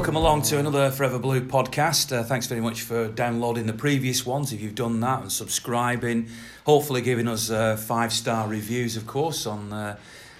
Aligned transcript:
Welcome 0.00 0.16
along 0.16 0.42
to 0.44 0.58
another 0.58 0.90
Forever 0.90 1.18
Blue 1.18 1.42
podcast. 1.42 2.10
Uh, 2.10 2.24
thanks 2.24 2.46
very 2.46 2.62
much 2.62 2.80
for 2.80 3.08
downloading 3.08 3.66
the 3.66 3.74
previous 3.74 4.24
ones 4.24 4.50
if 4.50 4.62
you've 4.62 4.74
done 4.74 4.98
that 5.00 5.20
and 5.20 5.30
subscribing. 5.30 6.26
Hopefully, 6.64 7.02
giving 7.02 7.28
us 7.28 7.50
uh, 7.50 7.76
five 7.76 8.10
star 8.10 8.48
reviews, 8.48 8.96
of 8.96 9.06
course, 9.06 9.44
on 9.44 9.74
uh, 9.74 9.98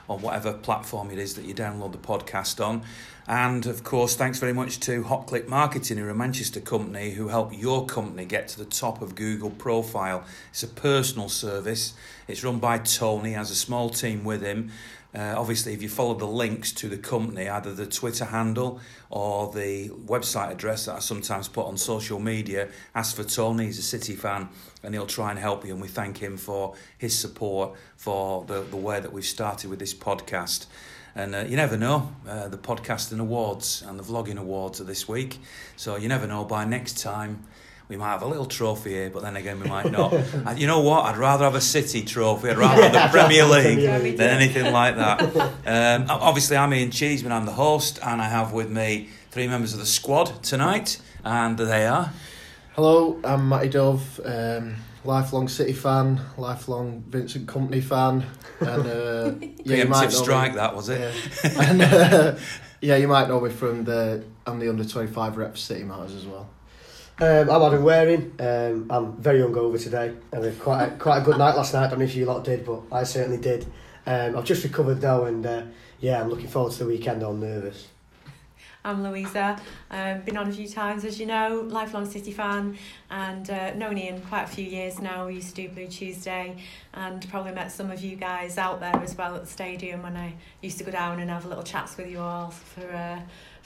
on 0.09 0.23
whatever 0.23 0.55
platform 0.55 1.11
it 1.11 1.19
is 1.19 1.35
that 1.35 1.45
you 1.45 1.55
download 1.55 1.93
the 1.93 1.99
podcast 1.99 2.67
on. 2.67 2.85
And 3.29 3.67
of 3.67 3.85
course, 3.85 4.17
thanks 4.17 4.39
very 4.39 4.55
much 4.55 4.81
to 4.81 5.03
Hot 5.05 5.27
Click 5.27 5.47
Marketing, 5.47 5.99
who 5.99 6.07
are 6.07 6.11
a 6.11 6.15
Manchester 6.15 6.61
company 6.61 7.11
who 7.11 7.29
help 7.29 7.57
your 7.57 7.85
company 7.85 8.25
get 8.25 8.49
to 8.49 8.59
the 8.59 8.65
top 8.65 9.03
of 9.03 9.15
Google 9.15 9.51
profile. 9.51 10.25
It's 10.49 10.63
a 10.63 10.69
personal 10.69 11.29
service. 11.29 11.93
It's 12.27 12.43
run 12.43 12.61
by 12.61 12.79
Tony, 12.79 13.33
has 13.33 13.51
a 13.51 13.55
small 13.55 13.91
team 13.91 14.25
with 14.25 14.41
him. 14.41 14.71
Uh, 15.13 15.35
obviously, 15.37 15.73
if 15.73 15.83
you 15.83 15.89
follow 15.89 16.15
the 16.15 16.27
links 16.27 16.71
to 16.71 16.89
the 16.89 16.97
company, 16.97 17.49
either 17.49 17.75
the 17.75 17.87
Twitter 17.87 18.25
handle 18.25 18.81
or 19.09 19.53
the 19.53 19.89
website 19.89 20.53
address 20.53 20.87
that 20.87 20.97
I 20.97 20.99
sometimes 21.01 21.49
put 21.49 21.67
on 21.67 21.77
social 21.77 22.21
media, 22.21 22.69
ask 22.95 23.17
for 23.17 23.25
Tony. 23.25 23.67
He's 23.67 23.79
a 23.79 23.83
City 23.83 24.15
fan 24.15 24.49
and 24.85 24.95
he'll 24.95 25.07
try 25.07 25.31
and 25.31 25.39
help 25.39 25.65
you. 25.65 25.73
And 25.73 25.83
we 25.83 25.89
thank 25.89 26.19
him 26.19 26.37
for 26.37 26.75
his 26.97 27.19
support 27.19 27.75
for 27.97 28.45
the, 28.45 28.63
the 28.63 28.77
way 28.77 29.01
that 29.01 29.13
we've 29.13 29.25
started 29.25 29.69
with 29.69 29.81
this 29.81 29.95
podcast. 29.95 30.67
And 31.17 31.35
uh, 31.35 31.39
you 31.41 31.57
never 31.57 31.77
know, 31.77 32.15
uh, 32.29 32.47
the 32.47 32.59
podcasting 32.59 33.19
awards 33.19 33.83
and 33.85 33.99
the 33.99 34.05
vlogging 34.05 34.39
awards 34.39 34.81
are 34.81 34.85
this 34.85 35.09
week. 35.09 35.39
So 35.77 35.97
you 35.97 36.09
never 36.09 36.29
know, 36.29 36.45
by 36.45 36.65
next 36.65 36.99
time, 36.99 37.45
we 37.91 37.97
might 37.97 38.13
have 38.13 38.23
a 38.23 38.27
little 38.27 38.47
trophy 38.47 38.91
here, 38.91 39.11
but 39.11 39.23
then 39.23 39.35
again, 39.35 39.59
we 39.59 39.69
might 39.69 39.91
not. 39.91 40.13
And 40.13 40.59
you 40.61 40.69
know 40.69 40.79
what? 40.79 41.07
I'd 41.07 41.17
rather 41.17 41.45
have 41.45 41.57
a 41.57 41.61
City 41.61 42.03
trophy. 42.05 42.51
I'd 42.51 42.57
rather 42.57 42.89
have 42.89 42.93
the 42.93 43.09
Premier 43.11 43.45
League 43.45 44.17
than 44.17 44.31
anything 44.31 44.73
like 44.73 44.95
that. 44.95 45.21
Um, 45.67 46.07
obviously, 46.09 46.57
I'm 46.57 46.73
Ian 46.73 46.93
Cheeseman. 46.93 47.33
I'm 47.33 47.47
the 47.47 47.53
host, 47.53 47.99
and 48.01 48.23
I 48.23 48.29
have 48.29 48.53
with 48.53 48.71
me 48.71 49.09
three 49.33 49.49
members 49.49 49.73
of 49.73 49.81
the 49.81 49.87
squad 49.87 50.41
tonight, 50.45 51.01
and 51.25 51.59
they 51.59 51.85
are. 51.85 52.13
Hello, 52.75 53.19
I'm 53.25 53.49
Matty 53.49 53.71
Dove, 53.71 54.21
um, 54.25 54.77
lifelong 55.05 55.49
City 55.49 55.73
fan, 55.73 56.21
lifelong 56.37 57.03
Vincent 57.09 57.49
Kompany 57.49 57.83
fan, 57.83 58.25
and 58.61 58.87
uh, 58.87 59.47
yeah, 59.65 59.77
you 59.79 59.87
might 59.87 60.05
know 60.05 60.23
strike, 60.23 60.53
me, 60.53 60.59
that 60.59 60.77
was 60.77 60.89
it. 60.89 61.13
yeah. 61.43 61.63
and 61.63 61.83
uh, 61.83 62.37
yeah, 62.81 62.95
you 62.95 63.09
might 63.09 63.27
know 63.27 63.41
me 63.41 63.51
from 63.51 63.83
the 63.83 64.23
I'm 64.47 64.61
the 64.61 64.69
under 64.69 64.85
twenty 64.85 65.11
five 65.11 65.37
rep 65.37 65.59
City 65.59 65.83
Matters 65.83 66.15
as 66.15 66.25
well. 66.25 66.49
Um, 67.23 67.51
I'm 67.51 67.63
Adam 67.63 67.83
Waring. 67.85 68.33
Um, 68.41 68.87
I'm 68.89 69.13
very 69.19 69.41
hungover 69.41 69.79
today. 69.79 70.15
I 70.33 70.37
had 70.37 70.59
quite 70.59 70.85
a, 70.85 70.91
quite 70.97 71.19
a 71.19 71.21
good 71.21 71.37
night 71.37 71.55
last 71.55 71.75
night. 71.75 71.85
I 71.85 71.91
don't 71.91 71.99
know 71.99 72.07
if 72.07 72.15
you 72.15 72.25
lot 72.25 72.45
did, 72.45 72.65
but 72.65 72.85
I 72.91 73.03
certainly 73.05 73.37
did. 73.37 73.67
Um, 74.07 74.39
I've 74.39 74.47
just 74.47 74.65
recovered 74.65 75.03
though, 75.03 75.27
and 75.27 75.45
uh, 75.45 75.65
yeah, 76.01 76.19
I'm 76.19 76.31
looking 76.31 76.49
forward 76.49 76.73
to 76.73 76.79
the 76.79 76.87
weekend. 76.87 77.23
I'm 77.23 77.39
nervous. 77.39 77.89
I'm 78.87 79.03
Louisa. 79.03 79.61
Um, 79.91 80.23
been 80.23 80.39
on 80.39 80.49
a 80.49 80.53
few 80.53 80.67
times, 80.67 81.05
as 81.05 81.21
you 81.21 81.27
know, 81.27 81.67
lifelong 81.69 82.11
City 82.11 82.33
fan, 82.33 82.79
and 83.11 83.51
uh, 83.51 83.75
known 83.75 83.99
Ian 83.99 84.23
quite 84.23 84.45
a 84.45 84.47
few 84.47 84.65
years 84.65 84.99
now. 84.99 85.27
We 85.27 85.35
used 85.35 85.55
to 85.55 85.67
do 85.67 85.69
Blue 85.69 85.89
Tuesday, 85.89 86.57
and 86.95 87.29
probably 87.29 87.53
met 87.53 87.71
some 87.71 87.91
of 87.91 88.03
you 88.03 88.17
guys 88.17 88.57
out 88.57 88.81
there 88.81 88.97
as 88.97 89.15
well 89.15 89.35
at 89.35 89.43
the 89.43 89.51
stadium 89.51 90.03
when 90.03 90.17
I 90.17 90.37
used 90.63 90.79
to 90.79 90.85
go 90.85 90.91
down 90.91 91.21
and 91.21 91.29
have 91.29 91.45
little 91.45 91.65
chats 91.65 91.99
with 91.99 92.11
you 92.11 92.21
all 92.21 92.49
for 92.49 92.91
uh, 92.91 93.21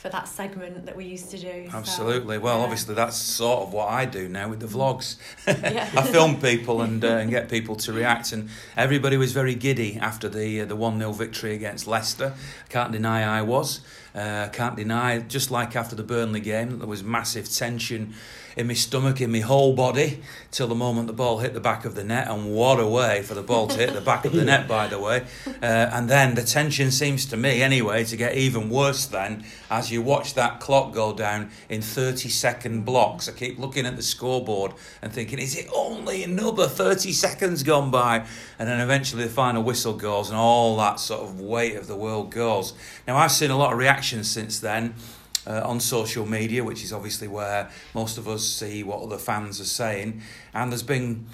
for 0.04 0.10
that 0.10 0.28
segment 0.28 0.84
that 0.84 0.94
we 0.94 1.06
used 1.06 1.30
to 1.30 1.38
do. 1.38 1.66
So, 1.70 1.78
Absolutely. 1.78 2.36
Well, 2.36 2.58
yeah. 2.58 2.64
obviously, 2.64 2.94
that's 2.94 3.16
sort 3.16 3.62
of 3.62 3.72
what 3.72 3.88
I 3.88 4.04
do 4.04 4.28
now 4.28 4.50
with 4.50 4.60
the 4.60 4.66
vlogs. 4.66 5.16
Yeah. 5.46 5.88
I 5.96 6.02
film 6.02 6.40
people 6.40 6.82
and, 6.82 7.02
uh, 7.02 7.08
and 7.08 7.30
get 7.30 7.48
people 7.48 7.74
to 7.76 7.92
react, 7.92 8.32
and 8.32 8.50
everybody 8.76 9.16
was 9.16 9.32
very 9.32 9.54
giddy 9.54 9.96
after 9.96 10.28
the 10.28 10.60
uh, 10.60 10.64
the 10.66 10.76
one 10.76 10.98
0 10.98 11.12
victory 11.12 11.54
against 11.54 11.86
Leicester. 11.86 12.34
I 12.36 12.68
can't 12.68 12.92
deny 12.92 13.22
I 13.22 13.40
was. 13.40 13.80
Uh, 14.14 14.48
can't 14.52 14.76
deny, 14.76 15.20
just 15.20 15.50
like 15.50 15.74
after 15.74 15.96
the 15.96 16.02
Burnley 16.02 16.40
game, 16.40 16.78
there 16.80 16.88
was 16.88 17.02
massive 17.02 17.50
tension 17.50 18.14
in 18.56 18.66
my 18.66 18.74
stomach, 18.74 19.20
in 19.20 19.32
my 19.32 19.40
whole 19.40 19.74
body, 19.74 20.20
till 20.50 20.66
the 20.66 20.74
moment 20.74 21.06
the 21.06 21.12
ball 21.12 21.38
hit 21.38 21.54
the 21.54 21.60
back 21.60 21.84
of 21.84 21.94
the 21.94 22.04
net, 22.04 22.28
and 22.28 22.54
what 22.54 22.78
a 22.78 22.86
way 22.86 23.22
for 23.22 23.34
the 23.34 23.42
ball 23.42 23.66
to 23.66 23.76
hit 23.76 23.92
the 23.92 24.00
back 24.00 24.24
of 24.24 24.32
the 24.32 24.44
net, 24.44 24.68
by 24.68 24.86
the 24.86 24.98
way. 24.98 25.24
Uh, 25.46 25.90
and 25.92 26.08
then 26.08 26.34
the 26.34 26.42
tension 26.42 26.90
seems 26.90 27.26
to 27.26 27.36
me, 27.36 27.62
anyway, 27.62 28.04
to 28.04 28.16
get 28.16 28.34
even 28.36 28.70
worse 28.70 29.06
then 29.06 29.44
as 29.70 29.90
you 29.90 30.00
watch 30.00 30.34
that 30.34 30.60
clock 30.60 30.92
go 30.92 31.12
down 31.12 31.50
in 31.68 31.82
30 31.82 32.28
second 32.28 32.84
blocks. 32.84 33.28
I 33.28 33.32
keep 33.32 33.58
looking 33.58 33.86
at 33.86 33.96
the 33.96 34.02
scoreboard 34.02 34.72
and 35.02 35.12
thinking, 35.12 35.38
is 35.38 35.56
it 35.56 35.68
only 35.74 36.22
another 36.22 36.68
30 36.68 37.12
seconds 37.12 37.62
gone 37.62 37.90
by? 37.90 38.26
And 38.58 38.68
then 38.68 38.80
eventually 38.80 39.24
the 39.24 39.30
final 39.30 39.62
whistle 39.62 39.94
goes, 39.94 40.28
and 40.30 40.38
all 40.38 40.76
that 40.76 41.00
sort 41.00 41.22
of 41.22 41.40
weight 41.40 41.76
of 41.76 41.86
the 41.86 41.96
world 41.96 42.30
goes. 42.30 42.74
Now, 43.06 43.16
I've 43.16 43.32
seen 43.32 43.50
a 43.50 43.58
lot 43.58 43.72
of 43.72 43.78
reactions 43.78 44.30
since 44.30 44.60
then 44.60 44.94
uh, 45.46 45.62
on 45.64 45.80
social 45.80 46.26
media, 46.26 46.64
which 46.64 46.84
is 46.84 46.92
obviously 46.92 47.28
where 47.28 47.70
most 47.94 48.18
of 48.18 48.28
us 48.28 48.44
see 48.44 48.82
what 48.82 49.02
other 49.02 49.18
fans 49.18 49.60
are 49.60 49.64
saying. 49.64 50.22
And 50.52 50.70
there's 50.70 50.82
been, 50.82 51.26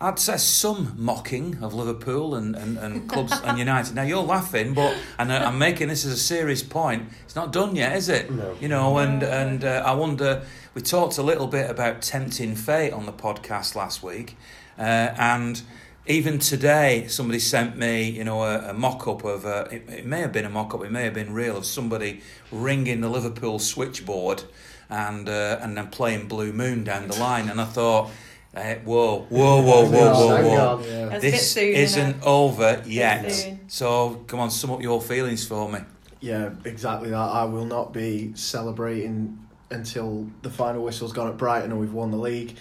I'd 0.00 0.18
say, 0.18 0.36
some 0.36 0.94
mocking 0.96 1.62
of 1.62 1.74
Liverpool 1.74 2.34
and, 2.34 2.54
and, 2.56 2.78
and 2.78 3.08
clubs 3.08 3.32
and 3.44 3.58
United. 3.66 3.94
Now 3.94 4.02
you're 4.02 4.22
laughing, 4.22 4.74
but 4.74 4.96
and 5.18 5.30
uh, 5.30 5.44
I'm 5.46 5.58
making 5.58 5.88
this 5.88 6.04
as 6.04 6.12
a 6.12 6.16
serious 6.16 6.62
point. 6.62 7.08
It's 7.24 7.36
not 7.36 7.52
done 7.52 7.76
yet, 7.76 7.96
is 7.96 8.08
it? 8.08 8.30
No. 8.30 8.56
You 8.60 8.68
know, 8.68 8.98
and 8.98 9.22
and 9.22 9.64
uh, 9.64 9.82
I 9.84 9.92
wonder. 9.94 10.42
We 10.74 10.80
talked 10.80 11.18
a 11.18 11.22
little 11.22 11.48
bit 11.48 11.70
about 11.70 12.00
tempting 12.00 12.56
fate 12.56 12.94
on 12.94 13.04
the 13.04 13.12
podcast 13.12 13.74
last 13.74 14.02
week, 14.02 14.38
uh, 14.78 14.82
and 15.18 15.60
even 16.06 16.38
today, 16.38 17.06
somebody 17.08 17.38
sent 17.38 17.76
me, 17.76 18.10
you 18.10 18.24
know, 18.24 18.42
a, 18.42 18.70
a 18.70 18.74
mock-up 18.74 19.24
of, 19.24 19.46
uh, 19.46 19.66
it, 19.70 19.88
it 19.88 20.06
may 20.06 20.20
have 20.20 20.32
been 20.32 20.44
a 20.44 20.50
mock-up, 20.50 20.84
it 20.84 20.90
may 20.90 21.04
have 21.04 21.14
been 21.14 21.32
real, 21.32 21.56
of 21.56 21.64
somebody 21.64 22.20
ringing 22.50 23.00
the 23.00 23.08
Liverpool 23.08 23.58
switchboard 23.58 24.42
and 24.90 25.28
uh, 25.28 25.58
and 25.62 25.76
then 25.76 25.88
playing 25.88 26.28
Blue 26.28 26.52
Moon 26.52 26.84
down 26.84 27.08
the 27.08 27.16
line, 27.18 27.48
and 27.48 27.60
I 27.60 27.64
thought, 27.64 28.10
eh, 28.54 28.76
whoa, 28.84 29.26
whoa, 29.30 29.62
whoa, 29.62 29.88
whoa, 29.88 29.88
whoa, 29.88 30.28
Thank 30.28 30.46
whoa. 30.46 30.82
Yeah. 30.84 31.06
That's 31.06 31.08
a 31.08 31.20
bit 31.20 31.20
This 31.20 31.52
soon, 31.52 31.64
isn't 31.74 32.00
isn't 32.08 32.16
it? 32.16 32.26
over 32.26 32.82
yet. 32.86 33.58
So 33.68 34.24
come 34.26 34.40
on, 34.40 34.50
sum 34.50 34.70
up 34.72 34.82
your 34.82 35.00
feelings 35.00 35.46
for 35.46 35.70
me. 35.70 35.80
Yeah, 36.20 36.50
exactly 36.64 37.10
that. 37.10 37.16
I 37.16 37.44
will 37.44 37.64
not 37.64 37.92
be 37.92 38.32
celebrating 38.34 39.38
until 39.70 40.28
the 40.42 40.50
final 40.50 40.84
whistle's 40.84 41.12
gone 41.12 41.28
at 41.28 41.38
Brighton 41.38 41.70
and 41.70 41.80
we've 41.80 41.94
won 41.94 42.10
the 42.10 42.18
league. 42.18 42.56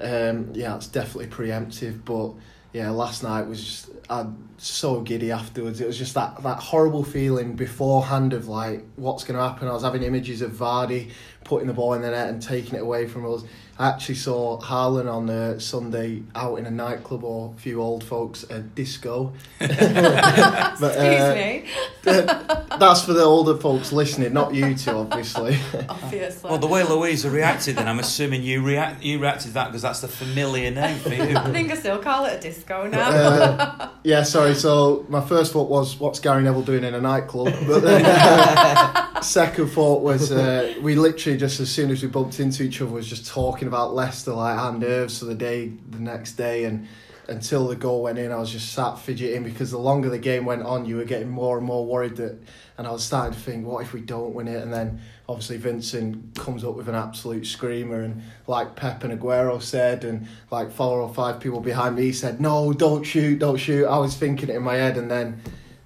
Um, 0.00 0.52
yeah, 0.54 0.76
it's 0.76 0.86
definitely 0.86 1.26
preemptive, 1.26 2.04
but 2.04 2.32
yeah, 2.72 2.90
last 2.90 3.22
night 3.22 3.42
was 3.42 3.62
just 3.62 3.90
I'm 4.08 4.48
so 4.58 5.00
giddy 5.00 5.30
afterwards. 5.30 5.80
It 5.80 5.86
was 5.86 5.98
just 5.98 6.14
that, 6.14 6.42
that 6.42 6.58
horrible 6.58 7.04
feeling 7.04 7.54
beforehand 7.54 8.32
of 8.32 8.48
like 8.48 8.84
what's 8.96 9.24
going 9.24 9.36
to 9.36 9.42
happen. 9.42 9.68
I 9.68 9.72
was 9.72 9.82
having 9.82 10.02
images 10.02 10.42
of 10.42 10.52
Vardy 10.52 11.10
putting 11.44 11.66
the 11.66 11.74
ball 11.74 11.94
in 11.94 12.02
the 12.02 12.10
net 12.10 12.28
and 12.28 12.42
taking 12.42 12.74
it 12.74 12.82
away 12.82 13.06
from 13.06 13.30
us. 13.32 13.44
I 13.78 13.88
actually 13.88 14.16
saw 14.16 14.60
Harlan 14.60 15.08
on 15.08 15.30
uh, 15.30 15.58
Sunday 15.58 16.22
out 16.34 16.58
in 16.58 16.66
a 16.66 16.70
nightclub 16.70 17.24
or 17.24 17.54
a 17.56 17.60
few 17.60 17.80
old 17.80 18.04
folks 18.04 18.44
at 18.50 18.74
disco. 18.74 19.32
But, 19.58 20.96
Excuse 20.96 21.20
uh, 21.20 21.34
me, 21.36 21.64
That's 22.78 23.04
for 23.04 23.12
the 23.12 23.22
older 23.22 23.56
folks 23.56 23.92
listening, 23.92 24.32
not 24.32 24.54
you 24.54 24.74
two, 24.74 24.90
obviously. 24.90 25.56
obviously. 25.88 26.50
Well, 26.50 26.58
the 26.58 26.66
way 26.66 26.82
Louisa 26.82 27.30
reacted, 27.30 27.76
then 27.76 27.86
I'm 27.86 28.00
assuming 28.00 28.42
you 28.42 28.62
react 28.62 29.02
you 29.02 29.20
reacted 29.20 29.48
to 29.48 29.54
that 29.54 29.66
because 29.66 29.82
that's 29.82 30.00
the 30.00 30.08
familiar 30.08 30.70
name 30.70 30.98
for 30.98 31.10
you. 31.10 31.36
I 31.36 31.52
think 31.52 31.70
I 31.70 31.76
still 31.76 31.98
call 31.98 32.24
it 32.24 32.38
a 32.38 32.40
disco 32.40 32.88
now. 32.88 33.10
Uh, 33.10 33.90
yeah, 34.02 34.22
sorry. 34.24 34.54
So 34.54 35.06
my 35.08 35.20
first 35.20 35.52
thought 35.52 35.70
was, 35.70 36.00
what's 36.00 36.18
Gary 36.18 36.42
Neville 36.42 36.62
doing 36.62 36.84
in 36.84 36.94
a 36.94 37.00
nightclub? 37.00 37.54
But 37.66 37.80
then 37.80 38.04
uh, 38.04 39.11
second 39.24 39.68
thought 39.68 40.02
was, 40.02 40.32
uh, 40.32 40.74
we 40.82 40.94
literally 40.94 41.38
just 41.38 41.60
as 41.60 41.70
soon 41.70 41.90
as 41.90 42.02
we 42.02 42.08
bumped 42.08 42.40
into 42.40 42.62
each 42.62 42.80
other 42.80 42.90
was 42.90 43.08
just 43.08 43.26
talking 43.26 43.68
about 43.68 43.94
Leicester, 43.94 44.32
like 44.32 44.58
our 44.58 44.72
nerves 44.72 45.18
for 45.18 45.26
the 45.26 45.34
day, 45.34 45.72
the 45.90 45.98
next 45.98 46.32
day, 46.32 46.64
and 46.64 46.86
until 47.28 47.68
the 47.68 47.76
goal 47.76 48.02
went 48.02 48.18
in, 48.18 48.32
I 48.32 48.36
was 48.36 48.50
just 48.50 48.72
sat 48.72 48.98
fidgeting 48.98 49.44
because 49.44 49.70
the 49.70 49.78
longer 49.78 50.08
the 50.08 50.18
game 50.18 50.44
went 50.44 50.62
on, 50.62 50.84
you 50.84 50.96
were 50.96 51.04
getting 51.04 51.28
more 51.28 51.56
and 51.56 51.66
more 51.66 51.86
worried 51.86 52.16
that, 52.16 52.38
and 52.76 52.86
I 52.86 52.90
was 52.90 53.04
starting 53.04 53.32
to 53.32 53.38
think, 53.38 53.66
what 53.66 53.82
if 53.82 53.92
we 53.92 54.00
don't 54.00 54.34
win 54.34 54.48
it? 54.48 54.62
And 54.62 54.72
then 54.72 55.00
obviously 55.28 55.56
Vincent 55.56 56.34
comes 56.36 56.64
up 56.64 56.74
with 56.74 56.88
an 56.88 56.94
absolute 56.94 57.46
screamer, 57.46 58.02
and 58.02 58.22
like 58.46 58.76
Pep 58.76 59.04
and 59.04 59.18
Aguero 59.18 59.62
said, 59.62 60.04
and 60.04 60.26
like 60.50 60.72
four 60.72 61.00
or 61.00 61.12
five 61.12 61.40
people 61.40 61.60
behind 61.60 61.96
me 61.96 62.12
said, 62.12 62.40
no, 62.40 62.72
don't 62.72 63.04
shoot, 63.04 63.38
don't 63.38 63.56
shoot. 63.56 63.86
I 63.86 63.98
was 63.98 64.16
thinking 64.16 64.48
it 64.48 64.56
in 64.56 64.62
my 64.62 64.74
head, 64.74 64.96
and 64.96 65.10
then 65.10 65.40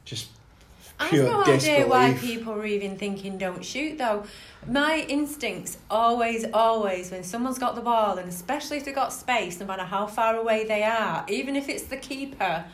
just 0.05 0.29
I 0.99 1.09
pure 1.09 1.27
have 1.27 1.47
no 1.47 1.53
idea 1.55 1.87
why 1.87 2.15
people 2.15 2.53
are 2.55 2.67
even 2.67 2.97
thinking 2.97 3.39
don't 3.39 3.65
shoot 3.65 3.99
though. 3.99 4.25
My 4.69 5.07
instincts 5.09 5.79
always, 5.89 6.45
always, 6.53 7.11
when 7.11 7.23
someone's 7.23 7.59
got 7.59 7.77
the 7.77 7.81
ball, 7.81 8.19
and 8.19 8.29
especially 8.29 8.79
if 8.79 8.85
they've 8.85 8.95
got 8.95 9.13
space, 9.13 9.61
no 9.61 9.67
matter 9.67 9.85
how 9.85 10.07
far 10.07 10.37
away 10.37 10.65
they 10.65 10.83
are, 10.83 11.25
even 11.29 11.55
if 11.55 11.69
it's 11.69 11.85
the 11.85 11.97
keeper 11.97 12.65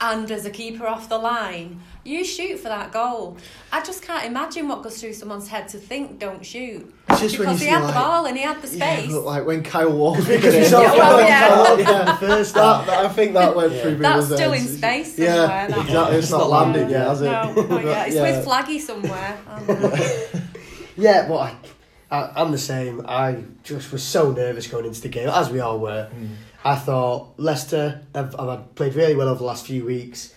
and 0.00 0.26
there's 0.26 0.44
a 0.44 0.50
keeper 0.50 0.86
off 0.86 1.08
the 1.08 1.18
line, 1.18 1.80
you 2.06 2.24
shoot 2.24 2.58
for 2.58 2.68
that 2.68 2.92
goal. 2.92 3.36
I 3.72 3.82
just 3.84 4.02
can't 4.02 4.24
imagine 4.24 4.68
what 4.68 4.82
goes 4.82 5.00
through 5.00 5.12
someone's 5.14 5.48
head 5.48 5.68
to 5.68 5.78
think 5.78 6.18
don't 6.18 6.44
shoot. 6.44 6.92
It's 7.08 7.20
just 7.20 7.38
when 7.38 7.48
because 7.48 7.60
you 7.60 7.66
he 7.68 7.72
see, 7.74 7.80
had 7.80 7.88
the 7.88 7.92
ball 7.92 8.26
and 8.26 8.36
he 8.36 8.42
had 8.42 8.60
the 8.62 8.76
Yeah, 8.76 8.96
space. 8.96 9.12
but 9.12 9.24
like 9.24 9.46
when 9.46 9.62
Kyle 9.62 9.92
Walker 9.92 10.22
Because 10.22 10.42
did 10.42 10.54
we 10.54 10.58
it, 10.60 10.70
saw 10.70 10.80
Yeah, 10.82 10.92
well, 10.96 11.20
yeah. 11.20 11.78
yeah. 11.78 12.16
First 12.16 12.54
That, 12.54 12.86
that- 12.86 13.04
I 13.06 13.08
think 13.08 13.34
that 13.34 13.54
went 13.56 13.72
Yeah. 13.72 13.82
through. 13.82 13.96
That's 13.96 14.26
people's 14.26 14.38
still 14.40 14.52
in 14.52 14.60
heads. 14.60 14.76
space 14.78 15.18
Yeah, 15.18 15.34
somewhere. 15.34 15.68
that 15.68 15.78
exactly. 15.86 16.16
It's 16.18 16.30
not 16.30 16.50
landed 16.50 16.90
yet, 16.90 17.06
has 17.06 17.20
it? 17.22 17.24
No, 17.26 17.52
not 17.54 17.54
But, 17.68 17.84
yet. 17.84 18.06
It's 18.08 18.16
yeah. 18.16 18.22
with 18.22 18.46
Flaggy 18.46 18.80
somewhere. 18.80 19.38
Yeah, 20.98 21.28
well, 21.28 21.40
I, 21.40 21.54
I, 22.10 22.32
I'm 22.36 22.52
the 22.52 22.58
same. 22.58 23.04
I 23.06 23.42
just 23.64 23.92
was 23.92 24.02
so 24.02 24.32
nervous 24.32 24.66
going 24.66 24.86
into 24.86 25.00
the 25.02 25.08
game, 25.08 25.28
as 25.28 25.50
we 25.50 25.60
all 25.60 25.78
were. 25.78 26.08
Mm. 26.14 26.28
I 26.64 26.74
thought 26.74 27.34
Leicester 27.36 28.00
have, 28.14 28.34
have 28.38 28.74
played 28.74 28.94
really 28.94 29.14
well 29.14 29.28
over 29.28 29.38
the 29.38 29.44
last 29.44 29.66
few 29.66 29.84
weeks. 29.84 30.32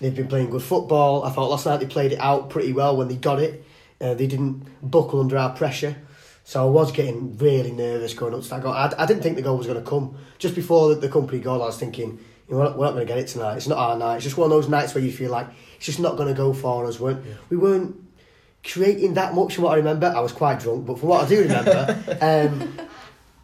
They've 0.00 0.14
been 0.14 0.28
playing 0.28 0.50
good 0.50 0.62
football. 0.62 1.24
I 1.24 1.30
thought 1.30 1.50
last 1.50 1.66
night 1.66 1.78
they 1.78 1.86
played 1.86 2.12
it 2.12 2.20
out 2.20 2.50
pretty 2.50 2.72
well 2.72 2.96
when 2.96 3.08
they 3.08 3.16
got 3.16 3.40
it. 3.40 3.64
Uh, 4.00 4.14
they 4.14 4.26
didn't 4.26 4.66
buckle 4.82 5.20
under 5.20 5.36
our 5.36 5.50
pressure. 5.50 5.96
So 6.44 6.66
I 6.66 6.70
was 6.70 6.90
getting 6.90 7.36
really 7.36 7.70
nervous 7.70 8.14
going 8.14 8.34
up 8.34 8.42
to 8.42 8.48
that 8.48 8.62
goal. 8.62 8.72
I, 8.72 8.92
I 8.96 9.06
didn't 9.06 9.22
think 9.22 9.36
the 9.36 9.42
goal 9.42 9.58
was 9.58 9.66
going 9.66 9.82
to 9.82 9.88
come. 9.88 10.16
Just 10.38 10.54
before 10.54 10.94
the, 10.94 11.00
the 11.00 11.08
Kompany 11.08 11.42
goal, 11.42 11.62
I 11.62 11.66
was 11.66 11.78
thinking, 11.78 12.18
you 12.48 12.54
know, 12.54 12.58
we're 12.58 12.64
not, 12.64 12.78
not 12.78 12.92
going 12.92 13.06
to 13.06 13.12
get 13.12 13.18
it 13.18 13.28
tonight. 13.28 13.56
It's 13.56 13.68
not 13.68 13.78
our 13.78 13.96
night. 13.96 14.16
It's 14.16 14.24
just 14.24 14.38
one 14.38 14.46
of 14.46 14.50
those 14.50 14.68
nights 14.68 14.94
where 14.94 15.04
you 15.04 15.12
feel 15.12 15.30
like 15.30 15.46
it's 15.76 15.86
just 15.86 16.00
not 16.00 16.16
going 16.16 16.28
to 16.28 16.34
go 16.34 16.52
for 16.52 16.86
us. 16.86 16.98
Weren't, 16.98 17.24
We 17.50 17.58
weren't 17.58 17.96
creating 18.64 19.14
that 19.14 19.34
much 19.34 19.54
from 19.54 19.64
what 19.64 19.74
I 19.74 19.76
remember. 19.76 20.06
I 20.06 20.20
was 20.20 20.32
quite 20.32 20.60
drunk, 20.60 20.86
but 20.86 20.98
from 20.98 21.10
what 21.10 21.24
I 21.24 21.28
do 21.28 21.42
remember, 21.42 22.18
um, 22.20 22.86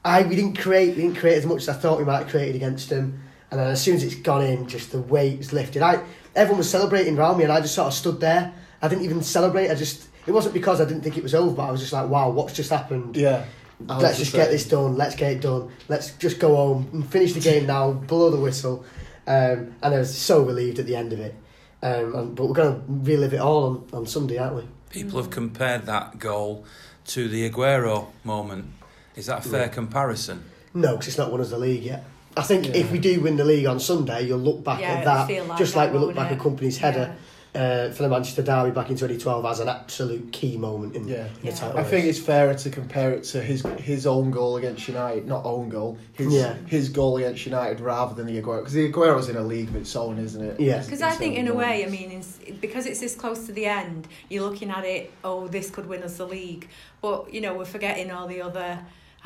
I 0.04 0.22
we 0.22 0.36
didn't 0.36 0.58
create 0.58 0.96
we 0.96 1.02
didn't 1.02 1.16
create 1.16 1.36
as 1.36 1.46
much 1.46 1.62
as 1.62 1.68
I 1.68 1.72
thought 1.74 1.98
we 1.98 2.04
might 2.04 2.18
have 2.18 2.28
created 2.28 2.56
against 2.56 2.90
them. 2.90 3.22
And 3.50 3.60
then 3.60 3.68
as 3.68 3.80
soon 3.80 3.96
as 3.96 4.02
it's 4.02 4.16
gone 4.16 4.42
in, 4.42 4.66
just 4.66 4.92
the 4.92 5.00
weight 5.00 5.38
was 5.38 5.52
lifted. 5.52 5.82
I 5.82 6.02
everyone 6.36 6.58
was 6.58 6.70
celebrating 6.70 7.18
around 7.18 7.38
me, 7.38 7.44
and 7.44 7.52
I 7.52 7.60
just 7.60 7.74
sort 7.74 7.88
of 7.88 7.94
stood 7.94 8.20
there. 8.20 8.54
I 8.80 8.88
didn't 8.88 9.04
even 9.04 9.22
celebrate. 9.22 9.70
I 9.70 9.74
just 9.74 10.08
it 10.26 10.32
wasn't 10.32 10.54
because 10.54 10.80
I 10.80 10.84
didn't 10.84 11.02
think 11.02 11.16
it 11.16 11.22
was 11.22 11.34
over, 11.34 11.54
but 11.54 11.62
I 11.64 11.70
was 11.70 11.80
just 11.80 11.92
like, 11.92 12.08
wow, 12.08 12.30
what's 12.30 12.52
just 12.54 12.70
happened? 12.70 13.16
Yeah. 13.16 13.44
Let's 13.80 14.18
the 14.18 14.24
just 14.24 14.34
get 14.34 14.50
this 14.50 14.66
done. 14.66 14.96
Let's 14.96 15.16
get 15.16 15.32
it 15.32 15.40
done. 15.42 15.70
Let's 15.88 16.12
just 16.12 16.38
go 16.38 16.56
home 16.56 16.88
and 16.92 17.06
finish 17.06 17.34
the 17.34 17.40
game 17.40 17.66
now. 17.66 17.92
Blow 18.12 18.30
the 18.30 18.38
whistle. 18.40 18.84
Um, 19.26 19.74
and 19.82 19.94
I 19.94 19.98
was 19.98 20.16
so 20.16 20.42
relieved 20.44 20.78
at 20.78 20.86
the 20.86 20.96
end 20.96 21.12
of 21.12 21.20
it. 21.20 21.34
Um, 21.82 22.14
and, 22.14 22.34
but 22.34 22.46
we're 22.46 22.54
going 22.54 22.74
to 22.74 22.82
relive 22.88 23.34
it 23.34 23.40
all 23.40 23.64
on, 23.64 23.88
on 23.92 24.06
Sunday, 24.06 24.38
aren't 24.38 24.56
we? 24.56 24.62
People 24.88 25.20
have 25.20 25.30
compared 25.30 25.84
that 25.86 26.18
goal 26.18 26.64
to 27.08 27.28
the 27.28 27.48
Aguero 27.50 28.06
moment. 28.24 28.72
Is 29.14 29.26
that 29.26 29.44
a 29.44 29.48
fair 29.48 29.62
Yeah. 29.62 29.68
comparison? 29.68 30.44
No, 30.72 30.92
because 30.92 31.08
it's 31.08 31.18
not 31.18 31.30
won 31.30 31.40
us 31.40 31.50
the 31.50 31.58
league 31.58 31.82
yet. 31.82 32.04
I 32.36 32.42
think 32.42 32.66
Yeah. 32.66 32.74
if 32.76 32.92
we 32.92 32.98
do 32.98 33.20
win 33.20 33.36
the 33.36 33.44
league 33.44 33.66
on 33.66 33.80
Sunday, 33.80 34.26
you'll 34.26 34.38
look 34.38 34.62
back 34.62 34.80
Yeah, 34.80 34.94
at 34.94 35.04
that, 35.04 35.48
like 35.48 35.58
just 35.58 35.74
that, 35.74 35.80
like 35.80 35.92
we 35.92 35.98
look 35.98 36.14
back 36.14 36.30
it? 36.30 36.34
at 36.34 36.40
Kompany's 36.40 36.76
header 36.78 37.14
uh, 37.54 37.88
for 37.92 38.02
the 38.02 38.08
Manchester 38.10 38.42
Derby 38.42 38.70
back 38.72 38.90
in 38.90 38.96
2012 38.96 39.46
as 39.46 39.60
an 39.60 39.68
absolute 39.70 40.30
key 40.30 40.58
moment 40.58 40.94
in, 40.94 41.08
Yeah. 41.08 41.24
in 41.24 41.28
the 41.40 41.46
Yeah. 41.48 41.54
title 41.54 41.78
I 41.80 41.84
think 41.84 42.04
it's 42.04 42.18
fairer 42.18 42.52
to 42.52 42.68
compare 42.68 43.12
it 43.12 43.24
to 43.32 43.40
his 43.40 43.62
his 43.78 44.06
own 44.06 44.30
goal 44.30 44.58
against 44.58 44.86
United, 44.86 45.26
not 45.26 45.46
own 45.46 45.70
goal, 45.70 45.96
his 46.12 46.34
Yeah. 46.34 46.52
his 46.66 46.90
goal 46.90 47.16
against 47.16 47.46
United 47.46 47.80
rather 47.80 48.14
than 48.14 48.26
the 48.26 48.38
Aguero 48.42 48.58
because 48.58 48.74
the 48.74 48.92
Aguero's 48.92 49.30
in 49.30 49.36
a 49.36 49.40
league 49.42 49.68
of 49.70 49.76
its 49.76 49.96
own, 49.96 50.18
isn't 50.18 50.42
it? 50.44 50.60
Yeah. 50.60 50.82
Because 50.82 51.00
I 51.00 51.12
think, 51.12 51.38
in 51.38 51.48
a 51.48 51.54
way, 51.54 51.82
I 51.86 51.88
mean, 51.88 52.10
it's, 52.10 52.38
because 52.60 52.84
it's 52.84 53.00
this 53.00 53.14
close 53.14 53.46
to 53.46 53.52
the 53.52 53.64
end, 53.64 54.06
you're 54.28 54.44
looking 54.46 54.68
at 54.68 54.84
it. 54.84 55.10
Oh, 55.24 55.48
this 55.48 55.70
could 55.70 55.88
win 55.88 56.02
us 56.02 56.18
the 56.18 56.26
league, 56.26 56.68
but 57.00 57.32
you 57.32 57.40
know, 57.40 57.54
we're 57.54 57.64
forgetting 57.64 58.10
all 58.10 58.26
the 58.26 58.42
other, 58.42 58.80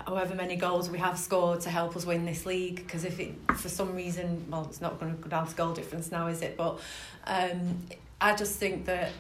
however 0.07 0.35
many 0.35 0.57
goals 0.57 0.91
we 0.91 0.99
have 0.99 1.19
scored 1.19 1.61
to 1.63 1.71
help 1.71 1.97
us 1.97 2.07
win 2.07 2.25
this 2.25 2.47
league. 2.47 2.77
Because 2.77 3.05
if 3.05 3.19
it, 3.21 3.35
for 3.57 3.69
some 3.69 3.95
reason, 3.95 4.47
well, 4.51 4.67
it's 4.69 4.81
not 4.81 4.99
going 4.99 5.17
to 5.17 5.23
go 5.23 5.29
down 5.29 5.47
to 5.47 5.55
goal 5.55 5.73
difference 5.73 6.11
now, 6.11 6.27
is 6.27 6.43
it? 6.43 6.57
But 6.57 6.81
um, 7.25 7.87
I 8.21 8.35
just 8.35 8.59
think 8.59 8.87
that 8.87 9.13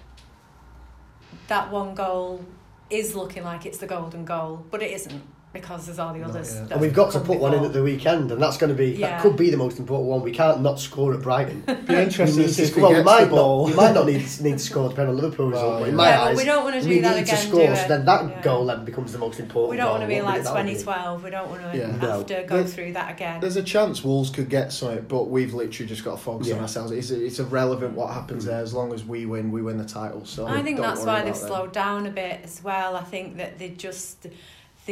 that 1.49 1.71
one 1.71 1.94
goal 1.94 2.44
is 2.91 3.15
looking 3.15 3.44
like 3.44 3.67
it's 3.67 3.79
the 3.79 3.87
golden 3.87 4.25
goal, 4.25 4.65
but 4.71 4.82
it 4.82 4.91
isn't 4.93 5.23
because 5.52 5.87
there's 5.87 5.99
all 5.99 6.14
the 6.14 6.23
others. 6.23 6.55
yet. 6.55 6.69
that 6.69 6.75
And 6.75 6.81
we've 6.81 6.94
got 6.94 7.11
to 7.12 7.19
come 7.19 7.26
put 7.26 7.41
one 7.41 7.55
in 7.55 7.64
at 7.64 7.73
the 7.73 7.82
weekend, 7.82 8.31
and 8.31 8.41
that's 8.41 8.56
going 8.56 8.70
to 8.70 8.76
be 8.79 8.91
Yeah. 8.93 9.11
that 9.11 9.23
could 9.23 9.37
be 9.37 9.50
the 9.50 9.56
most 9.56 9.79
important 9.81 10.08
one. 10.08 10.23
We 10.23 10.31
can't 10.31 10.61
not 10.62 10.79
score 10.79 11.12
at 11.12 11.23
Brighton. 11.23 11.62
be 11.87 11.94
interesting 11.94 12.44
to 12.44 12.49
see 12.49 12.62
if 12.62 12.69
to- 12.70 12.75
he 12.76 12.81
well, 12.82 12.93
we 12.94 13.02
might 13.02 13.25
the 13.25 13.31
ball. 13.31 13.67
not. 13.67 13.70
We 13.70 13.75
might 13.76 13.93
not 13.94 14.06
need 14.12 14.23
need 14.41 14.52
to 14.52 14.58
score 14.58 14.88
depending 14.88 15.17
on 15.17 15.20
Liverpool 15.20 15.49
result. 15.50 15.70
Well, 15.73 15.81
but 15.81 15.88
in 15.88 15.97
my 15.97 16.08
Yeah, 16.08 16.19
but 16.19 16.29
eyes, 16.31 16.37
we 16.37 16.44
don't 16.44 16.62
want 16.64 16.76
to 16.76 16.82
do 16.82 16.88
we 16.88 16.99
that 17.00 17.17
need 17.17 17.23
again. 17.23 17.37
to 17.37 17.43
score. 17.43 17.67
do 17.67 17.76
So 17.76 17.88
then 17.88 18.05
that 18.05 18.25
Yeah. 18.31 18.43
goal 18.43 18.67
then 18.67 18.85
becomes 18.85 19.12
the 19.12 19.19
most 19.19 19.41
important. 19.41 19.70
We 19.73 19.76
don't 19.76 19.91
want 19.91 20.02
to 20.02 20.06
be 20.08 20.20
like 20.23 20.37
would 20.37 20.47
that 20.47 20.64
be? 20.64 20.73
2012. 20.75 21.25
We 21.25 21.31
don't 21.31 21.50
want 21.50 21.62
to 21.73 21.76
Yeah. 21.79 21.87
have 21.88 22.00
No. 22.02 22.23
to 22.23 22.43
go 22.47 22.62
But- 22.62 22.70
through 22.70 22.93
that 22.93 23.11
again. 23.12 23.41
There's 23.41 23.56
a 23.56 23.62
chance 23.62 24.05
Wolves 24.05 24.31
could 24.31 24.49
get 24.49 24.73
something, 24.73 25.05
but 25.08 25.25
we've 25.31 25.52
literally 25.52 25.88
just 25.88 26.05
got 26.05 26.12
to 26.12 26.23
focus 26.23 26.52
on 26.52 26.61
ourselves. 26.61 26.93
It's, 26.93 27.11
it's 27.11 27.41
irrelevant 27.41 27.94
what 27.97 28.12
happens 28.14 28.44
there 28.44 28.61
as 28.62 28.73
long 28.73 28.93
as 28.94 29.05
we 29.05 29.26
win, 29.26 29.50
we 29.50 29.62
win 29.62 29.79
the 29.79 29.85
title. 29.85 30.25
So 30.25 30.47
I 30.47 30.62
think 30.62 30.79
that's 30.81 31.05
why 31.05 31.23
they've 31.23 31.37
slowed 31.37 31.73
down 31.73 32.06
a 32.06 32.11
bit 32.11 32.41
as 32.44 32.62
well. 32.62 32.94
I 32.94 33.02
think 33.02 33.37
that 33.38 33.58
they 33.58 33.70
just 33.70 34.26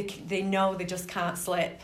they 0.02 0.14
they 0.26 0.42
know 0.42 0.74
they 0.74 0.84
just 0.84 1.08
can't 1.08 1.36
slip. 1.36 1.80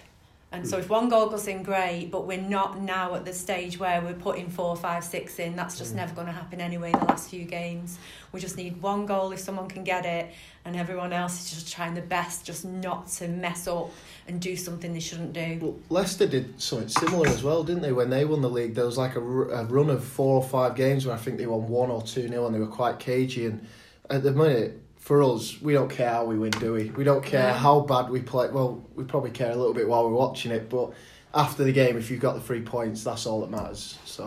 And 0.53 0.65
so 0.69 0.79
if 0.79 0.89
one 0.89 1.09
goal 1.09 1.31
goes 1.31 1.49
in, 1.49 1.65
great, 1.65 2.13
but 2.13 2.29
we're 2.29 2.41
not 2.41 2.81
now 2.81 3.17
at 3.17 3.25
the 3.25 3.33
stage 3.33 3.77
where 3.81 4.01
we're 4.01 4.13
putting 4.15 4.49
four, 4.49 4.77
five, 4.77 5.03
six 5.03 5.41
in. 5.41 5.57
That's 5.57 5.77
just 5.77 5.95
Mm. 5.95 5.97
never 5.97 6.15
going 6.15 6.29
to 6.29 6.33
happen 6.33 6.61
anyway 6.61 6.93
in 6.93 7.01
the 7.01 7.07
last 7.07 7.29
few 7.29 7.45
games. 7.45 7.99
We 8.31 8.39
just 8.39 8.57
need 8.57 8.81
one 8.81 9.05
goal 9.05 9.33
if 9.33 9.41
someone 9.41 9.67
can 9.67 9.83
get 9.83 10.07
it, 10.07 10.31
and 10.65 10.77
everyone 10.77 11.13
else 11.13 11.43
is 11.43 11.51
just 11.51 11.73
trying 11.75 11.95
their 11.95 12.05
best 12.05 12.45
just 12.45 12.65
not 12.65 13.09
to 13.19 13.27
mess 13.27 13.67
up 13.67 13.91
and 14.29 14.41
do 14.41 14.55
something 14.55 14.93
they 14.93 15.01
shouldn't 15.01 15.33
do. 15.33 15.59
Well, 15.61 15.77
Leicester 15.91 16.29
did 16.29 16.61
something 16.63 16.87
similar 16.89 17.27
as 17.27 17.43
well, 17.43 17.65
didn't 17.65 17.83
they? 17.83 17.91
When 17.93 18.11
they 18.11 18.25
won 18.25 18.41
the 18.41 18.49
league, 18.49 18.77
there 18.77 18.87
was 18.87 18.97
like 18.97 19.17
a, 19.17 19.21
a 19.21 19.65
run 19.65 19.91
of 19.91 20.05
four 20.05 20.37
or 20.37 20.45
five 20.45 20.77
games 20.77 21.05
where 21.05 21.17
I 21.17 21.19
think 21.19 21.39
they 21.39 21.47
won 21.47 21.67
one 21.67 21.91
or 21.91 22.01
two 22.01 22.29
nil, 22.29 22.47
and 22.47 22.55
they 22.55 22.61
were 22.61 22.69
quite 22.69 23.01
cagey. 23.01 23.47
And 23.47 23.67
at 24.09 24.23
the 24.23 24.31
minute, 24.31 24.81
for 25.05 25.23
us, 25.23 25.61
we 25.61 25.75
don't 25.75 25.91
care 25.91 26.09
how 26.09 26.25
we 26.25 26.39
win, 26.39 26.51
do 26.53 26.73
we? 26.73 26.85
We 26.85 27.05
don't 27.05 27.23
care 27.23 27.49
No. 27.49 27.53
how 27.53 27.81
bad 27.81 28.09
we 28.09 28.23
play. 28.23 28.49
Well, 28.49 28.83
we 28.95 29.05
probably 29.05 29.33
care 29.33 29.51
a 29.51 29.55
little 29.55 29.75
bit 29.75 29.87
while 29.87 30.09
we're 30.09 30.17
watching 30.17 30.51
it, 30.51 30.71
but 30.71 30.95
after 31.35 31.63
the 31.63 31.73
game, 31.73 31.99
if 31.99 32.11
you've 32.11 32.23
got 32.23 32.37
the 32.37 32.41
three 32.41 32.63
points, 32.63 33.05
that's 33.05 33.27
all 33.27 33.43
that 33.43 33.51
matters. 33.51 33.99
So 34.07 34.25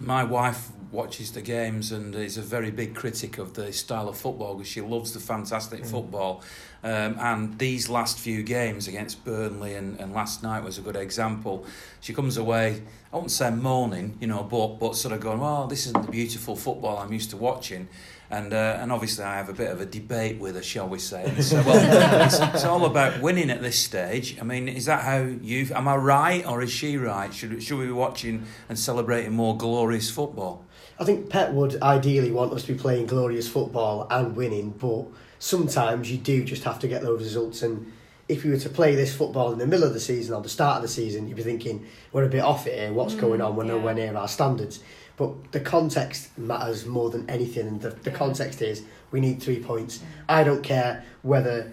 My 0.00 0.24
wife 0.24 0.70
watches 0.90 1.30
the 1.30 1.40
games 1.40 1.92
and 1.92 2.16
is 2.16 2.36
a 2.36 2.42
very 2.42 2.72
big 2.72 2.96
critic 2.96 3.38
of 3.38 3.54
the 3.54 3.72
style 3.72 4.08
of 4.08 4.18
football 4.18 4.56
because 4.56 4.68
she 4.68 4.80
loves 4.80 5.12
the 5.12 5.20
fantastic 5.20 5.82
mm. 5.82 5.86
football. 5.86 6.42
Um, 6.84 7.16
and 7.18 7.58
these 7.58 7.88
last 7.88 8.20
few 8.20 8.42
games 8.44 8.86
against 8.86 9.24
Burnley 9.24 9.74
and, 9.74 9.98
and 9.98 10.12
last 10.12 10.42
night 10.44 10.62
was 10.62 10.78
a 10.78 10.80
good 10.80 10.94
example. 10.94 11.66
She 12.00 12.14
comes 12.14 12.36
away, 12.36 12.82
I 13.12 13.16
won't 13.16 13.32
say 13.32 13.50
moaning, 13.50 14.16
you 14.20 14.28
know, 14.28 14.44
but 14.44 14.78
but 14.78 14.94
sort 14.94 15.12
of 15.12 15.20
going, 15.20 15.40
"Oh, 15.42 15.66
this 15.66 15.86
isn't 15.86 16.06
the 16.06 16.10
beautiful 16.10 16.54
football 16.54 16.98
I'm 16.98 17.12
used 17.12 17.30
to 17.30 17.36
watching." 17.36 17.88
And 18.30 18.52
uh, 18.52 18.78
and 18.80 18.92
obviously 18.92 19.24
I 19.24 19.36
have 19.36 19.48
a 19.48 19.54
bit 19.54 19.70
of 19.70 19.80
a 19.80 19.86
debate 19.86 20.38
with 20.38 20.54
her, 20.54 20.62
shall 20.62 20.88
we 20.88 20.98
say? 20.98 21.34
So, 21.40 21.56
well, 21.62 22.24
it's, 22.26 22.38
it's 22.38 22.64
all 22.64 22.84
about 22.84 23.22
winning 23.22 23.50
at 23.50 23.60
this 23.62 23.78
stage. 23.78 24.38
I 24.38 24.44
mean, 24.44 24.68
is 24.68 24.84
that 24.84 25.02
how 25.02 25.22
you? 25.22 25.68
Am 25.74 25.88
I 25.88 25.96
right 25.96 26.46
or 26.46 26.62
is 26.62 26.70
she 26.70 26.96
right? 26.96 27.34
Should 27.34 27.60
should 27.62 27.78
we 27.78 27.86
be 27.86 27.92
watching 27.92 28.44
and 28.68 28.78
celebrating 28.78 29.32
more 29.32 29.56
glorious 29.56 30.10
football? 30.10 30.64
I 31.00 31.04
think 31.04 31.30
Pep 31.30 31.52
would 31.52 31.80
ideally 31.82 32.30
want 32.30 32.52
us 32.52 32.62
to 32.64 32.72
be 32.72 32.78
playing 32.78 33.06
glorious 33.06 33.48
football 33.48 34.06
and 34.10 34.36
winning, 34.36 34.70
but 34.70 35.06
sometimes 35.38 36.10
you 36.10 36.18
do 36.18 36.44
just 36.44 36.64
have 36.64 36.78
to 36.80 36.88
get 36.88 37.02
those 37.02 37.22
results. 37.22 37.62
And 37.62 37.92
if 38.28 38.44
you 38.44 38.50
were 38.52 38.58
to 38.58 38.68
play 38.68 38.94
this 38.94 39.14
football 39.14 39.52
in 39.52 39.58
the 39.58 39.66
middle 39.66 39.86
of 39.86 39.94
the 39.94 40.00
season 40.00 40.34
or 40.34 40.42
the 40.42 40.48
start 40.48 40.76
of 40.76 40.82
the 40.82 40.88
season, 40.88 41.28
you'd 41.28 41.36
be 41.36 41.42
thinking, 41.42 41.86
we're 42.12 42.24
a 42.24 42.28
bit 42.28 42.42
off 42.42 42.66
it 42.66 42.78
here, 42.78 42.92
what's 42.92 43.14
Mm, 43.14 43.20
going 43.20 43.40
on? 43.40 43.56
We're 43.56 43.64
yeah. 43.64 43.72
nowhere 43.72 43.94
near 43.94 44.16
our 44.16 44.28
standards. 44.28 44.80
But 45.16 45.50
the 45.52 45.60
context 45.60 46.36
matters 46.38 46.86
more 46.86 47.10
than 47.10 47.28
anything, 47.28 47.66
and 47.66 47.80
the, 47.80 47.90
the 47.90 48.10
Yeah. 48.10 48.16
context 48.16 48.62
is 48.62 48.82
we 49.10 49.20
need 49.20 49.42
three 49.42 49.58
points. 49.58 50.00
I 50.28 50.44
don't 50.44 50.62
care 50.62 51.04
whether 51.22 51.72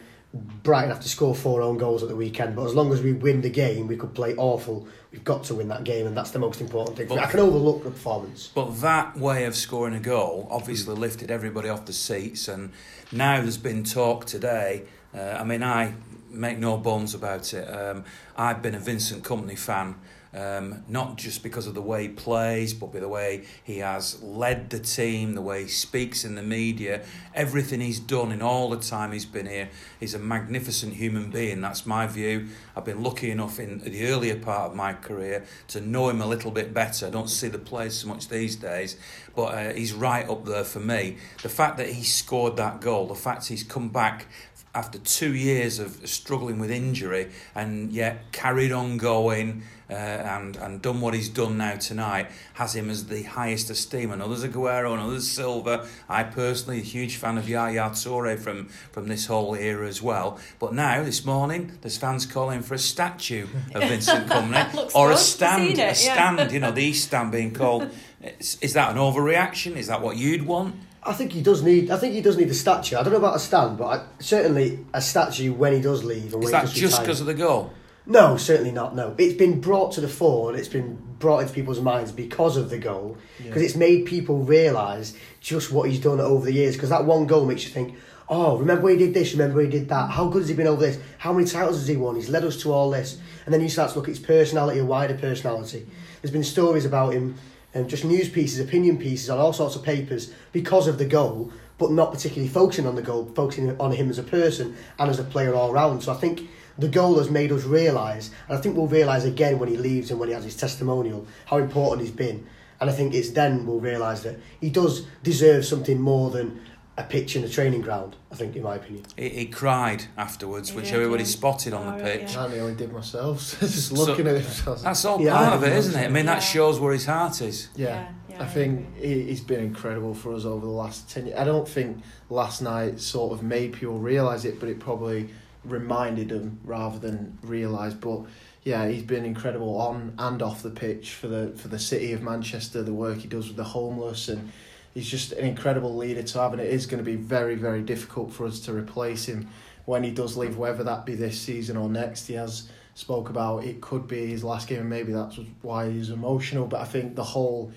Brighton 0.63 0.89
have 0.89 1.01
to 1.01 1.10
score 1.10 1.34
four 1.34 1.62
own 1.62 1.77
goals 1.77 2.04
at 2.04 2.10
the 2.10 2.15
weekend, 2.15 2.56
but 2.56 2.65
as 2.65 2.75
long 2.75 2.92
as 2.92 3.01
we 3.01 3.13
win 3.13 3.42
the 3.42 3.50
game, 3.50 3.88
we 3.88 3.96
could 3.96 4.13
play 4.13 4.36
awful. 4.36 4.88
We've 5.12 5.24
got 5.24 5.46
to 5.46 5.56
win 5.56 5.70
that 5.70 5.84
game, 5.86 6.06
and 6.08 6.18
that's 6.18 6.32
the 6.32 6.39
most 6.39 6.60
important 6.60 6.98
thing. 6.98 7.08
But- 7.08 7.20
I 7.20 7.27
can 7.27 7.39
overlook 7.39 7.84
the 7.84 7.92
performance. 7.92 8.51
But 8.54 8.82
that 8.82 9.18
way 9.18 9.46
of 9.46 9.56
scoring 9.56 9.96
a 9.96 10.00
goal 10.00 10.48
obviously 10.51 10.96
lifted 10.96 11.32
everybody 11.32 11.70
off 11.70 11.86
the 11.86 11.94
seats, 11.94 12.48
and 12.48 12.72
now 13.12 13.39
there's 13.42 13.58
been 13.58 13.84
talk 13.84 14.25
today. 14.25 14.84
Uh, 15.15 15.38
I 15.39 15.44
mean, 15.44 15.63
I 15.63 15.94
make 16.30 16.58
no 16.60 16.77
bones 16.77 17.13
about 17.13 17.54
it. 17.54 17.63
Um, 17.63 18.04
I've 18.36 18.62
been 18.62 18.75
a 18.75 18.80
Vincent 18.80 19.24
Kompany 19.24 19.58
fan. 19.58 19.96
Um, 20.36 20.84
not 20.89 21.15
just 21.15 21.44
because 21.44 21.65
of 21.65 21.75
the 21.75 21.82
way 21.82 22.04
he 22.04 22.10
plays, 22.10 22.74
but 22.74 22.92
by 22.92 23.00
the 23.00 23.08
way 23.08 23.46
he 23.63 23.77
has 23.77 24.22
led 24.22 24.70
the 24.70 24.80
team, 24.80 25.34
the 25.34 25.42
way 25.42 25.63
he 25.63 25.70
speaks 25.70 26.25
in 26.25 26.36
the 26.36 26.44
media, 26.44 27.06
everything 27.34 27.80
he's 27.80 28.01
done 28.01 28.34
in 28.34 28.42
all 28.42 28.70
the 28.70 28.80
time 28.80 29.13
he's 29.13 29.24
been 29.24 29.46
here. 29.46 29.70
He's 29.98 30.13
a 30.13 30.20
magnificent 30.20 30.96
human 30.96 31.32
being. 31.32 31.62
That's 31.62 31.86
my 31.86 32.06
view. 32.06 32.50
I've 32.75 32.84
been 32.84 33.01
lucky 33.01 33.32
enough 33.32 33.62
in 33.62 33.80
the 33.80 34.08
earlier 34.08 34.36
part 34.36 34.72
of 34.72 34.75
my 34.75 34.92
career 34.92 35.46
to 35.70 35.80
know 35.80 36.10
him 36.10 36.20
a 36.20 36.27
little 36.27 36.51
bit 36.51 36.74
better. 36.74 37.08
I 37.08 37.12
don't 37.12 37.30
see 37.30 37.48
the 37.48 37.58
players 37.58 37.98
so 38.00 38.10
much 38.10 38.27
these 38.27 38.58
days, 38.58 38.98
but 39.38 39.54
uh, 39.54 39.74
he's 39.74 39.94
right 39.94 40.27
up 40.30 40.44
there 40.44 40.65
for 40.65 40.82
me. 40.82 41.15
The 41.44 41.50
fact 41.50 41.77
that 41.77 41.88
he 41.88 42.04
scored 42.04 42.58
that 42.58 42.82
goal, 42.82 43.08
the 43.08 43.15
fact 43.15 43.48
he's 43.48 43.63
come 43.63 43.88
back 43.88 44.27
after 44.75 45.00
two 45.00 45.34
years 45.34 45.80
of 45.80 46.08
struggling 46.08 46.60
with 46.60 46.70
injury 46.70 47.32
and 47.56 47.94
yet 47.94 48.34
carried 48.34 48.74
on 48.74 48.98
going 48.98 49.63
uh, 49.89 49.94
and 49.94 50.56
and 50.58 50.82
done 50.82 51.01
what 51.01 51.13
he's 51.13 51.30
done 51.30 51.58
now 51.58 51.75
tonight 51.75 52.27
has 52.54 52.75
him 52.75 52.89
as 52.89 53.08
the 53.08 53.24
highest 53.24 53.70
esteem. 53.70 54.12
And 54.12 54.22
others 54.22 54.44
Aguero 54.44 54.94
and 54.94 55.01
others 55.01 55.30
Silva. 55.30 55.88
I 56.10 56.24
personally 56.24 56.80
a 56.80 56.84
huge 56.84 57.18
fan 57.18 57.38
of 57.38 57.48
Yaya 57.48 57.89
Toure 57.92 58.38
from 58.39 58.68
from 58.92 59.08
this 59.08 59.27
whole 59.27 59.56
era 59.56 59.88
as 59.88 60.01
well. 60.01 60.39
But 60.60 60.74
now 60.74 61.04
this 61.04 61.25
morning 61.25 61.77
there's 61.82 61.98
fans 61.98 62.25
calling 62.25 62.62
for 62.62 62.74
a 62.74 62.80
statue 62.80 63.48
of 63.74 63.84
Vincent 63.89 64.27
Kompany 64.27 64.96
or 64.96 65.12
a 65.12 65.18
stand, 65.18 65.70
Seen 65.70 65.80
it, 65.80 65.80
a 65.80 65.86
yeah. 65.86 65.94
stand. 65.94 66.51
You 66.51 66.60
know 66.60 66.72
the 66.72 66.84
East 66.84 67.08
Stand 67.08 67.32
being 67.32 67.54
called. 67.54 67.89
Is, 68.22 68.58
is 68.62 68.74
that 68.74 68.92
an 68.92 68.98
overreaction? 68.98 69.75
Is 69.75 69.88
that 69.88 70.01
what 70.01 70.18
you'd 70.18 70.46
want? 70.46 70.75
I 71.04 71.13
think 71.13 71.34
he 71.34 71.42
does 71.42 71.62
need. 71.62 71.92
I 71.92 71.98
think 71.98 72.13
he 72.15 72.22
does 72.22 72.38
need 72.38 72.50
a 72.50 72.54
statue. 72.54 72.98
I 72.98 73.04
don't 73.04 73.13
know 73.13 73.20
about 73.20 73.36
a 73.36 73.39
stand, 73.39 73.77
but 73.77 73.86
I, 73.86 74.06
certainly 74.20 74.84
a 74.94 75.01
statue 75.01 75.54
when 75.54 75.74
he 75.74 75.82
does 75.82 76.04
leave 76.04 76.34
and 76.34 76.44
when 76.44 76.44
Is 76.44 76.50
he 76.50 76.51
that 76.54 76.62
does 76.62 76.74
just 76.74 77.01
because 77.01 77.22
of 77.22 77.27
the 77.27 77.36
goal? 77.36 77.72
No, 78.07 78.38
certainly 78.38 78.71
not. 78.71 78.95
No, 78.95 79.15
it's 79.17 79.33
been 79.33 79.59
brought 79.59 79.93
to 79.93 80.01
the 80.01 80.07
fore 80.07 80.50
and 80.50 80.59
it's 80.59 80.67
been 80.67 81.00
brought 81.17 81.39
into 81.39 81.53
people's 81.53 81.81
minds 81.81 82.12
because 82.12 82.55
of 82.55 82.69
the 82.69 82.77
goal. 82.77 83.17
Because 83.41 83.63
it's 83.63 83.75
made 83.75 84.05
people 84.05 84.39
realise 84.39 85.15
just 85.41 85.71
what 85.71 85.89
he's 85.89 86.00
done 86.00 86.19
over 86.19 86.45
the 86.45 86.53
years. 86.53 86.75
Because 86.75 86.89
that 86.89 87.05
one 87.05 87.25
goal 87.25 87.45
makes 87.45 87.63
you 87.63 87.71
think, 87.71 87.95
oh, 88.29 88.57
remember 88.57 88.83
when 88.83 89.00
he 89.00 89.05
did 89.05 89.13
this? 89.13 89.33
Remember 89.33 89.57
when 89.57 89.71
he 89.71 89.71
did 89.71 89.89
that? 89.89 90.12
How 90.12 90.27
good 90.27 90.41
has 90.41 90.50
he 90.50 90.55
been 90.55 90.67
over 90.67 90.81
this? 90.81 91.00
How 91.17 91.33
many 91.33 91.47
titles 91.47 91.79
has 91.79 91.88
he 91.88 91.97
won? 91.97 92.15
He's 92.15 92.29
led 92.29 92.43
us 92.43 92.62
to 92.62 92.71
all 92.71 92.91
this. 92.91 93.19
And 93.45 93.53
then 93.53 93.62
you 93.62 93.69
start 93.69 93.91
to 93.91 93.95
look 93.95 94.07
at 94.07 94.15
his 94.15 94.19
personality, 94.19 94.79
a 94.79 94.85
wider 94.85 95.15
personality. 95.15 95.88
There's 96.21 96.31
been 96.31 96.43
stories 96.43 96.85
about 96.85 97.13
him, 97.13 97.35
and 97.75 97.89
just 97.89 98.05
news 98.05 98.29
pieces, 98.29 98.59
opinion 98.59 98.97
pieces 98.97 99.29
on 99.29 99.38
all 99.38 99.53
sorts 99.53 99.75
of 99.75 99.83
papers 99.83 100.33
because 100.53 100.88
of 100.88 100.97
the 100.97 101.05
goal, 101.05 101.51
but 101.77 101.91
not 101.91 102.12
particularly 102.12 102.47
focusing 102.47 102.88
on 102.88 102.95
the 102.95 103.01
goal, 103.01 103.29
focusing 103.35 103.77
on 103.79 103.91
him 103.91 104.09
as 104.09 104.17
a 104.17 104.24
person 104.24 104.77
and 104.97 105.09
as 105.09 105.19
a 105.19 105.24
player 105.24 105.53
all 105.53 105.74
round. 105.74 106.01
So 106.01 106.13
I 106.13 106.15
think 106.15 106.50
the 106.77 106.88
goal 106.88 107.17
has 107.17 107.29
made 107.29 107.51
us 107.51 107.63
realise, 107.63 108.32
and 108.48 108.58
I 108.58 108.62
think 108.62 108.75
we'll 108.75 108.88
realise 108.88 109.24
again 109.24 109.60
when 109.60 109.70
he 109.70 109.77
leaves 109.77 110.12
and 110.12 110.20
when 110.20 110.29
he 110.29 110.36
has 110.36 110.44
his 110.44 110.55
testimonial, 110.55 111.25
how 111.46 111.58
important 111.58 112.01
he's 112.01 112.15
been. 112.15 112.46
And 112.82 112.89
I 112.89 112.94
think 112.94 113.13
it's 113.13 113.29
then 113.29 113.65
we'll 113.65 113.79
realise 113.79 114.22
that 114.24 114.36
he 114.60 114.70
does 114.70 115.08
deserve 115.24 115.65
something 115.65 116.00
more 116.01 116.29
than 116.32 116.60
a 116.98 117.03
pitch 117.03 117.36
in 117.36 117.44
a 117.44 117.50
training 117.50 117.82
ground, 117.82 118.15
I 118.32 118.36
think, 118.36 118.55
in 118.55 118.63
my 118.63 118.75
opinion. 118.75 119.05
He, 119.17 119.27
he 119.29 119.46
cried 119.48 120.05
afterwards, 120.17 120.70
He 120.70 120.75
which 120.77 120.86
did, 120.86 120.94
everybody 120.96 121.24
yeah. 121.24 121.29
spotted 121.29 121.74
on 121.74 121.98
the 121.98 122.03
pitch. 122.03 122.34
yeah. 122.34 122.46
I 122.46 122.48
nearly 122.50 122.74
did 122.75 122.91
myself. 122.94 123.39
Just 123.60 123.89
So- 123.89 123.96
looking 123.96 124.27
at 124.27 124.36
it. 124.36 124.63
That's 124.84 125.03
all 125.05 125.20
Yeah, 125.22 125.34
part 125.38 125.53
of 125.55 125.63
it, 125.63 125.67
think 125.67 125.77
isn't 125.79 126.01
it? 126.01 126.05
I 126.05 126.10
mean, 126.10 126.25
that 126.27 126.39
shows 126.39 126.79
where 126.79 126.94
his 126.94 127.05
heart 127.05 127.41
is. 127.41 127.67
Yeah, 127.75 127.88
Yeah, 127.88 128.08
yeah, 128.29 128.41
I 128.41 128.46
I 128.46 128.48
think 128.48 128.96
he, 128.98 129.24
he's 129.24 129.41
been 129.41 129.60
incredible 129.62 130.13
for 130.13 130.34
us 130.34 130.46
over 130.46 130.65
the 130.65 130.72
last 130.72 131.10
10 131.10 131.27
years. 131.27 131.38
I 131.38 131.44
don't 131.44 131.67
think 131.67 132.01
last 132.29 132.62
night 132.62 133.00
sort 133.01 133.34
of 133.34 133.44
made 133.44 133.74
people 133.74 134.00
realise 134.00 134.46
it, 134.46 134.60
but 134.62 134.70
it 134.70 134.79
probably 134.79 135.29
reminded 135.65 136.29
them 136.29 136.60
rather 136.63 137.00
than 137.00 137.38
realise. 137.41 137.93
But 137.93 138.22
yeah, 138.63 138.88
he's 138.88 139.03
been 139.03 139.25
incredible 139.25 139.79
on 139.79 140.13
and 140.17 140.41
off 140.41 140.63
the 140.63 140.69
pitch 140.69 141.12
for 141.12 141.27
the 141.27 141.53
for 141.55 141.67
the 141.67 141.79
city 141.79 142.13
of 142.13 142.22
Manchester, 142.22 142.84
the 142.84 142.93
work 142.93 143.19
he 143.19 143.27
does 143.27 143.48
with 143.48 143.57
the 143.57 143.63
homeless, 143.63 144.27
and 144.27 144.51
he's 144.93 145.10
just 145.10 145.31
an 145.34 145.45
incredible 145.45 145.95
leader 145.95 146.24
to 146.24 146.39
have. 146.39 146.53
And 146.53 146.62
it 146.62 146.72
is 146.72 146.86
going 146.86 147.03
to 147.03 147.10
be 147.10 147.15
very, 147.15 147.55
very 147.55 147.81
difficult 147.81 148.34
for 148.34 148.45
us 148.45 148.60
to 148.62 148.74
replace 148.74 149.25
him 149.25 149.50
when 149.86 150.03
he 150.03 150.12
does 150.12 150.36
leave, 150.36 150.57
whether 150.57 150.84
that 150.84 151.05
be 151.05 151.15
this 151.15 151.39
season 151.39 151.77
or 151.77 151.89
next. 151.89 152.27
He 152.27 152.34
has 152.34 152.69
spoke 152.95 153.29
about 153.29 153.65
it 153.65 153.81
could 153.81 154.07
be 154.07 154.25
his 154.25 154.43
last 154.43 154.67
game, 154.67 154.79
and 154.79 154.89
maybe 154.89 155.12
that's 155.12 155.38
why 155.62 155.91
he's 155.91 156.10
emotional. 156.10 156.65
But 156.65 156.81
I 156.81 156.86
think 156.86 157.15
the 157.15 157.24
whole 157.24 157.72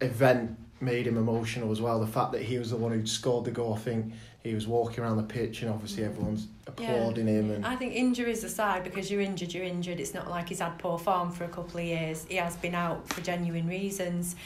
event 0.00 0.58
made 0.80 1.06
him 1.06 1.16
emotional 1.16 1.70
as 1.70 1.80
well. 1.80 2.00
The 2.00 2.06
fact 2.06 2.32
that 2.32 2.42
he 2.42 2.58
was 2.58 2.70
the 2.70 2.76
one 2.76 2.92
who 2.92 3.06
scored 3.06 3.44
the 3.44 3.50
goal, 3.50 3.74
I 3.74 3.78
think 3.78 4.12
he 4.44 4.54
was 4.54 4.66
walking 4.68 5.02
around 5.02 5.16
the 5.16 5.22
pitch, 5.22 5.62
and 5.62 5.70
obviously 5.70 6.02
mm. 6.02 6.10
everyone's 6.10 6.48
applauding 6.66 7.26
him. 7.26 7.50
And 7.50 7.66
I 7.66 7.76
think 7.76 7.94
injuries 7.94 8.44
aside, 8.44 8.84
because 8.84 9.10
you're 9.10 9.22
injured, 9.22 9.54
you're 9.54 9.64
injured. 9.64 9.98
It's 9.98 10.12
not 10.12 10.28
like 10.28 10.50
he's 10.50 10.60
had 10.60 10.78
poor 10.78 10.98
form 10.98 11.32
for 11.32 11.44
a 11.44 11.48
couple 11.48 11.80
of 11.80 11.86
years. 11.86 12.26
He 12.28 12.36
has 12.36 12.54
been 12.56 12.74
out 12.74 13.08
for 13.08 13.22
genuine 13.22 13.66
reasons. 13.66 14.36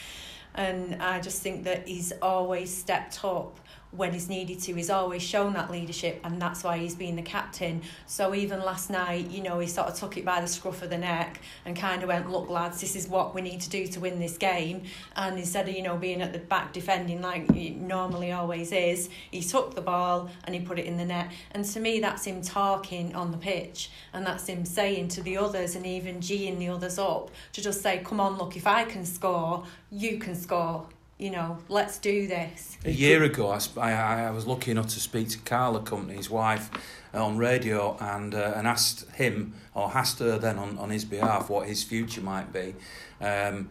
And 0.54 1.02
I 1.02 1.20
just 1.20 1.42
think 1.42 1.64
that 1.64 1.86
he's 1.86 2.12
always 2.22 2.74
stepped 2.74 3.24
up 3.24 3.58
when 3.90 4.12
he's 4.12 4.28
needed 4.28 4.60
to. 4.60 4.74
He's 4.74 4.90
always 4.90 5.22
shown 5.22 5.54
that 5.54 5.70
leadership, 5.70 6.20
and 6.24 6.40
that's 6.40 6.62
why 6.62 6.78
he's 6.78 6.94
been 6.94 7.16
the 7.16 7.22
captain. 7.22 7.82
So 8.06 8.34
even 8.34 8.60
last 8.60 8.90
night, 8.90 9.30
you 9.30 9.42
know, 9.42 9.58
he 9.58 9.66
sort 9.66 9.88
of 9.88 9.94
took 9.94 10.16
it 10.16 10.24
by 10.24 10.40
the 10.40 10.46
scruff 10.46 10.82
of 10.82 10.90
the 10.90 10.98
neck 10.98 11.40
and 11.64 11.76
kind 11.76 12.02
of 12.02 12.08
went, 12.08 12.30
"Look, 12.30 12.50
lads, 12.50 12.80
this 12.80 12.94
is 12.96 13.08
what 13.08 13.34
we 13.34 13.40
need 13.40 13.60
to 13.62 13.70
do 13.70 13.86
to 13.86 14.00
win 14.00 14.18
this 14.18 14.36
game." 14.36 14.82
And 15.16 15.38
instead 15.38 15.68
of 15.68 15.74
you 15.74 15.82
know 15.82 15.96
being 15.96 16.20
at 16.20 16.32
the 16.32 16.38
back 16.38 16.72
defending 16.72 17.22
like 17.22 17.50
he 17.52 17.70
normally 17.70 18.32
always 18.32 18.72
is, 18.72 19.08
he 19.30 19.40
took 19.40 19.74
the 19.74 19.80
ball 19.80 20.30
and 20.44 20.54
he 20.54 20.60
put 20.60 20.78
it 20.78 20.84
in 20.84 20.96
the 20.96 21.04
net. 21.04 21.30
And 21.52 21.64
to 21.64 21.80
me, 21.80 22.00
that's 22.00 22.24
him 22.24 22.42
talking 22.42 23.14
on 23.14 23.30
the 23.30 23.38
pitch, 23.38 23.90
and 24.12 24.26
that's 24.26 24.46
him 24.46 24.64
saying 24.64 25.08
to 25.08 25.22
the 25.22 25.38
others 25.38 25.74
and 25.74 25.86
even 25.86 26.16
geeing 26.16 26.58
the 26.58 26.68
others 26.68 26.98
up 26.98 27.30
to 27.54 27.62
just 27.62 27.80
say, 27.82 27.98
"Come 28.04 28.20
on, 28.20 28.36
look, 28.36 28.56
if 28.56 28.66
I 28.66 28.84
can 28.84 29.04
score, 29.06 29.64
you 29.90 30.18
can 30.18 30.34
score." 30.34 30.86
You 31.18 31.30
know, 31.30 31.58
let's 31.68 31.98
do 31.98 32.28
this. 32.28 32.78
A 32.84 32.92
year 32.92 33.24
ago, 33.24 33.48
I, 33.48 33.58
I, 33.76 34.26
I 34.26 34.30
was 34.30 34.46
lucky 34.46 34.70
enough 34.70 34.86
to 34.90 35.00
speak 35.00 35.28
to 35.30 35.38
Carla 35.38 35.80
Kompany, 35.80 36.12
his 36.12 36.30
wife, 36.30 36.70
uh, 37.12 37.24
on 37.24 37.36
radio 37.36 37.96
and 38.00 38.36
uh, 38.36 38.52
and 38.54 38.68
asked 38.68 39.10
him 39.12 39.54
or 39.74 39.90
asked 39.92 40.20
her 40.20 40.38
then 40.38 40.58
on, 40.58 40.78
on 40.78 40.90
his 40.90 41.04
behalf 41.04 41.50
what 41.50 41.66
his 41.66 41.82
future 41.82 42.20
might 42.20 42.52
be. 42.52 42.76
Um, 43.20 43.68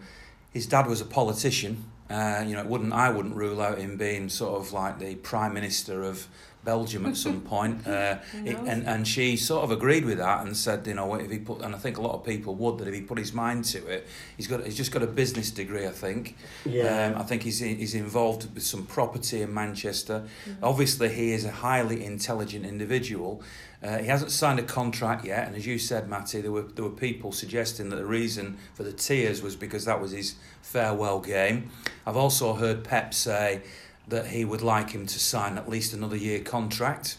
his 0.52 0.68
dad 0.68 0.88
was 0.88 1.00
a 1.00 1.06
politician. 1.06 1.86
Uh, 2.10 2.44
you 2.46 2.56
know, 2.56 2.62
it 2.62 2.68
wouldn't 2.68 2.94
I 2.94 3.10
wouldn't 3.10 3.36
rule 3.36 3.62
out 3.62 3.80
him 3.80 3.98
being 3.98 4.30
sort 4.30 4.60
of 4.60 4.72
like 4.72 5.00
the 5.00 5.16
prime 5.16 5.54
minister 5.54 6.04
of 6.04 6.28
Belgium 6.64 7.06
at 7.06 7.16
some 7.16 7.42
point. 7.54 7.88
Uh, 7.88 8.18
it, 8.46 8.58
and 8.58 8.86
and 8.86 9.08
she 9.08 9.38
sort 9.38 9.64
of 9.64 9.72
agreed 9.72 10.06
with 10.06 10.18
that 10.18 10.46
and 10.46 10.56
said, 10.56 10.86
you 10.86 10.94
know, 10.94 11.16
if 11.16 11.32
he 11.32 11.40
put 11.40 11.62
and 11.62 11.74
I 11.74 11.78
think 11.78 11.98
a 11.98 12.02
lot 12.02 12.14
of 12.14 12.24
people 12.26 12.56
would 12.56 12.78
that 12.80 12.88
if 12.88 12.94
he 12.94 13.02
put 13.02 13.18
his 13.18 13.34
mind 13.34 13.66
to 13.66 13.86
it, 13.88 14.08
he's 14.36 14.48
got 14.48 14.64
he's 14.64 14.78
just 14.78 14.92
got 14.92 15.02
a 15.02 15.08
business 15.08 15.50
degree, 15.50 15.86
I 15.88 15.92
think. 15.92 16.36
Yeah. 16.66 17.14
Um, 17.14 17.22
I 17.22 17.24
think 17.24 17.44
he's 17.44 17.60
he's 17.60 17.96
involved 17.96 18.54
with 18.54 18.64
some 18.64 18.86
property 18.86 19.42
in 19.42 19.54
Manchester. 19.54 20.24
Mm-hmm. 20.46 20.64
Obviously, 20.64 21.10
he 21.10 21.32
is 21.32 21.46
a 21.46 21.52
highly 21.52 22.04
intelligent 22.06 22.66
individual. 22.66 23.42
Uh, 23.84 24.00
he 24.00 24.08
hasn't 24.08 24.32
signed 24.32 24.60
a 24.60 24.64
contract 24.64 25.24
yet, 25.24 25.48
and 25.48 25.56
as 25.56 25.68
you 25.68 25.78
said, 25.78 26.10
Matty, 26.10 26.42
there 26.42 26.52
were 26.52 26.64
there 26.64 26.84
were 26.84 26.90
people 26.90 27.32
suggesting 27.32 27.90
that 27.90 27.98
the 27.98 28.06
reason 28.06 28.58
for 28.74 28.84
the 28.84 28.92
tears 28.92 29.42
was 29.42 29.56
because 29.56 29.86
that 29.86 30.02
was 30.02 30.12
his 30.12 30.36
farewell 30.62 31.20
game. 31.20 31.70
I've 32.06 32.18
also 32.18 32.56
heard 32.56 32.84
Pep 32.84 33.14
say 33.14 33.62
that 34.08 34.28
he 34.28 34.46
would 34.46 34.62
like 34.62 34.92
him 34.92 35.06
to 35.06 35.20
sign 35.20 35.58
at 35.58 35.70
least 35.70 35.94
another 35.94 36.16
year 36.16 36.40
contract. 36.40 37.18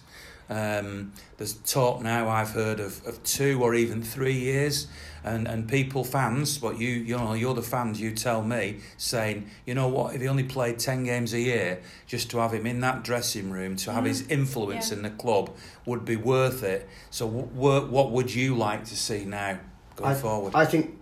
Um, 0.50 1.12
there's 1.36 1.54
talk 1.54 2.02
now 2.02 2.28
I've 2.28 2.50
heard 2.50 2.80
of, 2.80 3.06
of 3.06 3.22
two 3.22 3.62
or 3.62 3.74
even 3.74 4.02
three 4.02 4.32
years, 4.32 4.86
and, 5.22 5.46
and 5.46 5.68
people 5.68 6.04
fans, 6.04 6.56
but 6.56 6.78
you 6.78 6.88
you 6.88 7.16
know 7.18 7.34
you're 7.34 7.54
the 7.54 7.62
fans. 7.62 8.00
You 8.00 8.12
tell 8.14 8.42
me 8.42 8.78
saying 8.96 9.50
you 9.66 9.74
know 9.74 9.88
what 9.88 10.14
if 10.14 10.22
he 10.22 10.28
only 10.28 10.44
played 10.44 10.78
ten 10.78 11.04
games 11.04 11.34
a 11.34 11.40
year, 11.40 11.80
just 12.06 12.30
to 12.30 12.38
have 12.38 12.54
him 12.54 12.66
in 12.66 12.80
that 12.80 13.04
dressing 13.04 13.50
room 13.50 13.76
to 13.76 13.92
have 13.92 14.04
his 14.06 14.26
influence 14.28 14.90
Yeah. 14.90 14.96
in 14.96 15.02
the 15.02 15.10
club 15.10 15.54
would 15.84 16.04
be 16.06 16.16
worth 16.16 16.62
it. 16.62 16.88
So 17.10 17.28
w- 17.28 17.86
what 17.86 18.10
would 18.12 18.34
you 18.34 18.56
like 18.56 18.84
to 18.86 18.96
see 18.96 19.26
now 19.26 19.58
going 19.96 20.12
I, 20.12 20.14
forward? 20.14 20.54
I 20.54 20.64
think 20.64 20.96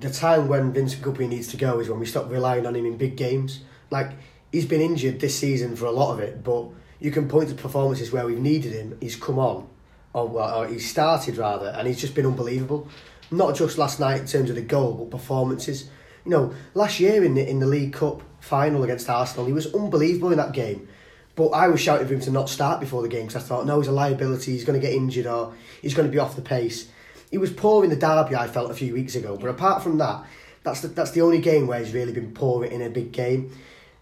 the 0.00 0.10
time 0.10 0.48
when 0.48 0.72
Vincent 0.72 1.02
Guppy 1.02 1.26
needs 1.28 1.48
to 1.48 1.58
go 1.58 1.80
is 1.80 1.90
when 1.90 2.00
we 2.00 2.06
stop 2.06 2.30
relying 2.30 2.66
on 2.66 2.74
him 2.74 2.86
in 2.86 2.96
big 2.96 3.16
games. 3.16 3.60
Like 3.90 4.12
he's 4.52 4.64
been 4.64 4.80
injured 4.80 5.20
this 5.20 5.38
season 5.38 5.76
for 5.76 5.84
a 5.84 5.90
lot 5.92 6.14
of 6.14 6.20
it, 6.20 6.42
but 6.42 6.68
you 7.00 7.10
can 7.10 7.28
point 7.28 7.48
to 7.50 7.54
performances 7.54 8.12
where 8.12 8.26
we've 8.26 8.38
needed 8.38 8.72
him. 8.72 8.96
He's 9.00 9.16
come 9.16 9.38
on, 9.38 9.68
or, 10.12 10.28
well, 10.28 10.62
or 10.62 10.68
he's 10.68 10.88
started 10.88 11.36
rather, 11.36 11.68
and 11.68 11.86
he's 11.86 12.00
just 12.00 12.14
been 12.14 12.26
unbelievable. 12.26 12.88
Not 13.30 13.56
just 13.56 13.76
last 13.76 14.00
night 14.00 14.20
in 14.20 14.26
terms 14.26 14.50
of 14.50 14.56
the 14.56 14.62
goal, 14.62 14.94
but 14.94 15.10
performances. 15.10 15.90
You 16.24 16.30
know, 16.30 16.54
last 16.74 17.00
year 17.00 17.24
in 17.24 17.34
the 17.34 17.48
in 17.48 17.58
the 17.58 17.66
League 17.66 17.92
Cup 17.92 18.22
final 18.40 18.84
against 18.84 19.10
Arsenal, 19.10 19.46
he 19.46 19.52
was 19.52 19.72
unbelievable 19.74 20.30
in 20.30 20.38
that 20.38 20.52
game. 20.52 20.88
But 21.34 21.48
I 21.48 21.68
was 21.68 21.80
shouting 21.80 22.06
for 22.06 22.14
him 22.14 22.20
to 22.20 22.30
not 22.30 22.48
start 22.48 22.80
before 22.80 23.02
the 23.02 23.08
game 23.08 23.26
because 23.26 23.42
I 23.42 23.46
thought, 23.46 23.66
no, 23.66 23.78
he's 23.78 23.88
a 23.88 23.92
liability. 23.92 24.52
He's 24.52 24.64
going 24.64 24.80
to 24.80 24.84
get 24.84 24.94
injured 24.94 25.26
or 25.26 25.54
he's 25.82 25.92
going 25.92 26.08
to 26.08 26.12
be 26.12 26.18
off 26.18 26.34
the 26.34 26.40
pace. 26.40 26.88
He 27.30 27.36
was 27.36 27.52
poor 27.52 27.84
in 27.84 27.90
the 27.90 27.96
derby. 27.96 28.34
I 28.34 28.46
felt 28.46 28.70
a 28.70 28.74
few 28.74 28.94
weeks 28.94 29.14
ago, 29.14 29.36
but 29.36 29.50
apart 29.50 29.82
from 29.82 29.98
that, 29.98 30.24
that's 30.62 30.80
the, 30.80 30.88
that's 30.88 31.10
the 31.10 31.20
only 31.20 31.40
game 31.40 31.66
where 31.66 31.78
he's 31.78 31.92
really 31.92 32.12
been 32.12 32.32
poor 32.32 32.64
in 32.64 32.80
a 32.80 32.88
big 32.88 33.12
game. 33.12 33.52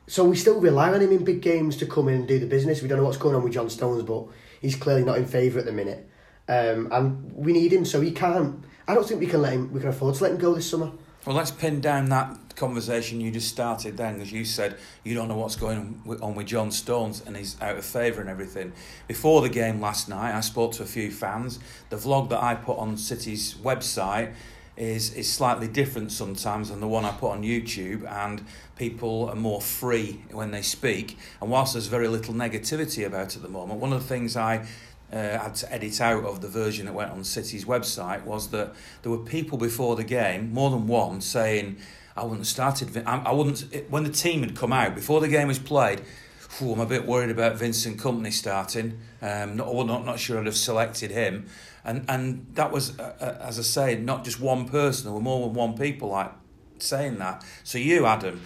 So 0.06 0.24
we 0.24 0.36
still 0.36 0.60
rely 0.60 0.92
on 0.92 1.00
him 1.00 1.12
in 1.12 1.24
big 1.24 1.40
games 1.40 1.76
to 1.78 1.86
come 1.86 2.08
in 2.08 2.14
and 2.14 2.28
do 2.28 2.38
the 2.38 2.46
business. 2.46 2.82
We 2.82 2.88
don't 2.88 2.98
know 2.98 3.04
what's 3.04 3.16
going 3.16 3.34
on 3.34 3.42
with 3.42 3.54
John 3.54 3.70
Stones, 3.70 4.02
but 4.02 4.26
he's 4.60 4.76
clearly 4.76 5.04
not 5.04 5.18
in 5.18 5.26
favour 5.26 5.58
at 5.58 5.64
the 5.64 5.72
minute, 5.72 6.08
um, 6.48 6.88
and 6.92 7.32
we 7.34 7.52
need 7.52 7.72
him. 7.72 7.84
So 7.84 8.00
he 8.00 8.10
can't. 8.10 8.64
I 8.86 8.94
don't 8.94 9.06
think 9.08 9.20
we 9.20 9.26
can 9.26 9.40
let 9.40 9.54
him. 9.54 9.72
We 9.72 9.80
can 9.80 9.88
afford 9.88 10.16
to 10.16 10.22
let 10.24 10.32
him 10.32 10.38
go 10.38 10.54
this 10.54 10.68
summer. 10.68 10.92
Well, 11.24 11.36
let's 11.36 11.50
pin 11.50 11.80
down 11.80 12.10
that 12.10 12.54
conversation 12.54 13.20
you 13.20 13.30
just 13.30 13.48
started 13.48 13.96
then, 13.96 14.20
as 14.20 14.30
you 14.30 14.44
said, 14.44 14.76
you 15.04 15.14
don't 15.14 15.28
know 15.28 15.36
what's 15.36 15.56
going 15.56 15.78
on 15.78 16.02
with, 16.04 16.22
on 16.22 16.34
with 16.34 16.46
John 16.46 16.70
Stones 16.70 17.22
and 17.26 17.36
he's 17.36 17.60
out 17.60 17.76
of 17.76 17.84
favour 17.84 18.20
and 18.20 18.28
everything. 18.28 18.72
Before 19.08 19.40
the 19.40 19.48
game 19.48 19.80
last 19.80 20.08
night, 20.08 20.36
I 20.36 20.40
spoke 20.40 20.72
to 20.72 20.82
a 20.82 20.86
few 20.86 21.10
fans. 21.10 21.58
The 21.90 21.96
vlog 21.96 22.28
that 22.28 22.42
I 22.42 22.54
put 22.54 22.78
on 22.78 22.96
City's 22.96 23.54
website 23.54 24.34
is 24.76 25.14
is 25.14 25.32
slightly 25.32 25.68
different 25.68 26.10
sometimes 26.10 26.70
than 26.70 26.80
the 26.80 26.88
one 26.88 27.04
I 27.04 27.12
put 27.12 27.30
on 27.30 27.42
YouTube, 27.42 28.10
and 28.10 28.44
people 28.76 29.28
are 29.28 29.36
more 29.36 29.60
free 29.60 30.24
when 30.32 30.50
they 30.50 30.62
speak. 30.62 31.16
And 31.40 31.50
whilst 31.50 31.74
there's 31.74 31.86
very 31.86 32.08
little 32.08 32.34
negativity 32.34 33.06
about 33.06 33.36
at 33.36 33.42
the 33.42 33.48
moment, 33.48 33.80
one 33.80 33.92
of 33.92 34.02
the 34.02 34.08
things 34.08 34.36
I 34.36 34.66
uh, 35.12 35.38
had 35.38 35.54
to 35.56 35.72
edit 35.72 36.00
out 36.00 36.24
of 36.24 36.40
the 36.40 36.48
version 36.48 36.86
that 36.86 36.92
went 36.92 37.12
on 37.12 37.22
City's 37.22 37.64
website 37.64 38.24
was 38.24 38.48
that 38.48 38.74
there 39.02 39.12
were 39.12 39.18
people 39.18 39.58
before 39.58 39.94
the 39.96 40.04
game, 40.04 40.52
more 40.52 40.70
than 40.70 40.86
one, 40.86 41.20
saying, 41.20 41.76
"I 42.16 42.24
wouldn't 42.24 42.46
started. 42.46 42.96
I, 43.06 43.18
I 43.18 43.32
wouldn't." 43.32 43.90
When 43.90 44.02
the 44.02 44.10
team 44.10 44.40
had 44.40 44.56
come 44.56 44.72
out 44.72 44.94
before 44.94 45.20
the 45.20 45.28
game 45.28 45.48
was 45.48 45.60
played, 45.60 46.02
"Phew, 46.58 46.72
I'm 46.72 46.80
a 46.80 46.86
bit 46.86 47.06
worried 47.06 47.30
about 47.30 47.56
Vincent 47.56 47.98
Kompany 47.98 48.32
starting. 48.32 48.98
Um, 49.22 49.56
not, 49.56 49.74
well, 49.74 49.84
not 49.84 50.04
not 50.04 50.18
sure 50.18 50.38
I'd 50.38 50.46
have 50.46 50.56
selected 50.56 51.10
him, 51.10 51.46
and 51.84 52.04
and 52.08 52.46
that 52.54 52.70
was, 52.72 52.98
uh, 52.98 53.12
uh, 53.20 53.46
as 53.46 53.58
I 53.58 53.62
say, 53.62 53.96
not 53.96 54.24
just 54.24 54.40
one 54.40 54.68
person. 54.68 55.04
There 55.06 55.14
were 55.14 55.20
more 55.20 55.46
than 55.46 55.54
one 55.54 55.76
people 55.76 56.10
like 56.10 56.32
saying 56.78 57.18
that. 57.18 57.44
So 57.62 57.78
you, 57.78 58.06
Adam. 58.06 58.40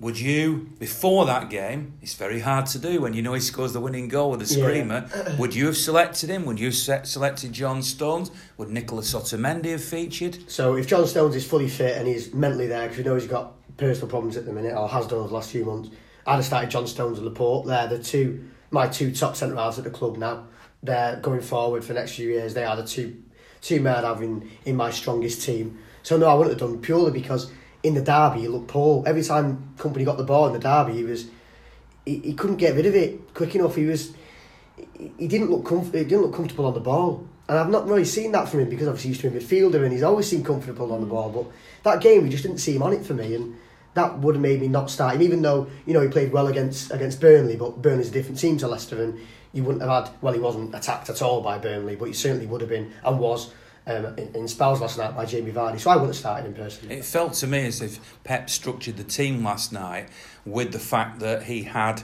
would 0.00 0.18
you, 0.18 0.70
before 0.78 1.26
that 1.26 1.50
game, 1.50 1.92
it's 2.00 2.14
very 2.14 2.40
hard 2.40 2.64
to 2.64 2.78
do 2.78 3.02
when 3.02 3.12
you 3.12 3.20
know 3.20 3.34
he 3.34 3.40
scores 3.40 3.74
the 3.74 3.80
winning 3.80 4.08
goal 4.08 4.30
with 4.30 4.40
a 4.40 4.46
Yeah. 4.54 4.64
screamer, 4.64 5.36
would 5.38 5.54
you 5.54 5.66
have 5.66 5.76
selected 5.76 6.30
him? 6.30 6.46
Would 6.46 6.58
you 6.58 6.70
have 6.70 7.06
selected 7.06 7.52
John 7.52 7.82
Stones? 7.82 8.30
Would 8.56 8.70
Nicolas 8.70 9.12
Otamendi 9.12 9.72
have 9.72 9.84
featured? 9.84 10.38
So 10.50 10.76
if 10.76 10.86
John 10.86 11.06
Stones 11.06 11.36
is 11.36 11.44
fully 11.46 11.68
fit 11.68 11.98
and 11.98 12.08
he's 12.08 12.32
mentally 12.32 12.66
there, 12.66 12.84
because 12.84 12.96
we 12.96 13.04
know 13.04 13.14
he's 13.14 13.26
got 13.26 13.52
personal 13.76 14.08
problems 14.08 14.38
at 14.38 14.46
the 14.46 14.52
minute, 14.54 14.74
or 14.74 14.88
has 14.88 15.06
done 15.06 15.18
over 15.18 15.28
the 15.28 15.34
last 15.34 15.50
few 15.50 15.66
months, 15.66 15.90
I'd 16.30 16.36
have 16.36 16.44
started 16.44 16.70
John 16.70 16.86
Stones 16.86 17.18
and 17.18 17.26
Laporte. 17.26 17.66
They're 17.66 17.88
the 17.88 17.98
two, 17.98 18.48
my 18.70 18.86
two 18.86 19.12
top 19.12 19.34
centre 19.34 19.56
halves 19.56 19.78
at 19.78 19.84
the 19.84 19.90
club 19.90 20.16
now. 20.16 20.46
They're 20.80 21.16
going 21.16 21.40
forward 21.40 21.82
for 21.82 21.92
the 21.92 21.98
next 21.98 22.12
few 22.12 22.28
years. 22.28 22.54
They 22.54 22.62
are 22.62 22.76
the 22.76 22.86
two, 22.86 23.20
two 23.60 23.80
men 23.80 23.96
I'd 23.96 24.04
have 24.04 24.22
in, 24.22 24.48
in 24.64 24.76
my 24.76 24.92
strongest 24.92 25.42
team. 25.42 25.80
So 26.04 26.16
no, 26.16 26.28
I 26.28 26.34
wouldn't 26.34 26.56
have 26.56 26.70
done 26.70 26.80
purely 26.80 27.10
because 27.10 27.50
in 27.82 27.94
the 27.94 28.00
derby 28.00 28.42
he 28.42 28.48
looked 28.48 28.68
poor. 28.68 29.02
Every 29.08 29.24
time 29.24 29.74
Kompany 29.76 30.04
got 30.04 30.18
the 30.18 30.22
ball 30.22 30.46
in 30.46 30.52
the 30.52 30.60
derby, 30.60 30.92
he 30.92 31.02
was, 31.02 31.28
he, 32.04 32.18
he 32.20 32.34
couldn't 32.34 32.58
get 32.58 32.76
rid 32.76 32.86
of 32.86 32.94
it 32.94 33.34
quick 33.34 33.56
enough. 33.56 33.74
He 33.74 33.86
was, 33.86 34.14
he, 35.18 35.26
didn't 35.26 35.50
look 35.50 35.64
comf- 35.64 35.92
he 35.92 36.04
didn't 36.04 36.22
look 36.22 36.34
comfortable 36.34 36.66
on 36.66 36.74
the 36.74 36.80
ball. 36.80 37.26
And 37.48 37.58
I've 37.58 37.70
not 37.70 37.88
really 37.88 38.04
seen 38.04 38.30
that 38.30 38.48
from 38.48 38.60
him 38.60 38.70
because 38.70 38.86
obviously 38.86 39.08
he's 39.08 39.20
used 39.24 39.34
to 39.34 39.52
be 39.52 39.58
a 39.58 39.68
midfielder 39.68 39.82
and 39.82 39.92
he's 39.92 40.04
always 40.04 40.28
seemed 40.28 40.46
comfortable 40.46 40.92
on 40.92 41.00
the 41.00 41.08
ball. 41.08 41.28
But 41.82 41.90
that 41.90 42.00
game, 42.00 42.22
we 42.22 42.28
just 42.28 42.44
didn't 42.44 42.58
see 42.58 42.76
him 42.76 42.84
on 42.84 42.92
it 42.92 43.04
for 43.04 43.14
me, 43.14 43.34
and 43.34 43.56
that 43.94 44.18
would 44.18 44.36
have 44.36 44.42
made 44.42 44.60
me 44.60 44.68
not 44.68 44.90
start 44.90 45.14
him. 45.14 45.22
Even 45.22 45.42
though 45.42 45.68
you 45.86 45.94
know 45.94 46.00
he 46.00 46.08
played 46.08 46.32
well 46.32 46.46
against 46.46 46.90
against 46.90 47.20
Burnley, 47.20 47.56
but 47.56 47.82
Burnley's 47.82 48.08
a 48.08 48.12
different 48.12 48.38
team 48.38 48.58
to 48.58 48.68
Leicester, 48.68 49.02
and 49.02 49.18
you 49.52 49.64
wouldn't 49.64 49.82
have 49.82 50.06
had. 50.06 50.14
Well, 50.20 50.32
he 50.32 50.40
wasn't 50.40 50.74
attacked 50.74 51.08
at 51.10 51.22
all 51.22 51.40
by 51.40 51.58
Burnley, 51.58 51.96
but 51.96 52.06
he 52.06 52.14
certainly 52.14 52.46
would 52.46 52.60
have 52.60 52.70
been 52.70 52.92
and 53.04 53.18
was 53.18 53.52
um, 53.86 54.06
in, 54.16 54.34
in 54.34 54.48
spells 54.48 54.80
last 54.80 54.98
night 54.98 55.16
by 55.16 55.24
Jamie 55.24 55.52
Vardy. 55.52 55.80
So 55.80 55.90
I 55.90 55.96
wouldn't 55.96 56.14
have 56.14 56.16
started 56.16 56.46
him 56.46 56.54
personally. 56.54 56.96
It 56.96 57.04
felt 57.04 57.34
to 57.34 57.46
me 57.46 57.66
as 57.66 57.80
if 57.80 58.22
Pep 58.24 58.50
structured 58.50 58.96
the 58.96 59.04
team 59.04 59.44
last 59.44 59.72
night 59.72 60.08
with 60.44 60.72
the 60.72 60.78
fact 60.78 61.20
that 61.20 61.44
he 61.44 61.64
had 61.64 62.02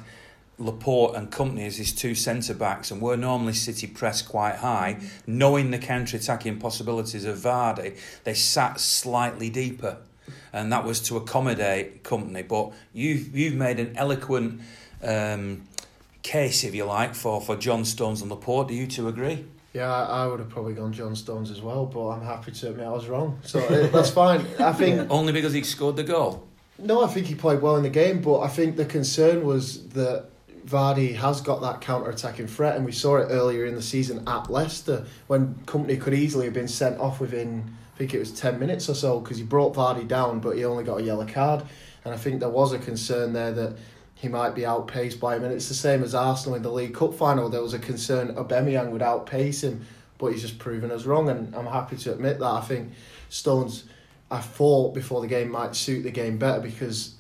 Laporte 0.59 1.17
and 1.17 1.31
Kompany 1.31 1.67
as 1.67 1.77
his 1.77 1.93
two 1.93 2.15
centre 2.15 2.55
backs, 2.55 2.91
and 2.91 3.01
were 3.01 3.17
normally 3.17 3.53
City 3.53 3.87
press 3.87 4.23
quite 4.23 4.57
high, 4.57 4.99
knowing 5.27 5.71
the 5.71 5.79
counter 5.79 6.17
attacking 6.17 6.59
possibilities 6.59 7.25
of 7.25 7.37
Vardy, 7.37 7.99
they 8.25 8.35
sat 8.35 8.81
slightly 8.81 9.51
deeper, 9.51 9.99
and 10.53 10.73
that 10.73 10.85
was 10.85 11.01
to 11.03 11.17
accommodate 11.17 12.03
Kompany. 12.03 12.47
But 12.47 12.73
you've 12.93 13.37
you've 13.37 13.55
made 13.55 13.79
an 13.81 13.97
eloquent 13.97 14.61
um, 15.03 15.63
case, 16.23 16.65
if 16.65 16.75
you 16.75 16.85
like, 16.85 17.15
for, 17.15 17.41
for 17.41 17.57
John 17.57 17.85
Stones 17.85 18.21
and 18.23 18.31
Laporte. 18.31 18.69
Do 18.69 18.75
you 18.75 18.87
two 18.87 19.09
agree? 19.09 19.45
Yeah, 19.73 19.93
I 19.93 20.27
would 20.27 20.41
have 20.41 20.49
probably 20.49 20.73
gone 20.73 20.93
John 20.93 21.15
Stones 21.15 21.51
as 21.51 21.61
well, 21.61 21.85
but 21.85 22.09
I'm 22.09 22.23
happy 22.23 22.51
to 22.51 22.71
admit 22.71 22.87
I 22.87 22.91
was 22.91 23.09
wrong. 23.09 23.39
So 23.45 23.61
uh, 23.61 23.89
that's 23.89 24.09
fine. 24.11 24.41
I 24.59 24.73
think 24.81 25.11
Only 25.11 25.33
because 25.33 25.53
he 25.53 25.63
scored 25.63 25.97
the 25.97 26.03
goal. 26.03 26.47
no, 26.79 27.05
I 27.05 27.09
think 27.09 27.27
he 27.27 27.35
played 27.35 27.61
well 27.61 27.77
in 27.77 27.83
the 27.83 27.91
game, 27.91 28.23
but 28.23 28.41
I 28.41 28.49
think 28.49 28.77
the 28.77 28.87
concern 28.87 29.45
was 29.45 29.87
that 29.89 30.31
Vardy 30.67 31.15
has 31.17 31.43
got 31.43 31.61
that 31.61 31.83
counter-attacking 31.83 32.47
threat, 32.47 32.75
and 32.77 32.87
we 32.87 32.93
saw 32.93 33.17
it 33.19 33.27
earlier 33.31 33.67
in 33.67 33.75
the 33.75 33.83
season 33.83 34.25
at 34.27 34.51
Leicester 34.51 35.05
when 35.27 35.55
Kompany 35.67 36.01
could 36.01 36.15
easily 36.15 36.47
have 36.47 36.55
been 36.55 36.69
sent 36.69 36.99
off 36.99 37.21
within 37.21 37.77
I 37.97 37.99
think 37.99 38.13
it 38.13 38.19
was 38.19 38.31
ten 38.31 38.59
minutes 38.59 38.91
or 38.91 38.95
so 38.95 39.21
because 39.21 39.39
he 39.39 39.43
brought 39.43 39.73
Vardy 39.73 40.07
down, 40.07 40.41
but 40.41 40.55
he 40.55 40.67
only 40.67 40.85
got 40.85 41.01
a 41.01 41.03
yellow 41.03 41.27
card, 41.27 41.63
and 42.05 42.13
I 42.13 42.19
think 42.19 42.41
there 42.41 42.51
was 42.51 42.75
a 42.75 42.79
concern 42.79 43.33
there 43.33 43.53
that 43.53 43.79
he 44.15 44.29
might 44.29 44.55
be 44.55 44.67
outpaced 44.67 45.19
by 45.19 45.35
him, 45.35 45.45
and 45.45 45.53
it's 45.55 45.69
the 45.69 45.75
same 45.75 46.03
as 46.03 46.15
Arsenal 46.15 46.57
in 46.57 46.63
the 46.63 46.71
League 46.71 46.93
Cup 46.93 47.15
final. 47.15 47.49
There 47.49 47.63
was 47.63 47.73
a 47.73 47.79
concern 47.79 48.35
Aubameyang 48.35 48.91
would 48.91 49.01
outpace 49.01 49.65
him, 49.65 49.87
but 50.19 50.27
he's 50.27 50.43
just 50.43 50.59
proven 50.59 50.91
us 50.91 51.07
wrong, 51.07 51.31
and 51.31 51.55
I'm 51.57 51.65
happy 51.65 51.97
to 51.97 52.13
admit 52.13 52.39
that. 52.39 52.45
I 52.45 52.61
think 52.61 52.93
Stones, 53.31 53.85
I 54.31 54.41
thought 54.41 54.93
before 54.93 55.23
the 55.23 55.27
game 55.27 55.51
might 55.51 55.75
suit 55.75 56.03
the 56.03 56.11
game 56.11 56.37
better 56.37 56.61
because 56.61 57.15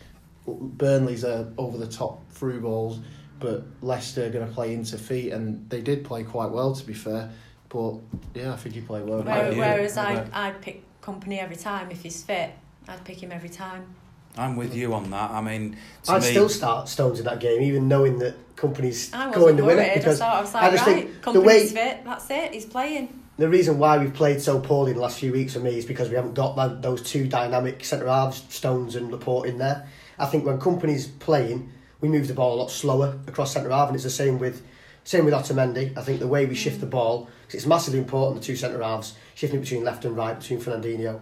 Burnley's 0.46 1.24
are 1.24 1.50
over 1.56 1.78
the 1.78 1.88
top 1.88 2.30
through 2.32 2.60
balls, 2.60 3.00
but 3.40 3.64
Leicester 3.80 4.26
are 4.26 4.30
going 4.30 4.46
to 4.46 4.52
play 4.52 4.74
into 4.74 4.98
feet, 4.98 5.32
and 5.32 5.70
they 5.70 5.80
did 5.80 6.04
play 6.04 6.22
quite 6.22 6.50
well 6.50 6.74
to 6.74 6.84
be 6.84 6.92
fair. 6.92 7.30
But 7.68 7.94
yeah, 8.34 8.52
I 8.52 8.56
think 8.56 8.74
he 8.74 8.80
played 8.80 9.06
well. 9.06 9.22
Where, 9.22 9.52
you? 9.52 9.58
whereas 9.58 9.96
What 9.96 10.06
I'd, 10.06 10.30
I'd 10.32 10.60
pick 10.62 10.82
Kompany 11.02 11.38
every 11.38 11.56
time 11.56 11.90
if 11.90 12.02
he's 12.02 12.22
fit. 12.22 12.50
I'd 12.88 13.04
pick 13.04 13.22
him 13.22 13.32
every 13.32 13.48
time. 13.48 13.94
I'm 14.38 14.54
with 14.56 14.74
you 14.74 14.92
on 14.94 15.10
that. 15.10 15.30
I 15.30 15.40
mean, 15.40 15.76
to 16.04 16.12
I'd 16.12 16.22
me, 16.22 16.28
still 16.28 16.48
start 16.48 16.88
Stones 16.88 17.18
in 17.18 17.24
that 17.24 17.40
game, 17.40 17.62
even 17.62 17.88
knowing 17.88 18.18
that 18.18 18.34
Kompany's 18.56 19.08
going 19.08 19.56
to 19.56 19.64
win 19.64 19.76
worried. 19.78 19.86
it. 19.86 19.92
I 19.92 19.94
Because 19.94 20.18
thought 20.18 20.36
I 20.36 20.40
was 20.42 20.54
like, 20.54 20.62
I 20.62 20.70
just 20.70 20.86
right, 20.86 20.94
think 21.08 21.22
the 21.22 21.30
Kompany's 21.30 21.46
way 21.46 21.66
fit. 21.68 22.04
That's 22.04 22.30
it. 22.30 22.52
He's 22.52 22.66
playing. 22.66 23.22
the 23.38 23.48
reason 23.48 23.78
why 23.78 23.96
we've 23.98 24.12
played 24.14 24.40
so 24.42 24.60
poorly 24.60 24.90
in 24.90 24.96
the 24.96 25.02
last 25.02 25.18
few 25.18 25.32
weeks 25.32 25.54
for 25.54 25.60
me 25.60 25.78
is 25.78 25.86
because 25.86 26.08
we 26.10 26.16
haven't 26.16 26.34
got 26.34 26.54
that, 26.56 26.82
those 26.82 27.02
two 27.02 27.26
dynamic 27.26 27.84
centre 27.84 28.08
halves, 28.08 28.44
Stones 28.50 28.94
and 28.94 29.10
Laporte, 29.10 29.48
in 29.48 29.58
there. 29.58 29.88
I 30.18 30.26
think 30.26 30.44
when 30.44 30.58
Kompany's 30.58 31.06
playing, 31.06 31.72
we 32.00 32.08
move 32.08 32.28
the 32.28 32.34
ball 32.34 32.54
a 32.54 32.58
lot 32.60 32.70
slower 32.70 33.18
across 33.26 33.52
centre 33.52 33.70
half, 33.70 33.88
and 33.88 33.94
it's 33.94 34.04
the 34.04 34.10
same 34.10 34.38
with 34.38 34.62
same 35.04 35.24
with 35.24 35.34
Otamendi. 35.34 35.96
I 35.96 36.02
think 36.02 36.20
the 36.20 36.26
way 36.26 36.44
we 36.46 36.54
shift 36.54 36.78
mm. 36.78 36.80
the 36.80 36.86
ball, 36.86 37.28
'cause 37.46 37.54
it's 37.54 37.66
massively 37.66 37.98
important 37.98 38.40
the 38.40 38.46
two 38.46 38.56
centre 38.56 38.82
halves 38.82 39.14
shifting 39.34 39.60
between 39.60 39.84
left 39.84 40.04
and 40.04 40.16
right 40.16 40.38
between 40.38 40.60
Fernandinho, 40.60 41.20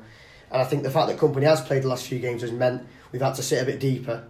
and 0.50 0.62
I 0.62 0.64
think 0.64 0.82
the 0.82 0.90
fact 0.90 1.08
that 1.08 1.18
Kompany 1.18 1.44
has 1.44 1.60
played 1.60 1.82
the 1.82 1.88
last 1.88 2.06
few 2.06 2.18
games 2.18 2.42
has 2.42 2.52
meant 2.52 2.82
we've 3.12 3.22
had 3.22 3.34
to 3.34 3.42
sit 3.42 3.62
a 3.62 3.66
bit 3.66 3.80
deeper, 3.80 4.24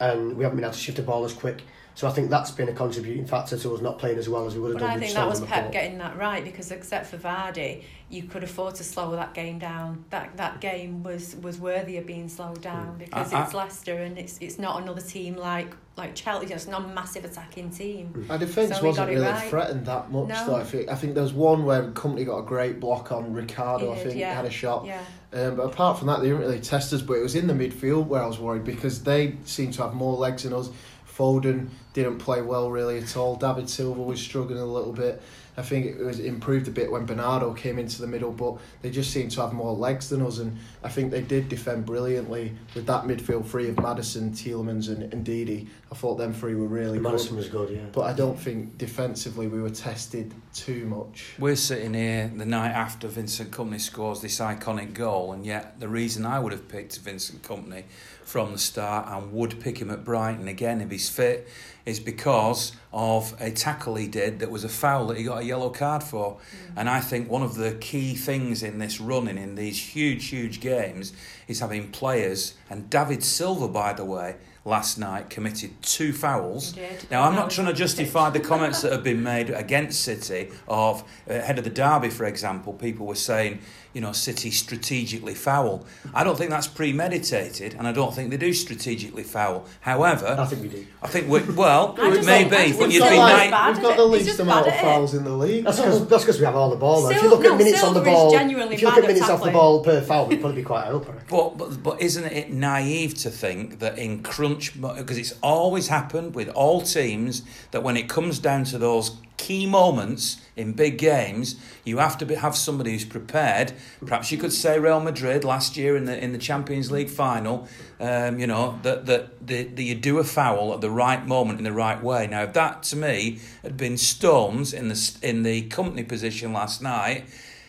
and 0.00 0.36
we 0.36 0.44
haven't 0.44 0.56
been 0.56 0.64
able 0.64 0.74
to 0.74 0.80
shift 0.80 0.96
the 0.96 1.02
ball 1.02 1.24
as 1.24 1.32
quick. 1.32 1.62
So 2.00 2.08
I 2.08 2.12
think 2.12 2.30
that's 2.30 2.50
been 2.50 2.70
a 2.70 2.72
contributing 2.72 3.26
factor 3.26 3.58
to 3.58 3.74
us 3.74 3.82
not 3.82 3.98
playing 3.98 4.16
as 4.16 4.26
well 4.26 4.46
as 4.46 4.54
we 4.54 4.60
would 4.62 4.70
have 4.70 4.80
But 4.80 4.86
done 4.86 4.96
I 4.96 5.00
think 5.00 5.12
that 5.12 5.28
was 5.28 5.40
Pep 5.40 5.50
Laporte. 5.50 5.72
getting 5.72 5.98
that 5.98 6.16
right 6.16 6.42
because 6.42 6.70
except 6.70 7.08
for 7.08 7.18
Vardy, 7.18 7.82
you 8.08 8.22
could 8.22 8.42
afford 8.42 8.76
to 8.76 8.84
slow 8.84 9.10
that 9.16 9.34
game 9.34 9.58
down. 9.58 10.06
That 10.08 10.34
that 10.38 10.62
game 10.62 11.02
was 11.02 11.36
was 11.42 11.58
worthy 11.58 11.98
of 11.98 12.06
being 12.06 12.30
slowed 12.30 12.62
down 12.62 12.96
because 12.96 13.34
I- 13.34 13.40
I- 13.40 13.44
it's 13.44 13.52
Leicester 13.52 13.96
and 13.98 14.16
it's 14.16 14.38
it's 14.40 14.58
not 14.58 14.80
another 14.80 15.02
team 15.02 15.36
like 15.36 15.74
like 15.98 16.14
Chelsea. 16.14 16.54
It's 16.54 16.66
not 16.66 16.84
a 16.86 16.88
massive 16.88 17.26
attacking 17.26 17.68
team. 17.68 18.24
Our 18.30 18.38
defence 18.38 18.78
So 18.78 18.86
wasn't 18.86 19.10
really 19.10 19.26
right. 19.26 19.50
threatened 19.50 19.84
that 19.84 20.10
much, 20.10 20.28
No. 20.28 20.46
though. 20.46 20.56
I 20.56 20.64
think 20.64 20.88
I 20.88 20.94
think 20.94 21.12
there 21.12 21.22
was 21.22 21.34
one 21.34 21.66
where 21.66 21.82
Kompany 21.90 22.24
got 22.24 22.38
a 22.38 22.44
great 22.46 22.80
block 22.80 23.12
on 23.12 23.34
Ricardo. 23.34 23.92
He 23.92 24.00
I 24.00 24.04
think 24.04 24.18
yeah. 24.18 24.32
had 24.32 24.46
a 24.46 24.50
shot. 24.50 24.86
Yeah. 24.86 25.02
Um, 25.34 25.56
but 25.56 25.64
apart 25.66 25.98
from 25.98 26.08
that, 26.08 26.20
they 26.20 26.28
didn't 26.28 26.40
really 26.40 26.60
test 26.60 26.94
us. 26.94 27.02
But 27.02 27.18
it 27.18 27.22
was 27.22 27.34
in 27.34 27.46
the 27.46 27.52
midfield 27.52 28.06
where 28.06 28.22
I 28.22 28.26
was 28.26 28.38
worried 28.38 28.64
because 28.64 29.02
they 29.04 29.36
seemed 29.44 29.74
to 29.74 29.82
have 29.82 29.92
more 29.92 30.16
legs 30.16 30.44
than 30.44 30.54
us. 30.54 30.70
Foden 31.16 31.68
didn't 31.92 32.18
play 32.18 32.40
well 32.42 32.70
really 32.70 32.98
at 32.98 33.16
all. 33.16 33.36
David 33.36 33.68
Silva 33.68 34.00
was 34.00 34.20
struggling 34.20 34.60
a 34.60 34.64
little 34.64 34.92
bit. 34.92 35.20
I 35.56 35.62
think 35.62 35.86
it 35.86 35.98
was 35.98 36.20
improved 36.20 36.68
a 36.68 36.70
bit 36.70 36.90
when 36.90 37.04
Bernardo 37.04 37.52
came 37.52 37.78
into 37.78 38.00
the 38.00 38.06
middle, 38.06 38.30
but 38.30 38.56
they 38.80 38.90
just 38.90 39.10
seemed 39.10 39.32
to 39.32 39.42
have 39.42 39.52
more 39.52 39.74
legs 39.74 40.08
than 40.08 40.22
us. 40.22 40.38
And 40.38 40.56
I 40.82 40.88
think 40.88 41.10
they 41.10 41.20
did 41.20 41.48
defend 41.48 41.84
brilliantly 41.84 42.56
with 42.74 42.86
that 42.86 43.04
midfield 43.04 43.46
three 43.46 43.68
of 43.68 43.78
Maddison, 43.78 44.30
Tielemans, 44.30 44.88
and, 44.88 45.12
and 45.12 45.26
Ndidi. 45.26 45.68
I 45.92 45.94
thought 45.94 46.14
them 46.16 46.32
three 46.32 46.54
were 46.54 46.66
really 46.66 46.98
good. 46.98 47.02
Maddison 47.02 47.36
was 47.36 47.48
good, 47.48 47.70
yeah. 47.70 47.84
But 47.92 48.02
I 48.02 48.12
don't 48.12 48.38
think 48.38 48.78
defensively 48.78 49.48
we 49.48 49.60
were 49.60 49.70
tested 49.70 50.32
too 50.54 50.86
much. 50.86 51.34
We're 51.38 51.56
sitting 51.56 51.94
here 51.94 52.32
the 52.34 52.46
night 52.46 52.70
after 52.70 53.08
Vincent 53.08 53.50
Kompany 53.50 53.80
scores 53.80 54.22
this 54.22 54.38
iconic 54.38 54.94
goal, 54.94 55.32
and 55.32 55.44
yet 55.44 55.80
the 55.80 55.88
reason 55.88 56.24
I 56.24 56.38
would 56.38 56.52
have 56.52 56.68
picked 56.68 56.98
Vincent 56.98 57.42
Kompany 57.42 57.84
from 58.30 58.52
the 58.52 58.58
start 58.58 59.08
and 59.08 59.32
would 59.32 59.58
pick 59.58 59.78
him 59.78 59.90
at 59.90 60.04
Brighton 60.04 60.46
again 60.46 60.80
if 60.80 60.88
he's 60.88 61.08
fit 61.08 61.48
is 61.84 61.98
because 61.98 62.72
of 62.92 63.34
a 63.40 63.50
tackle 63.50 63.96
he 63.96 64.06
did 64.06 64.38
that 64.38 64.50
was 64.50 64.62
a 64.62 64.68
foul 64.68 65.08
that 65.08 65.16
he 65.16 65.24
got 65.24 65.42
a 65.42 65.44
yellow 65.44 65.70
card 65.70 66.02
for. 66.02 66.38
And 66.76 66.88
I 66.88 67.00
think 67.00 67.28
one 67.28 67.42
of 67.42 67.56
the 67.56 67.72
key 67.72 68.14
things 68.14 68.62
in 68.62 68.78
this 68.78 69.00
running 69.00 69.36
in 69.36 69.56
these 69.56 69.94
huge, 69.94 70.28
huge 70.28 70.60
games 70.60 71.12
is 71.48 71.58
having 71.58 71.90
players, 71.90 72.54
and 72.68 72.88
David 72.88 73.24
Silva, 73.24 73.66
by 73.66 73.92
the 73.94 74.04
way, 74.04 74.36
last 74.64 74.98
night 74.98 75.30
committed 75.30 75.70
two 75.82 76.12
fouls. 76.12 76.76
Now, 77.10 77.22
I'm 77.22 77.34
not 77.34 77.50
trying 77.50 77.66
to 77.66 77.72
justify 77.72 78.30
the 78.30 78.40
comments 78.50 78.82
that 78.82 78.92
have 78.92 79.02
been 79.02 79.22
made 79.22 79.50
against 79.50 80.02
City 80.02 80.50
of 80.68 81.02
uh, 81.28 81.34
ahead 81.34 81.58
of 81.58 81.64
the 81.64 81.70
derby, 81.70 82.10
for 82.10 82.24
example. 82.24 82.74
People 82.74 83.06
were 83.06 83.14
saying, 83.14 83.60
you 83.92 84.00
know, 84.00 84.12
City 84.12 84.50
strategically 84.50 85.34
foul. 85.34 85.84
I 86.14 86.22
don't 86.24 86.36
think 86.38 86.50
that's 86.50 86.66
premeditated, 86.68 87.74
and 87.74 87.88
I 87.88 87.92
don't 87.92 88.14
think 88.14 88.30
they 88.30 88.36
do 88.36 88.52
strategically 88.52 89.22
foul. 89.24 89.66
However, 89.80 90.36
I 90.38 90.44
think 90.46 90.62
we 90.62 90.68
do. 90.68 90.86
I 91.02 91.08
think 91.08 91.28
we 91.28 91.40
well, 91.54 91.96
I 92.00 92.10
just 92.14 92.26
maybe, 92.26 92.50
think- 92.50 92.60
I 92.62 92.66
just 92.68 92.78
but 92.78 92.82
think 92.84 92.94
you'd 92.94 93.02
so, 93.02 93.10
be 93.10 93.16
like, 93.16 93.36
nice. 93.36 93.50
bad 93.50 93.68
we've 93.68 93.76
at 93.78 93.82
got 93.82 93.96
the 93.96 94.04
least 94.04 94.38
amount 94.40 94.66
of 94.68 94.74
it. 94.74 94.80
fouls 94.80 95.14
in 95.14 95.24
the 95.24 95.30
league. 95.36 95.64
That's 95.64 95.78
because 95.78 96.06
that's 96.06 96.22
because 96.24 96.38
we 96.38 96.44
have 96.44 96.54
all 96.56 96.70
the 96.70 96.76
ball. 96.76 97.02
though. 97.02 97.10
if 97.10 97.16
you 97.22 97.28
Sil- 97.28 97.30
look 97.30 97.44
at 97.44 97.50
no, 97.50 97.56
minutes 97.56 97.82
on 97.82 97.94
the 97.94 98.00
ball, 98.00 98.34
if 98.34 98.40
you 98.50 98.56
look 98.56 98.70
bad 98.70 98.98
at 98.98 98.98
at 98.98 99.06
minutes 99.08 99.28
off 99.30 99.42
the 99.42 99.50
ball 99.50 99.82
per 99.82 100.00
foul, 100.00 100.26
we'd 100.26 100.40
probably 100.40 100.62
be 100.62 100.66
quite 100.66 100.84
high 100.84 100.90
up. 100.92 101.06
But, 101.28 101.58
but 101.58 101.82
but 101.82 102.00
isn't 102.00 102.24
it 102.24 102.50
naive 102.52 103.14
to 103.14 103.30
think 103.30 103.78
that 103.80 103.98
in 103.98 104.22
crunch 104.22 104.80
because 104.80 105.18
it's 105.18 105.34
always 105.42 105.88
happened 105.88 106.34
with 106.34 106.48
all 106.50 106.82
teams 106.82 107.42
that 107.72 107.82
when 107.82 107.96
it 107.96 108.08
comes 108.08 108.38
down 108.38 108.64
to 108.64 108.78
those 108.78 109.16
key 109.40 109.66
moments 109.66 110.36
in 110.54 110.74
big 110.74 110.98
games, 110.98 111.56
you 111.82 111.96
have 111.96 112.18
to 112.18 112.26
be, 112.26 112.34
have 112.34 112.54
somebody 112.54 112.92
who's 112.92 113.06
prepared. 113.06 113.72
Perhaps 114.04 114.30
you 114.30 114.36
could 114.36 114.52
say 114.52 114.78
Real 114.78 115.00
Madrid 115.00 115.44
last 115.44 115.78
year 115.78 115.96
in 115.96 116.04
the 116.04 116.22
in 116.22 116.32
the 116.32 116.38
Champions 116.38 116.90
League 116.90 117.08
final. 117.08 117.66
Um, 117.98 118.38
you 118.38 118.46
know 118.46 118.78
that 118.82 119.06
that 119.06 119.46
the, 119.46 119.64
the, 119.64 119.84
you 119.84 119.94
do 119.94 120.18
a 120.18 120.24
foul 120.24 120.74
at 120.74 120.82
the 120.82 120.90
right 120.90 121.26
moment 121.26 121.58
in 121.58 121.64
the 121.64 121.72
right 121.72 122.02
way. 122.02 122.26
Now, 122.26 122.42
if 122.42 122.52
that 122.52 122.82
to 122.84 122.96
me 122.96 123.40
had 123.62 123.78
been 123.78 123.96
Stones 123.96 124.74
in 124.74 124.88
the 124.88 125.18
in 125.22 125.42
the 125.42 125.68
Kompany 125.68 126.06
position 126.06 126.52
last 126.52 126.82
night 126.82 127.24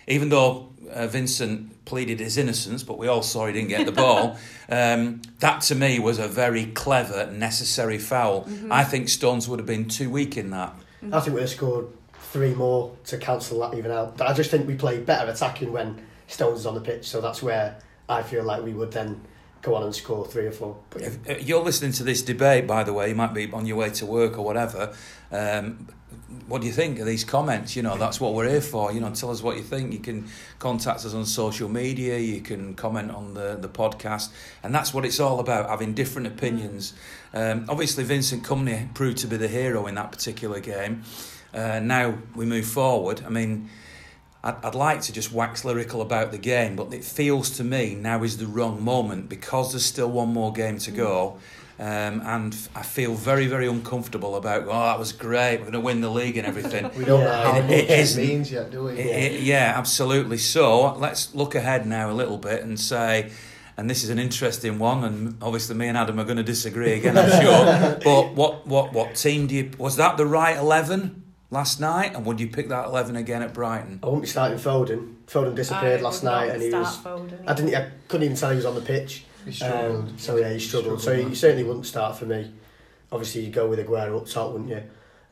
even 0.08 0.30
though 0.30 0.70
uh, 0.92 1.08
Vincent 1.08 1.86
pleaded 1.86 2.20
his 2.20 2.38
innocence, 2.38 2.84
but 2.84 2.98
we 2.98 3.08
all 3.08 3.22
saw 3.22 3.48
he 3.48 3.54
didn't 3.54 3.70
get 3.70 3.86
the 3.86 3.92
ball. 3.92 4.38
um, 4.70 5.22
that 5.40 5.62
to 5.62 5.76
me 5.76 6.00
was 6.00 6.20
a 6.20 6.28
very 6.28 6.66
clever, 6.66 7.32
necessary 7.32 7.98
foul. 7.98 8.44
Mm-hmm. 8.44 8.72
I 8.72 8.84
think 8.84 9.10
Stones 9.10 9.48
would 9.48 9.60
have 9.60 9.66
been 9.66 9.88
too 9.88 10.10
weak 10.10 10.38
in 10.38 10.50
that. 10.52 10.76
I 11.12 11.20
think 11.20 11.36
we'd 11.36 11.42
have 11.42 11.50
scored 11.50 11.88
three 12.14 12.54
more 12.54 12.96
to 13.06 13.18
cancel 13.18 13.60
that 13.60 13.78
even 13.78 13.92
out. 13.92 14.18
But 14.18 14.28
I 14.28 14.34
just 14.34 14.52
think 14.52 14.68
we 14.68 14.76
play 14.76 15.00
better 15.00 15.30
attacking 15.30 15.72
when 15.72 16.02
Stones 16.28 16.62
is 16.62 16.66
on 16.66 16.76
the 16.76 16.82
pitch, 16.82 17.08
so 17.08 17.22
that's 17.22 17.42
where 17.42 17.78
I 18.08 18.24
feel 18.24 18.44
like 18.44 18.64
we 18.64 18.74
would 18.74 18.92
then 18.92 19.22
go 19.62 19.76
on 19.76 19.84
and 19.84 19.94
score 19.94 20.26
three 20.26 20.46
or 20.46 20.52
four. 20.52 20.78
But 20.90 21.02
yeah. 21.02 21.08
If 21.26 21.30
uh, 21.30 21.42
you're 21.42 21.64
listening 21.64 21.92
to 21.94 22.04
this 22.04 22.22
debate, 22.22 22.68
by 22.68 22.84
the 22.84 22.94
way, 22.94 23.10
you 23.10 23.16
might 23.16 23.34
be 23.34 23.52
on 23.52 23.66
your 23.66 23.78
way 23.78 23.90
to 23.92 24.06
work 24.06 24.38
or 24.38 24.46
whatever. 24.46 24.94
Um, 25.32 25.88
what 26.48 26.62
do 26.62 26.68
you 26.68 26.74
think 26.74 27.00
of 27.00 27.06
these 27.06 27.24
comments? 27.24 27.76
You 27.76 27.84
know, 27.84 27.98
that's 27.98 28.20
what 28.20 28.34
we're 28.34 28.50
here 28.50 28.62
for. 28.62 28.92
You 28.92 29.00
know, 29.00 29.14
tell 29.14 29.32
us 29.32 29.42
what 29.42 29.58
you 29.58 29.64
think. 29.64 29.94
You 29.94 30.00
can 30.00 30.28
contact 30.60 31.06
us 31.06 31.14
on 31.14 31.26
social 31.26 31.70
media. 31.70 32.18
You 32.18 32.42
can 32.42 32.74
comment 32.74 33.12
on 33.12 33.34
the, 33.34 33.58
the 33.60 33.70
podcast, 33.70 34.30
and 34.64 34.74
that's 34.74 34.94
what 34.94 35.06
it's 35.06 35.20
all 35.20 35.40
about: 35.40 35.70
having 35.70 35.94
different 35.94 36.28
opinions. 36.28 36.94
Um, 37.34 37.66
obviously, 37.70 38.04
Vincent 38.04 38.44
Kompany 38.44 38.94
proved 38.94 39.18
to 39.20 39.28
be 39.28 39.38
the 39.38 39.48
hero 39.48 39.88
in 39.88 39.96
that 39.96 40.12
particular 40.12 40.60
game. 40.60 41.04
Uh, 41.54 41.80
now 41.80 42.18
we 42.36 42.46
move 42.46 42.66
forward. 42.66 43.24
I 43.26 43.30
mean. 43.30 43.70
I'd, 44.44 44.56
I'd 44.66 44.74
like 44.74 45.02
to 45.02 45.14
just 45.14 45.32
wax 45.32 45.64
lyrical 45.64 46.02
about 46.02 46.32
the 46.32 46.40
game, 46.40 46.76
but 46.76 46.92
it 46.96 47.04
feels 47.04 47.52
to 47.58 47.64
me 47.64 47.94
now 47.94 48.24
is 48.24 48.38
the 48.38 48.48
wrong 48.48 48.84
moment 48.84 49.30
because 49.30 49.72
there's 49.72 49.86
still 49.86 50.10
one 50.10 50.30
more 50.34 50.52
game 50.52 50.80
to 50.80 50.90
go. 50.90 51.38
Um, 51.80 52.22
and 52.26 52.58
I 52.76 52.82
feel 52.82 53.14
very, 53.14 53.46
very 53.46 53.68
uncomfortable 53.68 54.36
about, 54.36 54.64
oh, 54.64 54.72
that 54.72 54.98
was 54.98 55.12
great, 55.14 55.58
we're 55.58 55.66
going 55.70 55.74
to 55.74 55.80
win 55.80 56.02
the 56.02 56.10
league 56.10 56.38
and 56.38 56.48
everything. 56.48 56.90
We 56.98 57.06
don't 57.06 57.24
know 57.24 57.32
how 57.32 57.56
It- 57.58 57.62
much 57.66 57.72
it 57.72 57.90
it, 57.92 58.00
isn't. 58.00 58.28
means 58.28 58.52
yet, 58.52 58.72
do 58.72 58.86
we? 58.86 58.94
It- 58.94 59.34
it- 59.34 59.42
yeah, 59.42 59.74
absolutely. 59.78 60.40
So 60.40 60.96
let's 60.96 61.36
look 61.36 61.54
ahead 61.54 61.86
now 61.86 62.10
a 62.10 62.14
little 62.14 62.40
bit 62.40 62.64
and 62.64 62.80
say, 62.80 63.30
and 63.78 63.90
this 63.90 64.04
is 64.04 64.10
an 64.10 64.20
interesting 64.20 64.80
one, 64.80 65.04
and 65.04 65.38
obviously 65.42 65.76
me 65.76 65.88
and 65.88 65.98
Adam 65.98 66.20
are 66.20 66.24
going 66.24 66.38
to 66.38 66.44
disagree 66.44 66.94
again, 66.94 67.18
I'm 67.18 67.30
sure. 67.42 68.00
but 68.04 68.34
what, 68.34 68.68
what, 68.68 68.94
what 68.94 69.16
team 69.16 69.48
do 69.48 69.56
you? 69.56 69.72
Was 69.78 69.96
that 69.98 70.18
the 70.18 70.26
right 70.26 70.58
eleven 70.58 71.24
last 71.50 71.80
night, 71.80 72.16
and 72.16 72.26
would 72.26 72.40
you 72.40 72.48
pick 72.48 72.70
that 72.70 72.86
eleven 72.86 73.16
again 73.16 73.42
at 73.42 73.54
Brighton? 73.54 74.00
I 74.04 74.08
won't 74.08 74.22
be 74.22 74.28
starting 74.28 74.58
Foden. 74.58 75.16
Foden 75.28 75.56
disappeared 75.56 76.02
I 76.02 76.04
last 76.04 76.24
night, 76.24 76.50
and 76.52 76.62
he 76.62 76.70
start 76.70 76.86
was. 76.86 76.98
Foden, 76.98 77.44
I 77.48 77.54
didn't. 77.54 77.76
I 77.76 77.92
couldn't 78.08 78.26
even 78.26 78.38
tell 78.38 78.50
he 78.50 78.56
was 78.58 78.66
on 78.66 78.76
the 78.76 78.82
pitch. 78.82 79.26
He. 79.46 79.64
Um, 79.64 80.18
so 80.18 80.38
yeah, 80.38 80.54
he 80.54 80.60
struggled. 80.60 81.00
So 81.00 81.12
struggled, 81.12 81.30
you 81.30 81.36
certainly 81.36 81.64
wouldn't 81.64 81.86
start 81.86 82.18
for 82.18 82.26
me. 82.26 82.52
Obviously, 83.12 83.42
you'd 83.42 83.54
go 83.54 83.68
with 83.68 83.80
Aguero 83.80 84.18
up 84.22 84.28
top, 84.28 84.54
wouldn't 84.54 84.70
you? 84.70 84.84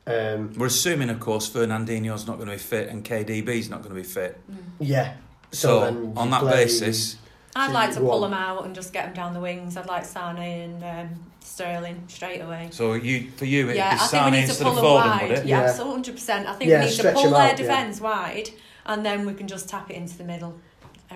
Um, 0.06 0.54
We're 0.58 0.66
assuming, 0.66 1.10
of 1.10 1.20
course, 1.20 1.50
Fernandinho's 1.50 2.26
not 2.26 2.38
going 2.38 2.48
to 2.50 2.56
be 2.56 2.60
fit 2.60 2.90
and 2.90 3.06
KDB's 3.06 3.70
not 3.70 3.84
going 3.84 3.96
to 3.96 4.02
be 4.02 4.08
fit. 4.08 4.40
yeah. 4.80 5.16
So, 5.52 5.80
then 5.82 6.14
on 6.16 6.30
that 6.32 6.42
play- 6.42 6.66
basis, 6.66 7.18
I'd 7.60 7.68
So 7.68 7.74
like 7.74 7.94
to 7.96 8.00
pull 8.00 8.22
them 8.22 8.34
out 8.34 8.66
and 8.66 8.74
just 8.76 8.94
get 8.94 9.06
them 9.06 9.14
down 9.14 9.34
the 9.34 9.40
wings. 9.40 9.78
I'd 9.78 9.86
like 9.88 10.06
Sane 10.06 10.38
and 10.38 10.84
um, 10.84 11.20
Sterling 11.42 12.04
straight 12.08 12.40
away. 12.42 12.70
so 12.72 12.94
you 12.94 13.30
for 13.38 13.46
you 13.46 13.66
it'd 13.66 13.76
yeah, 13.76 13.96
be 13.96 14.02
I 14.02 14.08
think 14.08 14.12
we 14.12 14.18
Sane 14.20 14.32
need 14.32 14.42
to 14.42 14.50
instead 14.50 14.64
pull 14.64 14.72
of 14.72 14.76
them 14.78 14.86
Foden, 14.86 15.20
wide. 15.20 15.30
would 15.30 15.38
it? 15.40 15.46
Yeah, 15.46 15.62
Yeah. 15.62 15.72
so 15.74 15.86
100%. 15.98 16.46
I 16.46 16.54
think 16.54 16.70
Yeah, 16.70 16.80
we 16.80 16.86
need 16.90 16.96
to 16.98 17.12
pull 17.12 17.24
them 17.24 17.32
their 17.34 17.42
out, 17.42 17.50
yeah. 17.50 17.56
defence 17.56 18.02
wide 18.02 18.50
and 18.86 19.06
then 19.06 19.26
we 19.26 19.34
can 19.34 19.48
just 19.48 19.68
tap 19.70 19.90
it 19.90 19.96
into 19.96 20.18
the 20.18 20.24
middle. 20.24 20.52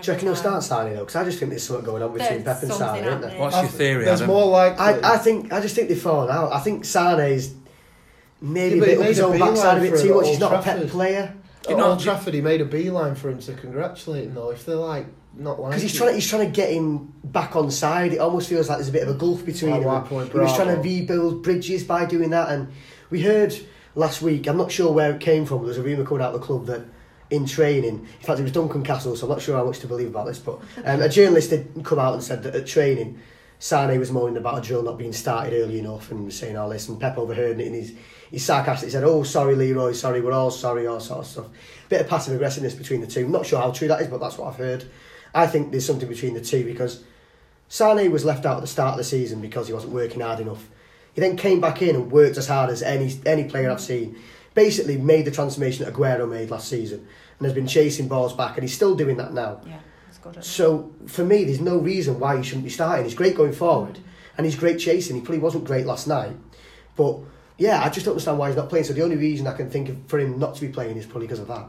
you 0.02 0.12
reckon 0.12 0.26
he'll 0.28 0.36
start 0.36 0.62
signing 0.64 0.94
though? 0.94 1.00
Because 1.00 1.16
I 1.16 1.24
just 1.24 1.38
think 1.38 1.50
there's 1.50 1.62
something 1.62 1.84
going 1.84 2.02
on 2.02 2.12
between 2.12 2.42
There's 2.42 2.44
Pep 2.44 2.62
and 2.64 2.72
something 2.72 3.04
Sane, 3.04 3.12
isn't 3.12 3.20
there? 3.30 3.40
What's 3.40 3.54
your 3.56 3.62
th- 3.66 3.74
theory, 3.74 4.04
There's 4.04 4.20
Adam? 4.22 4.34
more 4.34 4.46
like 4.46 4.78
I, 4.80 5.14
I 5.14 5.18
think 5.18 5.52
I 5.52 5.60
just 5.60 5.76
think 5.76 5.88
they've 5.88 6.00
fallen 6.00 6.30
out. 6.30 6.52
I 6.52 6.58
think 6.60 6.84
Sane's 6.84 7.54
maybe 8.40 8.76
Yeah, 8.76 8.82
a 8.82 8.86
bit 8.86 8.96
he 8.98 9.02
up 9.02 9.08
his 9.08 9.20
own 9.20 9.38
backside 9.38 9.78
a 9.78 9.80
bit 9.80 10.00
too 10.00 10.14
much. 10.14 10.26
He's 10.26 10.42
Old 10.42 10.52
not 10.52 10.60
a 10.60 10.62
Pep 10.62 10.88
player 10.88 11.34
At 11.68 11.78
Old 11.80 12.00
Trafford, 12.00 12.34
he 12.34 12.40
made 12.40 12.60
a 12.60 12.64
beeline 12.64 13.14
for 13.14 13.30
him 13.30 13.38
to 13.38 13.54
congratulate 13.54 14.24
him 14.24 14.34
though. 14.34 14.50
If 14.50 14.66
they're 14.66 14.74
like 14.76 15.06
not 15.36 15.56
because 15.56 15.82
he's 15.82 15.94
trying 15.94 16.14
he's 16.14 16.28
trying 16.28 16.46
to 16.46 16.52
get 16.52 16.70
him 16.70 17.12
back 17.24 17.56
on 17.56 17.70
side. 17.70 18.12
It 18.12 18.18
almost 18.18 18.48
feels 18.48 18.68
like 18.68 18.78
there's 18.78 18.88
a 18.88 18.92
bit 18.92 19.02
of 19.02 19.14
a 19.14 19.18
gulf 19.18 19.44
between 19.44 19.82
them. 19.82 20.04
Point 20.04 20.32
He 20.32 20.38
was 20.38 20.54
trying 20.54 20.74
to 20.74 20.80
rebuild 20.80 21.42
bridges 21.42 21.84
by 21.84 22.04
doing 22.06 22.30
that, 22.30 22.50
and 22.50 22.72
we 23.10 23.22
heard 23.22 23.54
last 23.94 24.22
week. 24.22 24.46
I'm 24.46 24.56
not 24.56 24.70
sure 24.70 24.92
where 24.92 25.12
it 25.14 25.20
came 25.20 25.46
from. 25.46 25.58
But 25.58 25.66
there's 25.66 25.78
a 25.78 25.82
rumor 25.82 26.04
coming 26.04 26.22
out 26.22 26.34
of 26.34 26.40
the 26.40 26.46
club 26.46 26.66
that 26.66 26.82
in 27.30 27.46
training, 27.46 28.00
in 28.00 28.26
fact, 28.26 28.38
it 28.38 28.42
was 28.42 28.52
Duncan 28.52 28.82
Castle, 28.84 29.16
so 29.16 29.26
I'm 29.26 29.32
not 29.32 29.42
sure 29.42 29.56
how 29.56 29.64
much 29.64 29.80
to 29.80 29.86
believe 29.86 30.08
about 30.08 30.26
this. 30.26 30.38
But 30.38 30.60
um, 30.84 31.02
a 31.02 31.08
journalist 31.08 31.50
did 31.50 31.82
come 31.82 31.98
out 31.98 32.14
and 32.14 32.22
said 32.22 32.42
that 32.44 32.54
at 32.54 32.66
training, 32.66 33.20
Sane 33.58 33.98
was 33.98 34.12
moaning 34.12 34.36
about 34.36 34.58
a 34.58 34.60
drill 34.60 34.82
not 34.82 34.98
being 34.98 35.12
started 35.12 35.54
early 35.54 35.78
enough 35.78 36.10
and 36.10 36.26
was 36.26 36.38
saying 36.38 36.56
all 36.56 36.68
this, 36.68 36.88
and 36.88 37.00
Pep 37.00 37.16
overheard 37.18 37.58
it 37.60 37.66
and 37.66 37.74
he's 37.74 37.92
he's 38.30 38.44
sarcastic. 38.44 38.88
He 38.88 38.92
said, 38.92 39.04
"Oh, 39.04 39.22
sorry, 39.22 39.54
Leroy, 39.56 39.92
sorry, 39.92 40.20
we're 40.20 40.32
all 40.32 40.50
sorry, 40.50 40.86
all 40.86 41.00
sort 41.00 41.20
of 41.20 41.26
stuff." 41.26 41.46
Bit 41.88 42.02
of 42.02 42.08
passive 42.08 42.34
aggressiveness 42.34 42.74
between 42.74 43.00
the 43.00 43.06
two. 43.06 43.24
I'm 43.24 43.32
not 43.32 43.46
sure 43.46 43.60
how 43.60 43.70
true 43.70 43.88
that 43.88 44.00
is, 44.02 44.08
but 44.08 44.20
that's 44.20 44.38
what 44.38 44.48
I've 44.48 44.58
heard. 44.58 44.84
I 45.34 45.46
think 45.46 45.70
there's 45.70 45.84
something 45.86 46.08
between 46.08 46.34
the 46.34 46.40
two 46.40 46.64
because 46.64 47.02
Sane 47.68 48.10
was 48.12 48.24
left 48.24 48.46
out 48.46 48.58
at 48.58 48.60
the 48.60 48.66
start 48.66 48.92
of 48.92 48.98
the 48.98 49.04
season 49.04 49.40
because 49.40 49.66
he 49.66 49.72
wasn't 49.72 49.92
working 49.92 50.20
hard 50.20 50.40
enough. 50.40 50.68
He 51.14 51.20
then 51.20 51.36
came 51.36 51.60
back 51.60 51.82
in 51.82 51.96
and 51.96 52.10
worked 52.10 52.36
as 52.36 52.48
hard 52.48 52.70
as 52.70 52.82
any 52.82 53.18
any 53.26 53.44
player 53.44 53.70
I've 53.70 53.80
seen. 53.80 54.18
Basically, 54.54 54.96
made 54.96 55.24
the 55.24 55.32
transformation 55.32 55.84
that 55.84 55.94
Aguero 55.94 56.28
made 56.28 56.50
last 56.50 56.68
season 56.68 57.06
and 57.38 57.46
has 57.46 57.54
been 57.54 57.66
chasing 57.66 58.06
balls 58.06 58.32
back, 58.32 58.56
and 58.56 58.62
he's 58.62 58.74
still 58.74 58.94
doing 58.94 59.16
that 59.16 59.32
now. 59.32 59.60
Yeah, 59.66 59.78
that's 60.06 60.18
good. 60.18 60.44
So 60.44 60.92
for 61.06 61.24
me, 61.24 61.44
there's 61.44 61.60
no 61.60 61.78
reason 61.78 62.20
why 62.20 62.36
he 62.36 62.42
shouldn't 62.42 62.64
be 62.64 62.70
starting. 62.70 63.04
He's 63.04 63.14
great 63.14 63.36
going 63.36 63.52
forward, 63.52 63.94
mm. 63.94 64.02
and 64.36 64.46
he's 64.46 64.56
great 64.56 64.78
chasing. 64.78 65.16
He 65.16 65.22
probably 65.22 65.40
wasn't 65.40 65.64
great 65.64 65.86
last 65.86 66.06
night, 66.06 66.36
but 66.96 67.18
yeah, 67.58 67.82
I 67.82 67.88
just 67.88 68.04
don't 68.04 68.12
understand 68.12 68.38
why 68.38 68.48
he's 68.48 68.56
not 68.56 68.68
playing. 68.68 68.84
So 68.84 68.92
the 68.92 69.02
only 69.02 69.16
reason 69.16 69.46
I 69.46 69.56
can 69.56 69.70
think 69.70 69.88
of 69.88 69.98
for 70.06 70.18
him 70.18 70.38
not 70.38 70.54
to 70.56 70.60
be 70.60 70.68
playing 70.68 70.96
is 70.96 71.06
probably 71.06 71.26
because 71.26 71.40
of 71.40 71.48
that. 71.48 71.68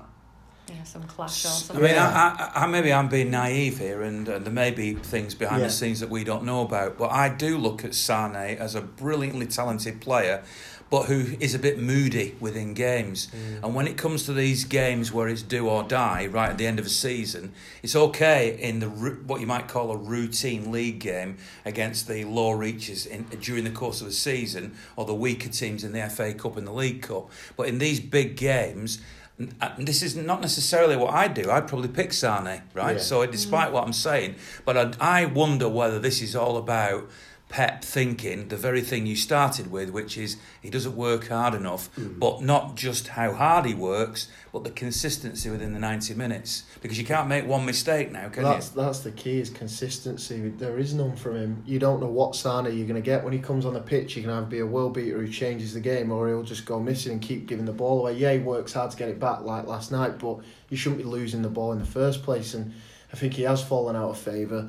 Yeah, 0.67 0.83
some 0.83 1.03
clash 1.03 1.45
or 1.45 1.77
I 1.77 1.79
mean, 1.79 1.95
I, 1.95 2.51
I, 2.55 2.63
I, 2.63 2.67
maybe 2.67 2.91
I'm 2.91 3.07
being 3.07 3.29
naive 3.29 3.77
here, 3.77 4.01
and, 4.01 4.27
and 4.27 4.45
there 4.45 4.53
may 4.53 4.71
be 4.71 4.95
things 4.95 5.35
behind 5.35 5.61
Yeah. 5.61 5.67
the 5.67 5.73
scenes 5.73 5.99
that 5.99 6.09
we 6.09 6.23
don't 6.23 6.43
know 6.43 6.61
about. 6.61 6.97
But 6.97 7.11
I 7.11 7.29
do 7.29 7.57
look 7.57 7.85
at 7.85 7.93
Sane 7.93 8.35
as 8.35 8.73
a 8.73 8.81
brilliantly 8.81 9.45
talented 9.45 10.01
player, 10.01 10.43
but 10.89 11.03
who 11.03 11.35
is 11.39 11.53
a 11.53 11.59
bit 11.59 11.79
moody 11.79 12.35
within 12.39 12.73
games. 12.73 13.27
Mm. 13.27 13.63
And 13.63 13.75
when 13.75 13.87
it 13.87 13.97
comes 13.97 14.23
to 14.25 14.33
these 14.33 14.63
games 14.63 15.11
where 15.11 15.27
it's 15.27 15.41
do 15.43 15.67
or 15.67 15.83
die, 15.83 16.25
right 16.27 16.49
at 16.49 16.57
the 16.57 16.65
end 16.65 16.79
of 16.79 16.85
a 16.87 16.89
season, 16.89 17.53
it's 17.83 17.95
okay 17.95 18.57
in 18.59 18.79
the 18.79 18.87
what 18.87 19.41
you 19.41 19.47
might 19.47 19.67
call 19.67 19.91
a 19.91 19.97
routine 19.97 20.71
league 20.71 20.99
game 20.99 21.37
against 21.63 22.07
the 22.07 22.23
low 22.25 22.51
reaches 22.51 23.05
in, 23.05 23.23
during 23.39 23.65
the 23.65 23.71
course 23.71 24.01
of 24.01 24.07
a 24.07 24.11
season, 24.11 24.75
or 24.95 25.05
the 25.05 25.13
weaker 25.13 25.49
teams 25.49 25.83
in 25.83 25.91
the 25.91 26.07
FA 26.09 26.33
Cup 26.33 26.57
and 26.57 26.65
the 26.65 26.71
League 26.73 27.03
Cup. 27.03 27.29
But 27.55 27.67
in 27.67 27.77
these 27.77 27.99
big 27.99 28.35
games. 28.35 28.99
N- 29.39 29.53
uh, 29.61 29.69
This 29.77 30.01
is 30.03 30.15
not 30.15 30.41
necessarily 30.41 30.95
what 30.95 31.13
I 31.13 31.27
do. 31.27 31.49
I'd 31.51 31.67
probably 31.67 31.89
pick 31.89 32.13
Sane, 32.13 32.61
right? 32.73 32.95
Yeah. 32.97 33.01
So, 33.01 33.25
despite 33.25 33.71
what 33.71 33.83
I'm 33.85 33.93
saying, 33.93 34.35
but 34.65 34.77
I, 34.77 35.21
I 35.21 35.25
wonder 35.25 35.67
whether 35.69 35.99
this 35.99 36.21
is 36.21 36.35
all 36.35 36.57
about 36.57 37.09
Pep 37.47 37.83
thinking 37.83 38.47
the 38.47 38.57
very 38.57 38.81
thing 38.81 39.05
you 39.05 39.15
started 39.15 39.71
with, 39.71 39.91
which 39.91 40.17
is 40.17 40.37
he 40.61 40.69
doesn't 40.69 40.95
work 40.95 41.27
hard 41.27 41.53
enough, 41.53 41.87
hmm. 41.95 42.17
but 42.19 42.41
not 42.41 42.75
just 42.75 43.09
how 43.09 43.33
hard 43.33 43.65
he 43.65 43.73
works, 43.73 44.29
but 44.51 44.63
the 44.63 44.71
consistency 44.71 45.49
within 45.49 45.71
the 45.71 45.79
90 45.79 46.15
minutes. 46.15 46.63
Because 46.81 46.97
you 46.97 47.05
can't 47.05 47.29
make 47.29 47.45
one 47.45 47.63
mistake 47.63 48.11
now, 48.11 48.29
can 48.29 48.43
that's 48.43 48.71
you? 48.75 48.81
that's 48.81 48.99
the 48.99 49.11
key 49.11 49.39
is 49.39 49.51
consistency. 49.51 50.49
There 50.49 50.79
is 50.79 50.95
none 50.95 51.15
from 51.15 51.35
him. 51.35 51.63
You 51.67 51.77
don't 51.77 51.99
know 51.99 52.09
what 52.09 52.35
Sane 52.35 52.65
you're 52.65 52.87
going 52.87 52.95
to 52.95 53.01
get 53.01 53.23
when 53.23 53.31
he 53.31 53.39
comes 53.39 53.65
on 53.65 53.75
the 53.75 53.79
pitch. 53.79 54.13
He 54.13 54.21
can 54.21 54.31
either 54.31 54.47
be 54.47 54.59
a 54.59 54.65
world 54.65 54.95
beater 54.95 55.19
who 55.19 55.27
changes 55.27 55.75
the 55.75 55.81
game, 55.81 56.11
or 56.11 56.27
he'll 56.27 56.41
just 56.41 56.65
go 56.65 56.79
missing 56.79 57.11
and 57.11 57.21
keep 57.21 57.45
giving 57.45 57.65
the 57.65 57.73
ball 57.73 57.99
away. 57.99 58.17
Yeah, 58.17 58.33
he 58.33 58.39
works 58.39 58.73
hard 58.73 58.89
to 58.89 58.97
get 58.97 59.09
it 59.09 59.19
back 59.19 59.41
like 59.41 59.67
last 59.67 59.91
night, 59.91 60.17
but 60.17 60.39
you 60.69 60.77
shouldn't 60.77 61.01
be 61.01 61.07
losing 61.07 61.43
the 61.43 61.49
ball 61.49 61.71
in 61.73 61.79
the 61.79 61.85
first 61.85 62.23
place. 62.23 62.55
And 62.55 62.73
I 63.13 63.17
think 63.17 63.35
he 63.35 63.43
has 63.43 63.63
fallen 63.63 63.95
out 63.95 64.09
of 64.09 64.17
favour 64.17 64.67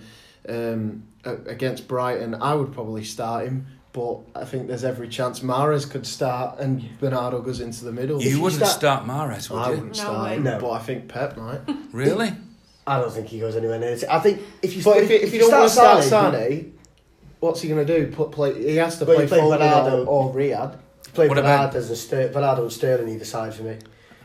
um, 0.48 1.04
against 1.24 1.88
Brighton. 1.88 2.34
I 2.34 2.54
would 2.54 2.72
probably 2.72 3.04
start 3.04 3.46
him. 3.46 3.66
But 3.92 4.18
I 4.34 4.44
think 4.44 4.68
there's 4.68 4.84
every 4.84 5.08
chance 5.08 5.40
Mahrez 5.40 5.90
could 5.90 6.06
start 6.06 6.58
and 6.60 6.86
Bernardo 7.00 7.40
goes 7.40 7.60
into 7.62 7.86
the 7.86 7.92
middle. 7.92 8.20
You 8.22 8.28
you 8.32 8.40
wouldn't 8.42 8.60
start- 8.66 8.78
start 8.78 9.06
Mahrez, 9.06 9.48
would 9.48 9.56
I 9.58 9.64
you? 9.70 9.76
wouldn't 9.76 9.88
No 9.96 10.02
start 10.02 10.24
way. 10.28 10.36
him, 10.36 10.42
No. 10.42 10.58
but 10.60 10.70
I 10.72 10.78
think 10.80 11.08
Pep 11.08 11.36
might. 11.38 11.60
Really? 11.92 12.30
I 12.86 13.00
don't 13.00 13.10
think 13.10 13.28
he 13.28 13.40
goes 13.40 13.56
anywhere 13.56 13.78
near 13.78 13.92
it. 13.92 14.04
I 14.08 14.18
think 14.20 14.42
if 14.60 14.76
you 14.76 14.82
But 14.84 14.98
if, 14.98 15.10
if, 15.10 15.32
you 15.32 15.40
don't 15.40 15.50
want 15.50 15.64
to 15.64 15.70
start 15.70 16.04
Sane, 16.04 16.32
Sane, 16.32 16.78
what's 17.40 17.62
he 17.62 17.68
going 17.70 17.86
to 17.86 17.98
do? 18.00 18.12
Put 18.14 18.32
play? 18.32 18.52
He 18.70 18.76
has 18.76 18.98
to 18.98 19.06
Well, 19.06 19.14
play 19.16 19.24
you 19.24 19.28
play 19.30 19.38
Foden 19.40 19.58
Bernardo. 19.58 20.04
or, 20.04 20.28
or 20.28 20.34
Riyad. 20.34 20.78
play 21.14 21.28
What 21.28 21.38
about- 21.38 21.72
Bernardo 21.72 21.88
and 21.88 21.96
Ster- 21.96 22.28
Bernardo 22.28 22.62
and 22.64 22.72
Sterling 22.72 23.08
either 23.08 23.24
side 23.24 23.54
for 23.54 23.62
me. 23.62 23.78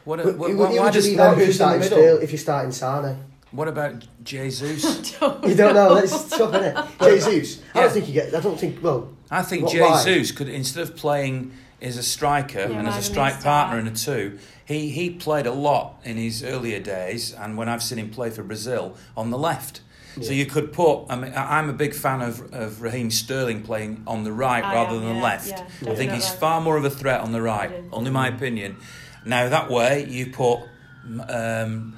What, 0.04 0.22
But 0.22 0.38
what, 0.38 0.50
you- 0.50 0.58
what, 0.58 0.74
you 0.74 0.80
why 0.80 0.84
would 0.86 0.94
does, 0.94 1.08
leave 1.08 1.18
out 1.20 1.38
if 1.40 1.46
who's 1.46 1.58
you're 1.60 1.74
in 1.74 1.80
the 1.80 1.86
starting? 1.86 2.06
Sterling, 2.08 2.24
if 2.24 2.32
you're 2.32 2.40
starting 2.40 2.72
Sane. 2.74 3.18
What 3.52 3.68
about 3.68 4.06
Jesus? 4.24 5.12
You 5.22 5.56
don't 5.56 5.76
know. 5.76 5.96
That's 5.96 6.30
tough, 6.30 6.54
isn't 6.56 6.64
it? 6.64 7.22
Jesus. 7.22 7.62
I 7.74 7.80
Yeah. 7.80 7.84
don't 7.84 7.94
think 7.94 8.08
you 8.08 8.14
get. 8.14 8.34
I 8.36 8.40
don't 8.40 8.60
think. 8.60 8.82
Well, 8.84 9.10
I 9.30 9.42
think 9.44 9.64
What- 9.66 9.76
why? 9.80 10.04
Jesus 10.04 10.32
could 10.36 10.50
instead 10.50 10.84
of 10.84 10.96
playing 10.96 11.52
as 11.82 11.98
a 11.98 12.04
striker 12.04 12.60
Yeah, 12.60 12.78
and 12.80 12.88
as 12.88 12.94
why 12.94 13.00
a 13.00 13.02
didn't 13.02 13.04
strike 13.14 13.34
start? 13.42 13.44
partner 13.68 13.80
in 13.80 13.88
a 13.88 13.96
two, 13.96 14.38
he 14.66 14.90
he 14.90 15.10
played 15.10 15.46
a 15.46 15.52
lot 15.52 16.00
in 16.04 16.18
his 16.18 16.44
earlier 16.44 16.80
days, 16.80 17.34
and 17.34 17.58
when 17.58 17.68
I've 17.70 17.84
seen 17.84 17.98
him 18.00 18.10
play 18.10 18.30
for 18.30 18.44
Brazil 18.44 18.96
on 19.16 19.30
the 19.32 19.38
left. 19.38 19.82
So 20.22 20.34
you 20.34 20.46
could 20.46 20.74
put. 20.74 21.06
I 21.10 21.16
mean, 21.16 21.34
I- 21.34 21.58
I'm 21.60 21.70
a 21.70 21.74
big 21.74 21.94
fan 21.94 22.22
of, 22.22 22.54
of 22.54 22.82
Raheem 22.82 23.10
Sterling 23.12 23.62
playing 23.64 24.04
on 24.06 24.24
the 24.26 24.34
right 24.34 24.64
I 24.64 24.74
rather 24.76 24.98
am, 24.98 25.04
than 25.06 25.16
yeah, 25.18 25.24
left. 25.24 25.48
yeah, 25.82 25.92
I 25.92 25.96
think 25.96 26.12
he's 26.12 26.28
far 26.30 26.60
more 26.60 26.76
of 26.78 26.84
a 26.84 26.90
threat 26.90 27.22
on 27.22 27.32
the 27.32 27.42
right. 27.42 27.72
Only 27.94 28.12
my 28.12 28.28
opinion. 28.28 28.76
Now 29.26 29.48
that 29.50 29.70
way 29.70 30.06
you 30.10 30.28
put 30.28 30.60
um, 31.30 31.96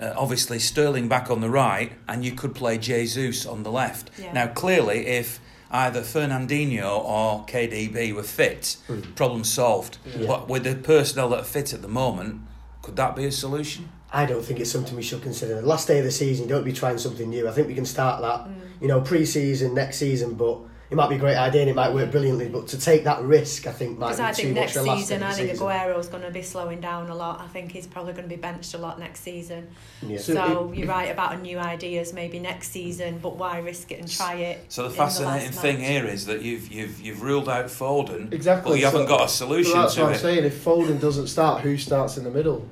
uh, 0.00 0.14
obviously 0.16 0.58
Sterling 0.58 1.08
back 1.08 1.30
on 1.30 1.40
the 1.40 1.50
right, 1.50 1.92
and 2.08 2.24
you 2.24 2.32
could 2.32 2.54
play 2.54 2.78
Jesus 2.78 3.46
on 3.46 3.62
the 3.62 3.70
left. 3.70 4.10
Yeah. 4.18 4.32
Now, 4.32 4.46
clearly, 4.48 5.06
if 5.06 5.40
either 5.70 6.00
Fernandinho 6.00 7.04
or 7.04 7.44
KDB 7.46 8.14
were 8.14 8.22
fit, 8.22 8.76
problem 9.14 9.44
solved. 9.44 9.98
Yeah. 10.16 10.26
But 10.26 10.48
with 10.48 10.64
the 10.64 10.74
personnel 10.74 11.28
that 11.30 11.40
are 11.40 11.44
fit 11.44 11.72
at 11.72 11.82
the 11.82 11.88
moment, 11.88 12.40
could 12.82 12.96
that 12.96 13.14
be 13.14 13.26
a 13.26 13.32
solution? 13.32 13.90
I 14.12 14.26
don't 14.26 14.44
think 14.44 14.58
it's 14.58 14.70
something 14.70 14.96
we 14.96 15.02
should 15.02 15.22
consider. 15.22 15.60
The 15.60 15.66
last 15.66 15.86
day 15.86 15.98
of 15.98 16.04
the 16.04 16.10
season, 16.10 16.48
you 16.48 16.48
don't 16.48 16.64
be 16.64 16.72
trying 16.72 16.98
something 16.98 17.28
new. 17.28 17.48
I 17.48 17.52
think 17.52 17.68
we 17.68 17.74
can 17.74 17.86
start 17.86 18.20
that, 18.22 18.48
you 18.80 18.88
know, 18.88 19.00
pre-season 19.00 19.74
next 19.74 19.98
season. 19.98 20.34
But 20.34 20.58
it 20.90 20.96
might 20.96 21.08
be 21.08 21.14
a 21.14 21.18
great 21.18 21.36
idea 21.36 21.60
and 21.62 21.70
it 21.70 21.76
might 21.76 21.92
work 21.94 22.10
brilliantly. 22.10 22.48
But 22.48 22.66
to 22.68 22.78
take 22.78 23.04
that 23.04 23.22
risk, 23.22 23.66
I 23.66 23.72
think 23.72 23.96
might 23.98 24.16
Because 24.16 24.18
be 24.18 24.24
I 24.24 24.32
too 24.32 24.42
think 24.42 24.54
much 24.56 24.60
next 24.62 24.72
for 24.76 24.82
the 24.82 24.96
season, 24.96 25.22
I 25.22 25.32
think 25.32 25.50
season. 25.50 25.66
Aguero's 25.66 26.08
going 26.08 26.22
to 26.24 26.30
be 26.30 26.42
slowing 26.42 26.80
down 26.80 27.08
a 27.10 27.14
lot. 27.14 27.40
I 27.40 27.46
think 27.46 27.70
he's 27.72 27.86
probably 27.86 28.12
going 28.12 28.24
to 28.28 28.28
be 28.34 28.40
benched 28.40 28.74
a 28.74 28.78
lot 28.78 28.98
next 28.98 29.20
season. 29.20 29.68
Yeah. 30.02 30.18
So 30.18 30.34
So, 30.34 30.70
it- 30.72 30.78
you're 30.78 30.88
right 30.88 31.10
about 31.10 31.34
a 31.34 31.38
new 31.38 31.58
ideas 31.58 32.12
maybe 32.12 32.38
next 32.40 32.70
season, 32.72 33.18
but 33.22 33.36
why 33.36 33.58
risk 33.60 33.92
it 33.92 34.00
and 34.00 34.10
try 34.10 34.34
it? 34.34 34.64
So 34.68 34.82
the 34.84 34.90
fascinating 34.90 35.46
last 35.50 35.60
thing 35.60 35.78
match? 35.78 35.86
here 35.88 36.06
is 36.06 36.26
that 36.26 36.42
you've 36.42 36.70
you've 36.72 37.00
you've 37.00 37.22
ruled 37.22 37.48
out 37.48 37.66
Foden, 37.66 38.32
Exactly. 38.32 38.72
but 38.72 38.78
you 38.80 38.84
haven't 38.86 39.06
got 39.06 39.24
a 39.24 39.28
solution 39.28 39.72
Well, 39.74 39.82
that's 39.82 39.94
to 39.94 40.02
what 40.02 40.12
I'm 40.14 40.18
saying. 40.18 40.44
If 40.44 40.64
Foden 40.64 41.00
doesn't 41.00 41.28
start, 41.28 41.60
who 41.62 41.76
starts 41.76 42.16
in 42.16 42.24
the 42.24 42.30
middle? 42.30 42.66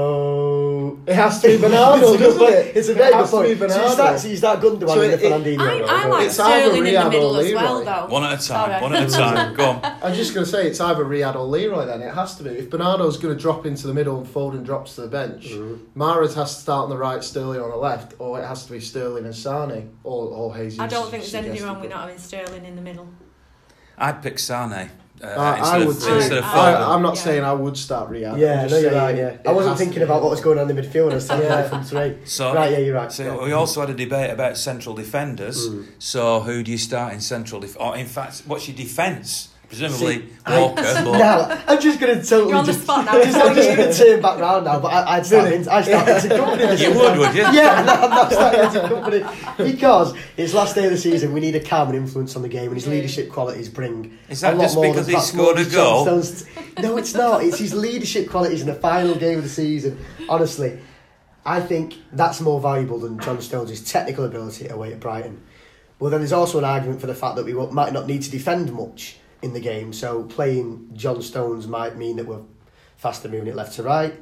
So 0.00 0.98
It 1.06 1.14
has 1.14 1.40
to 1.42 1.48
be 1.48 1.58
Bernardo, 1.58 2.12
it's 2.12 2.14
a 2.14 2.18
good 2.18 2.24
doesn't 2.24 2.38
point. 2.40 2.54
it? 2.54 2.76
It's 2.76 2.88
a 2.88 2.92
It 2.92 2.96
very 2.96 3.12
good 3.12 3.30
to 3.30 3.42
be 3.42 3.56
point. 3.56 3.70
So 3.72 3.82
you 3.86 3.90
start, 3.92 4.20
so 4.20 4.28
you 4.28 4.36
start 4.36 4.60
Gundogan 4.60 4.88
So 4.88 5.00
and 5.02 5.12
it- 5.12 5.20
the 5.20 5.26
Fernandinho. 5.28 5.88
I, 5.88 6.04
I 6.04 6.06
like 6.06 6.26
It's 6.26 6.38
either 6.38 6.60
Sterling 6.70 6.86
in 6.86 6.94
the 6.94 7.10
middle 7.10 7.36
as 7.36 7.54
well, 7.54 7.59
Leroy. 7.68 7.84
though. 7.84 8.06
One 8.06 8.24
at 8.24 8.32
a 8.32 8.36
time. 8.36 8.42
Sorry. 8.42 8.82
One 8.82 8.94
at 8.94 9.08
a 9.08 9.10
time. 9.10 9.54
Go 9.56 9.70
on. 9.70 9.84
I'm 10.02 10.14
just 10.14 10.34
going 10.34 10.44
to 10.44 10.50
say 10.50 10.66
it's 10.66 10.80
either 10.80 11.04
Riyad 11.04 11.34
or 11.34 11.44
Leroy. 11.44 11.86
Then 11.86 12.02
it 12.02 12.14
has 12.14 12.36
to 12.36 12.42
be. 12.42 12.50
If 12.50 12.70
Bernardo's 12.70 13.16
going 13.16 13.34
to 13.36 13.40
drop 13.40 13.66
into 13.66 13.86
the 13.86 13.94
middle 13.94 14.18
and 14.18 14.26
Foden 14.26 14.64
drops 14.64 14.94
to 14.96 15.02
the 15.02 15.08
bench, 15.08 15.48
Mhm. 15.50 15.78
Mahrez 15.96 16.34
has 16.34 16.54
to 16.54 16.60
start 16.60 16.84
on 16.84 16.90
the 16.90 16.96
right, 16.96 17.22
Sterling 17.22 17.60
on 17.60 17.70
the 17.70 17.76
left, 17.76 18.14
or 18.18 18.40
it 18.40 18.46
has 18.46 18.64
to 18.66 18.72
be 18.72 18.80
Sterling 18.80 19.24
and 19.24 19.34
Sane, 19.34 19.90
or 20.04 20.26
or 20.28 20.56
Jesus. 20.56 20.78
I 20.80 20.86
don't 20.86 21.10
think 21.10 21.22
there's 21.22 21.34
anything 21.34 21.64
wrong 21.66 21.80
with 21.80 21.90
not 21.90 22.00
having 22.02 22.18
Sterling 22.18 22.64
in 22.64 22.76
the 22.76 22.82
middle. 22.82 23.08
I'd 23.98 24.22
pick 24.22 24.38
Sane. 24.38 24.90
Uh, 25.22 25.26
I, 25.26 25.76
I 25.82 25.84
would 25.84 26.00
too. 26.00 26.12
of 26.14 26.22
I- 26.22 26.28
Foden. 26.28 26.42
I, 26.54 26.94
I'm 26.94 27.02
not 27.02 27.16
Yeah. 27.16 27.22
saying 27.22 27.44
I 27.44 27.52
would 27.52 27.76
start 27.76 28.10
Riyad. 28.10 28.38
Yeah, 28.38 28.62
I'm 28.62 28.70
no, 28.70 28.78
you're 28.78 28.92
right. 28.92 29.14
Yeah, 29.16 29.36
I 29.46 29.52
wasn't 29.52 29.76
thinking 29.76 30.02
about 30.02 30.22
what 30.22 30.30
was 30.30 30.40
going 30.40 30.58
on 30.58 30.70
in 30.70 30.74
the 30.74 30.82
midfield. 30.82 31.12
I 31.12 31.14
was 31.16 31.26
thinking 31.28 31.46
Yeah. 31.46 31.68
from 31.68 31.84
three. 31.84 32.16
So, 32.24 32.54
Right, 32.54 32.72
yeah, 32.72 32.78
you're 32.78 32.94
right. 32.94 33.12
So 33.12 33.22
Yeah. 33.24 33.44
we 33.44 33.52
also 33.52 33.80
had 33.82 33.90
a 33.90 33.94
debate 33.94 34.30
about 34.30 34.56
central 34.56 34.94
defenders. 34.94 35.68
Mm. 35.68 35.86
So 35.98 36.40
who 36.40 36.62
do 36.62 36.70
you 36.70 36.78
start 36.78 37.12
in 37.12 37.20
central? 37.20 37.60
Def- 37.60 37.76
or 37.78 37.96
in 37.96 38.06
fact, 38.06 38.42
what's 38.46 38.66
your 38.66 38.76
defence? 38.76 39.48
Presumably 39.70 40.18
See, 40.18 40.28
I- 40.46 40.60
Walker. 40.60 40.82
but 40.82 41.18
now, 41.18 41.62
I'm 41.68 41.80
just 41.80 42.00
going 42.00 42.20
to 42.20 42.26
totally 42.26 42.50
You're 42.50 42.58
on 42.58 42.66
the 42.66 42.72
spot 42.72 43.04
now, 43.04 43.22
just, 43.22 43.36
I'm 43.36 43.54
just 43.54 43.76
going 43.76 43.92
to 43.92 43.96
turn 43.96 44.20
back 44.20 44.40
round 44.40 44.64
now. 44.64 44.80
But 44.80 44.88
I, 44.88 45.16
I'd 45.16 45.24
start. 45.26 45.52
In, 45.52 45.68
I 45.68 45.80
start 45.82 46.08
into 46.08 46.28
Kompany. 46.34 46.58
this 46.58 46.80
you 46.82 46.88
would, 46.92 47.18
would 47.18 47.34
you? 47.36 47.42
Yeah, 47.52 47.84
no, 47.84 47.92
I'm 47.92 48.10
not 48.10 48.32
starting 48.32 48.60
into 48.62 48.80
Kompany 48.80 49.56
because 49.72 50.12
it's 50.36 50.54
last 50.54 50.74
day 50.74 50.86
of 50.86 50.90
the 50.90 50.98
season. 50.98 51.32
We 51.32 51.38
need 51.38 51.54
a 51.54 51.60
calm 51.62 51.86
and 51.86 51.96
influence 51.96 52.34
on 52.34 52.42
the 52.42 52.48
game, 52.48 52.66
and 52.66 52.74
his 52.74 52.88
leadership 52.88 53.30
qualities 53.30 53.68
bring. 53.68 54.18
Is 54.28 54.40
that 54.40 54.54
a 54.54 54.56
lot 54.56 54.62
just 54.64 54.74
more 54.74 54.88
because 54.88 55.06
than 55.06 55.14
he 55.14 55.20
scored 55.22 55.58
a 55.60 55.64
goal? 55.66 56.04
Johnstone's- 56.04 56.46
No, 56.82 56.96
it's 56.96 57.14
not. 57.14 57.44
It's 57.44 57.58
his 57.58 57.72
leadership 57.72 58.28
qualities 58.28 58.62
in 58.62 58.66
the 58.66 58.74
final 58.74 59.14
game 59.14 59.38
of 59.38 59.44
the 59.44 59.48
season. 59.50 60.04
Honestly, 60.28 60.80
I 61.46 61.60
think 61.60 61.94
that's 62.10 62.40
more 62.40 62.60
valuable 62.60 62.98
than 62.98 63.20
John 63.20 63.40
Stones' 63.40 63.88
technical 63.88 64.24
ability 64.24 64.66
away 64.66 64.92
at 64.92 64.98
Brighton. 64.98 65.40
Well, 66.00 66.10
then 66.10 66.22
there's 66.22 66.32
also 66.32 66.58
an 66.58 66.64
argument 66.64 67.00
for 67.00 67.06
the 67.06 67.14
fact 67.14 67.36
that 67.36 67.44
we 67.44 67.52
might 67.52 67.92
not 67.92 68.08
need 68.08 68.22
to 68.22 68.30
defend 68.32 68.72
much 68.72 69.18
in 69.42 69.52
the 69.52 69.60
game. 69.60 69.92
So 69.92 70.24
playing 70.24 70.90
John 70.94 71.22
Stones 71.22 71.66
might 71.66 71.96
mean 71.96 72.16
that 72.16 72.26
we're 72.26 72.42
faster 72.96 73.28
moving 73.28 73.48
it 73.48 73.56
left 73.56 73.74
to 73.76 73.82
right. 73.82 74.14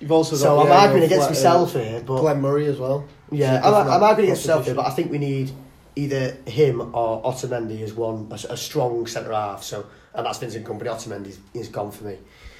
You've 0.00 0.12
also 0.12 0.36
got 0.36 0.42
So 0.42 0.60
I'm 0.60 0.66
yeah, 0.68 0.78
arguing 0.78 1.04
against 1.04 1.24
got, 1.24 1.30
myself 1.30 1.76
uh, 1.76 1.78
here, 1.78 2.02
but 2.04 2.20
Glenn 2.20 2.40
Murray 2.40 2.66
as 2.66 2.78
well. 2.78 3.06
yeah, 3.30 3.60
I'm, 3.64 3.88
I'm 3.88 4.02
arguing 4.02 4.30
against 4.30 4.46
myself 4.46 4.66
here, 4.66 4.74
but 4.74 4.86
I 4.86 4.90
think 4.90 5.10
we 5.10 5.18
need 5.18 5.52
either 5.96 6.36
him 6.46 6.80
or 6.94 7.22
Otamendi 7.22 7.80
as 7.82 7.92
one 7.92 8.28
a, 8.30 8.52
a 8.52 8.56
strong 8.56 9.06
centre 9.06 9.32
half. 9.32 9.62
So 9.62 9.86
and 10.14 10.26
that's 10.26 10.38
Vincent 10.38 10.66
Kompany. 10.66 10.86
Otamendi 10.86 11.36
is 11.52 11.68
gone 11.68 11.90
for 11.90 12.04
me. 12.04 12.18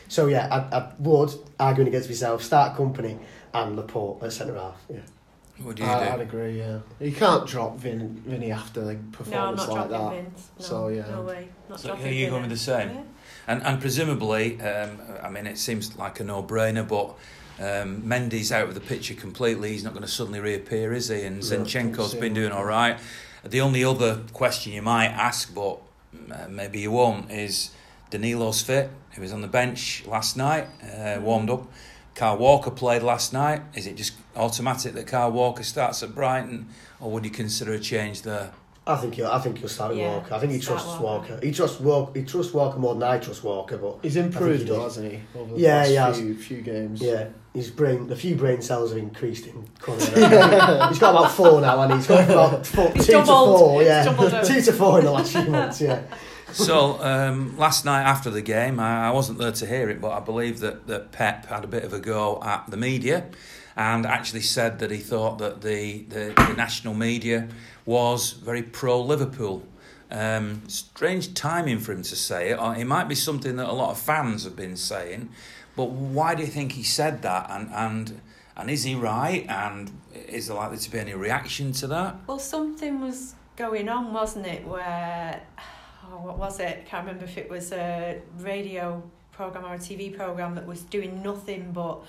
So 0.08 0.26
yeah, 0.26 0.48
I, 0.50 0.76
I 0.76 0.92
would 0.98 1.32
arguing 1.58 1.88
against 1.88 2.08
myself 2.08 2.42
start 2.42 2.76
Kompany 2.76 3.18
and 3.52 3.76
Laporte 3.76 4.22
at 4.22 4.32
centre 4.32 4.54
half. 4.54 4.80
Yeah. 4.88 5.00
What 5.62 5.76
do 5.76 5.82
you 5.84 5.88
I, 5.88 6.12
I'd 6.14 6.20
agree. 6.20 6.58
Yeah, 6.58 6.80
you 7.00 7.12
can't 7.12 7.46
drop 7.46 7.78
Vin, 7.78 8.20
Vinny 8.26 8.50
after 8.50 8.80
a 8.80 8.84
No, 8.84 8.90
I'm 8.90 9.02
performance 9.12 9.66
not 9.66 9.68
like 9.68 9.88
dropping 9.88 10.16
that. 10.16 10.22
Vince. 10.24 10.48
No, 10.58 10.64
So, 10.64 10.88
yeah. 10.88 11.10
no 11.10 11.22
way. 11.22 11.48
Not 11.68 11.80
So 11.80 11.88
dropping 11.88 12.06
are 12.06 12.10
you 12.10 12.26
going 12.30 12.42
Vinny. 12.42 12.50
with 12.50 12.58
the 12.58 12.64
same? 12.64 12.88
Yeah. 12.90 13.00
And, 13.46 13.62
and 13.62 13.80
presumably, 13.80 14.60
um, 14.60 14.98
I 15.22 15.30
mean, 15.30 15.46
it 15.46 15.58
seems 15.58 15.96
like 15.96 16.18
a 16.20 16.24
no-brainer, 16.24 16.86
but 16.88 17.10
um, 17.60 18.02
Mendy's 18.02 18.50
out 18.50 18.68
of 18.68 18.74
the 18.74 18.80
picture 18.80 19.14
completely. 19.14 19.70
He's 19.72 19.84
not 19.84 19.92
going 19.92 20.04
to 20.04 20.10
suddenly 20.10 20.40
reappear, 20.40 20.92
is 20.92 21.08
he? 21.08 21.22
And 21.22 21.36
No, 21.36 21.42
Zinchenko's 21.42 22.12
don't 22.12 22.20
been 22.20 22.34
doing 22.34 22.52
all 22.52 22.64
right. 22.64 22.98
The 23.44 23.60
only 23.60 23.84
other 23.84 24.22
question 24.32 24.72
you 24.72 24.82
might 24.82 25.08
ask, 25.08 25.54
but 25.54 25.78
uh, 26.32 26.48
maybe 26.48 26.80
you 26.80 26.90
won't, 26.90 27.30
is 27.30 27.70
Danilo's 28.10 28.60
fit. 28.62 28.90
He 29.14 29.20
was 29.20 29.32
on 29.32 29.42
the 29.42 29.48
bench 29.48 30.04
last 30.06 30.36
night, 30.36 30.66
uh, 30.82 31.20
warmed 31.20 31.50
up. 31.50 31.70
Kyle 32.14 32.36
Walker 32.38 32.70
played 32.70 33.02
last 33.02 33.32
night. 33.32 33.62
Is 33.74 33.86
it 33.86 33.96
just 33.96 34.14
automatic 34.36 34.94
that 34.94 35.06
Kyle 35.06 35.32
Walker 35.32 35.62
starts 35.64 36.02
at 36.02 36.14
Brighton, 36.14 36.68
or 37.00 37.10
would 37.10 37.24
you 37.24 37.30
consider 37.30 37.72
a 37.72 37.78
change 37.80 38.22
there? 38.22 38.52
I 38.86 38.96
think 38.96 39.14
he'll. 39.14 39.28
I 39.28 39.38
think 39.38 39.58
he'll 39.58 39.68
start 39.68 39.90
with 39.92 39.98
Yeah, 40.00 40.16
Walker. 40.16 40.34
I 40.34 40.38
think 40.38 40.52
he 40.52 40.60
start 40.60 40.80
trusts 40.82 41.00
Walker. 41.00 41.32
Walker. 41.32 41.46
He 41.46 41.52
trusts 41.52 41.80
Walker. 41.80 42.18
He 42.20 42.24
trusts 42.26 42.52
Walker 42.52 42.78
more 42.78 42.92
than 42.94 43.02
I 43.02 43.18
trust 43.18 43.42
Walker. 43.42 43.78
But 43.78 43.98
He's 44.02 44.16
improved, 44.16 44.64
he 44.64 44.68
though, 44.68 44.82
hasn't 44.82 45.10
he? 45.10 45.20
Over 45.34 45.54
the 45.54 45.60
Yeah, 45.60 45.86
last 46.02 46.18
he 46.18 46.22
few, 46.24 46.34
few 46.34 46.60
games. 46.60 47.00
yeah, 47.00 47.28
his 47.54 47.70
brain. 47.70 48.12
A 48.12 48.16
few 48.16 48.36
brain 48.36 48.60
cells 48.60 48.90
have 48.90 48.98
increased 48.98 49.46
in 49.46 49.66
Conor. 49.80 49.96
he's 50.90 50.98
got 50.98 51.14
about 51.14 51.30
four 51.32 51.62
now, 51.62 51.80
and 51.80 51.94
he's 51.94 52.06
got 52.06 52.28
about 52.28 52.66
four, 52.66 52.90
He's 52.90 53.06
two 53.06 53.12
to 53.12 53.24
four. 53.24 53.82
Yeah, 53.82 54.42
two 54.44 54.60
to 54.60 54.72
four 54.74 54.98
in 54.98 55.06
the 55.06 55.12
last 55.12 55.32
few 55.32 55.44
months. 55.50 55.80
Yeah. 55.80 56.02
So 56.54 57.02
um, 57.02 57.58
last 57.58 57.84
night 57.84 58.04
after 58.04 58.30
the 58.30 58.40
game, 58.42 58.78
I, 58.78 59.08
I 59.08 59.10
wasn't 59.10 59.38
there 59.38 59.52
to 59.52 59.66
hear 59.66 59.90
it, 59.90 60.00
but 60.00 60.12
I 60.12 60.20
believe 60.20 60.60
that, 60.60 60.86
that 60.86 61.10
Pep 61.10 61.46
had 61.46 61.64
a 61.64 61.66
bit 61.66 61.82
of 61.82 61.92
a 61.92 61.98
go 61.98 62.40
at 62.42 62.66
the 62.68 62.76
media, 62.76 63.26
and 63.76 64.06
actually 64.06 64.42
said 64.42 64.78
that 64.78 64.92
he 64.92 64.98
thought 64.98 65.38
that 65.38 65.62
the 65.62 66.04
the, 66.08 66.32
the 66.36 66.54
national 66.56 66.94
media 66.94 67.48
was 67.84 68.32
very 68.32 68.62
pro 68.62 69.00
Liverpool. 69.02 69.66
Um, 70.10 70.62
strange 70.68 71.34
timing 71.34 71.80
for 71.80 71.90
him 71.90 72.02
to 72.02 72.14
say 72.14 72.50
it. 72.50 72.58
Or 72.58 72.76
it 72.76 72.86
might 72.86 73.08
be 73.08 73.16
something 73.16 73.56
that 73.56 73.68
a 73.68 73.72
lot 73.72 73.90
of 73.90 73.98
fans 73.98 74.44
have 74.44 74.54
been 74.54 74.76
saying, 74.76 75.30
but 75.74 75.90
why 75.90 76.36
do 76.36 76.42
you 76.42 76.48
think 76.48 76.72
he 76.72 76.84
said 76.84 77.22
that? 77.22 77.50
And 77.50 77.68
and 77.72 78.20
and 78.56 78.70
is 78.70 78.84
he 78.84 78.94
right? 78.94 79.44
And 79.48 79.90
is 80.28 80.46
there 80.46 80.56
likely 80.56 80.78
to 80.78 80.90
be 80.90 81.00
any 81.00 81.14
reaction 81.14 81.72
to 81.72 81.88
that? 81.88 82.16
Well, 82.28 82.38
something 82.38 83.00
was 83.00 83.34
going 83.56 83.88
on, 83.88 84.12
wasn't 84.12 84.46
it? 84.46 84.64
Where, 84.66 85.42
oh, 86.14 86.26
what 86.26 86.38
was 86.38 86.60
it? 86.60 86.78
I 86.86 86.88
Can't 86.88 87.06
remember 87.06 87.24
if 87.24 87.36
it 87.38 87.50
was 87.50 87.72
a 87.72 88.20
radio 88.38 89.02
program 89.32 89.64
or 89.64 89.74
a 89.74 89.78
TV 89.78 90.14
program 90.16 90.54
that 90.54 90.66
was 90.66 90.82
doing 90.82 91.22
nothing 91.22 91.72
but 91.72 92.00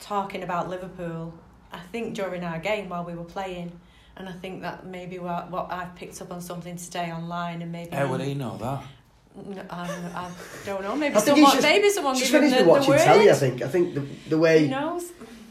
talking 0.00 0.42
about 0.42 0.68
Liverpool. 0.68 1.32
I 1.72 1.78
think 1.90 2.14
during 2.14 2.44
our 2.44 2.58
game 2.58 2.88
while 2.88 3.04
we 3.04 3.14
were 3.14 3.24
playing, 3.24 3.72
and 4.16 4.28
I 4.28 4.32
think 4.32 4.62
that 4.62 4.84
maybe 4.86 5.18
what 5.18 5.50
what 5.50 5.72
I've 5.72 5.94
picked 5.94 6.20
up 6.20 6.32
on 6.32 6.40
something 6.40 6.76
today 6.76 7.10
online, 7.12 7.62
and 7.62 7.72
maybe 7.72 7.94
How 7.96 8.08
would 8.08 8.20
he 8.20 8.34
know 8.34 8.58
that? 8.58 8.82
No, 9.46 9.62
I, 9.70 9.84
I 10.14 10.30
don't 10.66 10.82
know. 10.82 10.94
Maybe 10.94 11.14
I 11.14 11.20
someone, 11.20 11.52
just- 11.52 11.62
maybe 11.62 11.88
someone 11.88 12.14
Just 12.16 12.30
give 12.32 12.42
when 12.42 12.50
him 12.50 12.50
the, 12.50 12.56
been 12.58 12.66
the 12.66 12.70
watching 12.70 12.90
word. 12.90 12.98
telly, 13.00 13.30
I 13.30 13.34
think. 13.34 13.62
I 13.62 13.68
think 13.68 13.94
the 13.94 14.00
the 14.28 14.38
way 14.38 14.64
Who 14.64 14.70
knows? 14.70 15.04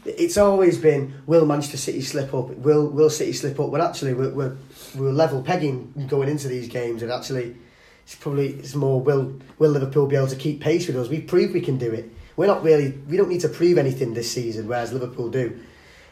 it's 0.04 0.36
always 0.36 0.78
been 0.78 1.14
will 1.26 1.46
Manchester 1.46 1.76
City 1.76 2.02
slip 2.02 2.32
up? 2.34 2.50
Will 2.50 2.86
Will 2.88 3.10
City 3.10 3.32
slip 3.32 3.58
up? 3.58 3.70
When 3.70 3.80
actually 3.80 4.14
we're 4.14 4.30
we're, 4.30 4.56
we're 4.94 5.10
level 5.12 5.42
pegging 5.42 6.06
going 6.08 6.28
into 6.28 6.46
these 6.46 6.68
games, 6.68 7.02
and 7.02 7.10
actually 7.10 7.56
it's 8.04 8.14
probably 8.14 8.48
it's 8.54 8.74
more 8.74 9.00
will 9.00 9.38
will 9.58 9.70
Liverpool 9.70 10.06
be 10.06 10.16
able 10.16 10.28
to 10.28 10.36
keep 10.36 10.60
pace 10.60 10.86
with 10.86 10.96
us? 10.96 11.08
We 11.08 11.20
proved 11.20 11.54
we 11.54 11.60
can 11.60 11.78
do 11.78 11.92
it. 11.92 12.10
We're 12.36 12.46
not 12.46 12.62
really 12.62 12.90
we 13.08 13.16
don't 13.16 13.28
need 13.28 13.40
to 13.42 13.48
prove 13.48 13.78
anything 13.78 14.14
this 14.14 14.30
season, 14.30 14.68
whereas 14.68 14.92
Liverpool 14.92 15.30
do. 15.30 15.58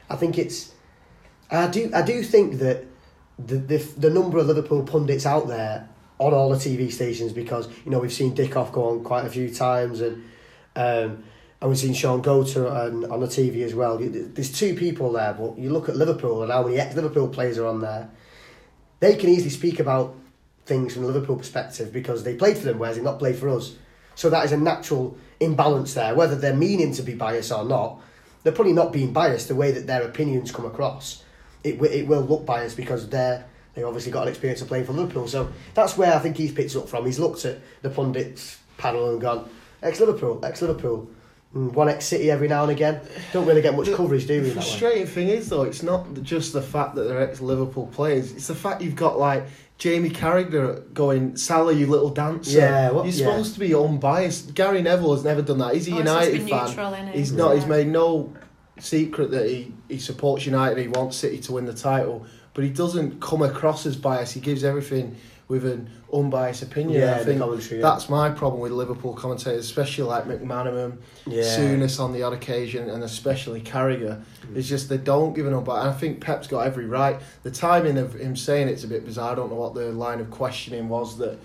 I 0.09 0.17
think 0.17 0.39
it's 0.39 0.73
I 1.51 1.67
do 1.67 1.91
I 1.95 2.03
do 2.03 2.23
think 2.23 2.59
that 2.59 2.85
the 3.39 3.57
the, 3.57 3.79
the 3.97 4.11
number 4.11 4.39
of 4.39 4.47
Liverpool 4.47 4.83
pundits 4.85 5.27
out 5.27 5.49
there 5.49 5.89
on 6.19 6.35
all 6.35 6.51
the 6.51 6.57
TV 6.57 6.93
stations 6.93 7.33
because 7.33 7.69
you 7.85 7.91
know 7.91 7.99
we've 7.99 8.13
seen 8.13 8.35
Dickov 8.35 8.73
go 8.73 8.91
on 8.91 9.05
quite 9.05 9.27
a 9.27 9.31
few 9.31 9.53
times 9.53 10.01
and. 10.01 10.25
Um, 10.77 11.25
and 11.61 11.69
we've 11.69 11.79
seen 11.79 11.93
Shaun 11.93 12.23
Goater 12.23 12.71
on, 12.71 13.11
on 13.11 13.21
the 13.21 13.27
TV 13.27 13.63
as 13.65 13.75
well. 13.75 13.99
There's 13.99 14.51
two 14.51 14.75
people 14.75 15.13
there, 15.13 15.35
but 15.35 15.59
you 15.59 15.71
look 15.71 15.91
at 15.91 15.97
Liverpool 15.97 16.43
and 16.43 16.51
how 16.51 16.63
many 16.63 16.79
ex-Liverpool 16.79 17.29
players 17.29 17.59
are 17.59 17.67
on 17.67 17.81
there. 17.83 18.09
They 19.01 19.15
can 19.17 19.29
easily 19.29 19.51
speak 19.51 19.79
about 19.79 20.17
things 20.71 20.95
from 20.95 21.03
a 21.03 21.07
Liverpool 21.09 21.37
perspective 21.37 21.93
because 21.93 22.23
they 22.23 22.35
played 22.37 22.57
for 22.57 22.65
them, 22.65 22.79
whereas 22.79 22.97
they 22.97 23.03
not 23.03 23.19
played 23.19 23.37
for 23.37 23.49
us. 23.49 23.75
So 24.15 24.31
that 24.31 24.45
is 24.45 24.53
a 24.53 24.57
natural 24.57 25.17
imbalance 25.41 25.95
there. 25.95 26.15
Whether 26.15 26.37
they're 26.37 26.55
meaning 26.57 26.93
to 26.95 27.03
be 27.03 27.15
biased 27.15 27.51
or 27.53 27.65
not, 27.65 27.99
they're 28.43 28.53
probably 28.53 28.73
not 28.73 28.93
being 28.93 29.13
biased. 29.13 29.49
The 29.49 29.57
way 29.57 29.73
that 29.73 29.87
their 29.89 30.03
opinions 30.03 30.53
come 30.53 30.65
across, 30.65 31.25
it 31.65 31.73
wi- 31.73 31.93
it 31.95 32.07
will 32.07 32.23
look 32.23 32.47
biased 32.47 32.77
because 32.77 33.09
they're 33.09 33.45
they 33.75 33.83
obviously 33.83 34.11
got 34.13 34.23
an 34.23 34.29
experience 34.29 34.61
of 34.63 34.69
playing 34.69 34.85
for 34.85 34.93
Liverpool. 34.93 35.27
So 35.29 35.51
that's 35.75 35.97
where 35.99 36.15
I 36.15 36.19
think 36.21 36.37
he's 36.37 36.53
picked 36.53 36.75
up 36.77 36.89
from. 36.89 37.05
He's 37.07 37.19
looked 37.19 37.45
at 37.45 37.59
the 37.83 37.91
pundits 37.91 38.59
panel 38.79 39.11
and 39.11 39.21
gone, 39.21 39.49
ex 39.83 39.99
Liverpool, 40.01 40.41
ex 40.45 40.63
Liverpool. 40.63 41.09
Mm, 41.55 41.73
One 41.73 41.89
ex 41.89 42.05
City 42.05 42.31
every 42.31 42.47
now 42.47 42.63
and 42.63 42.71
again. 42.71 43.01
Don't 43.33 43.45
really 43.47 43.61
get 43.63 43.75
much 43.77 43.87
The- 43.87 43.97
coverage, 43.97 44.27
do 44.29 44.35
we? 44.35 44.41
The 44.41 44.47
in 44.49 44.55
frustrating 44.55 45.07
thing 45.07 45.29
is 45.29 45.49
though, 45.49 45.63
it's 45.65 45.83
not 45.83 46.07
just 46.23 46.53
the 46.53 46.63
fact 46.63 46.95
that 46.95 47.05
they're 47.09 47.21
ex-Liverpool 47.23 47.89
players. 47.89 48.31
It's 48.33 48.47
the 48.47 48.55
fact 48.55 48.83
you've 48.83 48.95
got 48.97 49.19
like 49.19 49.45
Jamie 49.81 50.11
Carragher 50.11 50.83
going, 50.95 51.37
Sally, 51.37 51.77
you 51.79 51.87
little 51.89 52.11
dancer." 52.11 52.59
Yeah, 52.59 52.91
what- 52.91 53.07
you're 53.07 53.15
yeah. 53.15 53.27
supposed 53.31 53.55
to 53.55 53.61
be 53.61 53.75
unbiased. 53.75 54.55
Gary 54.55 54.83
Neville 54.83 55.15
has 55.15 55.25
never 55.25 55.43
done 55.43 55.59
that. 55.59 55.75
He's 55.75 55.89
a 55.89 55.93
Oh, 55.95 55.99
it's 55.99 56.09
supposed 56.09 56.21
to 56.27 56.31
United 56.37 56.45
be 56.45 56.51
fan. 56.53 56.67
neutral, 56.67 56.93
innit? 56.93 57.13
He's 57.15 57.33
not. 57.33 57.55
He's 57.57 57.67
made 57.67 57.89
no 57.89 58.33
secret 58.79 59.31
that 59.33 59.49
he, 59.49 59.73
he 59.89 59.99
supports 59.99 60.47
United. 60.47 60.79
He 60.79 60.89
wants 60.89 61.17
City 61.17 61.39
to 61.39 61.53
win 61.53 61.65
the 61.65 61.73
title, 61.73 62.25
but 62.55 62.63
he 62.65 62.71
doesn't 62.71 63.21
come 63.21 63.43
across 63.43 63.87
as 63.87 63.97
biased. 63.97 64.35
He 64.35 64.41
gives 64.41 64.65
everything 64.65 65.17
with 65.51 65.67
an 65.67 65.91
unbiased 66.13 66.63
opinion. 66.63 67.01
Yeah, 67.03 67.17
I 67.17 67.25
think 67.25 67.41
commentary, 67.41 67.81
yeah. 67.81 67.87
that's 67.91 68.09
my 68.09 68.31
problem 68.31 68.63
with 68.63 68.71
Liverpool 68.71 69.13
commentators, 69.15 69.65
especially 69.65 70.05
like 70.05 70.25
McManaman, 70.25 70.99
Yeah. 71.27 71.43
Souness 71.43 71.99
on 71.99 72.13
the 72.13 72.23
odd 72.23 72.33
occasion, 72.33 72.89
and 72.89 73.03
especially 73.03 73.61
Carragher. 73.61 74.23
Mm. 74.47 74.57
It's 74.57 74.69
just 74.69 74.89
they 74.89 74.97
don't 74.97 75.35
give 75.35 75.47
an 75.49 75.55
unbiased. 75.55 75.87
And 75.87 75.95
I 75.95 75.99
think 75.99 76.21
Pep's 76.21 76.47
got 76.47 76.61
every 76.61 76.87
right. 76.87 77.21
The 77.43 77.51
timing 77.51 77.99
of 77.99 78.15
him 78.15 78.37
saying 78.37 78.69
it's 78.69 78.85
a 78.85 78.89
bit 78.89 79.05
bizarre. 79.05 79.33
I 79.33 79.35
don't 79.35 79.51
know 79.51 79.57
what 79.57 79.75
the 79.75 79.91
line 79.91 80.21
of 80.21 80.31
questioning 80.31 80.89
was 80.89 81.19
that 81.19 81.37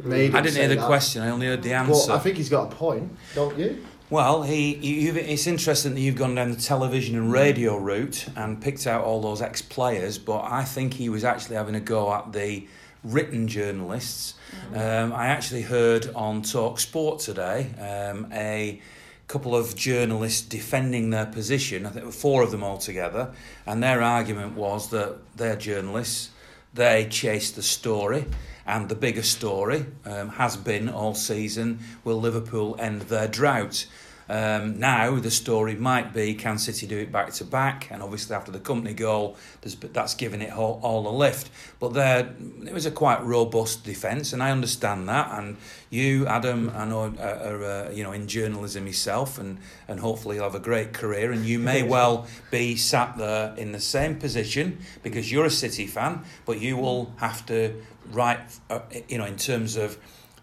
mm. 0.00 0.04
made. 0.04 0.32
I 0.32 0.38
him 0.38 0.44
didn't 0.44 0.54
say 0.54 0.60
hear 0.60 0.68
the 0.68 0.74
that. 0.76 0.86
question. 0.86 1.22
I 1.22 1.30
only 1.30 1.48
heard 1.48 1.64
the 1.64 1.70
But 1.70 1.88
answer. 1.88 2.12
I 2.12 2.18
think 2.20 2.36
he's 2.36 2.48
got 2.48 2.72
a 2.72 2.76
point, 2.76 3.12
don't 3.34 3.58
you? 3.58 3.84
Well, 4.10 4.42
he, 4.42 4.74
you, 4.76 4.94
you've, 5.06 5.16
it's 5.16 5.46
interesting 5.46 5.94
that 5.94 6.00
you've 6.00 6.16
gone 6.16 6.36
down 6.36 6.50
the 6.50 6.56
television 6.56 7.16
and 7.16 7.32
radio 7.32 7.76
route 7.76 8.26
and 8.36 8.60
picked 8.60 8.86
out 8.86 9.04
all 9.04 9.20
those 9.20 9.40
ex-players, 9.40 10.18
but 10.18 10.40
I 10.42 10.64
think 10.64 10.94
he 10.94 11.08
was 11.08 11.22
actually 11.22 11.54
having 11.54 11.76
a 11.76 11.80
go 11.80 12.12
at 12.12 12.32
the 12.32 12.66
written 13.02 13.48
journalists. 13.48 14.34
Um, 14.74 15.12
I 15.12 15.28
actually 15.28 15.62
heard 15.62 16.10
on 16.14 16.42
Talk 16.42 16.80
Sport 16.80 17.20
today 17.20 17.70
um, 17.78 18.28
a 18.32 18.80
couple 19.26 19.54
of 19.54 19.76
journalists 19.76 20.42
defending 20.42 21.10
their 21.10 21.26
position. 21.26 21.86
I 21.86 21.90
think 21.90 22.12
four 22.12 22.42
of 22.42 22.50
them 22.50 22.64
altogether, 22.64 23.32
and 23.64 23.82
their 23.82 24.02
argument 24.02 24.54
was 24.56 24.90
that 24.90 25.18
they're 25.36 25.56
journalists. 25.56 26.30
They 26.74 27.06
chase 27.08 27.50
the 27.50 27.62
story, 27.62 28.26
and 28.66 28.88
the 28.88 28.94
bigger 28.94 29.22
story 29.22 29.86
um, 30.04 30.30
has 30.30 30.56
been 30.56 30.88
all 30.88 31.14
season: 31.14 31.80
will 32.04 32.20
Liverpool 32.20 32.76
end 32.78 33.02
their 33.02 33.28
drought? 33.28 33.86
Um, 34.30 34.78
now 34.78 35.18
the 35.18 35.30
story 35.30 35.74
might 35.74 36.14
be 36.14 36.34
can 36.34 36.56
City 36.56 36.86
do 36.86 36.96
it 36.98 37.10
back 37.10 37.32
to 37.32 37.44
back, 37.44 37.88
and 37.90 38.00
obviously 38.00 38.36
after 38.36 38.52
the 38.52 38.60
Kompany 38.60 38.94
goal, 38.94 39.36
there's, 39.60 39.74
that's 39.74 40.14
given 40.14 40.40
it 40.40 40.52
all, 40.52 40.78
all 40.84 41.08
a 41.08 41.10
lift. 41.10 41.50
But 41.80 41.94
there, 41.94 42.32
it 42.64 42.72
was 42.72 42.86
a 42.86 42.92
quite 42.92 43.24
robust 43.24 43.82
defence, 43.82 44.32
and 44.32 44.40
I 44.40 44.52
understand 44.52 45.08
that. 45.08 45.36
And 45.36 45.56
you, 45.90 46.28
Adam, 46.28 46.70
I 46.76 46.84
know 46.84 47.12
are, 47.18 47.18
are 47.18 47.64
uh, 47.64 47.90
you 47.90 48.04
know 48.04 48.12
in 48.12 48.28
journalism 48.28 48.86
yourself, 48.86 49.36
and 49.36 49.58
and 49.88 49.98
hopefully 49.98 50.36
you'll 50.36 50.44
have 50.44 50.54
a 50.54 50.60
great 50.60 50.92
career, 50.92 51.32
and 51.32 51.44
you 51.44 51.58
may 51.58 51.82
well 51.82 52.28
be 52.52 52.76
sat 52.76 53.18
there 53.18 53.52
in 53.56 53.72
the 53.72 53.80
same 53.80 54.14
position 54.14 54.78
because 55.02 55.32
you're 55.32 55.46
a 55.46 55.50
City 55.50 55.88
fan, 55.88 56.22
but 56.46 56.60
you 56.60 56.76
will 56.76 57.12
have 57.16 57.44
to 57.46 57.74
write, 58.12 58.60
uh, 58.70 58.78
you 59.08 59.18
know, 59.18 59.24
in 59.24 59.36
terms 59.36 59.74
of 59.74 59.98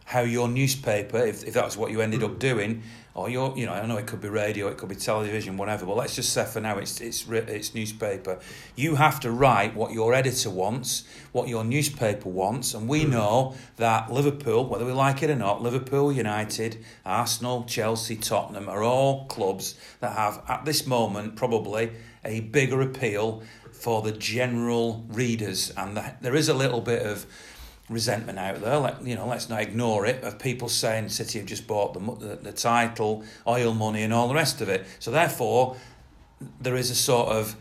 how 0.08 0.22
your 0.22 0.48
newspaper, 0.48 1.18
if, 1.18 1.44
if 1.44 1.54
that's 1.54 1.76
what 1.76 1.92
you 1.92 2.00
ended 2.00 2.24
up 2.24 2.40
doing, 2.40 2.82
or 3.14 3.30
your, 3.30 3.58
you 3.58 3.66
know, 3.66 3.74
I 3.74 3.86
know 3.86 3.98
it 3.98 4.08
could 4.08 4.22
be 4.22 4.30
radio, 4.30 4.70
it 4.70 4.78
could 4.78 4.88
be 4.88 4.96
television, 4.96 5.58
whatever. 5.58 5.86
But 5.86 5.98
let's 5.98 6.16
just 6.16 6.32
say 6.32 6.46
for 6.46 6.62
now, 6.62 6.78
it's 6.78 7.02
it's 7.02 7.28
it's 7.28 7.76
newspaper. 7.76 8.40
You 8.78 8.96
have 8.96 9.20
to 9.22 9.32
write 9.32 9.76
what 9.76 9.92
your 9.92 10.14
editor 10.14 10.50
wants, 10.50 11.04
what 11.34 11.50
your 11.50 11.66
newspaper 11.66 12.30
wants, 12.30 12.74
and 12.74 12.88
we 12.88 13.04
hmm. 13.04 13.12
know 13.12 13.56
that 13.76 14.10
Liverpool, 14.10 14.66
whether 14.66 14.86
we 14.86 14.94
like 14.94 15.24
it 15.24 15.30
or 15.30 15.36
not, 15.36 15.62
Liverpool, 15.62 16.14
United, 16.14 16.86
Arsenal, 17.06 17.66
Chelsea, 17.66 18.16
Tottenham 18.16 18.70
are 18.70 18.84
all 18.84 19.26
clubs 19.26 19.76
that 20.00 20.14
have 20.14 20.42
at 20.48 20.64
this 20.64 20.88
moment 20.88 21.36
probably 21.36 21.92
a 22.24 22.40
bigger 22.40 22.80
appeal 22.80 23.44
for 23.74 24.02
the 24.02 24.14
general 24.14 25.06
readers, 25.10 25.74
and 25.76 25.98
the, 25.98 26.14
there 26.22 26.36
is 26.36 26.48
a 26.48 26.54
little 26.54 26.80
bit 26.80 27.06
of 27.06 27.26
resentment 27.90 28.38
out 28.38 28.62
there. 28.62 28.78
Let, 28.78 29.06
you 29.06 29.16
know, 29.16 29.28
let's 29.28 29.50
not 29.50 29.62
ignore 29.62 30.06
it 30.06 30.24
of 30.24 30.40
people 30.40 30.70
saying 30.70 31.10
City 31.10 31.40
have 31.40 31.48
just 31.48 31.68
bought 31.68 31.94
the, 31.94 32.00
the 32.00 32.36
the 32.36 32.52
title, 32.52 33.24
oil 33.48 33.74
money, 33.74 34.04
and 34.04 34.14
all 34.14 34.28
the 34.28 34.36
rest 34.36 34.62
of 34.62 34.70
it. 34.70 34.86
So 35.00 35.12
therefore, 35.12 35.78
there 36.60 36.76
is 36.76 36.92
a 36.92 36.96
sort 36.96 37.30
of 37.30 37.56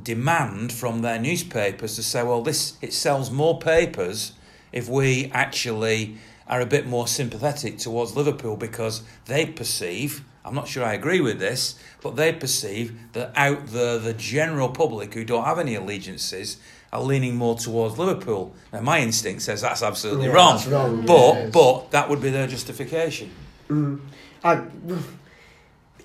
demand 0.00 0.72
from 0.72 1.02
their 1.02 1.18
newspapers 1.18 1.96
to 1.96 2.02
say, 2.02 2.22
well, 2.22 2.42
this 2.42 2.76
it 2.80 2.92
sells 2.92 3.30
more 3.30 3.58
papers 3.58 4.32
if 4.72 4.88
we 4.88 5.30
actually 5.32 6.18
are 6.46 6.60
a 6.60 6.66
bit 6.66 6.86
more 6.86 7.06
sympathetic 7.06 7.78
towards 7.78 8.16
Liverpool 8.16 8.56
because 8.56 9.02
they 9.26 9.46
perceive. 9.46 10.24
I'm 10.44 10.54
not 10.54 10.68
sure 10.68 10.84
I 10.84 10.92
agree 10.92 11.22
with 11.22 11.38
this, 11.38 11.78
but 12.02 12.16
they 12.16 12.30
perceive 12.32 13.12
that 13.12 13.32
out 13.34 13.68
there, 13.68 13.98
the 13.98 14.12
general 14.12 14.68
public 14.68 15.14
who 15.14 15.24
don't 15.24 15.44
have 15.44 15.58
any 15.58 15.74
allegiances 15.74 16.58
are 16.94 17.02
leaning 17.02 17.34
more 17.34 17.56
towards 17.56 17.98
Liverpool. 17.98 18.54
Now, 18.72 18.80
my 18.80 19.00
instinct 19.00 19.42
says 19.42 19.60
that's 19.60 19.82
absolutely 19.82 20.26
Yeah, 20.26 20.32
wrong, 20.32 20.56
that's 20.56 20.68
wrong, 20.68 21.04
but 21.04 21.34
yeah. 21.34 21.50
but 21.52 21.90
that 21.90 22.08
would 22.08 22.22
be 22.22 22.30
their 22.30 22.46
justification. 22.46 23.30
Mm. 23.68 24.00
I, 24.44 24.62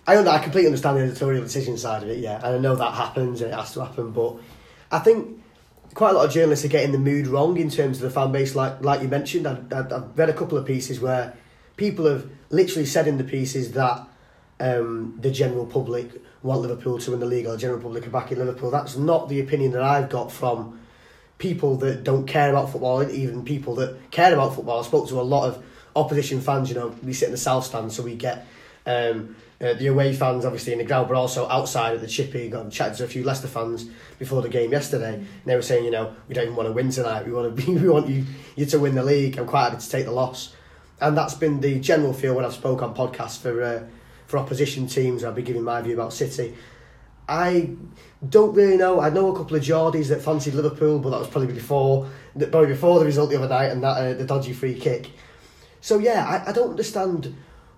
I, 0.08 0.18
I 0.18 0.40
completely 0.40 0.66
understand 0.66 0.98
the 0.98 1.04
editorial 1.04 1.44
decision 1.44 1.78
side 1.78 2.02
of 2.02 2.10
it, 2.10 2.18
yeah, 2.18 2.38
and 2.38 2.56
I 2.56 2.58
know 2.58 2.76
that 2.76 2.94
happens 2.96 3.42
and 3.42 3.52
it 3.52 3.56
has 3.56 3.72
to 3.74 3.86
happen, 3.86 4.12
but 4.12 4.38
I 4.92 4.98
think 5.00 5.44
quite 5.94 6.12
a 6.12 6.14
lot 6.14 6.26
of 6.26 6.32
journalists 6.32 6.66
are 6.66 6.70
getting 6.70 6.92
the 6.92 6.98
mood 6.98 7.28
wrong 7.28 7.58
in 7.58 7.70
terms 7.70 7.98
of 7.98 8.04
the 8.04 8.10
fan 8.10 8.32
base, 8.32 8.56
like 8.56 8.84
like 8.84 9.04
you 9.04 9.08
mentioned. 9.08 9.46
I, 9.46 9.60
I, 9.72 9.80
I've 9.82 10.18
read 10.18 10.30
a 10.30 10.34
couple 10.34 10.58
of 10.58 10.66
pieces 10.66 11.00
where 11.00 11.38
people 11.78 12.08
have 12.08 12.28
literally 12.50 12.88
said 12.88 13.08
in 13.08 13.20
the 13.20 13.24
pieces 13.24 13.74
that 13.74 14.08
um, 14.60 15.18
the 15.22 15.30
general 15.30 15.68
public 15.68 16.10
want 16.42 16.62
Liverpool 16.62 16.98
to 16.98 17.12
win 17.12 17.20
the 17.20 17.26
league 17.28 17.46
or 17.46 17.52
the 17.52 17.58
general 17.58 17.80
public 17.80 18.08
are 18.08 18.10
backing 18.10 18.40
Liverpool. 18.40 18.72
That's 18.72 18.96
not 18.96 19.30
the 19.30 19.40
opinion 19.40 19.72
that 19.74 19.84
I've 19.84 20.10
got 20.10 20.32
from 20.32 20.79
people 21.40 21.78
that 21.78 22.04
don't 22.04 22.28
care 22.28 22.52
about 22.52 22.72
football, 22.72 23.00
and 23.00 23.10
even 23.12 23.44
people 23.44 23.76
that 23.76 24.12
care 24.12 24.34
about 24.34 24.54
football. 24.54 24.82
I 24.82 24.84
spoke 24.86 25.08
to 25.10 25.20
a 25.20 25.24
lot 25.24 25.48
of 25.48 25.64
opposition 25.96 26.42
fans. 26.42 26.70
You 26.70 26.76
know, 26.76 26.96
we 27.04 27.14
sit 27.14 27.26
in 27.26 27.32
the 27.32 27.38
south 27.38 27.66
stand, 27.66 27.92
so 27.92 28.04
we 28.04 28.16
get 28.16 28.46
um, 28.86 29.36
uh, 29.62 29.74
the 29.74 29.88
away 29.88 30.14
fans 30.14 30.46
obviously 30.46 30.74
in 30.74 30.80
the 30.80 30.86
ground, 30.86 31.08
but 31.08 31.16
also 31.16 31.48
outside 31.50 31.96
at 31.96 32.02
the 32.02 32.08
chippy. 32.08 32.50
Got 32.50 32.72
chatted 32.72 32.98
to 32.98 33.06
a 33.06 33.08
few 33.08 33.24
Leicester 33.24 33.48
fans 33.48 33.86
before 34.20 34.42
the 34.42 34.50
game 34.50 34.72
yesterday, 34.72 35.16
and 35.16 35.28
they 35.46 35.56
were 35.56 35.62
saying, 35.62 35.86
you 35.86 35.92
know, 35.92 36.14
we 36.28 36.36
don't 36.36 36.44
even 36.44 36.56
want 36.56 36.68
to 36.68 36.74
win 36.74 36.92
tonight. 36.92 37.26
We 37.26 37.32
want 37.32 37.56
to 37.56 37.66
be, 37.66 37.74
we 37.74 37.90
want 37.90 38.08
you 38.08 38.26
you 38.56 38.66
to 38.68 38.80
win 38.80 38.94
the 38.94 39.04
league. 39.04 39.40
I'm 39.40 39.48
quite 39.48 39.70
happy 39.70 39.82
to 39.82 39.90
take 39.90 40.06
the 40.06 40.12
loss, 40.12 40.54
and 41.00 41.18
that's 41.18 41.34
been 41.34 41.62
the 41.62 41.80
general 41.80 42.14
feel 42.14 42.36
when 42.36 42.46
I've 42.46 42.54
spoke 42.54 42.84
on 42.84 42.94
podcasts 42.94 43.40
for 43.40 43.64
uh, 43.64 43.84
for 44.28 44.38
opposition 44.38 44.88
teams. 44.88 45.24
I'll 45.24 45.32
be 45.32 45.42
giving 45.42 45.64
my 45.64 45.82
view 45.82 45.94
about 45.94 46.12
City. 46.14 46.56
I 47.30 47.70
don't 48.28 48.54
really 48.54 48.76
know. 48.76 49.00
I 49.00 49.10
know 49.10 49.34
a 49.34 49.38
couple 49.38 49.56
of 49.56 49.64
Geordies 49.64 50.08
that 50.08 50.22
fancied 50.22 50.56
Liverpool, 50.56 51.00
but 51.00 51.12
that 51.12 51.20
was 51.20 51.28
probably 51.28 51.54
before, 51.54 52.10
probably 52.38 52.68
before 52.68 53.00
the 53.00 53.06
result 53.06 53.30
the 53.30 53.38
other 53.38 53.48
night 53.48 53.68
and 53.72 53.84
that 53.84 53.98
uh, 53.98 54.14
the 54.16 54.26
dodgy 54.26 54.52
free 54.52 54.74
kick. 54.74 55.12
So 55.80 56.00
yeah, 56.00 56.26
I, 56.26 56.50
I 56.50 56.54
don't 56.54 56.72
understand 56.72 57.36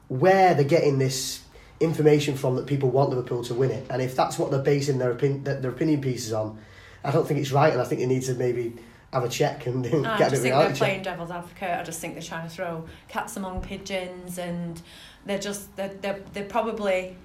where 0.07 0.53
they're 0.53 0.63
getting 0.63 0.97
this 0.97 1.43
information 1.79 2.35
from 2.35 2.55
that 2.55 2.65
people 2.65 2.89
want 2.89 3.09
Liverpool 3.09 3.43
to 3.43 3.53
win 3.53 3.71
it, 3.71 3.85
and 3.89 4.01
if 4.01 4.15
that's 4.15 4.39
what 4.39 4.51
they're 4.51 4.61
basing 4.61 4.97
their 4.97 5.11
opinion 5.11 5.43
their 5.43 5.71
opinion 5.71 6.01
pieces 6.01 6.33
on, 6.33 6.57
I 7.03 7.11
don't 7.11 7.27
think 7.27 7.39
it's 7.39 7.51
right, 7.51 7.71
and 7.71 7.81
I 7.81 7.85
think 7.85 8.01
they 8.01 8.07
need 8.07 8.23
to 8.23 8.33
maybe 8.33 8.73
have 9.13 9.23
a 9.23 9.29
check 9.29 9.67
and 9.67 9.85
I 10.07 10.17
get 10.17 10.27
a 10.27 10.29
just 10.31 10.41
think 10.41 10.55
they're 10.55 10.73
playing 10.73 10.95
check. 10.99 11.03
devil's 11.03 11.31
advocate. 11.31 11.77
I 11.77 11.83
just 11.83 11.99
think 11.99 12.13
they're 12.13 12.23
trying 12.23 12.47
to 12.47 12.53
throw 12.53 12.85
cats 13.09 13.37
among 13.37 13.61
pigeons, 13.61 14.37
and 14.37 14.81
they're 15.25 15.39
just 15.39 15.75
they're 15.75 15.93
they're, 16.01 16.21
they're 16.33 16.45
probably 16.45 17.15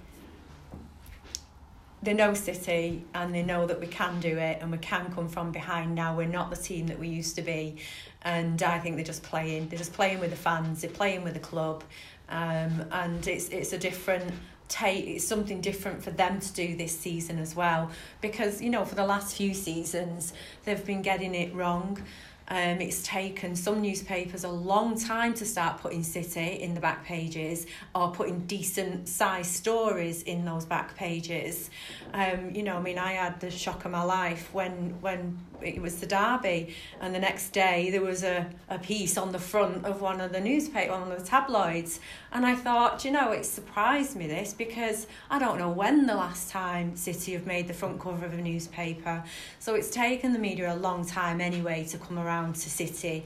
they 2.07 2.15
know 2.15 2.35
City 2.35 3.05
and 3.15 3.35
they 3.35 3.43
know 3.43 3.67
that 3.67 3.81
we 3.81 3.89
can 3.89 4.21
do 4.21 4.39
it 4.39 4.59
and 4.61 4.71
we 4.71 4.79
can 4.79 5.13
come 5.13 5.29
from 5.29 5.51
behind 5.51 5.95
now. 5.95 6.17
We're 6.17 6.29
not 6.29 6.51
the 6.51 6.57
team 6.57 6.87
that 6.87 6.99
we 7.01 7.09
used 7.09 7.35
to 7.35 7.43
be, 7.43 7.77
and 8.23 8.63
I 8.63 8.79
think 8.79 8.95
they're 8.95 9.05
just 9.05 9.25
playing. 9.25 9.69
They're 9.69 9.79
just 9.79 9.93
playing 9.93 10.21
with 10.21 10.31
the 10.31 10.37
fans. 10.37 10.83
They're 10.83 10.91
playing 10.91 11.25
with 11.25 11.35
the 11.35 11.41
club, 11.41 11.83
um, 12.29 12.87
and 12.93 13.27
it's 13.27 13.49
it's 13.49 13.73
a 13.73 13.79
different 13.79 14.33
take. 14.69 15.05
It's 15.07 15.27
something 15.27 15.61
different 15.61 16.01
for 16.01 16.13
them 16.13 16.39
to 16.39 16.53
do 16.53 16.77
this 16.77 16.97
season 16.97 17.41
as 17.41 17.57
well, 17.57 17.91
because 18.21 18.63
you 18.63 18.71
know 18.71 18.85
for 18.85 18.95
the 18.95 19.07
last 19.07 19.37
few 19.37 19.53
seasons 19.53 20.33
they've 20.65 20.87
been 20.87 21.03
getting 21.03 21.35
it 21.35 21.53
wrong. 21.55 22.01
Um, 22.49 22.81
it's 22.81 23.03
taken 23.03 23.57
some 23.57 23.83
newspapers 23.83 24.45
a 24.45 24.49
long 24.49 24.99
time 24.99 25.35
to 25.35 25.45
start 25.45 25.81
putting 25.81 26.03
City 26.03 26.63
in 26.63 26.75
the 26.75 26.81
back 26.81 27.05
pages 27.05 27.67
or 27.95 28.13
putting 28.13 28.41
decent 28.47 29.09
sized 29.09 29.53
stories 29.53 30.23
in 30.23 30.45
those 30.45 30.65
back 30.65 30.97
pages. 30.97 31.71
Um, 32.13 32.51
you 32.55 32.63
know, 32.63 32.77
I 32.77 32.81
mean, 32.81 32.99
I 32.99 33.13
had 33.15 33.41
the 33.41 33.51
shock 33.51 33.85
of 33.85 33.91
my 33.91 34.03
life 34.03 34.53
when 34.53 35.01
when 35.01 35.39
it 35.63 35.81
was 35.81 35.97
the 35.97 36.07
derby, 36.07 36.75
and 37.01 37.15
the 37.15 37.19
next 37.19 37.51
day 37.51 37.91
there 37.91 38.03
was 38.03 38.23
a, 38.23 38.47
a 38.69 38.79
piece 38.79 39.17
on 39.17 39.33
the 39.33 39.39
front 39.39 39.85
of 39.85 40.01
one 40.01 40.21
of 40.21 40.33
the 40.33 40.41
newspaper, 40.41 40.93
one 40.93 41.11
of 41.11 41.19
the 41.19 41.25
tabloids, 41.25 42.01
and 42.33 42.47
I 42.47 42.55
thought, 42.55 43.05
you 43.05 43.11
know, 43.11 43.33
it 43.33 43.45
surprised 43.45 44.17
me 44.17 44.27
this 44.27 44.53
because 44.53 45.07
I 45.31 45.39
don't 45.39 45.59
know 45.59 45.71
when 45.71 46.07
the 46.07 46.15
last 46.15 46.51
time 46.51 46.97
City 46.97 47.33
have 47.33 47.47
made 47.47 47.69
the 47.69 47.75
front 47.75 48.01
cover 48.01 48.27
of 48.27 48.33
a 48.33 48.43
newspaper. 48.43 49.25
So 49.59 49.75
it's 49.75 49.91
taken 49.91 50.33
the 50.33 50.39
media 50.39 50.75
a 50.75 50.77
long 50.77 51.05
time 51.07 51.41
anyway 51.41 51.85
to 51.91 51.99
come 51.99 52.19
around 52.19 52.55
to 52.57 52.71
City 52.71 53.25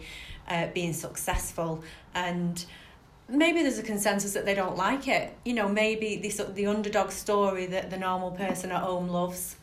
uh, 0.49 0.68
being 0.74 0.93
successful 0.93 1.83
and 2.14 2.64
maybe 3.31 3.62
there's 3.62 3.78
a 3.78 3.83
consensus 3.83 4.33
that 4.35 4.45
they 4.45 4.55
don't 4.55 4.76
like 4.76 5.09
it. 5.09 5.37
You 5.45 5.55
know, 5.55 5.68
maybe 5.68 6.16
this 6.16 6.41
the 6.55 6.66
underdog 6.66 7.11
story 7.11 7.66
that 7.66 7.91
the 7.91 7.97
normal 7.97 8.33
person 8.33 8.72
at 8.72 8.83
home 8.83 9.09
loves. 9.09 9.57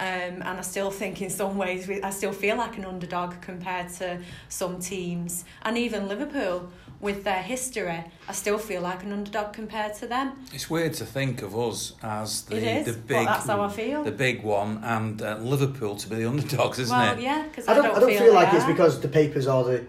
Um, 0.00 0.42
and 0.42 0.44
I 0.44 0.60
still 0.60 0.92
think 0.92 1.20
in 1.22 1.28
some 1.28 1.56
ways 1.56 1.88
we, 1.88 2.00
I 2.02 2.10
still 2.10 2.30
feel 2.32 2.56
like 2.56 2.78
an 2.78 2.84
underdog 2.84 3.40
compared 3.40 3.88
to 3.94 4.20
some 4.48 4.78
teams 4.78 5.44
and 5.62 5.76
even 5.76 6.06
Liverpool 6.06 6.70
with 7.00 7.24
their 7.24 7.42
history 7.42 8.04
I 8.28 8.32
still 8.32 8.58
feel 8.58 8.80
like 8.82 9.02
an 9.02 9.12
underdog 9.12 9.52
compared 9.52 9.94
to 9.96 10.06
them 10.06 10.32
It's 10.52 10.70
weird 10.70 10.94
to 10.94 11.04
think 11.04 11.42
of 11.42 11.58
us 11.58 11.94
as 12.00 12.42
the 12.42 12.56
It 12.58 12.62
is, 12.62 12.86
the 12.86 13.00
big 13.00 13.26
that's 13.26 13.46
how 13.46 13.60
I 13.60 13.68
feel. 13.68 14.04
the 14.04 14.12
big 14.12 14.44
one 14.44 14.80
and 14.84 15.20
uh, 15.20 15.38
Liverpool 15.38 15.96
to 15.96 16.08
be 16.08 16.14
the 16.16 16.26
underdogs, 16.28 16.78
isn't 16.78 16.96
well 16.96 17.14
it? 17.14 17.20
yeah 17.20 17.42
because 17.48 17.66
I 17.66 17.74
don't, 17.74 17.86
I 17.86 17.98
don't 17.98 18.08
feel, 18.10 18.20
they 18.20 18.30
like 18.30 18.54
it's 18.54 18.66
because 18.66 19.00
the 19.00 19.08
papers 19.08 19.48
are 19.48 19.64
the, 19.64 19.84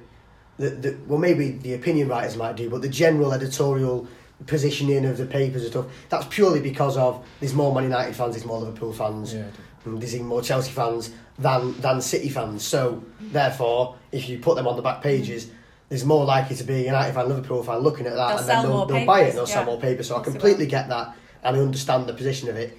the, 0.57 0.69
the 0.71 0.97
well 1.07 1.19
maybe 1.19 1.51
the 1.51 1.75
opinion 1.75 2.07
writers 2.07 2.35
might 2.35 2.55
do, 2.55 2.67
but 2.67 2.81
the 2.81 2.89
general 2.89 3.31
editorial 3.33 4.07
positioning 4.47 5.05
of 5.05 5.17
the 5.17 5.25
papers 5.25 5.63
and 5.63 5.71
stuff 5.71 5.85
that's 6.09 6.25
purely 6.29 6.61
because 6.61 6.95
of 6.97 7.23
there's 7.39 7.53
more 7.53 7.73
Man 7.75 7.83
United 7.83 8.15
fans, 8.15 8.33
there's 8.35 8.45
more 8.45 8.59
Liverpool 8.59 8.93
fans, 8.93 9.33
Yeah. 9.35 9.45
There's 9.85 10.15
even 10.15 10.27
more 10.27 10.41
Chelsea 10.41 10.71
fans 10.71 11.11
than 11.37 11.79
than 11.81 12.01
City 12.01 12.29
fans. 12.29 12.63
So 12.63 13.03
therefore, 13.19 13.95
if 14.11 14.29
you 14.29 14.39
put 14.39 14.55
them 14.55 14.67
on 14.67 14.75
the 14.75 14.81
back 14.81 15.01
pages. 15.01 15.51
There's 15.89 16.05
more 16.05 16.23
likely 16.23 16.55
to 16.55 16.63
be 16.63 16.75
a 16.75 16.85
United 16.85 17.15
fan, 17.15 17.27
Liverpool 17.27 17.63
fan 17.63 17.79
looking 17.79 18.05
at 18.05 18.13
that, 18.13 18.27
They'll 18.27 18.37
and 18.37 18.47
then 18.47 18.63
they'll, 18.63 18.85
they'll 18.85 19.05
buy 19.07 19.21
it 19.21 19.29
and 19.29 19.37
they'll 19.39 19.47
sell 19.47 19.65
more 19.65 19.79
paper. 19.79 20.03
So 20.03 20.17
I 20.17 20.21
completely 20.21 20.67
get 20.67 20.87
that 20.89 21.15
and 21.43 21.57
I 21.57 21.59
understand 21.59 22.05
the 22.05 22.13
position 22.13 22.47
of 22.47 22.55
it. 22.57 22.77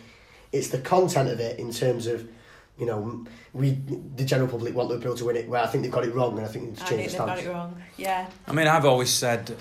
It's 0.52 0.68
the 0.68 0.78
content 0.78 1.28
of 1.28 1.40
it 1.40 1.58
in 1.58 1.72
terms 1.72 2.06
of, 2.06 2.28
you 2.80 2.86
know, 2.86 3.24
we 3.52 3.78
the 4.16 4.24
general 4.24 4.48
public 4.48 4.74
want 4.74 4.88
Liverpool 4.88 5.14
to 5.16 5.24
win 5.26 5.36
it. 5.36 5.48
Where 5.48 5.62
I 5.62 5.66
think 5.66 5.82
they've 5.82 5.92
got 5.92 6.04
it 6.04 6.14
wrong, 6.14 6.38
and 6.38 6.46
I 6.46 6.48
think 6.48 6.64
they 6.64 6.70
need 6.70 6.78
to 6.78 6.84
I 6.84 6.88
change 6.88 7.00
think 7.00 7.12
the 7.12 7.18
they've 7.18 7.26
got 7.26 7.38
it 7.38 7.48
wrong 7.48 7.82
yeah 8.00 8.26
I 8.46 8.52
mean, 8.52 8.66
I've 8.66 8.84
always 8.84 9.10
said, 9.10 9.54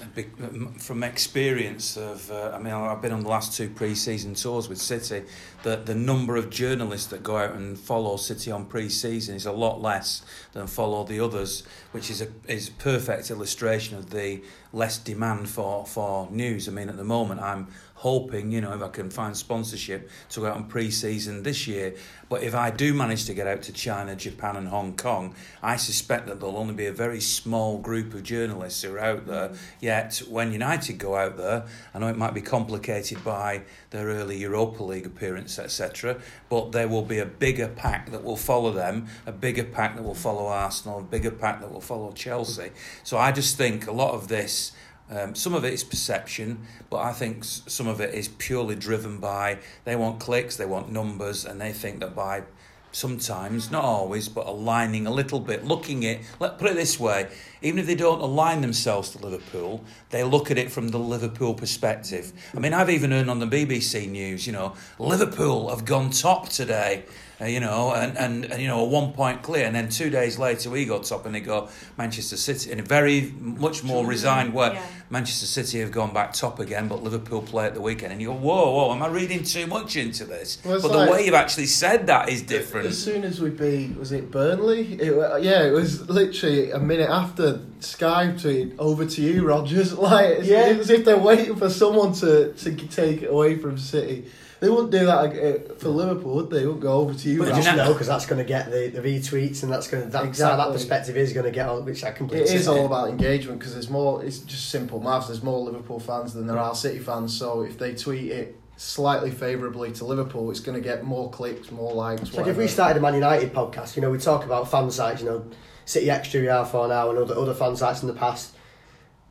from 0.79 1.03
experience 1.03 1.97
of, 1.97 2.31
uh, 2.31 2.51
I 2.55 2.57
mean, 2.59 2.73
I've 2.73 3.01
been 3.01 3.11
on 3.11 3.21
the 3.21 3.29
last 3.29 3.55
two 3.55 3.69
pre-season 3.69 4.33
tours 4.33 4.69
with 4.69 4.79
City, 4.79 5.23
that 5.63 5.85
the 5.85 5.93
number 5.93 6.37
of 6.37 6.49
journalists 6.49 7.07
that 7.07 7.21
go 7.21 7.37
out 7.37 7.53
and 7.53 7.77
follow 7.77 8.15
City 8.15 8.49
on 8.51 8.65
pre-season 8.65 9.35
is 9.35 9.45
a 9.45 9.51
lot 9.51 9.81
less 9.81 10.23
than 10.53 10.67
follow 10.67 11.03
the 11.03 11.19
others, 11.19 11.63
which 11.91 12.09
is 12.09 12.21
a 12.21 12.27
is 12.47 12.69
a 12.69 12.71
perfect 12.71 13.29
illustration 13.29 13.97
of 13.97 14.09
the 14.09 14.41
less 14.71 14.97
demand 14.97 15.49
for 15.49 15.85
for 15.85 16.29
news. 16.31 16.67
I 16.67 16.71
mean, 16.71 16.89
at 16.89 16.97
the 16.97 17.03
moment, 17.03 17.41
I'm 17.41 17.67
hoping, 17.99 18.49
you 18.49 18.61
know, 18.61 18.71
if 18.71 18.81
I 18.81 18.87
can 18.87 19.09
find 19.09 19.35
sponsorship 19.35 20.09
to 20.29 20.39
go 20.39 20.47
out 20.47 20.55
on 20.55 20.63
pre-season 20.65 21.43
this 21.43 21.67
year. 21.67 21.95
But 22.29 22.43
if 22.43 22.55
I 22.55 22.71
do 22.71 22.93
manage 22.93 23.25
to 23.25 23.33
get 23.33 23.45
out 23.45 23.61
to 23.63 23.73
China, 23.73 24.15
Japan, 24.15 24.55
and 24.55 24.69
Hong 24.69 24.95
Kong, 24.95 25.35
I 25.61 25.75
suspect 25.75 26.27
that 26.27 26.39
there'll 26.39 26.55
only 26.55 26.75
be 26.75 26.85
a 26.85 26.93
very 26.93 27.19
small 27.19 27.77
group 27.77 28.13
of 28.13 28.23
journalists 28.23 28.81
who 28.83 28.93
are 28.93 28.99
out 28.99 29.27
there. 29.27 29.51
Yet, 29.81 30.21
when 30.29 30.53
United 30.53 30.97
go 30.97 31.17
out 31.17 31.35
there, 31.35 31.65
I 31.93 31.99
know 31.99 32.07
it 32.07 32.15
might 32.15 32.33
be 32.33 32.41
complicated 32.41 33.21
by 33.21 33.63
their 33.89 34.07
early 34.07 34.37
Europa 34.37 34.81
League 34.81 35.05
appearance, 35.05 35.59
etc. 35.59 36.21
But 36.47 36.71
there 36.71 36.87
will 36.87 37.01
be 37.01 37.19
a 37.19 37.25
bigger 37.25 37.67
pack 37.67 38.11
that 38.11 38.23
will 38.23 38.37
follow 38.37 38.71
them, 38.71 39.07
a 39.25 39.33
bigger 39.33 39.65
pack 39.65 39.97
that 39.97 40.03
will 40.03 40.15
follow 40.15 40.47
Arsenal, 40.47 40.99
a 40.99 41.03
bigger 41.03 41.31
pack 41.31 41.59
that 41.59 41.69
will 41.69 41.81
follow 41.81 42.13
Chelsea. 42.13 42.71
So 43.03 43.17
I 43.17 43.33
just 43.33 43.57
think 43.57 43.87
a 43.87 43.91
lot 43.91 44.13
of 44.13 44.29
this. 44.29 44.71
Um, 45.09 45.33
some 45.33 45.55
of 45.55 45.65
it 45.65 45.73
is 45.73 45.83
perception, 45.83 46.65
but 46.89 46.97
I 46.97 47.13
think 47.13 47.43
some 47.43 47.87
of 47.87 47.99
it 47.99 48.13
is 48.13 48.27
purely 48.27 48.75
driven 48.75 49.17
by 49.17 49.59
they 49.83 49.95
want 49.95 50.19
clicks, 50.19 50.55
they 50.55 50.65
want 50.65 50.91
numbers, 50.91 51.45
and 51.45 51.59
they 51.59 51.71
think 51.71 51.99
that 52.01 52.15
by 52.15 52.43
sometimes, 52.91 53.69
not 53.69 53.83
always, 53.83 54.29
but 54.29 54.47
aligning 54.47 55.05
a 55.05 55.11
little 55.11 55.39
bit, 55.39 55.63
looking 55.63 56.05
at, 56.05 56.19
let 56.39 56.57
put 56.57 56.71
it 56.71 56.75
this 56.75 56.99
way, 56.99 57.29
even 57.61 57.79
if 57.79 57.85
they 57.85 57.95
don't 57.95 58.21
align 58.21 58.61
themselves 58.61 59.11
to 59.11 59.19
Liverpool, 59.19 59.83
they 60.09 60.23
look 60.23 60.49
at 60.49 60.57
it 60.57 60.71
from 60.71 60.89
the 60.89 60.97
Liverpool 60.97 61.53
perspective. 61.53 62.31
I 62.55 62.59
mean, 62.59 62.73
I've 62.73 62.89
even 62.89 63.11
heard 63.11 63.29
on 63.29 63.39
the 63.39 63.47
BBC 63.47 64.09
News, 64.09 64.47
you 64.47 64.53
know, 64.53 64.75
Liverpool 64.97 65.69
have 65.69 65.85
gone 65.85 66.09
top 66.09 66.49
today. 66.49 67.05
Uh, 67.41 67.45
you 67.45 67.61
know, 67.61 67.93
and, 67.93 68.17
and, 68.17 68.45
and 68.51 68.61
you 68.61 68.67
know, 68.67 68.81
a 68.81 68.85
one 68.85 69.13
point 69.13 69.41
clear, 69.41 69.65
and 69.65 69.73
then 69.73 69.87
two 69.87 70.09
days 70.09 70.37
later 70.37 70.69
we 70.69 70.83
go 70.85 70.99
top, 70.99 71.25
and 71.25 71.33
they 71.33 71.39
go 71.39 71.69
Manchester 71.97 72.35
City 72.35 72.69
in 72.71 72.79
a 72.79 72.83
very 72.83 73.31
much 73.39 73.81
more 73.83 74.05
resigned 74.05 74.53
way. 74.53 74.71
Yeah. 74.73 74.85
Manchester 75.09 75.45
City 75.45 75.79
have 75.79 75.91
gone 75.91 76.13
back 76.13 76.33
top 76.33 76.59
again, 76.59 76.87
but 76.89 77.01
Liverpool 77.01 77.41
play 77.41 77.65
at 77.65 77.73
the 77.73 77.81
weekend, 77.81 78.11
and 78.11 78.21
you 78.21 78.27
go, 78.27 78.33
whoa, 78.33 78.71
whoa, 78.71 78.93
am 78.93 79.01
I 79.01 79.07
reading 79.07 79.43
too 79.43 79.67
much 79.67 79.95
into 79.95 80.25
this? 80.25 80.57
Well, 80.65 80.81
but 80.81 80.91
like- 80.91 81.05
the 81.07 81.11
way 81.13 81.25
you've 81.25 81.33
actually 81.33 81.67
said 81.67 82.07
that 82.07 82.27
is 82.27 82.41
different. 82.41 82.87
As 82.87 83.01
soon 83.01 83.23
as 83.23 83.39
we 83.39 83.49
beat, 83.51 83.97
was 83.97 84.11
it 84.11 84.29
Burnley? 84.31 84.93
It, 84.99 85.41
yeah, 85.41 85.63
it 85.63 85.71
was 85.71 86.09
literally 86.09 86.71
a 86.71 86.79
minute 86.79 87.09
after 87.09 87.61
Sky 87.79 88.33
tweeted 88.35 88.75
over 88.79 89.05
to 89.05 89.21
you, 89.21 89.47
Rogers. 89.47 89.93
Like, 89.97 90.39
Yeah. 90.43 90.67
it's 90.67 90.81
as 90.81 90.89
if 90.89 91.05
they're 91.05 91.17
waiting 91.17 91.55
for 91.55 91.69
someone 91.69 92.11
to, 92.15 92.51
to 92.53 92.75
take 92.75 93.21
it 93.23 93.27
away 93.31 93.57
from 93.57 93.77
City. 93.77 94.25
They 94.59 94.69
wouldn't 94.69 94.91
do 94.91 95.05
that 95.05 95.69
uh, 95.71 95.73
for 95.75 95.87
Liverpool, 95.87 96.35
would 96.35 96.49
they? 96.49 96.59
They 96.59 96.65
wouldn't 96.65 96.81
go 96.83 96.93
over 96.93 97.13
to 97.13 97.29
you, 97.29 97.39
But 97.39 97.55
just 97.55 97.75
know- 97.75 97.93
because 97.93 98.07
that's 98.07 98.25
going 98.25 98.39
to 98.39 98.47
get 98.47 98.69
the, 98.69 98.87
the 98.89 98.99
retweets, 99.01 99.63
and 99.63 99.71
that's 99.71 99.87
going 99.87 100.03
to 100.03 100.09
that, 100.09 100.25
Exactly. 100.25 100.57
that 100.65 100.73
perspective 100.73 101.15
is 101.15 101.31
going 101.31 101.45
to 101.45 101.51
get 101.51 101.69
on, 101.69 101.85
which 101.85 102.03
I 102.03 102.11
completely. 102.11 102.49
It 102.49 102.55
is 102.55 102.67
all 102.67 102.85
about 102.85 103.09
engagement 103.09 103.59
because 103.59 103.73
there's 103.73 103.89
more. 103.89 104.23
It's 104.23 104.39
just 104.39 104.69
simple 104.69 104.99
maths. 104.99 105.27
There's 105.27 105.43
more 105.43 105.59
Liverpool 105.61 105.99
fans 105.99 106.33
than 106.33 106.45
there 106.45 106.57
are 106.57 106.75
City 106.75 106.99
fans. 106.99 107.37
So 107.37 107.61
if 107.61 107.77
they 107.79 107.95
tweet 107.95 108.31
it 108.31 108.55
slightly 108.75 109.31
favourably 109.31 109.91
to 109.93 110.05
Liverpool, 110.05 110.51
it's 110.51 110.59
going 110.59 110.75
to 110.75 110.83
get 110.83 111.03
more 111.05 111.29
clicks, 111.31 111.71
more 111.71 111.93
likes. 111.93 112.33
Like 112.33 112.47
if 112.47 112.57
we 112.57 112.67
started 112.67 112.97
a 112.97 113.01
Man 113.01 113.13
United 113.13 113.53
podcast, 113.53 113.95
you 113.95 114.01
know, 114.01 114.09
we 114.11 114.17
talk 114.17 114.43
about 114.45 114.69
fan 114.69 114.91
sites, 114.91 115.21
you 115.21 115.27
know, 115.29 115.45
City 115.85 116.09
Extra 116.09 116.41
we 116.41 116.49
are 116.49 116.65
for 116.65 116.87
now 116.89 117.09
and 117.09 117.17
other 117.19 117.35
other 117.35 117.53
fan 117.53 117.77
sites 117.77 118.01
in 118.01 118.07
the 118.07 118.13
past. 118.13 118.55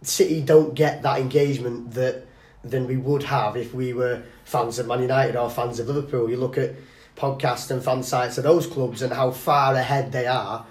City 0.01 0.41
don't 0.41 0.75
get 0.75 1.03
that 1.03 1.21
engagement 1.21 1.93
that 1.93 2.25
than 2.65 2.87
we 2.87 2.97
would 2.97 3.23
have 3.25 3.57
if 3.57 3.73
we 3.73 3.93
were 3.93 4.23
fans 4.45 4.79
of 4.79 4.87
Man 4.87 5.03
United 5.03 5.37
or 5.37 5.51
fans 5.51 5.79
of 5.79 5.87
Liverpool. 5.87 6.29
You 6.29 6.37
look 6.37 6.59
at 6.59 6.75
podcasts 7.17 7.71
and 7.71 7.83
fan 7.83 8.03
sites 8.03 8.39
of 8.39 8.45
those 8.45 8.67
clubs 8.67 9.03
and 9.03 9.13
how 9.13 9.31
far 9.31 9.75
ahead 9.75 10.13
they 10.13 10.27
are. 10.27 10.67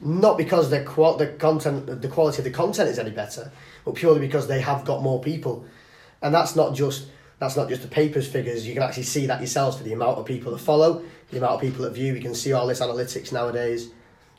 Not 0.00 0.38
because 0.38 0.70
the 0.70 0.82
qual- 0.82 1.16
the 1.16 1.26
content, 1.26 2.02
the 2.02 2.08
quality 2.08 2.38
of 2.38 2.44
the 2.44 2.50
content 2.50 2.88
is 2.88 2.98
any 2.98 3.10
better, 3.10 3.50
but 3.84 3.94
purely 3.94 4.20
because 4.20 4.46
they 4.46 4.60
have 4.60 4.84
got 4.84 5.02
more 5.02 5.20
people, 5.20 5.64
and 6.22 6.32
that's 6.32 6.54
not 6.54 6.74
just 6.74 7.06
that's 7.40 7.56
not 7.56 7.68
just 7.68 7.82
the 7.82 7.88
papers 7.88 8.28
figures. 8.28 8.66
You 8.66 8.74
can 8.74 8.82
actually 8.82 9.04
see 9.04 9.26
that 9.26 9.40
yourselves 9.40 9.76
for 9.76 9.82
the 9.82 9.92
amount 9.92 10.18
of 10.18 10.26
people 10.26 10.52
that 10.52 10.58
follow, 10.58 11.02
the 11.30 11.38
amount 11.38 11.54
of 11.54 11.60
people 11.60 11.84
that 11.84 11.90
view. 11.90 12.12
We 12.12 12.20
can 12.20 12.34
see 12.34 12.52
all 12.52 12.68
this 12.68 12.80
analytics 12.80 13.32
nowadays, 13.32 13.90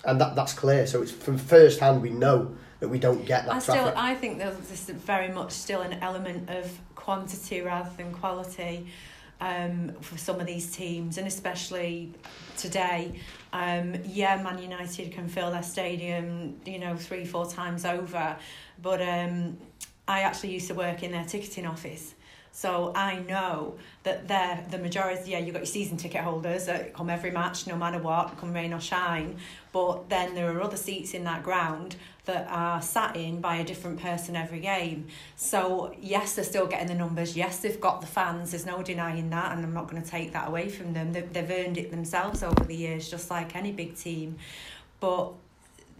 and 0.05 0.19
that 0.21 0.33
that's 0.35 0.53
clear. 0.53 0.87
So 0.87 1.01
it's 1.01 1.11
from 1.11 1.37
first 1.37 1.81
hand 1.81 2.01
we 2.01 2.09
know 2.09 2.55
that 2.79 2.87
we 2.87 2.99
don't 2.99 3.25
get 3.25 3.45
that 3.45 3.55
I 3.55 3.59
traffic. 3.59 3.81
still, 3.81 3.93
I 3.95 4.15
think 4.15 4.37
there's 4.37 4.55
very 4.55 5.29
much 5.29 5.51
still 5.51 5.81
an 5.81 5.93
element 6.01 6.49
of 6.49 6.71
quantity 6.95 7.61
rather 7.61 7.89
than 7.97 8.13
quality 8.13 8.87
um, 9.41 9.93
for 10.01 10.17
some 10.17 10.39
of 10.39 10.45
these 10.45 10.71
teams, 10.71 11.17
and 11.17 11.27
especially 11.27 12.13
today. 12.57 13.19
Um, 13.53 13.95
yeah, 14.05 14.41
Man 14.41 14.59
United 14.61 15.11
can 15.11 15.27
fill 15.27 15.51
their 15.51 15.63
stadium, 15.63 16.59
you 16.65 16.79
know, 16.79 16.95
three, 16.95 17.25
four 17.25 17.49
times 17.49 17.85
over, 17.85 18.35
but 18.81 19.01
um, 19.01 19.57
I 20.07 20.21
actually 20.21 20.51
used 20.53 20.67
to 20.67 20.73
work 20.73 21.03
in 21.03 21.11
their 21.11 21.25
ticketing 21.25 21.65
office. 21.65 22.13
So 22.51 22.91
I 22.95 23.19
know 23.19 23.75
that 24.03 24.27
they're 24.27 24.65
the 24.69 24.77
majority. 24.77 25.31
Yeah, 25.31 25.39
you've 25.39 25.53
got 25.53 25.59
your 25.59 25.65
season 25.65 25.97
ticket 25.97 26.21
holders 26.21 26.65
that 26.65 26.93
come 26.93 27.09
every 27.09 27.31
match, 27.31 27.67
no 27.67 27.75
matter 27.75 27.99
what, 27.99 28.37
come 28.37 28.53
rain 28.53 28.73
or 28.73 28.81
shine. 28.81 29.37
But 29.71 30.09
then 30.09 30.35
there 30.35 30.51
are 30.51 30.61
other 30.61 30.77
seats 30.77 31.13
in 31.13 31.23
that 31.25 31.43
ground 31.43 31.95
that 32.25 32.47
are 32.49 32.81
sat 32.81 33.15
in 33.15 33.39
by 33.39 33.57
a 33.57 33.63
different 33.63 33.99
person 33.99 34.35
every 34.35 34.59
game. 34.59 35.07
So 35.35 35.95
yes, 35.99 36.35
they're 36.35 36.43
still 36.43 36.67
getting 36.67 36.87
the 36.87 36.95
numbers. 36.95 37.37
Yes, 37.37 37.59
they've 37.59 37.79
got 37.79 38.01
the 38.01 38.07
fans. 38.07 38.51
There's 38.51 38.65
no 38.65 38.83
denying 38.83 39.29
that, 39.29 39.55
and 39.55 39.63
I'm 39.63 39.73
not 39.73 39.89
going 39.89 40.01
to 40.01 40.09
take 40.09 40.33
that 40.33 40.47
away 40.47 40.69
from 40.69 40.93
them. 40.93 41.13
They've, 41.13 41.31
they've 41.31 41.49
earned 41.49 41.77
it 41.77 41.91
themselves 41.91 42.43
over 42.43 42.63
the 42.63 42.75
years, 42.75 43.09
just 43.09 43.29
like 43.29 43.55
any 43.55 43.71
big 43.71 43.95
team. 43.95 44.37
But 44.99 45.33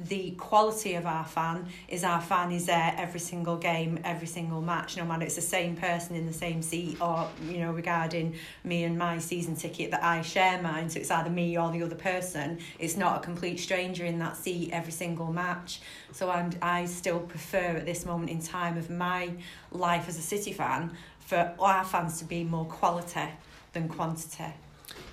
the 0.07 0.31
quality 0.31 0.93
of 0.93 1.05
our 1.05 1.25
fan 1.25 1.67
is 1.89 2.03
our 2.03 2.21
fan 2.21 2.51
is 2.51 2.67
there 2.67 2.93
every 2.97 3.19
single 3.19 3.57
game, 3.57 3.99
every 4.03 4.27
single 4.27 4.61
match, 4.61 4.95
no 4.95 5.03
matter 5.03 5.23
it's 5.23 5.35
the 5.35 5.41
same 5.41 5.75
person 5.75 6.15
in 6.15 6.25
the 6.25 6.33
same 6.33 6.61
seat 6.61 6.97
or, 7.01 7.27
you 7.45 7.57
know, 7.57 7.71
regarding 7.71 8.35
me 8.63 8.83
and 8.83 8.97
my 8.97 9.17
season 9.17 9.55
ticket 9.55 9.91
that 9.91 10.03
I 10.03 10.21
share 10.21 10.61
mine, 10.61 10.89
so 10.89 10.99
it's 10.99 11.11
either 11.11 11.29
me 11.29 11.57
or 11.57 11.71
the 11.71 11.83
other 11.83 11.95
person. 11.95 12.59
It's 12.79 12.95
not 12.95 13.17
a 13.17 13.19
complete 13.19 13.59
stranger 13.59 14.05
in 14.05 14.19
that 14.19 14.37
seat 14.37 14.69
every 14.71 14.93
single 14.93 15.33
match. 15.33 15.81
So 16.13 16.29
I'm 16.29 16.51
I 16.61 16.85
still 16.85 17.19
prefer 17.19 17.77
at 17.77 17.85
this 17.85 18.05
moment 18.05 18.29
in 18.29 18.41
time 18.41 18.77
of 18.77 18.89
my 18.89 19.31
life 19.71 20.07
as 20.07 20.17
a 20.17 20.21
City 20.21 20.53
fan 20.53 20.91
for 21.19 21.53
our 21.59 21.83
fans 21.83 22.19
to 22.19 22.25
be 22.25 22.43
more 22.43 22.65
quality 22.65 23.29
than 23.73 23.89
quantity. 23.89 24.53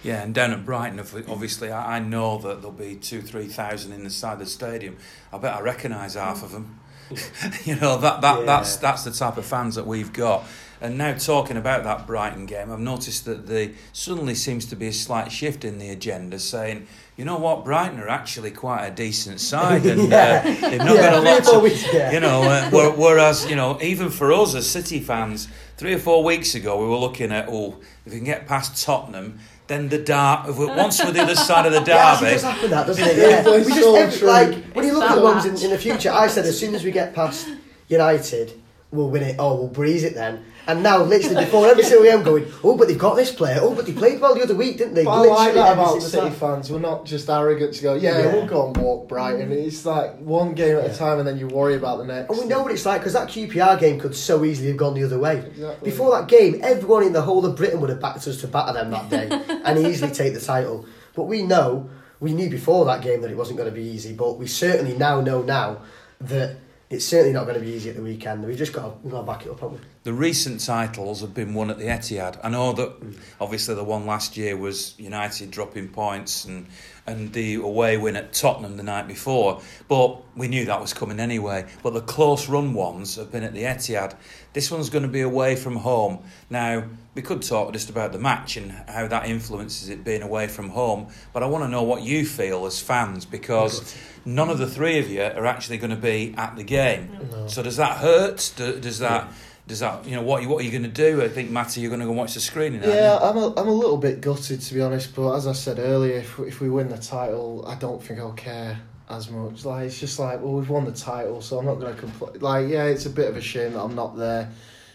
Yeah, 0.06 0.22
and 0.22 0.34
down 0.34 0.52
at 0.52 0.64
Brighton, 0.64 1.00
obviously, 1.00 1.72
I 1.72 1.98
know 1.98 2.38
that 2.38 2.62
there'll 2.62 2.70
be 2.70 2.94
two, 2.94 3.20
three 3.22 3.46
thousand 3.48 3.92
in 3.92 4.04
the 4.04 4.10
side 4.10 4.34
of 4.34 4.38
the 4.40 4.46
stadium. 4.46 4.96
I 5.32 5.38
bet 5.38 5.54
I 5.54 5.60
recognise 5.60 6.14
half 6.14 6.42
of 6.42 6.52
them. 6.52 6.78
you 7.64 7.76
know 7.76 7.98
that 7.98 8.20
that 8.20 8.40
Yeah. 8.40 8.44
that's 8.46 8.76
that's 8.76 9.04
the 9.04 9.10
type 9.12 9.36
of 9.36 9.44
fans 9.46 9.74
that 9.74 9.86
we've 9.86 10.12
got. 10.12 10.44
And 10.80 10.98
now 10.98 11.14
talking 11.14 11.56
about 11.56 11.84
that 11.84 12.06
Brighton 12.06 12.44
game, 12.44 12.70
I've 12.70 12.78
noticed 12.80 13.24
that 13.24 13.46
the 13.46 13.72
suddenly 13.94 14.34
seems 14.34 14.66
to 14.66 14.76
be 14.76 14.88
a 14.88 14.92
slight 14.92 15.32
shift 15.32 15.64
in 15.64 15.78
the 15.78 15.88
agenda, 15.88 16.38
saying, 16.38 16.86
you 17.16 17.24
know 17.24 17.38
what, 17.38 17.64
Brighton 17.64 17.98
are 17.98 18.10
actually 18.10 18.50
quite 18.50 18.86
a 18.86 18.90
decent 18.90 19.40
side, 19.40 19.86
and 19.92 20.10
Yeah. 20.10 20.42
uh, 20.44 20.68
they've 20.68 20.78
not 20.78 20.94
Yeah, 20.96 21.10
got 21.10 21.14
a 21.14 21.20
lot 21.22 21.44
to, 21.44 21.58
weeks, 21.60 21.92
yeah. 21.94 22.12
you 22.12 22.20
know. 22.20 22.42
Uh, 22.42 22.92
whereas 22.94 23.48
you 23.48 23.56
know, 23.56 23.78
even 23.80 24.10
for 24.10 24.32
us 24.32 24.54
as 24.54 24.68
City 24.68 25.00
fans, 25.00 25.48
three 25.78 25.94
or 25.94 25.98
four 25.98 26.22
weeks 26.22 26.54
ago, 26.54 26.76
we 26.82 26.86
were 26.88 26.98
looking 26.98 27.32
at, 27.32 27.48
oh, 27.48 27.76
if 28.04 28.12
we 28.12 28.18
can 28.18 28.24
get 28.26 28.46
past 28.46 28.84
Tottenham, 28.84 29.38
then 29.68 29.88
the 29.88 29.98
dart. 29.98 30.54
Once 30.56 31.02
we're 31.04 31.10
the 31.12 31.22
other 31.22 31.34
side 31.34 31.66
of 31.66 31.72
the 31.72 31.80
Yeah, 31.90 32.16
it 32.16 32.20
derby, 32.20 32.30
does 32.32 32.42
happen 32.42 32.70
that, 32.70 32.86
doesn't 32.86 33.04
it? 33.04 33.16
Yeah, 33.16 33.28
Yeah. 33.28 33.42
that's 33.42 33.66
we 33.66 33.72
just 33.72 33.82
so 33.82 33.96
every, 33.96 34.26
like 34.26 34.64
when 34.74 34.86
you 34.86 34.92
look 34.94 35.10
at 35.10 35.14
the 35.16 35.22
ones 35.22 35.44
in, 35.44 35.56
in 35.64 35.70
the 35.70 35.78
future. 35.78 36.10
I 36.10 36.26
said 36.28 36.44
as 36.44 36.58
soon 36.58 36.74
as 36.74 36.84
we 36.84 36.90
get 36.90 37.14
past 37.14 37.48
United, 37.88 38.60
we'll 38.90 39.10
win 39.10 39.22
it. 39.22 39.36
Oh, 39.38 39.56
we'll 39.56 39.68
breeze 39.68 40.04
it 40.04 40.14
then. 40.14 40.44
And 40.68 40.82
now, 40.82 41.02
literally, 41.04 41.44
before 41.44 41.68
every 41.68 41.84
single 41.84 42.04
game, 42.04 42.24
going, 42.24 42.44
oh, 42.64 42.76
but 42.76 42.88
they've 42.88 42.98
got 42.98 43.14
this 43.14 43.30
player. 43.32 43.58
Oh, 43.60 43.72
but 43.72 43.86
they 43.86 43.92
played 43.92 44.20
well 44.20 44.34
the 44.34 44.42
other 44.42 44.54
week, 44.56 44.78
didn't 44.78 44.94
they? 44.94 45.04
But 45.04 45.10
I 45.12 45.20
like 45.26 45.54
that 45.54 45.74
about 45.74 46.02
City 46.02 46.22
time. 46.28 46.32
fans. 46.32 46.72
We're 46.72 46.80
not 46.80 47.04
just 47.04 47.30
arrogant 47.30 47.74
to 47.74 47.82
go, 47.84 47.94
yeah, 47.94 48.18
Yeah. 48.18 48.32
we'll 48.32 48.46
go 48.46 48.66
and 48.66 48.76
walk 48.76 49.08
Brighton. 49.08 49.52
It's 49.52 49.86
like 49.86 50.18
one 50.18 50.54
game 50.54 50.76
at 50.76 50.84
Yeah. 50.86 50.90
a 50.90 50.96
time 50.96 51.18
and 51.20 51.28
then 51.28 51.38
you 51.38 51.46
worry 51.46 51.76
about 51.76 51.98
the 51.98 52.04
next. 52.04 52.30
And 52.30 52.38
we 52.40 52.46
know 52.46 52.62
what 52.62 52.72
it's 52.72 52.84
like 52.84 53.00
because 53.00 53.12
that 53.12 53.28
QPR 53.28 53.78
game 53.78 54.00
could 54.00 54.16
so 54.16 54.44
easily 54.44 54.68
have 54.68 54.76
gone 54.76 54.94
the 54.94 55.04
other 55.04 55.18
way. 55.20 55.38
Exactly. 55.46 55.88
Before 55.90 56.10
that 56.18 56.26
game, 56.26 56.58
everyone 56.64 57.04
in 57.04 57.12
the 57.12 57.22
whole 57.22 57.46
of 57.46 57.54
Britain 57.54 57.80
would 57.80 57.90
have 57.90 58.00
backed 58.00 58.26
us 58.26 58.40
to 58.40 58.48
batter 58.48 58.72
them 58.72 58.90
that 58.90 59.08
day 59.08 59.28
and 59.64 59.78
easily 59.78 60.10
take 60.10 60.34
the 60.34 60.40
title. 60.40 60.84
But 61.14 61.24
we 61.24 61.42
know, 61.42 61.88
we 62.18 62.32
knew 62.32 62.50
before 62.50 62.84
that 62.86 63.02
game 63.02 63.20
that 63.22 63.30
it 63.30 63.36
wasn't 63.36 63.58
going 63.58 63.68
to 63.70 63.74
be 63.74 63.84
easy, 63.84 64.14
but 64.14 64.36
we 64.36 64.48
certainly 64.48 64.96
now 64.96 65.20
know 65.20 65.42
now 65.42 65.78
that 66.22 66.56
it's 66.90 67.04
certainly 67.04 67.32
not 67.32 67.44
going 67.44 67.58
to 67.58 67.64
be 67.64 67.72
easy 67.72 67.90
at 67.90 67.96
the 67.96 68.02
weekend. 68.02 68.44
We've 68.44 68.56
just 68.56 68.72
got 68.72 68.82
to, 68.82 68.88
we've 69.02 69.12
got 69.12 69.20
to 69.20 69.26
back 69.26 69.46
it 69.46 69.50
up, 69.50 69.60
haven't 69.60 69.80
we? 69.80 69.86
The 70.06 70.12
recent 70.12 70.64
titles 70.64 71.20
have 71.20 71.34
been 71.34 71.52
won 71.52 71.68
at 71.68 71.78
the 71.78 71.86
Etihad. 71.86 72.38
I 72.44 72.48
know 72.48 72.72
that 72.74 72.92
obviously 73.40 73.74
the 73.74 73.82
one 73.82 74.06
last 74.06 74.36
year 74.36 74.56
was 74.56 74.94
United 75.00 75.50
dropping 75.50 75.88
points 75.88 76.44
and 76.44 76.68
and 77.08 77.32
the 77.32 77.56
away 77.56 77.96
win 77.96 78.14
at 78.14 78.32
Tottenham 78.32 78.76
the 78.76 78.84
night 78.84 79.08
before, 79.08 79.60
but 79.88 80.22
we 80.36 80.46
knew 80.46 80.64
that 80.66 80.80
was 80.80 80.92
coming 80.92 81.18
anyway. 81.18 81.66
But 81.82 81.94
the 81.94 82.00
close 82.00 82.48
run 82.48 82.72
ones 82.72 83.16
have 83.16 83.32
been 83.32 83.42
at 83.42 83.52
the 83.52 83.62
Etihad. 83.62 84.14
This 84.52 84.70
one's 84.70 84.90
going 84.90 85.02
to 85.02 85.08
be 85.08 85.22
away 85.22 85.56
from 85.56 85.74
home. 85.74 86.20
Now 86.50 86.84
we 87.16 87.22
could 87.22 87.42
talk 87.42 87.72
just 87.72 87.90
about 87.90 88.12
the 88.12 88.18
match 88.18 88.56
and 88.56 88.70
how 88.70 89.08
that 89.08 89.26
influences 89.28 89.88
it 89.88 90.04
being 90.04 90.22
away 90.22 90.46
from 90.46 90.68
home, 90.68 91.08
but 91.32 91.42
I 91.42 91.46
want 91.46 91.64
to 91.64 91.68
know 91.68 91.82
what 91.82 92.02
you 92.02 92.24
feel 92.24 92.66
as 92.66 92.80
fans 92.80 93.24
because 93.24 93.96
none 94.24 94.50
of 94.50 94.58
the 94.58 94.68
three 94.68 95.00
of 95.00 95.08
you 95.08 95.22
are 95.22 95.46
actually 95.46 95.78
going 95.78 95.90
to 95.90 95.96
be 95.96 96.32
at 96.36 96.54
the 96.56 96.64
game. 96.64 97.16
No. 97.30 97.48
So 97.48 97.62
does 97.62 97.76
that 97.78 97.96
hurt? 97.96 98.52
Do, 98.56 98.78
does 98.78 99.00
that 99.00 99.32
does 99.66 99.80
that 99.80 100.06
you 100.06 100.14
know 100.14 100.22
what 100.22 100.46
what 100.46 100.60
are 100.60 100.64
you 100.64 100.70
going 100.70 100.84
to 100.84 100.88
do? 100.88 101.22
I 101.22 101.28
think 101.28 101.50
Matty, 101.50 101.80
you're 101.80 101.90
going 101.90 102.00
to 102.00 102.06
go 102.06 102.12
watch 102.12 102.34
the 102.34 102.40
screening. 102.40 102.82
you? 102.82 102.88
Yeah, 102.88 103.18
I'm 103.20 103.36
a, 103.36 103.52
I'm 103.56 103.66
a 103.66 103.72
little 103.72 103.96
bit 103.96 104.20
gutted 104.20 104.60
to 104.60 104.74
be 104.74 104.80
honest, 104.80 105.14
but 105.14 105.34
as 105.34 105.46
I 105.46 105.52
said 105.52 105.78
earlier, 105.78 106.18
if, 106.18 106.38
if 106.38 106.60
we 106.60 106.70
win 106.70 106.88
the 106.88 106.98
title, 106.98 107.64
I 107.66 107.74
don't 107.74 108.02
think 108.02 108.20
I'll 108.20 108.32
care 108.32 108.78
as 109.10 109.28
much. 109.28 109.64
Like 109.64 109.86
it's 109.86 109.98
just 109.98 110.18
like, 110.20 110.40
well, 110.40 110.52
we've 110.52 110.70
won 110.70 110.84
the 110.84 110.92
title, 110.92 111.40
so 111.40 111.58
I'm 111.58 111.66
not 111.66 111.76
going 111.76 111.94
to 111.94 112.00
complain. 112.00 112.38
Like, 112.40 112.68
yeah, 112.68 112.84
it's 112.84 113.06
a 113.06 113.10
bit 113.10 113.28
of 113.28 113.36
a 113.36 113.40
shame 113.40 113.72
that 113.72 113.80
I'm 113.80 113.96
not 113.96 114.16
there, 114.16 114.50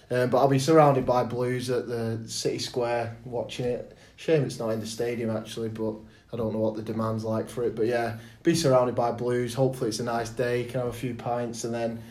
um, 0.09 0.29
but 0.29 0.37
I'll 0.37 0.47
be 0.47 0.59
surrounded 0.59 1.05
by 1.05 1.25
Blues 1.25 1.69
at 1.69 1.87
the 1.89 2.21
City 2.25 2.59
Square 2.59 3.17
watching 3.25 3.65
it. 3.65 3.97
Shame 4.15 4.43
it's 4.43 4.59
not 4.59 4.69
in 4.69 4.79
the 4.79 4.87
stadium 4.87 5.35
actually, 5.35 5.69
but 5.69 5.95
I 6.31 6.37
don't 6.37 6.53
know 6.53 6.59
what 6.59 6.75
the 6.75 6.81
demand's 6.81 7.25
like 7.25 7.49
for 7.49 7.63
it. 7.65 7.75
But 7.75 7.87
yeah, 7.87 8.19
be 8.43 8.55
surrounded 8.55 8.95
by 8.95 9.11
Blues. 9.11 9.53
Hopefully, 9.53 9.89
it's 9.89 9.99
a 9.99 10.05
nice 10.05 10.29
day. 10.29 10.63
Can 10.63 10.79
have 10.79 10.87
a 10.87 10.93
few 10.93 11.13
pints 11.13 11.65
and 11.65 11.73
then. 11.73 12.01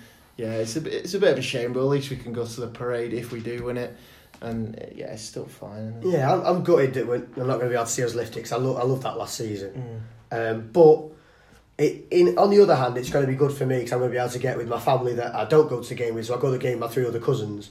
Yeah, 0.40 0.52
it's 0.54 0.74
a 0.76 0.80
bit, 0.80 0.94
it's 0.94 1.12
a 1.12 1.18
bit 1.18 1.32
of 1.32 1.38
a 1.38 1.42
shame, 1.42 1.74
but 1.74 1.80
at 1.80 1.86
least 1.86 2.08
we 2.08 2.16
can 2.16 2.32
go 2.32 2.46
to 2.46 2.60
the 2.62 2.68
parade 2.68 3.12
if 3.12 3.30
we 3.30 3.40
do 3.40 3.62
win 3.62 3.76
it, 3.76 3.94
and 4.40 4.74
uh, 4.74 4.86
yeah, 4.94 5.12
it's 5.12 5.20
still 5.20 5.44
fine. 5.44 6.00
Yeah, 6.02 6.32
I'm, 6.32 6.40
I'm 6.46 6.64
gutted 6.64 6.94
that 6.94 7.06
we're, 7.06 7.16
I'm 7.16 7.46
not 7.46 7.58
going 7.58 7.60
to 7.60 7.68
be 7.68 7.74
able 7.74 7.84
to 7.84 7.90
see 7.90 8.04
us 8.04 8.14
lift 8.14 8.32
it 8.32 8.36
because 8.36 8.52
I, 8.52 8.56
lo- 8.56 8.76
I 8.76 8.84
love 8.84 9.02
that 9.02 9.18
last 9.18 9.36
season. 9.36 10.02
Mm. 10.32 10.52
Um, 10.52 10.70
but 10.72 11.02
it, 11.76 12.06
in 12.10 12.38
on 12.38 12.48
the 12.48 12.62
other 12.62 12.74
hand, 12.74 12.96
it's 12.96 13.10
going 13.10 13.26
to 13.26 13.30
be 13.30 13.36
good 13.36 13.52
for 13.52 13.66
me 13.66 13.80
because 13.80 13.92
I'm 13.92 13.98
going 13.98 14.10
to 14.12 14.14
be 14.14 14.18
able 14.18 14.30
to 14.30 14.38
get 14.38 14.56
with 14.56 14.66
my 14.66 14.80
family 14.80 15.12
that 15.16 15.34
I 15.34 15.44
don't 15.44 15.68
go 15.68 15.82
to 15.82 15.88
the 15.88 15.94
game 15.94 16.14
with. 16.14 16.24
So 16.24 16.34
I 16.34 16.40
go 16.40 16.50
to 16.50 16.56
the 16.56 16.58
game 16.58 16.80
with 16.80 16.88
my 16.88 16.94
three 16.94 17.06
other 17.06 17.20
cousins. 17.20 17.68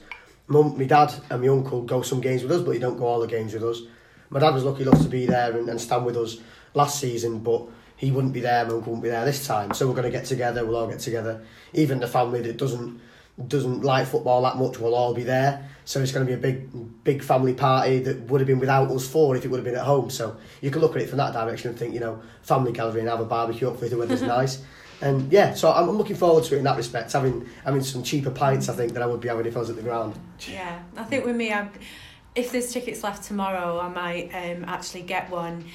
Mum, 0.48 0.78
my 0.78 0.86
dad, 0.86 1.12
and 1.32 1.42
my 1.42 1.48
uncle 1.48 1.82
go 1.82 2.04
some 2.04 2.22
games 2.22 2.44
with 2.44 2.52
us, 2.52 2.62
but 2.62 2.72
he 2.72 2.80
don't 2.80 2.98
go 2.98 3.08
all 3.08 3.20
the 3.20 3.26
games 3.28 3.54
with 3.54 3.64
us. 3.64 3.82
My 4.30 4.40
dad 4.40 4.54
was 4.54 4.64
lucky 4.64 4.84
enough 4.84 5.02
to 5.02 5.10
be 5.10 5.26
there 5.26 5.58
and, 5.58 5.68
and 5.70 5.82
stand 5.82 6.06
with 6.06 6.18
us 6.18 6.38
last 6.76 7.00
season, 7.00 7.40
but 7.40 7.68
he 8.00 8.12
wouldn't 8.12 8.34
be 8.34 8.40
there. 8.40 8.64
My 8.64 8.72
uncle 8.72 8.94
wouldn't 8.94 9.04
be 9.04 9.10
there 9.10 9.26
this 9.26 9.46
time. 9.46 9.74
So 9.74 9.86
we're 9.86 9.94
going 9.94 10.06
to 10.06 10.10
get 10.10 10.24
together. 10.24 10.66
We'll 10.66 10.78
all 10.78 10.88
get 10.88 11.00
together. 11.00 11.44
Even 11.74 12.00
the 12.00 12.08
family 12.08 12.42
that 12.44 12.56
doesn't 12.58 13.02
doesn't 13.48 13.84
like 13.84 14.06
football 14.08 14.42
that 14.42 14.58
much 14.58 14.80
will 14.80 14.96
all 14.96 15.14
be 15.14 15.24
there. 15.24 15.70
So 15.86 16.02
it's 16.02 16.12
going 16.12 16.26
to 16.26 16.30
be 16.30 16.34
a 16.34 16.42
big, 16.42 17.04
big 17.04 17.24
family 17.24 17.54
party 17.54 18.00
that 18.00 18.22
would 18.24 18.42
have 18.42 18.48
been 18.48 18.60
without 18.60 18.90
us 18.92 19.08
four 19.08 19.36
if 19.36 19.44
it 19.44 19.50
would 19.50 19.58
have 19.58 19.66
been 19.66 19.76
at 19.76 19.86
home. 19.86 20.10
So 20.10 20.38
you 20.62 20.72
can 20.72 20.82
look 20.82 20.96
at 20.96 21.02
it 21.02 21.10
from 21.10 21.18
that 21.18 21.34
direction 21.34 21.70
and 21.70 21.80
think, 21.80 21.94
you 21.94 22.00
know, 22.00 22.22
family 22.42 22.72
gathering, 22.72 23.08
have 23.08 23.20
a 23.20 23.26
barbecue, 23.26 23.68
hopefully 23.68 23.90
the 23.90 23.98
weather's 23.98 24.22
nice. 24.38 24.62
And 25.02 25.32
yeah, 25.32 25.54
so 25.54 25.72
I'm, 25.72 25.90
I'm 25.90 25.98
looking 25.98 26.16
forward 26.16 26.44
to 26.46 26.56
it 26.56 26.60
in 26.60 26.64
that 26.66 26.78
respect, 26.78 27.12
having 27.14 27.48
having 27.64 27.82
some 27.82 28.04
cheaper 28.04 28.32
pints, 28.32 28.70
I 28.70 28.74
think, 28.76 28.94
than 28.94 29.02
I 29.02 29.06
would 29.06 29.22
be 29.22 29.30
having 29.30 29.46
if 29.46 29.56
I 29.56 29.60
was 29.60 29.70
at 29.70 29.78
the 29.78 29.82
ground. 29.82 30.20
Yeah, 30.48 30.80
I 30.98 31.04
think 31.04 31.26
with 31.26 31.36
me, 31.36 31.54
I'm, 31.54 31.72
if 32.36 32.52
there's 32.52 32.72
tickets 32.72 33.04
left 33.04 33.24
tomorrow, 33.24 33.80
I 33.80 33.88
might 33.90 34.30
um, 34.34 34.66
actually 34.66 35.04
get 35.04 35.30
one 35.30 35.66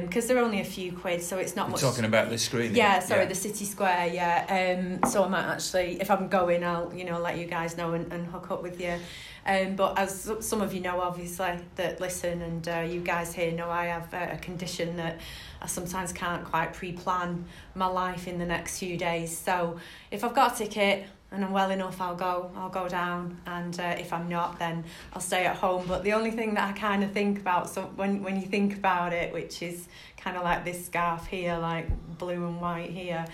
because 0.00 0.26
they're 0.26 0.38
only 0.38 0.60
a 0.60 0.64
few 0.64 0.92
quid, 0.92 1.22
so 1.22 1.38
it's 1.38 1.56
not 1.56 1.66
You're 1.66 1.72
much. 1.72 1.80
talking 1.80 2.04
about 2.04 2.30
the 2.30 2.38
screening. 2.38 2.76
Yeah, 2.76 3.00
sorry, 3.00 3.26
the 3.26 3.34
city 3.34 3.64
square. 3.64 4.06
Yeah, 4.06 4.98
um, 5.02 5.10
so 5.10 5.24
I 5.24 5.28
might 5.28 5.46
actually, 5.46 6.00
if 6.00 6.10
I'm 6.10 6.28
going, 6.28 6.64
I'll 6.64 6.92
you 6.94 7.04
know 7.04 7.18
let 7.18 7.38
you 7.38 7.46
guys 7.46 7.76
know 7.76 7.94
and, 7.94 8.12
and 8.12 8.26
hook 8.26 8.50
up 8.50 8.62
with 8.62 8.80
you. 8.80 8.98
Um, 9.46 9.76
but 9.76 9.96
as 9.96 10.30
some 10.40 10.60
of 10.60 10.74
you 10.74 10.80
know, 10.80 11.00
obviously 11.00 11.60
that 11.76 12.00
listen 12.00 12.42
and 12.42 12.68
uh, 12.68 12.78
you 12.80 13.00
guys 13.00 13.32
here 13.32 13.52
know, 13.52 13.70
I 13.70 13.86
have 13.86 14.12
a, 14.12 14.32
a 14.32 14.38
condition 14.38 14.96
that 14.96 15.20
I 15.62 15.66
sometimes 15.66 16.12
can't 16.12 16.44
quite 16.44 16.72
pre-plan 16.72 17.44
my 17.76 17.86
life 17.86 18.26
in 18.26 18.38
the 18.38 18.44
next 18.44 18.80
few 18.80 18.96
days. 18.96 19.36
So 19.36 19.78
if 20.10 20.24
I've 20.24 20.34
got 20.34 20.54
a 20.54 20.64
ticket 20.64 21.06
and 21.36 21.44
I'm 21.44 21.52
well 21.52 21.70
enough, 21.70 22.00
I'll 22.00 22.16
go. 22.16 22.50
I'll 22.56 22.70
go 22.70 22.88
down, 22.88 23.38
and 23.46 23.78
uh, 23.78 23.94
if 23.98 24.10
I'm 24.12 24.26
not, 24.28 24.58
then 24.58 24.84
I'll 25.12 25.20
stay 25.20 25.44
at 25.44 25.56
home. 25.56 25.84
But 25.86 26.02
the 26.02 26.14
only 26.14 26.30
thing 26.30 26.54
that 26.54 26.70
I 26.70 26.72
kind 26.72 27.04
of 27.04 27.12
think 27.12 27.38
about, 27.38 27.68
so 27.68 27.82
when 27.94 28.22
when 28.22 28.40
you 28.40 28.46
think 28.46 28.74
about 28.74 29.12
it, 29.12 29.34
which 29.34 29.62
is 29.62 29.86
kind 30.16 30.38
of 30.38 30.42
like 30.44 30.64
this 30.64 30.86
scarf 30.86 31.26
here, 31.26 31.58
like 31.58 31.88
blue 32.18 32.46
and 32.46 32.58
white 32.58 32.90
here, 32.90 33.26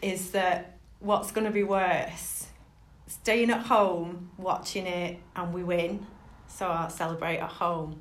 is 0.00 0.30
that 0.30 0.78
what's 1.00 1.32
going 1.32 1.46
to 1.46 1.52
be 1.52 1.64
worse? 1.64 2.46
Staying 3.08 3.50
at 3.50 3.66
home, 3.66 4.30
watching 4.38 4.86
it, 4.86 5.18
and 5.34 5.52
we 5.52 5.64
win, 5.64 6.06
so 6.46 6.68
I'll 6.68 6.90
celebrate 6.90 7.38
at 7.38 7.50
home, 7.50 8.00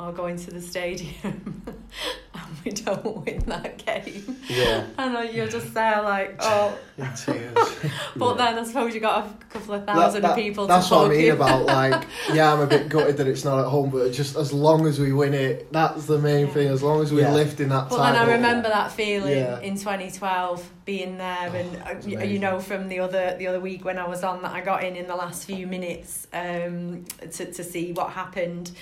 or 0.00 0.12
going 0.12 0.36
to 0.36 0.50
the 0.50 0.60
stadium 0.62 1.62
and 2.34 2.42
we 2.64 2.70
don't 2.70 3.24
win 3.26 3.38
that 3.46 3.84
game. 3.84 4.36
Yeah. 4.48 4.86
And 4.98 5.16
uh, 5.16 5.20
you're 5.20 5.48
just 5.48 5.72
there 5.74 6.02
like, 6.02 6.36
oh. 6.40 6.76
In 6.98 7.08
tears. 7.14 7.54
But 8.16 8.34
then 8.34 8.58
I 8.58 8.64
suppose 8.64 8.94
you 8.94 9.00
got 9.00 9.26
a 9.26 9.44
couple 9.46 9.74
of 9.74 9.84
thousand 9.86 10.22
That- 10.22 10.28
that- 10.28 10.36
people 10.36 10.66
That's 10.66 10.88
to 10.88 10.94
what 10.94 11.06
I 11.06 11.08
mean 11.10 11.20
you. 11.26 11.32
about 11.34 11.66
like, 11.66 12.06
yeah, 12.32 12.52
I'm 12.52 12.60
a 12.60 12.66
bit 12.66 12.88
gutted 12.88 13.16
that 13.18 13.26
it's 13.26 13.44
not 13.44 13.58
at 13.60 13.66
home, 13.66 13.90
but 13.90 14.12
just 14.12 14.36
as 14.36 14.52
long 14.52 14.86
as 14.86 14.98
we 14.98 15.12
win 15.12 15.34
it, 15.34 15.70
that's 15.72 16.06
the 16.06 16.18
main 16.18 16.46
Yeah. 16.46 16.52
thing. 16.52 16.68
As 16.68 16.82
long 16.82 17.02
as 17.02 17.12
we 17.12 17.20
Yeah. 17.20 17.32
lift 17.32 17.60
in 17.60 17.68
that 17.70 17.88
But 17.90 17.96
time. 17.98 18.14
then 18.14 18.22
I 18.28 18.32
remember 18.32 18.68
that 18.68 18.92
feeling 18.92 19.36
Yeah. 19.38 19.60
in 19.60 19.76
2012 19.76 20.68
being 20.84 21.18
there, 21.18 21.50
and 21.54 21.82
Oh, 21.86 21.90
uh, 21.90 22.00
you, 22.06 22.20
you 22.32 22.38
know 22.38 22.58
from 22.58 22.88
the 22.88 23.00
other 23.00 23.36
the 23.38 23.46
other 23.46 23.60
week 23.60 23.84
when 23.84 23.98
I 23.98 24.06
was 24.08 24.24
on 24.24 24.42
that 24.42 24.52
I 24.52 24.60
got 24.60 24.82
in 24.84 24.96
in 24.96 25.06
the 25.06 25.14
last 25.16 25.44
few 25.44 25.66
minutes 25.66 26.26
um, 26.32 27.04
to 27.32 27.52
to 27.52 27.62
see 27.64 27.92
what 27.92 28.10
happened, 28.10 28.72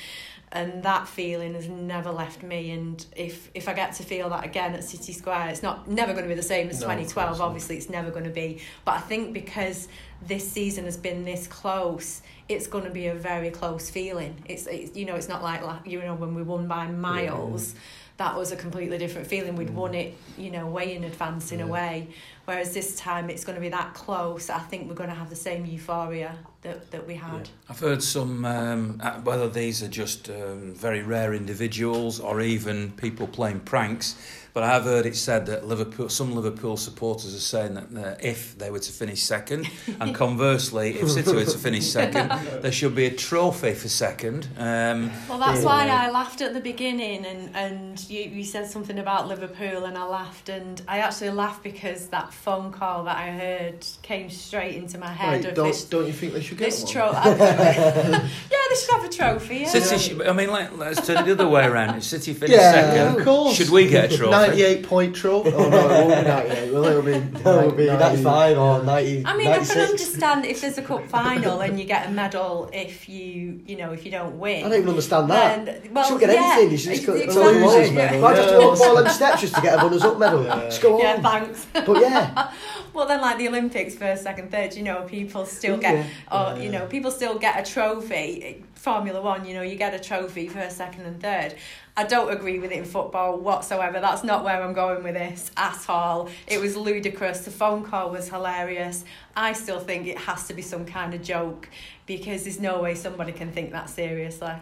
and 0.52 0.82
that 0.82 1.06
feeling 1.06 1.54
has 1.54 1.68
never 1.68 2.10
left 2.10 2.42
me. 2.42 2.70
And 2.70 3.04
if 3.16 3.50
if 3.54 3.68
I 3.68 3.74
get 3.74 3.94
to 3.94 4.02
feel 4.02 4.30
that 4.30 4.44
again 4.44 4.74
at 4.74 4.84
City 4.84 5.12
Square, 5.12 5.48
it's 5.48 5.62
not 5.62 5.88
never 5.88 6.12
going 6.12 6.24
to 6.24 6.28
be 6.28 6.34
the 6.34 6.42
same 6.42 6.68
as 6.68 6.80
No, 6.80 6.86
2012. 6.86 7.40
Obviously, 7.40 7.76
it's 7.76 7.90
never 7.90 8.10
going 8.10 8.24
to 8.24 8.30
be. 8.30 8.60
But 8.84 8.92
I 8.96 9.00
think 9.00 9.32
because 9.32 9.88
this 10.22 10.50
season 10.50 10.84
has 10.84 10.96
been 10.96 11.24
this 11.24 11.46
close. 11.46 12.22
It's 12.48 12.66
going 12.66 12.84
to 12.84 12.90
be 12.90 13.08
a 13.08 13.14
very 13.14 13.50
close 13.50 13.90
feeling. 13.90 14.42
It's, 14.46 14.66
it's 14.66 14.96
you 14.96 15.04
know 15.04 15.16
it's 15.16 15.28
not 15.28 15.42
like, 15.42 15.62
like 15.62 15.86
you 15.86 16.00
know 16.00 16.14
when 16.14 16.34
we 16.34 16.42
won 16.42 16.66
by 16.66 16.86
miles 16.86 17.74
that 18.18 18.36
was 18.36 18.50
a 18.50 18.56
completely 18.56 18.98
different 18.98 19.28
feeling. 19.28 19.54
We'd 19.54 19.70
won 19.70 19.94
it, 19.94 20.16
you 20.36 20.50
know, 20.50 20.66
way 20.66 20.94
in 20.96 21.04
advance 21.04 21.52
in 21.52 21.60
a 21.60 21.66
way. 21.66 22.08
Whereas 22.46 22.74
this 22.74 22.96
time 22.96 23.30
it's 23.30 23.44
going 23.44 23.54
to 23.54 23.60
be 23.60 23.68
that 23.68 23.94
close. 23.94 24.50
I 24.50 24.58
think 24.58 24.88
we're 24.88 24.96
going 24.96 25.08
to 25.08 25.14
have 25.14 25.30
the 25.30 25.36
same 25.36 25.64
euphoria 25.64 26.36
that, 26.62 26.90
that 26.90 27.06
we 27.06 27.14
had. 27.14 27.48
I've 27.68 27.78
heard 27.78 28.02
some, 28.02 28.44
um, 28.44 29.00
uh, 29.02 29.20
whether 29.20 29.48
these 29.48 29.82
are 29.82 29.88
just 29.88 30.28
um, 30.28 30.74
very 30.74 31.02
rare 31.02 31.32
individuals 31.34 32.18
or 32.20 32.40
even 32.40 32.92
people 32.92 33.26
playing 33.28 33.60
pranks, 33.60 34.16
but 34.54 34.62
I 34.64 34.68
have 34.72 34.84
heard 34.84 35.06
it 35.06 35.14
said 35.14 35.46
that 35.46 35.68
Liverpool, 35.68 36.08
some 36.08 36.34
Liverpool 36.34 36.76
supporters 36.76 37.32
are 37.32 37.38
saying 37.38 37.74
that 37.74 37.94
uh, 37.96 38.16
if 38.20 38.58
they 38.58 38.70
were 38.72 38.80
to 38.80 38.92
finish 38.92 39.22
second, 39.22 39.68
and 39.86 39.96
and 40.00 40.14
conversely, 40.14 40.98
if 40.98 41.08
City 41.08 41.32
were 41.32 41.44
to 41.44 41.58
finish 41.68 41.86
second, 41.86 42.30
there 42.62 42.72
should 42.72 42.94
be 42.96 43.06
a 43.06 43.14
trophy 43.14 43.74
for 43.74 43.88
second. 43.88 44.48
Um, 44.56 45.12
Well, 45.28 45.38
that's 45.38 45.60
Yeah. 45.60 45.66
why 45.66 45.86
I 45.88 46.10
laughed 46.10 46.40
at 46.40 46.54
the 46.54 46.60
beginning, 46.60 47.24
and 47.24 47.54
and 47.54 48.10
you, 48.10 48.20
you 48.22 48.42
said 48.42 48.68
something 48.68 48.98
about 48.98 49.28
Liverpool, 49.28 49.84
and 49.84 49.96
I 49.96 50.04
laughed, 50.04 50.48
and 50.48 50.82
I 50.88 50.98
actually 50.98 51.30
laughed 51.30 51.62
because 51.62 52.08
that 52.08 52.32
phone 52.32 52.72
call 52.72 53.04
that 53.04 53.16
I 53.16 53.30
heard 53.30 53.86
came 54.02 54.28
straight 54.28 54.74
into 54.74 54.98
my 54.98 55.12
head 55.12 55.44
Wait, 55.44 55.50
of 55.50 55.54
don't, 55.54 55.86
don't 55.90 56.06
you 56.06 56.12
think 56.12 56.32
they 56.32 56.40
should 56.48 56.58
get 56.58 56.70
this 56.70 56.82
one? 56.82 56.92
trophy. 56.92 57.28
yeah, 57.38 58.28
they 58.68 58.74
should 58.74 58.90
have 58.90 59.04
a 59.04 59.08
trophy. 59.08 59.56
Yeah. 59.58 59.68
City, 59.68 59.98
should, 59.98 60.26
I 60.26 60.32
mean, 60.32 60.50
let, 60.50 60.78
let's 60.78 61.06
turn 61.06 61.18
it 61.18 61.26
the 61.26 61.32
other 61.32 61.48
way 61.48 61.66
around. 61.66 61.96
If 61.96 62.04
City 62.04 62.32
finish 62.34 62.56
Yeah, 62.56 62.72
second, 62.72 63.18
of 63.18 63.24
course. 63.24 63.54
should 63.56 63.70
we 63.70 63.88
get 63.88 64.12
a 64.12 64.16
trophy? 64.16 64.30
98 64.30 64.82
point 64.84 65.16
trophy? 65.16 65.52
Oh 65.54 65.68
no, 65.68 65.78
it 65.78 66.06
won't 66.06 66.24
be 66.24 66.28
98. 66.28 66.72
Well, 66.72 66.84
it'll 66.84 67.02
be, 67.02 67.12
No, 67.44 67.58
it'll 67.60 67.72
be 67.72 67.86
95 67.86 68.58
or 68.58 68.82
90, 68.84 69.26
I 69.26 69.36
mean, 69.36 69.46
I 69.48 69.64
can 69.64 69.78
understand 69.78 70.44
if 70.46 70.60
there's 70.60 70.78
a 70.78 70.82
cup 70.82 71.06
final 71.08 71.60
and 71.60 71.78
you 71.78 71.84
get 71.84 72.08
a 72.08 72.10
medal 72.10 72.70
if 72.72 73.08
you, 73.08 73.60
you 73.66 73.76
know, 73.76 73.92
if 73.92 74.04
you 74.04 74.10
don't 74.10 74.38
win. 74.38 74.64
I 74.64 74.68
don't 74.68 74.78
even 74.78 74.88
understand 74.88 75.30
that. 75.30 75.64
Then, 75.66 75.92
well, 75.92 76.04
you 76.04 76.10
should 76.12 76.20
get 76.20 76.34
yeah, 76.34 76.52
anything. 76.54 76.70
You 76.72 76.78
should 76.78 76.94
just 76.94 77.06
go 77.06 77.14
ex- 77.14 77.34
go 77.34 77.42
losers 77.42 77.88
yeah. 77.90 77.94
medal. 77.94 78.20
Why 78.22 78.34
do 78.34 78.40
you 78.40 78.46
have 78.46 78.54
to 78.54 78.60
Yeah. 78.60 78.66
walk 78.66 78.80
all 78.80 78.96
them 78.96 79.08
steps 79.08 79.40
just 79.42 79.54
to 79.54 79.60
get 79.60 79.74
a 79.74 79.76
runners 79.78 80.02
up 80.02 80.18
medal? 80.18 80.44
Yeah. 80.44 80.60
Just 80.64 80.82
go 80.82 80.94
on. 80.94 81.00
Yeah, 81.00 81.20
thanks. 81.20 81.66
But 81.72 82.00
yeah, 82.00 82.52
Well, 82.98 83.06
then, 83.06 83.20
like 83.20 83.38
the 83.38 83.46
Olympics, 83.46 83.94
first, 83.94 84.24
second, 84.24 84.50
third, 84.50 84.74
you 84.74 84.82
know, 84.82 85.02
people 85.02 85.46
still 85.46 85.76
get, 85.76 86.04
Yeah. 86.32 86.54
or 86.56 86.58
you 86.60 86.68
know, 86.68 86.84
people 86.86 87.12
still 87.12 87.38
get 87.38 87.64
a 87.64 87.72
trophy. 87.72 88.64
Formula 88.74 89.22
One, 89.22 89.44
you 89.44 89.54
know, 89.54 89.62
you 89.62 89.76
get 89.76 89.94
a 89.94 90.00
trophy 90.00 90.48
first, 90.48 90.76
second, 90.76 91.06
and 91.06 91.22
third. 91.22 91.54
I 91.96 92.02
don't 92.02 92.32
agree 92.32 92.58
with 92.58 92.72
it 92.72 92.78
in 92.78 92.84
football 92.84 93.38
whatsoever. 93.38 94.00
That's 94.00 94.24
not 94.24 94.42
where 94.42 94.60
I'm 94.60 94.72
going 94.72 95.04
with 95.04 95.14
this 95.14 95.52
at 95.56 95.78
all. 95.88 96.28
It 96.48 96.60
was 96.60 96.76
ludicrous. 96.76 97.42
The 97.42 97.52
phone 97.52 97.84
call 97.84 98.10
was 98.10 98.30
hilarious. 98.30 99.04
I 99.36 99.52
still 99.52 99.78
think 99.78 100.08
it 100.08 100.18
has 100.18 100.48
to 100.48 100.54
be 100.54 100.62
some 100.62 100.84
kind 100.84 101.14
of 101.14 101.22
joke 101.22 101.68
because 102.04 102.42
there's 102.42 102.58
no 102.58 102.82
way 102.82 102.96
somebody 102.96 103.30
can 103.30 103.52
think 103.52 103.70
that 103.70 103.90
seriously. 103.90 104.54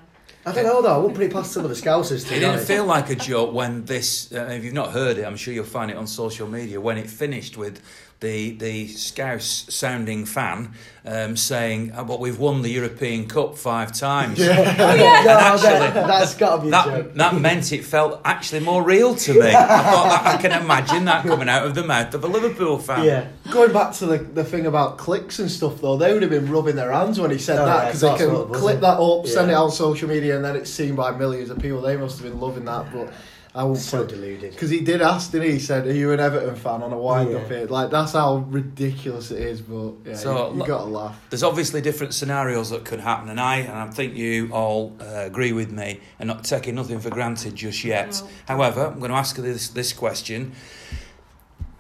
I 0.45 0.53
don't 0.53 0.65
know 0.65 0.81
though. 0.81 0.95
I 0.95 0.99
wouldn't 0.99 1.17
put 1.17 1.25
it 1.25 1.33
past 1.33 1.51
some 1.53 1.65
of 1.65 1.71
the 1.71 1.75
scousers 1.75 2.25
to 2.29 2.35
It 2.35 2.39
be 2.39 2.41
didn't 2.47 2.61
feel 2.61 2.85
like 2.85 3.11
a 3.11 3.17
joke 3.17 3.53
when 3.53 3.85
this. 3.85 4.31
Uh, 4.33 4.43
if 4.53 4.63
you've 4.63 4.75
not 4.75 4.93
heard 4.93 5.19
it, 5.19 5.25
I'm 5.25 5.37
sure 5.37 5.53
you'll 5.53 5.65
find 5.65 5.91
it 5.91 5.97
on 5.97 6.07
social 6.07 6.47
media. 6.47 6.81
When 6.81 6.99
it 6.99 7.11
finished 7.11 7.57
with 7.57 7.81
the 8.21 8.53
the 8.53 8.89
Scouse 8.89 9.67
sounding 9.69 10.25
fan 10.25 10.73
um, 11.05 11.37
saying, 11.37 11.93
oh, 11.97 12.05
"But 12.05 12.19
we've 12.19 12.39
won 12.39 12.63
the 12.63 12.71
European 12.71 13.29
Cup 13.29 13.57
five 13.59 13.93
times." 13.93 14.39
Oh, 14.49 14.53
No, 15.27 15.39
actually, 15.39 15.69
that, 15.71 15.95
that's 16.07 16.35
got 16.35 16.57
to 16.57 16.63
be 16.63 16.69
a 16.69 16.71
That 16.71 16.87
joke. 16.87 17.15
that 17.15 17.35
meant 17.41 17.73
it 17.73 17.85
felt 17.85 18.21
actually 18.25 18.61
more 18.61 18.83
real 18.83 19.15
to 19.15 19.33
me. 19.35 19.41
I 19.55 19.67
thought 19.83 20.23
I 20.27 20.37
can 20.41 20.53
imagine 20.63 21.05
that 21.07 21.25
coming 21.27 21.49
out 21.49 21.67
of 21.67 21.75
the 21.75 21.85
mouth 21.85 22.15
of 22.15 22.25
a 22.25 22.27
Liverpool 22.27 22.79
fan. 22.79 23.05
Yeah. 23.05 23.29
Going 23.53 23.73
back 23.73 23.93
to 23.95 24.07
the, 24.07 24.19
the 24.19 24.45
thing 24.45 24.67
about 24.67 24.99
clicks 24.99 25.39
and 25.39 25.51
stuff, 25.51 25.81
though, 25.81 25.97
they 25.97 26.13
would 26.13 26.23
have 26.23 26.31
been 26.31 26.51
rubbing 26.51 26.77
their 26.77 26.93
hands 26.93 27.21
when 27.21 27.31
he 27.31 27.39
said 27.39 27.59
Oh, 27.59 27.67
that 27.67 27.77
yeah, 27.77 27.85
because 27.87 28.01
they 28.01 28.17
can 28.17 28.33
what 28.33 28.53
clip 28.53 28.81
that 28.81 28.99
up, 28.99 29.27
send 29.27 29.51
it 29.51 29.55
on 29.55 29.71
social 29.71 30.09
media, 30.09 30.37
and 30.37 30.45
then 30.45 30.57
it's 30.57 30.71
seen 30.71 30.95
by 30.95 31.11
millions 31.13 31.51
of 31.51 31.59
people. 31.59 31.81
They 31.81 31.97
must 31.97 32.19
have 32.21 32.31
been 32.31 32.41
loving 32.41 32.65
that, 32.65 32.93
but 32.93 33.13
I 33.57 33.65
won't 33.65 33.79
So 33.79 34.01
put 34.01 34.11
deluded. 34.11 34.53
because 34.53 34.69
he 34.71 34.81
did 34.81 35.01
ask, 35.01 35.33
didn't 35.33 35.47
he? 35.49 35.53
He 35.55 35.59
said, 35.59 35.87
"Are 35.87 35.93
you 35.93 36.13
an 36.13 36.21
Everton 36.21 36.55
fan 36.57 36.83
on 36.83 36.93
a 36.93 36.99
wind 36.99 37.35
up 37.35 37.43
Yeah. 37.51 37.57
here?" 37.59 37.67
Like 37.67 37.91
that's 37.91 38.13
how 38.13 38.37
ridiculous 38.49 39.31
it 39.31 39.41
is. 39.41 39.63
But 39.63 39.93
yeah, 40.05 40.15
So, 40.15 40.53
you, 40.53 40.61
you 40.61 40.67
got 40.67 40.79
to 40.79 40.85
laugh. 40.85 41.19
There's 41.31 41.43
obviously 41.43 41.81
different 41.81 42.13
scenarios 42.13 42.69
that 42.71 42.85
could 42.85 43.01
happen, 43.01 43.31
and 43.31 43.41
I 43.41 43.57
and 43.59 43.73
I 43.79 43.89
think 43.91 44.15
you 44.15 44.51
all 44.53 44.95
uh, 45.01 45.05
agree 45.25 45.53
with 45.53 45.71
me 45.73 46.01
and 46.19 46.27
not 46.29 46.45
taking 46.45 46.75
nothing 46.75 47.01
for 47.01 47.09
granted 47.11 47.57
just 47.57 47.83
yet. 47.83 48.21
No. 48.23 48.29
However, 48.55 48.87
I'm 48.89 48.99
going 48.99 49.11
to 49.11 49.17
ask 49.17 49.37
you 49.39 49.43
this 49.43 49.69
this 49.71 49.93
question: 49.95 50.53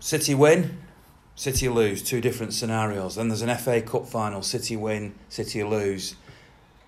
City 0.01 0.35
win, 0.35 0.79
City 1.35 1.69
lose. 1.69 2.03
Two 2.03 2.21
different 2.21 2.55
scenarios. 2.55 3.17
Then 3.17 3.29
there's 3.29 3.43
an 3.43 3.55
FA 3.59 3.83
Cup 3.83 4.07
final: 4.07 4.43
City 4.43 4.77
win, 4.77 5.15
City 5.29 5.63
lose. 5.63 6.15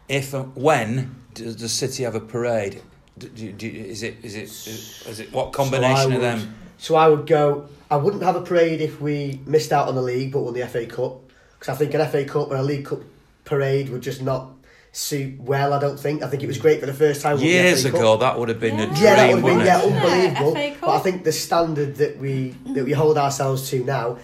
If 0.09 0.33
and 0.33 0.57
when 0.57 1.17
does, 1.35 1.57
does 1.57 1.73
City 1.73 2.05
have 2.05 2.15
a 2.15 2.21
parade? 2.21 2.81
Do, 3.19 3.29
do, 3.29 3.53
do, 3.53 3.69
is 3.69 4.03
it 4.03 4.17
is 4.23 4.35
it 4.35 4.45
is 4.45 5.21
it 5.21 5.33
what 5.33 5.53
combination 5.53 5.97
So 5.97 6.11
I 6.11 6.15
of 6.15 6.21
them? 6.21 6.55
So 6.79 6.97
I 6.97 7.09
would 7.09 7.27
go. 7.27 7.69
I 7.91 7.97
wouldn't 7.97 8.23
have 8.23 8.37
a 8.37 8.43
parade 8.43 8.81
if 8.81 9.01
we 9.01 9.41
missed 9.47 9.73
out 9.73 9.89
on 9.89 9.95
the 9.95 10.03
league 10.03 10.33
but 10.33 10.41
won 10.41 10.55
the 10.55 10.67
FA 10.67 10.87
Cup 10.87 11.21
because 11.59 11.75
I 11.75 11.79
think 11.79 11.95
an 11.95 12.07
FA 12.09 12.25
Cup 12.25 12.51
and 12.51 12.61
a 12.61 12.63
League 12.63 12.87
Cup 12.87 13.01
parade 13.45 13.89
would 13.89 14.03
just 14.03 14.23
not 14.23 14.51
suit 14.93 15.41
well. 15.41 15.73
I 15.73 15.81
don't 15.81 15.99
think. 15.99 16.23
I 16.23 16.29
think 16.29 16.43
it 16.43 16.47
was 16.47 16.59
great 16.59 16.81
for 16.81 16.87
the 16.87 16.95
first 16.95 17.23
time. 17.23 17.37
we 17.37 17.45
won 17.45 17.49
the 17.49 17.55
Years 17.55 17.83
FA 17.83 17.91
Cup. 17.91 18.01
ago, 18.01 18.17
that 18.19 18.39
would 18.39 18.49
have 18.49 18.61
been 18.61 18.79
a 18.79 18.87
dream, 18.87 19.03
Yeah, 19.03 19.15
that 19.17 19.35
would 19.35 19.45
have 19.45 19.59
been 19.59 19.67
yeah, 19.67 19.81
unbelievable. 19.81 20.59
Yeah, 20.59 20.77
but 20.81 20.91
I 20.91 20.99
think 21.01 21.25
the 21.25 21.33
standard 21.33 21.97
that 21.97 22.19
we 22.19 22.51
that 22.75 22.85
we 22.85 22.93
hold 22.93 23.19
ourselves 23.19 23.69
to 23.71 23.83
now, 23.85 24.19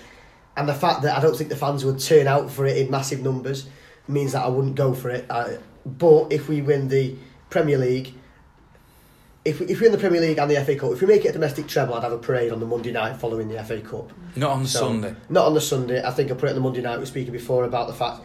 and 0.57 0.69
the 0.69 0.75
fact 0.75 1.03
that 1.03 1.17
I 1.17 1.21
don't 1.21 1.37
think 1.37 1.51
the 1.51 1.57
fans 1.57 1.85
would 1.85 1.99
turn 1.99 2.27
out 2.27 2.51
for 2.51 2.67
it 2.67 2.77
in 2.77 2.91
massive 2.91 3.23
numbers, 3.23 3.67
means 4.07 4.33
that 4.33 4.45
I 4.45 4.49
wouldn't 4.49 4.77
go 4.77 4.95
for 4.95 5.11
it. 5.11 5.31
I, 5.31 5.59
but 5.85 6.33
if 6.33 6.49
we 6.49 6.63
win 6.63 6.89
the 6.89 7.17
Premier 7.51 7.79
League, 7.79 8.15
if 9.45 9.61
we, 9.61 9.67
if 9.67 9.81
we 9.81 9.87
win 9.87 9.93
the 9.93 9.99
Premier 9.99 10.21
League 10.21 10.39
and 10.39 10.51
the 10.51 10.63
FA 10.65 10.75
Cup, 10.77 10.93
if 10.93 11.01
we 11.01 11.07
make 11.07 11.25
it 11.25 11.29
a 11.29 11.33
domestic 11.33 11.67
treble, 11.67 11.95
I'd 11.95 12.03
have 12.03 12.13
a 12.13 12.19
parade 12.19 12.51
on 12.53 12.61
the 12.61 12.67
Monday 12.67 12.93
night 12.93 13.17
following 13.17 13.49
the 13.49 13.63
FA 13.63 13.81
Cup. 13.81 14.13
Not 14.37 14.51
on 14.53 14.63
the 14.63 14.69
So, 14.69 14.81
Sunday. 14.81 15.15
Not 15.29 15.47
on 15.47 15.55
the 15.55 15.61
Sunday. 15.61 16.03
I 16.03 16.11
think 16.11 16.31
I 16.31 16.35
put 16.35 16.45
it 16.47 16.51
on 16.51 16.55
the 16.57 16.61
Monday 16.63 16.81
night. 16.81 16.95
We 16.95 17.01
were 17.01 17.07
speaking 17.07 17.33
before 17.33 17.65
about 17.65 17.89
the 17.89 17.95
fact, 17.95 18.21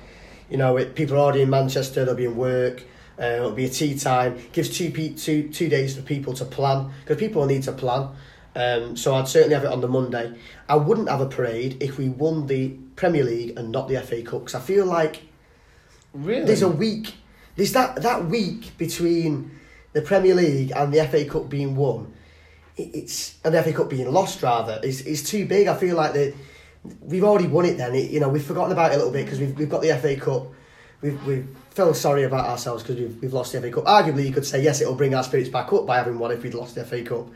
you 0.50 0.58
know, 0.58 0.78
it, 0.78 0.96
people 0.96 1.16
are 1.18 1.20
already 1.20 1.42
in 1.42 1.50
Manchester. 1.50 2.06
They'll 2.06 2.16
be 2.16 2.26
in 2.26 2.36
work. 2.38 2.84
Uh, 3.20 3.26
it'll 3.26 3.52
be 3.52 3.66
a 3.66 3.70
tea 3.70 3.98
time. 4.00 4.40
Gives 4.54 4.70
two 4.70 4.92
pe- 4.92 5.14
two 5.14 5.50
two 5.50 5.68
days 5.68 5.96
for 5.96 6.02
people 6.02 6.34
to 6.36 6.46
plan 6.46 6.90
because 7.02 7.18
people 7.18 7.46
need 7.46 7.64
to 7.64 7.74
plan. 7.74 8.10
Um, 8.56 8.96
so 8.98 9.14
I'd 9.16 9.28
certainly 9.28 9.56
have 9.56 9.64
it 9.66 9.72
on 9.72 9.82
the 9.82 9.88
Monday. 9.90 10.34
I 10.68 10.76
wouldn't 10.78 11.10
have 11.10 11.20
a 11.22 11.26
parade 11.28 11.84
if 11.84 11.98
we 11.98 12.08
won 12.10 12.48
the 12.48 12.70
Premier 12.96 13.24
League 13.24 13.58
and 13.60 13.72
not 13.72 13.88
the 13.90 14.02
FA 14.02 14.22
Cup 14.22 14.42
because 14.46 14.56
I 14.56 14.60
feel 14.62 14.86
like 14.86 15.22
Really? 16.14 16.46
there's 16.46 16.62
a 16.62 16.70
week. 16.70 17.14
There's 17.58 17.74
that 17.74 18.02
that 18.04 18.26
week 18.26 18.78
between 18.78 19.52
the 19.94 20.02
Premier 20.02 20.36
League 20.36 20.72
and 20.76 20.94
the 20.94 21.06
FA 21.08 21.26
Cup 21.26 21.50
being 21.50 21.76
won. 21.76 22.14
it- 22.78 22.92
It's 22.94 23.36
and 23.44 23.54
the 23.54 23.60
FA 23.64 23.74
Cup 23.74 23.90
being 23.90 24.12
lost 24.12 24.42
rather. 24.44 24.80
Is 24.84 25.02
is 25.02 25.24
too 25.24 25.46
big. 25.46 25.68
I 25.68 25.76
feel 25.76 25.96
like 25.96 26.14
the 26.14 26.34
we've 27.02 27.24
already 27.24 27.48
won 27.48 27.66
it. 27.66 27.78
Then 27.78 27.94
it, 27.96 28.10
you 28.12 28.20
know 28.20 28.30
we've 28.30 28.44
forgotten 28.46 28.72
about 28.72 28.92
it 28.92 28.96
a 28.96 28.98
little 28.98 29.12
bit 29.12 29.26
because 29.26 29.40
we've 29.40 29.58
we've 29.58 29.70
got 29.70 29.82
the 29.82 29.90
FA 29.98 30.16
Cup. 30.16 30.48
We've 31.02 31.22
we've 31.26 31.48
felt 31.72 31.96
sorry 31.96 32.24
about 32.24 32.46
ourselves 32.48 32.84
because 32.84 32.98
we've 32.98 33.22
we've 33.22 33.34
lost 33.34 33.52
the 33.54 33.60
FA 33.62 33.72
Cup. 33.72 33.86
Arguably, 33.86 34.26
you 34.26 34.32
could 34.34 34.46
say 34.46 34.62
yes, 34.62 34.80
it'll 34.82 34.96
bring 34.96 35.14
our 35.16 35.24
spirits 35.24 35.50
back 35.50 35.72
up 35.74 35.86
by 35.86 35.98
having 35.98 36.20
won 36.20 36.32
if 36.32 36.44
we'd 36.44 36.54
lost 36.54 36.76
the 36.76 36.84
FA 36.86 37.02
Cup. 37.02 37.28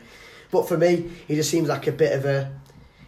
But 0.50 0.68
for 0.68 0.78
me, 0.78 1.10
it 1.28 1.34
just 1.34 1.50
seems 1.50 1.68
like 1.68 1.86
a 1.86 1.92
bit 1.92 2.12
of 2.12 2.24
a. 2.24 2.52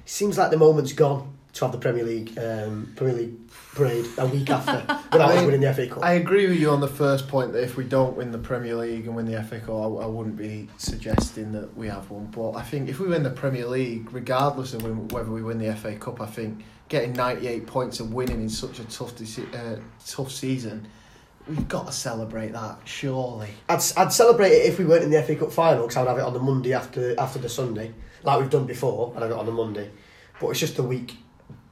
It 0.05 0.11
seems 0.11 0.37
like 0.39 0.51
the 0.51 0.57
moment's 0.59 0.93
gone 0.93 1.33
to 1.55 1.65
have 1.65 1.73
the 1.73 1.79
Premier 1.79 2.05
League 2.05 2.39
um, 2.39 2.93
Premier 2.97 3.15
League 3.15 3.46
parade 3.77 4.07
a 4.19 4.27
week 4.27 4.49
after 4.51 4.79
without 5.13 5.31
I 5.31 5.35
us 5.35 5.37
mean, 5.37 5.47
winning 5.47 5.61
the 5.61 5.75
FA 5.75 5.87
Cup. 5.87 6.03
I 6.03 6.15
agree 6.15 6.49
with 6.49 6.59
you 6.59 6.71
on 6.71 6.81
the 6.81 6.89
first 6.89 7.29
point 7.29 7.53
that 7.53 7.63
if 7.63 7.77
we 7.77 7.85
don't 7.85 8.17
win 8.17 8.33
the 8.33 8.39
Premier 8.39 8.75
League 8.75 9.07
and 9.07 9.15
win 9.15 9.27
the 9.27 9.43
FA 9.43 9.61
Cup, 9.61 9.71
I, 9.71 9.75
I 10.05 10.07
wouldn't 10.07 10.37
be 10.37 10.69
suggesting 10.79 11.53
that 11.53 11.77
we 11.77 11.87
have 11.89 12.11
one. 12.11 12.27
But 12.27 12.53
I 12.53 12.63
think 12.63 12.89
if 12.89 12.99
we 12.99 13.07
win 13.09 13.23
the 13.23 13.31
Premier 13.31 13.67
League, 13.67 14.13
regardless 14.13 14.75
of 14.75 14.83
win- 14.83 15.09
whether 15.09 15.31
we 15.31 15.43
win 15.43 15.59
the 15.59 15.75
FA 15.77 15.95
Cup, 15.97 16.21
I 16.21 16.27
think 16.27 16.65
getting 16.89 17.13
98 17.13 17.67
points 17.67 18.01
and 18.01 18.13
winning 18.13 18.41
in 18.41 18.49
such 18.49 18.79
a 18.79 18.85
tough 18.85 19.15
deci- 19.17 19.53
uh, 19.55 19.81
tough 20.07 20.31
season, 20.33 20.89
we've 21.47 21.69
got 21.69 21.87
to 21.87 21.93
celebrate 21.93 22.53
that, 22.53 22.79
surely. 22.85 23.51
I'd, 23.69 23.83
I'd 23.97 24.13
celebrate 24.13 24.51
it 24.53 24.67
if 24.67 24.79
we 24.79 24.85
weren't 24.85 25.05
in 25.05 25.11
the 25.11 25.23
FA 25.23 25.37
Cup 25.37 25.53
final 25.53 25.83
because 25.87 25.97
I'd 25.99 26.09
have 26.09 26.19
it 26.19 26.25
on 26.25 26.33
the 26.33 26.41
Monday 26.41 26.73
after 26.73 27.19
after 27.21 27.39
the 27.39 27.49
Sunday, 27.49 27.93
like 28.23 28.41
we've 28.41 28.51
done 28.51 28.67
before. 28.67 29.13
And 29.15 29.23
I'd 29.23 29.29
have 29.29 29.37
it 29.37 29.41
on 29.41 29.47
the 29.47 29.53
Monday, 29.53 29.91
but 30.41 30.49
it's 30.49 30.61
just 30.61 30.77
the 30.77 30.83
week 30.83 31.17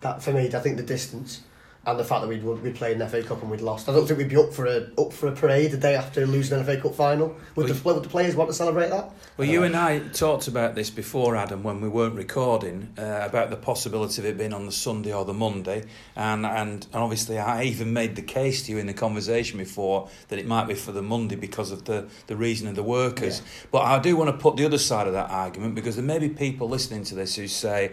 that 0.00 0.22
for 0.22 0.32
me. 0.32 0.46
I 0.54 0.60
think 0.60 0.76
the 0.76 0.82
distance 0.82 1.40
and 1.86 1.98
the 1.98 2.04
fact 2.04 2.22
that 2.22 2.28
we'd 2.28 2.42
we'd 2.42 2.74
played 2.74 2.92
in 2.92 2.98
the 2.98 3.08
FA 3.08 3.22
Cup 3.22 3.42
and 3.42 3.50
we'd 3.50 3.60
lost. 3.60 3.88
I 3.88 3.92
don't 3.92 4.06
think 4.06 4.18
we'd 4.18 4.28
be 4.28 4.36
up 4.36 4.52
for 4.52 4.66
a 4.66 4.88
up 4.98 5.12
for 5.12 5.28
a 5.28 5.32
parade 5.32 5.72
the 5.72 5.76
day 5.76 5.94
after 5.94 6.26
losing 6.26 6.58
an 6.58 6.64
FA 6.64 6.80
Cup 6.80 6.94
final. 6.94 7.36
Would 7.56 7.68
the 7.68 7.82
would 7.84 8.02
the 8.02 8.08
players 8.08 8.34
want 8.36 8.50
to 8.50 8.54
celebrate 8.54 8.90
that? 8.90 9.10
Well, 9.36 9.48
you 9.48 9.64
and 9.64 9.76
I 9.76 9.98
talked 9.98 10.46
about 10.46 10.74
this 10.74 10.90
before, 10.90 11.34
Adam, 11.34 11.62
when 11.62 11.80
we 11.80 11.88
weren't 11.88 12.14
recording, 12.14 12.92
uh, 12.96 13.20
about 13.22 13.50
the 13.50 13.56
possibility 13.56 14.22
of 14.22 14.26
it 14.26 14.38
being 14.38 14.52
on 14.52 14.66
the 14.66 14.72
Sunday 14.72 15.12
or 15.12 15.24
the 15.24 15.34
Monday, 15.34 15.84
and, 16.16 16.46
and 16.46 16.86
and 16.92 17.02
obviously 17.02 17.38
I 17.38 17.64
even 17.64 17.92
made 17.92 18.16
the 18.16 18.22
case 18.22 18.64
to 18.64 18.72
you 18.72 18.78
in 18.78 18.86
the 18.86 18.94
conversation 18.94 19.58
before 19.58 20.08
that 20.28 20.38
it 20.38 20.46
might 20.46 20.66
be 20.66 20.74
for 20.74 20.92
the 20.92 21.02
Monday 21.02 21.36
because 21.36 21.70
of 21.70 21.84
the, 21.84 22.08
the 22.26 22.36
reason 22.36 22.68
of 22.68 22.74
the 22.74 22.82
workers. 22.82 23.42
But 23.70 23.82
I 23.82 23.98
do 23.98 24.16
want 24.16 24.30
to 24.30 24.36
put 24.36 24.56
the 24.56 24.64
other 24.64 24.78
side 24.78 25.06
of 25.06 25.12
that 25.12 25.30
argument 25.30 25.74
because 25.74 25.96
there 25.96 26.04
may 26.04 26.18
be 26.18 26.28
people 26.28 26.68
listening 26.68 27.04
to 27.04 27.14
this 27.14 27.36
who 27.36 27.48
say, 27.48 27.92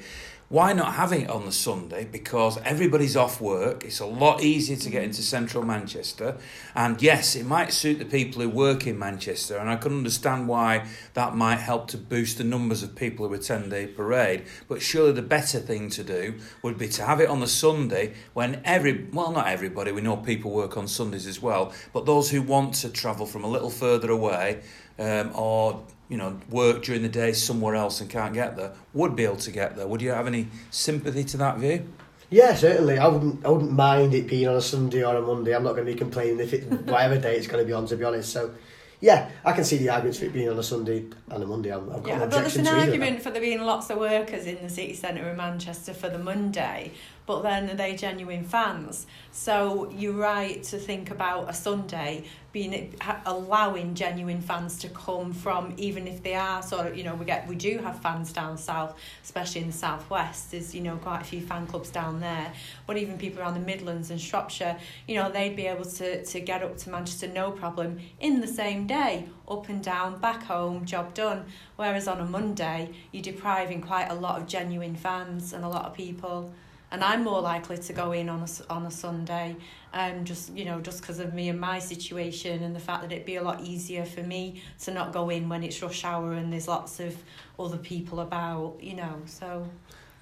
why 0.51 0.73
not 0.73 0.95
have 0.95 1.13
it 1.13 1.29
on 1.29 1.45
the 1.45 1.51
Sunday? 1.53 2.03
Because 2.03 2.57
everybody's 2.65 3.15
off 3.15 3.39
work. 3.39 3.85
It's 3.85 4.01
a 4.01 4.05
lot 4.05 4.43
easier 4.43 4.75
to 4.75 4.89
get 4.89 5.03
into 5.03 5.21
central 5.21 5.63
Manchester. 5.63 6.35
And 6.75 7.01
yes, 7.01 7.37
it 7.37 7.45
might 7.45 7.71
suit 7.71 7.99
the 7.99 8.05
people 8.05 8.41
who 8.41 8.49
work 8.49 8.85
in 8.85 8.99
Manchester. 8.99 9.57
And 9.57 9.69
I 9.69 9.77
can 9.77 9.93
understand 9.93 10.49
why 10.49 10.87
that 11.13 11.37
might 11.37 11.59
help 11.59 11.87
to 11.91 11.97
boost 11.97 12.37
the 12.37 12.43
numbers 12.43 12.83
of 12.83 12.97
people 12.97 13.29
who 13.29 13.33
attend 13.33 13.71
the 13.71 13.87
parade. 13.87 14.43
But 14.67 14.81
surely 14.81 15.13
the 15.13 15.21
better 15.21 15.57
thing 15.57 15.89
to 15.91 16.03
do 16.03 16.33
would 16.63 16.77
be 16.77 16.89
to 16.89 17.05
have 17.05 17.21
it 17.21 17.29
on 17.29 17.39
the 17.39 17.47
Sunday 17.47 18.13
when 18.33 18.61
every, 18.65 19.07
well, 19.13 19.31
not 19.31 19.47
everybody, 19.47 19.93
we 19.93 20.01
know 20.01 20.17
people 20.17 20.51
work 20.51 20.75
on 20.75 20.85
Sundays 20.85 21.27
as 21.27 21.41
well, 21.41 21.71
but 21.93 22.05
those 22.05 22.29
who 22.29 22.41
want 22.41 22.73
to 22.73 22.89
travel 22.89 23.25
from 23.25 23.45
a 23.45 23.47
little 23.47 23.69
further 23.69 24.11
away 24.11 24.63
um, 24.99 25.31
or 25.33 25.81
you 26.11 26.17
know, 26.17 26.37
work 26.49 26.83
during 26.83 27.01
the 27.01 27.09
day 27.09 27.31
somewhere 27.31 27.73
else 27.73 28.01
and 28.01 28.09
can't 28.09 28.33
get 28.33 28.57
there, 28.57 28.73
would 28.93 29.15
be 29.15 29.23
able 29.23 29.37
to 29.37 29.49
get 29.49 29.77
there. 29.77 29.87
Would 29.87 30.01
you 30.01 30.11
have 30.11 30.27
any 30.27 30.49
sympathy 30.69 31.23
to 31.23 31.37
that 31.37 31.57
view? 31.57 31.87
Yeah, 32.29 32.53
certainly. 32.53 32.97
I 32.97 33.07
wouldn't. 33.07 33.45
I 33.45 33.49
wouldn't 33.49 33.71
mind 33.71 34.13
it 34.13 34.27
being 34.27 34.47
on 34.49 34.55
a 34.57 34.61
Sunday 34.61 35.03
or 35.05 35.15
a 35.15 35.21
Monday. 35.21 35.55
I'm 35.55 35.63
not 35.63 35.73
going 35.73 35.85
to 35.85 35.91
be 35.91 35.97
complaining 35.97 36.39
if 36.41 36.53
it 36.53 36.63
whatever 36.85 37.17
day 37.17 37.35
it's 37.37 37.47
going 37.47 37.63
to 37.63 37.67
be 37.67 37.71
on. 37.73 37.85
To 37.87 37.95
be 37.95 38.03
honest, 38.03 38.31
so 38.31 38.53
yeah, 38.99 39.29
I 39.43 39.53
can 39.53 39.63
see 39.63 39.77
the 39.77 39.89
arguments 39.89 40.19
for 40.19 40.25
it 40.25 40.33
being 40.33 40.49
on 40.49 40.59
a 40.59 40.63
Sunday 40.63 41.05
and 41.29 41.43
a 41.43 41.47
Monday. 41.47 41.73
I'm, 41.73 41.89
I've 41.89 42.03
got 42.03 42.07
Yeah, 42.07 42.17
no 42.19 42.27
but 42.27 42.41
there's 42.41 42.55
an 42.57 42.65
to 42.65 42.69
either. 42.71 42.77
of 42.81 42.87
argument 42.89 43.21
for 43.23 43.31
there 43.31 43.41
being 43.41 43.61
lots 43.61 43.89
of 43.89 43.97
workers 43.97 44.45
in 44.45 44.61
the 44.61 44.69
city 44.69 44.93
centre 44.93 45.27
in 45.29 45.37
Manchester 45.37 45.93
for 45.93 46.07
the 46.09 46.19
Monday, 46.19 46.91
but 47.31 47.43
then 47.43 47.69
are 47.69 47.75
they 47.75 47.95
genuine 47.95 48.43
fans? 48.43 49.07
So 49.31 49.89
you're 49.95 50.11
right 50.11 50.61
to 50.63 50.77
think 50.77 51.11
about 51.11 51.49
a 51.49 51.53
Sunday 51.53 52.25
being 52.51 52.93
allowing 53.25 53.95
genuine 53.95 54.41
fans 54.41 54.77
to 54.79 54.89
come 54.89 55.31
from, 55.31 55.73
even 55.77 56.05
if 56.05 56.21
they 56.21 56.35
are 56.35 56.61
sort 56.61 56.87
of, 56.87 56.97
you 56.97 57.05
know, 57.05 57.15
we 57.15 57.23
get 57.23 57.47
we 57.47 57.55
do 57.55 57.77
have 57.77 58.01
fans 58.01 58.33
down 58.33 58.57
south, 58.57 58.99
especially 59.23 59.61
in 59.61 59.67
the 59.67 59.73
southwest. 59.73 60.51
There's 60.51 60.75
you 60.75 60.81
know 60.81 60.97
quite 60.97 61.21
a 61.21 61.23
few 61.23 61.39
fan 61.39 61.67
clubs 61.67 61.89
down 61.89 62.19
there, 62.19 62.51
but 62.85 62.97
even 62.97 63.17
people 63.17 63.41
around 63.41 63.53
the 63.53 63.61
Midlands 63.61 64.11
and 64.11 64.19
Shropshire, 64.19 64.77
you 65.07 65.15
know, 65.15 65.31
they'd 65.31 65.55
be 65.55 65.67
able 65.67 65.85
to 65.85 66.25
to 66.25 66.39
get 66.41 66.61
up 66.61 66.75
to 66.79 66.89
Manchester 66.89 67.29
no 67.29 67.51
problem 67.51 67.99
in 68.19 68.41
the 68.41 68.47
same 68.47 68.87
day, 68.87 69.29
up 69.47 69.69
and 69.69 69.81
down, 69.81 70.19
back 70.19 70.43
home, 70.43 70.85
job 70.85 71.13
done. 71.13 71.45
Whereas 71.77 72.09
on 72.09 72.19
a 72.19 72.25
Monday, 72.25 72.89
you're 73.13 73.23
depriving 73.23 73.81
quite 73.81 74.09
a 74.09 74.15
lot 74.15 74.41
of 74.41 74.47
genuine 74.47 74.97
fans 74.97 75.53
and 75.53 75.63
a 75.63 75.69
lot 75.69 75.85
of 75.85 75.93
people. 75.93 76.53
And 76.91 77.03
I'm 77.03 77.23
more 77.23 77.41
likely 77.41 77.77
to 77.77 77.93
go 77.93 78.11
in 78.11 78.27
on 78.27 78.43
a, 78.43 78.73
on 78.73 78.85
a 78.85 78.91
Sunday, 78.91 79.55
um, 79.93 80.25
just 80.25 80.53
you 80.53 80.65
know, 80.65 80.81
just 80.81 81.01
because 81.01 81.19
of 81.19 81.33
me 81.33 81.47
and 81.47 81.59
my 81.59 81.79
situation 81.79 82.63
and 82.63 82.75
the 82.75 82.81
fact 82.81 83.03
that 83.03 83.11
it'd 83.13 83.25
be 83.25 83.37
a 83.37 83.43
lot 83.43 83.61
easier 83.61 84.03
for 84.03 84.21
me 84.21 84.61
to 84.81 84.91
not 84.91 85.13
go 85.13 85.29
in 85.29 85.47
when 85.47 85.63
it's 85.63 85.81
rush 85.81 86.03
hour 86.03 86.33
and 86.33 86.51
there's 86.51 86.67
lots 86.67 86.99
of 86.99 87.15
other 87.57 87.77
people 87.77 88.19
about, 88.19 88.77
you 88.81 88.95
know. 88.95 89.21
So 89.25 89.69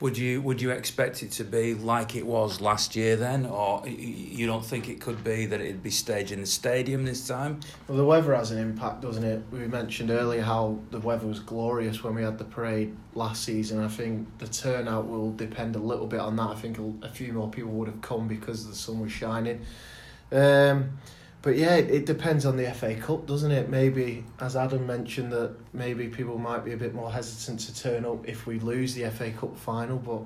Would 0.01 0.17
you 0.17 0.41
would 0.41 0.61
you 0.61 0.71
expect 0.71 1.23
it 1.23 1.31
to 1.33 1.43
be 1.43 1.73
like 1.73 2.15
it 2.15 2.25
was 2.25 2.61
last 2.61 2.95
year 2.95 3.17
then, 3.17 3.45
or 3.45 3.85
you 3.85 4.47
don't 4.47 4.65
think 4.65 4.87
it 4.87 5.01
could 5.01 5.25
be 5.25 5.45
that 5.45 5.59
it'd 5.59 5.83
be 5.83 5.89
staged 5.89 6.31
in 6.31 6.39
the 6.39 6.47
stadium 6.47 7.03
this 7.03 7.27
time? 7.27 7.59
Well, 7.85 7.97
the 7.97 8.05
weather 8.05 8.33
has 8.33 8.51
an 8.51 8.59
impact, 8.59 9.01
doesn't 9.01 9.25
it? 9.25 9.43
We 9.51 9.59
mentioned 9.67 10.09
earlier 10.09 10.41
how 10.41 10.79
the 10.91 10.99
weather 10.99 11.27
was 11.27 11.41
glorious 11.41 12.01
when 12.01 12.15
we 12.15 12.23
had 12.23 12.37
the 12.37 12.45
parade 12.45 12.95
last 13.13 13.43
season. 13.43 13.83
I 13.83 13.89
think 13.89 14.25
the 14.37 14.47
turnout 14.47 15.07
will 15.07 15.33
depend 15.33 15.75
a 15.75 15.79
little 15.79 16.07
bit 16.07 16.21
on 16.21 16.37
that. 16.37 16.47
I 16.47 16.55
think 16.55 16.79
a 17.03 17.09
few 17.09 17.33
more 17.33 17.49
people 17.49 17.71
would 17.71 17.89
have 17.89 18.01
come 18.01 18.29
because 18.29 18.67
the 18.67 18.75
sun 18.75 19.01
was 19.01 19.11
shining. 19.11 19.65
Um, 20.31 20.97
but 21.41 21.55
yeah, 21.55 21.75
it, 21.75 21.89
it 21.89 22.05
depends 22.05 22.45
on 22.45 22.57
the 22.57 22.69
FA 22.71 22.95
Cup, 22.95 23.25
doesn't 23.25 23.51
it? 23.51 23.69
Maybe, 23.69 24.25
as 24.39 24.55
Adam 24.55 24.85
mentioned, 24.85 25.31
that 25.31 25.55
maybe 25.73 26.07
people 26.09 26.37
might 26.37 26.65
be 26.65 26.73
a 26.73 26.77
bit 26.77 26.93
more 26.93 27.11
hesitant 27.11 27.61
to 27.61 27.75
turn 27.75 28.05
up 28.05 28.27
if 28.27 28.45
we 28.45 28.59
lose 28.59 28.93
the 28.93 29.09
FA 29.09 29.31
Cup 29.31 29.57
final, 29.57 29.97
but 29.97 30.21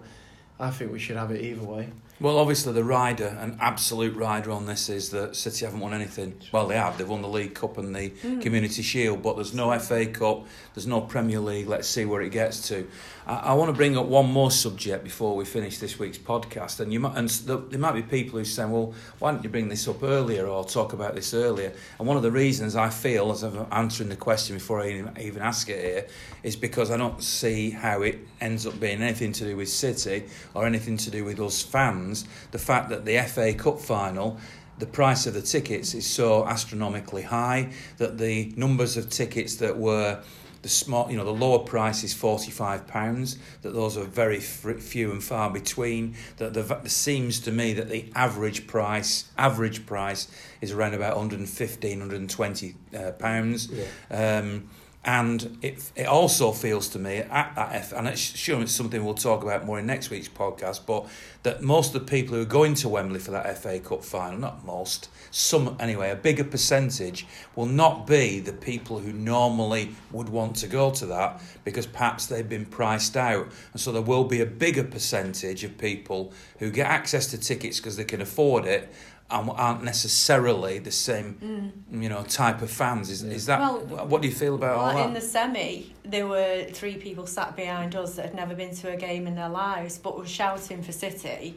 I 0.60 0.72
think 0.72 0.92
we 0.92 1.00
should 1.00 1.18
have 1.18 1.32
it 1.32 1.42
either 1.42 1.64
way. 1.64 1.90
Well, 2.20 2.38
obviously 2.38 2.74
the 2.74 2.84
rider, 2.84 3.38
an 3.40 3.58
absolute 3.60 4.16
rider 4.16 4.52
on 4.52 4.66
this 4.66 4.88
is 4.88 5.10
that 5.10 5.36
City 5.36 5.66
haven't 5.66 5.82
won 5.82 5.94
anything. 5.94 6.40
Well, 6.52 6.68
they 6.68 6.78
have. 6.78 6.98
They've 6.98 7.10
won 7.10 7.22
the 7.22 7.28
League 7.28 7.56
Cup 7.56 7.78
and 7.78 7.94
the 7.94 8.12
mm. 8.12 8.42
Community 8.42 8.82
Shield, 8.82 9.22
but 9.22 9.36
there's 9.36 9.54
no 9.54 9.78
FA 9.80 10.06
Cup, 10.06 10.46
there's 10.74 10.88
no 10.88 11.02
Premier 11.02 11.40
League. 11.40 11.68
Let's 11.68 11.88
see 11.88 12.06
where 12.06 12.22
it 12.22 12.30
gets 12.30 12.68
to. 12.70 12.88
I, 13.26 13.36
I 13.36 13.54
want 13.54 13.70
to 13.70 13.74
bring 13.74 13.98
up 13.98 14.06
one 14.06 14.32
more 14.32 14.52
subject 14.52 15.04
before 15.04 15.36
we 15.36 15.46
finish 15.46 15.78
this 15.78 15.98
week's 15.98 16.18
podcast. 16.18 16.80
And 16.80 16.92
you 16.92 17.00
might, 17.00 17.18
and 17.18 17.30
there 17.30 17.80
might 17.80 17.94
be 17.94 18.02
people 18.02 18.40
who 18.40 18.46
say, 18.46 18.66
"Well, 18.66 18.94
why 19.20 19.32
didn't 19.32 19.44
you 19.44 19.50
bring 19.50 19.70
this 19.70 19.88
up 19.88 20.04
earlier 20.04 20.48
or 20.48 20.64
talk 20.66 20.94
about 20.94 21.16
this 21.16 21.34
earlier?" 21.34 21.74
And 22.00 22.08
one 22.08 22.18
of 22.18 22.24
the 22.24 22.32
reasons 22.32 22.76
I 22.76 22.90
feel, 22.90 23.32
as 23.32 23.44
I'm 23.44 23.66
answering 23.72 24.10
the 24.10 24.16
question 24.16 24.56
before 24.56 24.82
I 24.82 24.90
even 25.20 25.42
ask 25.42 25.70
it 25.70 25.84
here, 25.84 26.08
is 26.44 26.56
because 26.56 26.92
I 26.92 26.98
don't 26.98 27.22
see 27.24 27.70
how 27.70 28.02
it 28.02 28.20
ends 28.42 28.68
up 28.68 28.80
being 28.80 29.02
anything 29.02 29.32
to 29.34 29.46
do 29.46 29.58
with 29.58 29.70
City 29.70 30.26
or 30.54 30.66
anything 30.66 30.98
to 30.98 31.12
do 31.12 31.24
with 31.24 31.40
us 31.40 31.62
fans. 31.62 32.26
The 32.52 32.60
fact 32.60 32.90
that 32.90 33.06
the 33.06 33.18
FA 33.20 33.54
Cup 33.54 33.80
final, 33.80 34.38
the 34.80 34.86
price 34.86 35.28
of 35.28 35.34
the 35.34 35.42
tickets 35.42 35.94
is 35.94 36.06
so 36.06 36.46
astronomically 36.46 37.22
high 37.22 37.72
that 37.98 38.18
the 38.18 38.54
numbers 38.58 38.98
of 38.98 39.10
tickets 39.10 39.56
that 39.58 39.78
were 39.78 40.22
the 40.64 40.70
small, 40.70 41.12
you 41.12 41.18
know, 41.18 41.26
the 41.26 41.32
lower 41.32 41.60
price 41.60 42.04
is 42.04 42.14
forty 42.14 42.50
five 42.50 42.88
pounds. 42.88 43.38
That 43.62 43.74
those 43.74 43.98
are 43.98 44.06
very 44.06 44.40
few 44.40 45.12
and 45.12 45.24
far 45.24 45.52
between. 45.52 46.16
That 46.38 46.54
the 46.54 46.90
seems 46.90 47.40
to 47.42 47.52
me 47.52 47.74
that 47.74 47.90
the 47.90 48.12
average 48.16 48.66
price, 48.66 49.26
average 49.38 49.86
price, 49.86 50.28
is 50.62 50.72
around 50.72 50.96
about 50.96 51.16
115, 51.16 52.00
120 52.00 52.76
uh, 52.98 53.12
pounds. 53.12 53.70
Yeah. 53.70 54.40
Um, 54.40 54.70
and 55.06 55.58
it, 55.62 55.92
it 55.96 56.08
also 56.08 56.54
feels 56.54 56.88
to 56.90 57.00
me 57.00 57.18
at 57.18 57.56
that 57.56 57.76
F, 57.76 57.92
and 57.92 58.08
it's 58.08 58.22
sure 58.22 58.62
it's 58.62 58.72
something 58.72 59.04
we'll 59.04 59.14
talk 59.14 59.44
about 59.44 59.66
more 59.66 59.80
in 59.80 59.86
next 59.86 60.10
week's 60.10 60.30
podcast, 60.30 60.86
but 60.86 61.08
that 61.44 61.62
most 61.62 61.94
of 61.94 62.06
the 62.06 62.10
people 62.10 62.36
who 62.36 62.42
are 62.42 62.46
going 62.46 62.74
to 62.76 62.88
Wembley 62.88 63.20
for 63.20 63.32
that 63.32 63.58
FA 63.58 63.80
Cup 63.80 64.04
final, 64.06 64.40
not 64.40 64.66
most, 64.66 65.10
some 65.36 65.76
anyway, 65.80 66.12
a 66.12 66.16
bigger 66.16 66.44
percentage 66.44 67.26
will 67.56 67.66
not 67.66 68.06
be 68.06 68.40
the 68.40 68.54
people 68.54 69.00
who 69.00 69.12
normally 69.12 69.96
would 70.12 70.30
want 70.30 70.56
to 70.58 70.68
go 70.68 70.92
to 70.92 71.08
that 71.08 71.42
because 71.64 71.88
perhaps 71.88 72.28
they've 72.28 72.48
been 72.48 72.68
priced 72.68 73.18
out. 73.18 73.48
And 73.72 73.82
so 73.82 73.92
there 73.92 74.04
will 74.04 74.26
be 74.26 74.42
a 74.42 74.46
bigger 74.46 74.84
percentage 74.84 75.64
of 75.64 75.76
people 75.80 76.32
who 76.60 76.70
get 76.70 76.86
access 76.86 77.26
to 77.32 77.40
tickets 77.40 77.80
because 77.80 77.98
they 77.98 78.04
can 78.04 78.22
afford 78.22 78.66
it 78.66 78.94
and 79.32 79.50
aren't 79.50 79.84
necessarily 79.84 80.78
the 80.78 80.92
same, 80.92 81.74
you 81.90 82.10
know, 82.10 82.22
type 82.26 82.62
of 82.62 82.70
fans. 82.70 83.10
Is, 83.10 83.24
is 83.24 83.48
that 83.48 83.60
Well, 83.60 83.80
what 84.06 84.22
do 84.22 84.28
you 84.28 84.34
feel 84.36 84.54
about 84.54 84.78
all 84.78 84.96
that? 84.96 85.08
in 85.08 85.14
the 85.16 85.22
semi, 85.22 85.96
there 86.06 86.28
were 86.28 86.66
three 86.72 86.98
people 86.98 87.26
sat 87.26 87.56
behind 87.56 87.96
us 87.96 88.18
that 88.18 88.26
had 88.26 88.36
never 88.36 88.54
been 88.54 88.76
to 88.76 88.92
a 88.92 88.98
game 88.98 89.26
in 89.26 89.34
their 89.34 89.50
lives, 89.50 89.98
but 89.98 90.16
were 90.16 90.28
shouting 90.28 90.84
for 90.84 90.92
City. 90.92 91.56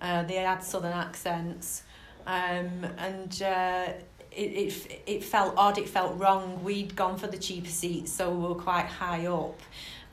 Uh, 0.00 0.22
they 0.22 0.36
had 0.36 0.64
southern 0.64 0.94
accents, 0.94 1.82
um, 2.26 2.86
and 2.98 3.42
uh, 3.42 3.88
it, 4.30 4.40
it 4.40 5.02
it 5.06 5.24
felt 5.24 5.54
odd. 5.56 5.78
It 5.78 5.88
felt 5.88 6.18
wrong. 6.18 6.62
We'd 6.64 6.96
gone 6.96 7.18
for 7.18 7.26
the 7.26 7.38
cheaper 7.38 7.68
seats, 7.68 8.12
so 8.12 8.30
we 8.30 8.48
were 8.48 8.54
quite 8.54 8.86
high 8.86 9.26
up, 9.26 9.60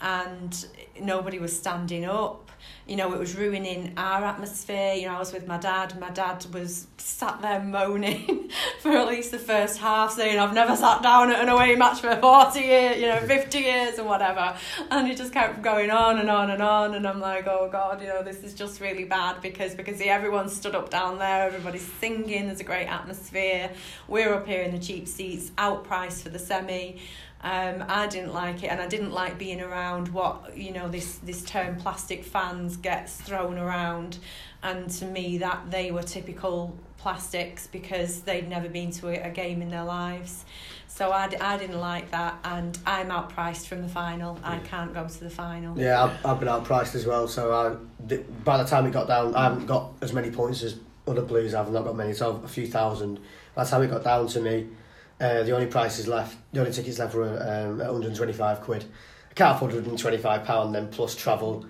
and 0.01 0.65
nobody 0.99 1.39
was 1.39 1.55
standing 1.55 2.05
up. 2.05 2.48
You 2.87 2.95
know, 2.95 3.13
it 3.13 3.19
was 3.19 3.35
ruining 3.35 3.93
our 3.97 4.23
atmosphere. 4.23 4.93
You 4.93 5.07
know, 5.07 5.15
I 5.15 5.19
was 5.19 5.33
with 5.33 5.47
my 5.47 5.57
dad. 5.57 5.99
My 5.99 6.09
dad 6.09 6.45
was 6.53 6.87
sat 6.97 7.41
there 7.41 7.61
moaning 7.61 8.49
for 8.81 8.91
at 8.91 9.07
least 9.07 9.31
the 9.31 9.39
first 9.39 9.79
half, 9.79 10.13
saying, 10.13 10.39
I've 10.39 10.53
never 10.53 10.75
sat 10.75 11.03
down 11.03 11.31
at 11.31 11.41
an 11.41 11.49
away 11.49 11.75
match 11.75 12.01
for 12.01 12.15
40 12.15 12.59
years, 12.59 12.97
you 12.99 13.07
know, 13.07 13.19
50 13.19 13.57
years 13.57 13.99
or 13.99 14.05
whatever. 14.05 14.55
And 14.89 15.07
he 15.07 15.15
just 15.15 15.33
kept 15.33 15.61
going 15.61 15.91
on 15.91 16.19
and 16.19 16.29
on 16.29 16.49
and 16.49 16.61
on. 16.61 16.95
And 16.95 17.07
I'm 17.07 17.19
like, 17.19 17.47
oh 17.47 17.69
God, 17.71 18.01
you 18.01 18.07
know, 18.07 18.23
this 18.23 18.43
is 18.43 18.53
just 18.53 18.81
really 18.81 19.05
bad 19.05 19.41
because, 19.41 19.75
because 19.75 20.01
everyone 20.01 20.49
stood 20.49 20.75
up 20.75 20.89
down 20.89 21.19
there, 21.19 21.47
everybody's 21.47 21.89
singing, 21.99 22.47
there's 22.47 22.59
a 22.59 22.63
great 22.63 22.87
atmosphere. 22.87 23.71
We're 24.07 24.33
up 24.33 24.47
here 24.47 24.63
in 24.63 24.71
the 24.71 24.79
cheap 24.79 25.07
seats, 25.07 25.51
outpriced 25.51 26.23
for 26.23 26.29
the 26.29 26.39
semi. 26.39 26.99
Um, 27.41 27.85
I 27.87 28.07
didn't 28.07 28.33
like 28.33 28.63
it, 28.63 28.67
and 28.67 28.81
I 28.81 28.87
didn't 28.87 29.11
like 29.11 29.37
being 29.37 29.61
around 29.61 30.09
what 30.09 30.57
you 30.57 30.71
know 30.73 30.89
this 30.89 31.15
this 31.17 31.41
term 31.43 31.77
plastic 31.77 32.25
fans 32.25 32.75
gets 32.77 33.15
thrown 33.15 33.57
around, 33.57 34.17
and 34.61 34.89
to 34.91 35.05
me 35.05 35.37
that 35.37 35.71
they 35.71 35.91
were 35.91 36.03
typical 36.03 36.77
plastics 36.97 37.65
because 37.67 38.21
they'd 38.21 38.49
never 38.49 38.67
been 38.67 38.91
to 38.91 39.07
a, 39.07 39.29
a 39.29 39.31
game 39.31 39.61
in 39.61 39.69
their 39.69 39.85
lives. 39.85 40.43
So 40.87 41.11
I, 41.11 41.29
d- 41.29 41.37
I 41.37 41.57
didn't 41.57 41.79
like 41.79 42.11
that, 42.11 42.37
and 42.43 42.77
I'm 42.85 43.07
outpriced 43.07 43.67
from 43.67 43.83
the 43.83 43.87
final. 43.87 44.37
I 44.43 44.57
can't 44.59 44.93
go 44.93 45.07
to 45.07 45.19
the 45.23 45.29
final. 45.29 45.79
Yeah, 45.79 46.03
I've, 46.03 46.25
I've 46.25 46.39
been 46.39 46.49
outpriced 46.49 46.93
as 46.95 47.05
well. 47.05 47.25
So 47.29 47.53
I, 47.53 48.15
by 48.43 48.57
the 48.57 48.65
time 48.65 48.85
it 48.85 48.91
got 48.91 49.07
down, 49.07 49.33
I 49.33 49.43
haven't 49.43 49.65
got 49.65 49.93
as 50.01 50.11
many 50.11 50.29
points 50.29 50.61
as 50.61 50.77
other 51.07 51.21
Blues 51.21 51.53
have. 51.53 51.67
I've 51.67 51.73
not 51.73 51.85
got 51.85 51.95
many, 51.95 52.11
so 52.13 52.41
a 52.43 52.47
few 52.49 52.67
thousand. 52.67 53.19
By 53.55 53.63
the 53.63 53.69
time 53.69 53.83
it 53.83 53.87
got 53.91 54.03
down 54.03 54.27
to 54.27 54.41
me, 54.41 54.67
uh, 55.19 55.43
the 55.43 55.51
only 55.51 55.67
prices 55.67 56.07
left, 56.07 56.37
the 56.53 56.59
only 56.61 56.71
tickets 56.71 56.99
left 56.99 57.13
were 57.15 57.27
um, 57.33 57.81
at 57.81 57.87
125 57.91 58.61
quid. 58.61 58.85
I 59.29 59.33
can't 59.33 59.55
afford 59.55 59.71
125 59.73 60.43
pound 60.45 60.73
then 60.75 60.87
plus 60.89 61.15
travel. 61.15 61.65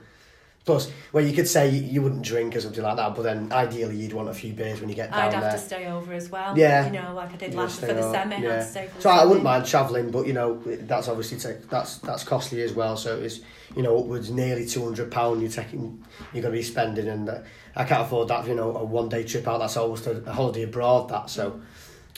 Plus, 0.65 0.91
well, 1.13 1.25
you 1.25 1.33
could 1.33 1.47
say 1.47 1.69
you, 1.69 2.01
wouldn't 2.01 2.21
drink 2.21 2.55
or 2.55 2.61
something 2.61 2.83
like 2.83 2.97
that, 2.97 3.15
but 3.15 3.23
then 3.23 3.51
ideally 3.51 3.95
you'd 3.95 4.13
want 4.13 4.29
a 4.29 4.33
few 4.33 4.53
beers 4.53 4.79
when 4.79 4.89
you 4.89 4.93
get 4.93 5.09
down 5.09 5.21
I'd 5.21 5.33
have 5.33 5.43
there. 5.43 5.51
to 5.53 5.57
stay 5.57 5.87
over 5.87 6.13
as 6.13 6.29
well. 6.29 6.55
Yeah. 6.55 6.85
You 6.85 6.91
know, 7.01 7.13
like 7.15 7.33
I 7.33 7.37
did 7.37 7.55
last 7.55 7.79
for 7.79 7.87
the 7.87 7.99
over, 8.03 8.13
semi. 8.13 8.37
Yeah. 8.39 8.57
to 8.57 8.63
stay 8.63 8.87
for 8.87 8.95
the 8.97 9.01
So 9.01 9.09
I 9.09 9.17
semi. 9.19 9.27
wouldn't 9.29 9.43
mind 9.45 9.65
travelling, 9.65 10.11
but 10.11 10.27
you 10.27 10.33
know 10.33 10.61
that's 10.63 11.07
obviously 11.07 11.39
take, 11.39 11.67
that's 11.69 11.97
that's 11.99 12.23
costly 12.23 12.61
as 12.61 12.73
well. 12.73 12.97
So 12.97 13.17
it's 13.19 13.39
you 13.75 13.81
know 13.81 13.97
upwards 13.97 14.29
nearly 14.29 14.65
two 14.67 14.83
hundred 14.83 15.09
pound 15.11 15.41
you're 15.41 15.49
taking 15.49 16.03
you're 16.33 16.43
going 16.43 16.53
to 16.53 16.59
be 16.59 16.63
spending, 16.63 17.07
and 17.07 17.29
uh, 17.29 17.39
I 17.75 17.83
can't 17.85 18.01
afford 18.03 18.27
that. 18.27 18.45
You 18.45 18.53
know, 18.53 18.75
a 18.77 18.83
one 18.83 19.09
day 19.09 19.23
trip 19.23 19.47
out 19.47 19.59
that's 19.61 19.77
almost 19.77 20.05
a, 20.05 20.17
a 20.29 20.33
holiday 20.33 20.63
abroad. 20.63 21.09
That 21.09 21.31
so 21.31 21.61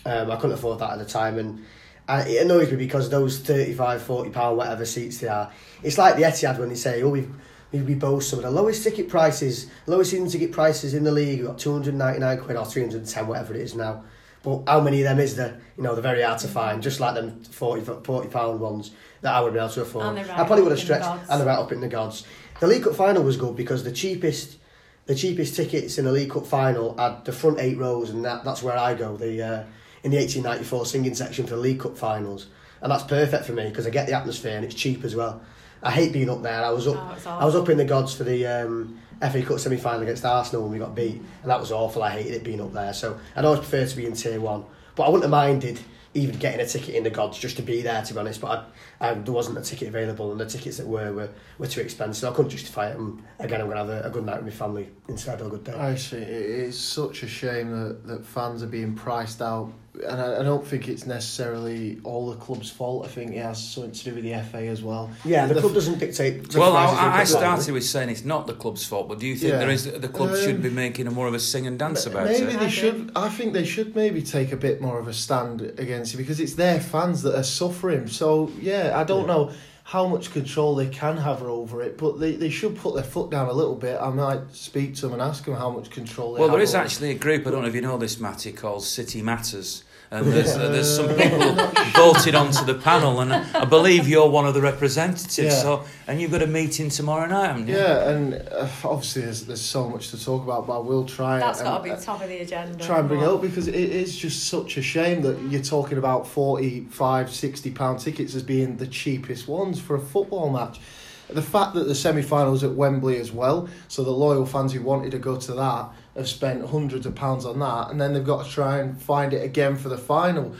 um, 0.06 0.32
I 0.32 0.36
couldn't 0.36 0.54
afford 0.54 0.80
that 0.80 0.91
at 0.91 0.99
the 0.99 1.06
time, 1.06 1.38
and 1.38 1.66
it 2.10 2.41
annoys 2.43 2.72
me 2.72 2.78
because 2.78 3.10
those 3.10 3.39
35 3.39 4.02
40 4.02 4.30
pound 4.32 4.58
whatever 4.58 4.86
seats 4.86 5.20
they 5.20 5.28
are. 5.28 5.52
It's 5.84 5.97
like 5.97 6.16
the 6.16 6.24
Etihad 6.24 6.60
when 6.60 6.70
they 6.70 6.76
say, 6.76 7.02
oh 7.04 7.10
we've. 7.10 7.32
We 7.72 7.80
we 7.80 7.95
boast 7.95 8.30
some 8.30 8.39
of 8.39 8.43
the 8.43 8.52
lowest 8.52 8.84
ticket 8.84 9.08
prices, 9.08 9.72
lowest 9.88 10.12
season 10.12 10.28
ticket 10.28 10.52
prices 10.52 10.93
in 10.93 11.06
the 11.06 11.12
league. 11.12 11.39
We've 11.39 11.47
got 11.47 11.58
299 11.58 12.39
quid 12.39 12.58
or 12.58 12.66
310, 12.66 13.28
whatever 13.28 13.54
it 13.54 13.62
is 13.62 13.76
now. 13.76 14.04
But 14.43 14.64
how 14.68 14.82
many 14.82 15.02
of 15.02 15.06
them 15.06 15.20
is 15.20 15.36
there? 15.36 15.62
You 15.78 15.84
know, 15.84 15.93
they're 15.93 16.02
very 16.02 16.22
hard 16.22 16.39
to 16.39 16.49
find, 16.49 16.82
just 16.82 16.99
like 16.99 17.14
them 17.16 17.41
40, 17.43 18.04
40 18.04 18.28
pound 18.28 18.60
ones 18.60 18.91
that 19.22 19.34
I 19.34 19.39
would 19.39 19.54
be 19.54 19.60
able 19.60 19.70
to 19.70 19.82
afford. 19.84 20.18
Right 20.18 20.30
I 20.32 20.43
probably 20.43 20.64
would 20.64 20.72
have 20.72 20.82
stretched, 20.82 21.06
and 21.06 21.39
they're 21.39 21.47
right 21.47 21.60
up 21.60 21.72
in 21.72 21.80
the 21.80 21.88
gods. 21.88 22.26
The 22.60 22.68
League 22.68 22.84
Cup 22.84 22.95
final 22.95 23.24
was 23.24 23.38
good 23.38 23.56
because 23.56 23.84
the 23.84 23.91
cheapest 23.91 24.58
the 25.06 25.16
cheapest 25.16 25.56
tickets 25.56 25.97
in 25.97 26.06
the 26.06 26.12
League 26.12 26.32
Cup 26.32 26.45
final 26.45 26.97
had 26.97 27.26
the 27.26 27.32
front 27.32 27.60
eight 27.60 27.78
rows, 27.78 28.10
and 28.10 28.24
that, 28.26 28.43
that's 28.43 28.62
where 28.62 28.78
I 28.78 28.93
go. 28.93 29.18
The 29.18 29.41
uh, 29.41 29.64
in 30.04 30.12
the 30.12 30.18
1894 30.18 30.86
singing 30.86 31.16
section 31.16 31.45
for 31.45 31.56
the 31.56 31.62
League 31.62 31.80
Cup 31.80 31.97
finals, 31.97 32.47
and 32.82 32.91
that's 32.91 33.04
perfect 33.04 33.45
for 33.45 33.54
me 33.54 33.70
because 33.70 33.86
I 33.86 33.89
get 33.89 34.08
the 34.08 34.14
atmosphere 34.14 34.56
and 34.56 34.66
it's 34.66 34.76
cheap 34.76 35.04
as 35.04 35.16
well. 35.16 35.41
I 35.84 35.91
hate 35.91 36.14
being 36.14 36.30
up 36.30 36.41
there. 36.43 36.64
I 36.64 36.70
was 36.70 36.88
up. 36.88 36.97
Oh, 36.97 37.14
it's 37.16 37.26
I 37.26 37.45
was 37.45 37.56
up 37.56 37.70
in 37.70 37.78
the 37.78 37.86
gods 37.86 38.14
for 38.14 38.24
the 38.24 38.45
um, 38.45 38.99
FA 39.22 39.41
Cup 39.41 39.60
semi 39.60 39.78
final 39.78 40.02
against 40.02 40.26
Arsenal 40.26 40.64
when 40.64 40.72
we 40.72 40.80
got 40.80 40.95
beat, 40.95 41.16
and 41.16 41.52
that 41.52 41.60
was 41.60 41.72
awful. 41.72 42.04
I 42.04 42.12
hated 42.12 42.34
it 42.34 42.43
being 42.43 42.62
up 42.62 42.74
there. 42.74 42.93
So 42.93 43.20
I'd 43.36 43.45
always 43.45 43.60
prefer 43.60 43.86
to 43.86 43.95
be 43.95 44.06
in 44.06 44.14
Tier 44.14 44.39
One, 44.39 44.66
but 44.95 45.04
I 45.04 45.10
wouldn't 45.10 45.24
have 45.24 45.32
minded 45.32 45.80
even 46.14 46.38
getting 46.38 46.60
a 46.60 46.66
ticket 46.66 46.95
in 46.95 47.04
the 47.04 47.10
gods 47.10 47.39
just 47.39 47.56
to 47.56 47.62
be 47.62 47.82
there. 47.82 48.02
To 48.02 48.14
be 48.14 48.20
honest, 48.20 48.41
but 48.41 48.68
I, 48.99 49.10
I, 49.10 49.14
there 49.14 49.34
wasn't 49.34 49.58
a 49.58 49.62
ticket 49.62 49.88
available, 49.88 50.32
and 50.32 50.39
the 50.39 50.45
tickets 50.45 50.78
that 50.78 50.88
were 50.88 51.14
were, 51.14 51.30
were 51.58 51.68
too 51.68 51.82
expensive. 51.82 52.22
So 52.22 52.32
I 52.32 52.36
couldn't 52.36 52.52
justify 52.52 52.89
it. 52.89 52.97
And 52.97 53.24
again, 53.39 53.62
I'm 53.62 53.68
gonna 53.68 53.80
have 53.80 53.89
a, 53.89 54.08
a 54.08 54.10
good 54.10 54.26
night 54.26 54.43
with 54.43 54.45
my 54.45 54.52
family 54.52 54.89
instead 55.08 55.39
of 55.39 55.47
a 55.47 55.49
good 55.49 55.64
day. 55.64 55.74
I 55.74 55.95
see. 55.95 56.18
It's 56.18 56.78
such 56.78 57.24
a 57.24 57.28
shame 57.28 57.72
that, 57.72 58.08
that 58.08 58.26
fans 58.26 58.62
are 58.62 58.68
being 58.68 58.93
priced 58.93 59.41
out, 59.41 59.72
and 60.08 60.22
I, 60.22 60.39
I 60.39 60.43
don't 60.43 60.66
think 60.66 60.88
it's 60.88 61.06
necessarily 61.06 61.99
all 62.04 62.30
the 62.30 62.36
club's 62.38 62.70
fault. 62.70 63.06
I 63.06 63.10
think 63.10 63.32
it 63.36 63.43
has 63.43 63.64
something 63.64 63.91
to 63.91 64.04
do 64.04 64.16
with 64.16 64.24
the 64.24 64.34
FA 64.52 64.68
as 64.68 64.82
well. 64.84 65.10
yeah, 65.26 65.45
the, 65.47 65.54
the 65.56 65.60
club 65.62 65.72
f- 65.72 65.76
doesn't 65.76 65.99
dictate. 65.99 66.56
Well, 66.56 66.72
prices 66.72 66.97
I, 66.99 67.08
I 67.08 67.16
club, 67.26 67.28
started 67.28 67.74
with 67.74 67.86
saying 67.86 68.10
it's 68.10 68.26
not 68.26 68.47
the 68.47 68.54
club's 68.54 68.86
fault, 68.86 69.08
but 69.10 69.20
do 69.20 69.28
you 69.28 69.36
think 69.36 69.52
Yeah. 69.54 69.60
there 69.60 69.70
is 69.70 69.86
the 69.91 70.08
club 70.10 70.36
should 70.36 70.56
Um, 70.56 70.62
be 70.62 70.70
making 70.70 71.08
a 71.08 71.12
more 71.12 71.28
of 71.28 71.34
a 71.34 71.39
sing 71.39 71.68
and 71.68 71.78
dance 71.80 72.06
about 72.06 72.26
maybe 72.26 72.38
it? 72.43 72.45
Maybe 72.47 72.58
they 72.60 72.66
do. 72.66 72.72
should. 72.72 73.12
I 73.16 73.30
think 73.30 73.54
they 73.54 73.66
should 73.66 73.95
maybe 73.95 74.22
take 74.22 74.52
a 74.52 74.58
bit 74.58 74.82
more 74.82 74.99
of 74.99 75.08
a 75.08 75.14
stand 75.14 75.62
against 75.78 76.14
it 76.14 76.18
because 76.18 76.39
it's 76.39 76.54
their 76.56 76.80
fans 76.80 77.22
that 77.24 77.36
are 77.38 77.43
suffering. 77.43 78.08
So 78.08 78.52
yeah, 78.60 78.93
I 78.95 79.04
don't 79.04 79.22
Yeah. 79.28 79.34
know 79.34 79.52
how 79.84 80.08
much 80.08 80.32
control 80.32 80.76
they 80.76 80.88
can 80.88 81.18
have 81.18 81.41
over 81.43 81.82
it, 81.82 81.97
but 81.97 82.18
they, 82.18 82.34
they 82.36 82.49
should 82.49 82.78
put 82.78 82.93
their 82.95 83.04
foot 83.04 83.30
down 83.30 83.49
a 83.49 83.52
little 83.52 83.76
bit. 83.76 83.99
I 83.99 84.10
might 84.10 84.39
speak 84.54 84.95
to 84.95 85.02
them 85.02 85.14
and 85.14 85.22
ask 85.22 85.43
them 85.43 85.56
how 85.56 85.70
much 85.70 85.89
control 85.89 86.34
they 86.34 86.39
Well, 86.39 86.47
have. 86.49 86.56
there 86.56 86.64
is 86.64 86.74
over 86.74 86.84
it. 86.84 86.86
actually 86.86 87.10
a 87.12 87.16
group, 87.16 87.45
I 87.45 87.52
don't 87.52 87.64
know 87.64 87.68
if 87.68 87.76
you 87.76 87.82
know 87.82 87.97
this, 87.97 88.18
Matty, 88.18 88.54
called 88.54 88.84
City 88.86 89.22
Matters. 89.22 89.84
And 90.14 90.28
there's, 90.28 90.57
uh, 90.57 90.68
there's 90.68 90.93
some 90.93 91.07
people 91.16 91.53
voted 91.95 92.36
onto 92.36 92.66
the 92.66 92.74
panel, 92.74 93.22
and 93.22 93.32
I 93.34 93.64
believe 93.64 94.09
you're 94.09 94.30
one 94.30 94.45
of 94.45 94.53
the 94.53 94.59
representatives. 94.59 95.38
Yeah. 95.38 95.49
So, 95.62 95.86
and 96.05 96.20
you've 96.20 96.32
got 96.32 96.41
a 96.41 96.47
meeting 96.47 96.89
tomorrow 96.89 97.28
night, 97.28 97.47
haven't 97.47 97.68
you? 97.70 97.76
Yeah, 97.76 98.09
and 98.09 98.34
uh, 98.34 98.68
obviously 98.84 99.22
there's, 99.22 99.45
there's 99.45 99.62
so 99.62 99.88
much 99.88 100.09
to 100.09 100.22
talk 100.22 100.43
about, 100.43 100.68
but 100.68 100.80
I 100.80 100.82
will 100.82 101.05
try 101.05 101.39
That's 101.39 101.59
and, 101.59 101.68
got 101.68 101.78
to 101.78 101.84
be 101.86 101.89
and, 101.91 102.01
top 102.01 102.22
of 102.22 102.28
the 102.28 102.39
agenda. 102.39 102.84
try 102.84 102.99
and 102.99 103.07
bring 103.07 103.22
it 103.22 103.28
up 103.28 103.41
because 103.41 103.70
it 103.70 103.76
is 103.76 104.18
just 104.18 104.49
such 104.49 104.76
a 104.76 104.82
shame 104.82 105.22
that 105.22 105.41
you're 105.43 105.62
talking 105.62 105.97
about 105.97 106.28
45 106.28 107.32
60 107.32 107.72
pound 107.72 107.99
tickets 107.99 108.36
as 108.36 108.43
being 108.43 108.76
the 108.76 108.88
cheapest 108.88 109.47
ones 109.47 109.80
for 109.80 109.95
a 109.95 109.99
football 110.01 110.49
match 110.49 110.82
the 111.30 111.41
fact 111.41 111.74
that 111.76 111.86
the 111.86 111.95
semi-finals 111.95 112.64
at 112.64 112.72
Wembley 112.74 113.18
as 113.18 113.32
well 113.32 113.70
so 113.88 114.03
the 114.03 114.12
loyal 114.12 114.45
fans 114.45 114.74
who 114.74 114.82
wanted 114.82 115.12
to 115.12 115.20
go 115.20 115.38
to 115.38 115.53
that 115.53 115.89
have 116.16 116.28
spent 116.28 116.66
hundreds 116.68 117.05
of 117.05 117.16
pounds 117.16 117.45
on 117.45 117.59
that 117.59 117.89
and 117.91 117.99
then 117.99 118.14
they've 118.14 118.26
got 118.26 118.45
to 118.45 118.51
try 118.51 118.80
and 118.80 119.01
find 119.01 119.34
it 119.34 119.43
again 119.43 119.76
for 119.76 119.89
the 119.89 119.97
final 119.97 120.53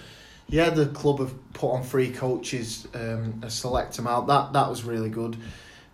yeah 0.48 0.70
the 0.70 0.86
club 0.88 1.20
have 1.20 1.34
put 1.54 1.72
on 1.72 1.84
three 1.84 2.10
coaches 2.12 2.88
um, 2.94 3.40
a 3.44 3.50
select 3.50 3.98
amount 4.00 4.28
that 4.28 4.54
that 4.54 4.70
was 4.70 4.84
really 4.84 5.10
good 5.10 5.36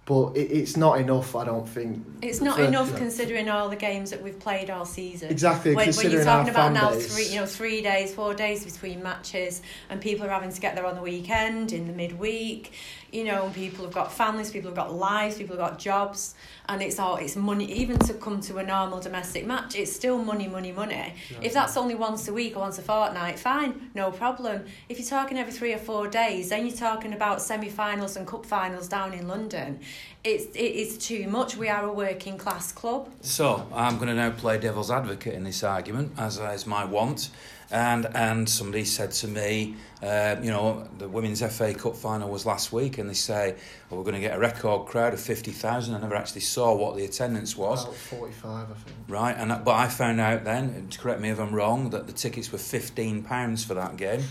but 0.06 0.38
it, 0.38 0.52
it's 0.52 0.78
not 0.78 1.02
enough 1.02 1.36
I 1.36 1.44
don't 1.44 1.68
think 1.68 2.02
It's 2.22 2.40
not 2.40 2.56
for- 2.56 2.64
enough 2.64 2.92
yeah. 2.92 2.98
considering 2.98 3.50
all 3.50 3.68
the 3.68 3.76
games 3.76 4.10
that 4.12 4.24
we've 4.24 4.40
played 4.40 4.70
all 4.70 4.86
season. 4.86 5.30
exactly 5.30 5.76
when, 5.76 5.94
when 5.94 6.12
you're 6.12 6.24
talking 6.24 6.50
about 6.50 6.72
now 6.72 6.92
base. 6.92 7.14
three, 7.14 7.28
you 7.28 7.42
know, 7.42 7.46
three 7.46 7.82
days, 7.82 8.14
four 8.16 8.34
days 8.34 8.64
between 8.64 9.04
matches, 9.04 9.62
and 9.90 10.00
people 10.00 10.26
are 10.26 10.30
having 10.30 10.50
to 10.52 10.62
get 10.62 10.76
there 10.76 10.86
on 10.86 10.96
the 10.96 11.02
weekend, 11.02 11.74
in 11.74 11.88
the 11.88 11.94
midweek, 11.94 12.72
you 13.12 13.24
know, 13.24 13.50
people 13.54 13.86
have 13.86 13.94
got 13.94 14.12
families, 14.12 14.52
people 14.52 14.70
have 14.70 14.76
got 14.76 14.94
lives, 14.94 15.38
people 15.38 15.58
have 15.58 15.70
got 15.70 15.80
jobs, 15.80 16.36
and 16.68 16.82
it's 16.82 17.00
all 17.00 17.16
it's 17.18 17.36
money. 17.36 17.72
Even 17.72 17.98
to 18.00 18.14
come 18.16 18.42
to 18.42 18.58
a 18.58 18.64
normal 18.64 19.00
domestic 19.00 19.46
match, 19.46 19.76
it's 19.76 19.92
still 19.92 20.18
money, 20.18 20.48
money, 20.48 20.72
money. 20.72 21.14
If 21.42 21.54
that's 21.54 21.78
only 21.78 21.96
once 21.96 22.28
a 22.28 22.34
week 22.34 22.56
or 22.56 22.60
once 22.60 22.78
a 22.78 22.82
fortnight, 22.82 23.40
fine, 23.40 23.90
no 23.94 24.12
problem. 24.12 24.66
If 24.90 25.00
you're 25.00 25.08
talking 25.08 25.38
every 25.38 25.54
three 25.54 25.74
or 25.74 25.78
four 25.78 26.08
days, 26.08 26.50
then 26.50 26.66
you're 26.66 26.76
talking 26.76 27.14
about 27.14 27.42
semi-finals 27.42 28.18
and 28.18 28.28
cup 28.28 28.46
finals 28.46 28.88
down 28.88 29.14
in 29.14 29.28
London. 29.28 29.80
It's 30.24 30.46
it 30.56 30.60
is 30.60 30.98
too 30.98 31.28
much. 31.28 31.56
We 31.56 31.70
are 31.70 31.86
a 31.86 31.94
working 31.94 32.38
class 32.38 32.72
club. 32.72 33.10
So 33.22 33.68
I'm 33.74 33.96
going 33.96 34.10
to 34.10 34.16
now 34.16 34.32
play 34.32 34.58
devil's 34.58 34.92
advocate 34.92 35.34
in 35.34 35.44
this 35.44 35.64
argument, 35.64 36.14
as 36.18 36.38
is 36.38 36.68
my 36.68 36.84
want. 36.84 37.30
And 37.72 38.06
and 38.16 38.50
somebody 38.50 38.86
said 38.86 39.12
to 39.12 39.28
me, 39.28 39.76
uh, 40.04 40.36
you 40.42 40.52
know, 40.52 40.88
the 41.00 41.08
women's 41.10 41.42
FA 41.56 41.74
Cup 41.74 41.96
final 41.96 42.30
was 42.30 42.46
last 42.46 42.72
week, 42.72 42.98
and 43.00 43.10
they 43.10 43.14
say, 43.16 43.56
well, 43.90 43.98
we're 43.98 44.04
going 44.04 44.16
to 44.16 44.22
get 44.22 44.36
a 44.36 44.40
record 44.40 44.86
crowd 44.88 45.14
of 45.14 45.20
fifty 45.20 45.52
thousand. 45.52 45.96
I 45.96 46.00
never 46.02 46.16
actually 46.16 46.42
saw 46.42 46.76
what 46.76 46.96
the 46.98 47.06
attendance 47.06 47.58
was. 47.58 47.84
About 47.84 47.96
45 47.96 48.46
I 48.46 48.74
think 48.74 48.96
Right, 49.08 49.36
and 49.38 49.50
that- 49.52 49.66
but 49.66 49.76
I 49.76 49.88
found 49.88 50.20
out 50.20 50.44
then, 50.44 50.88
to 50.90 51.00
correct 51.00 51.20
me 51.22 51.30
if 51.30 51.40
I'm 51.40 51.54
wrong, 51.56 51.90
that 51.92 52.06
the 52.06 52.14
tickets 52.14 52.52
were 52.52 52.58
fifteen 52.60 53.24
pounds 53.24 53.64
for 53.66 53.74
that 53.74 53.98
game. 53.98 54.22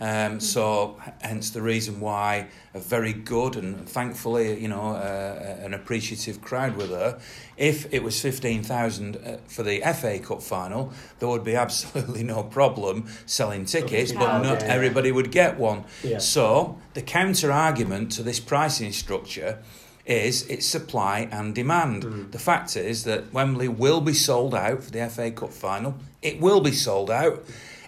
Um, 0.00 0.40
so 0.40 1.00
hence 1.22 1.50
the 1.50 1.62
reason 1.62 2.00
why 2.00 2.48
a 2.74 2.80
very 2.80 3.12
good 3.12 3.56
and 3.56 3.88
thankfully, 3.88 4.60
you 4.60 4.68
know, 4.68 4.90
uh, 4.96 5.56
an 5.62 5.72
appreciative 5.74 6.42
crowd 6.42 6.76
were 6.76 6.86
there. 6.88 7.18
If 7.56 7.94
it 7.94 8.02
was 8.02 8.20
fifteen 8.20 8.62
thousand 8.62 9.16
uh, 9.16 9.36
for 9.46 9.62
the 9.62 9.80
FA 9.94 10.18
Cup 10.18 10.42
final, 10.42 10.92
there 11.20 11.28
would 11.28 11.44
be 11.44 11.54
absolutely 11.64 12.24
no 12.24 12.42
problem 12.42 13.06
selling 13.26 13.64
tickets, 13.64 14.12
but 14.12 14.22
Oh, 14.28 14.42
not 14.42 14.60
yeah. 14.60 14.66
everybody 14.74 15.12
would 15.14 15.30
get 15.30 15.58
one. 15.58 15.84
Yeah. 16.02 16.18
So 16.18 16.78
the 16.94 17.02
counter 17.02 17.50
argument 17.50 18.12
to 18.12 18.22
this 18.22 18.40
pricing 18.40 18.92
structure 18.92 19.58
is 20.06 20.46
it's 20.48 20.66
supply 20.66 21.28
and 21.30 21.54
demand. 21.54 22.02
Mm. 22.02 22.32
The 22.32 22.38
fact 22.38 22.76
is 22.76 23.04
that 23.04 23.32
Wembley 23.32 23.68
will 23.68 24.00
be 24.00 24.12
sold 24.12 24.54
out 24.54 24.84
for 24.84 24.90
the 24.90 25.08
FA 25.08 25.30
Cup 25.30 25.52
final. 25.52 25.94
It 26.20 26.40
will 26.40 26.60
be 26.60 26.72
sold 26.72 27.10
out, 27.10 27.44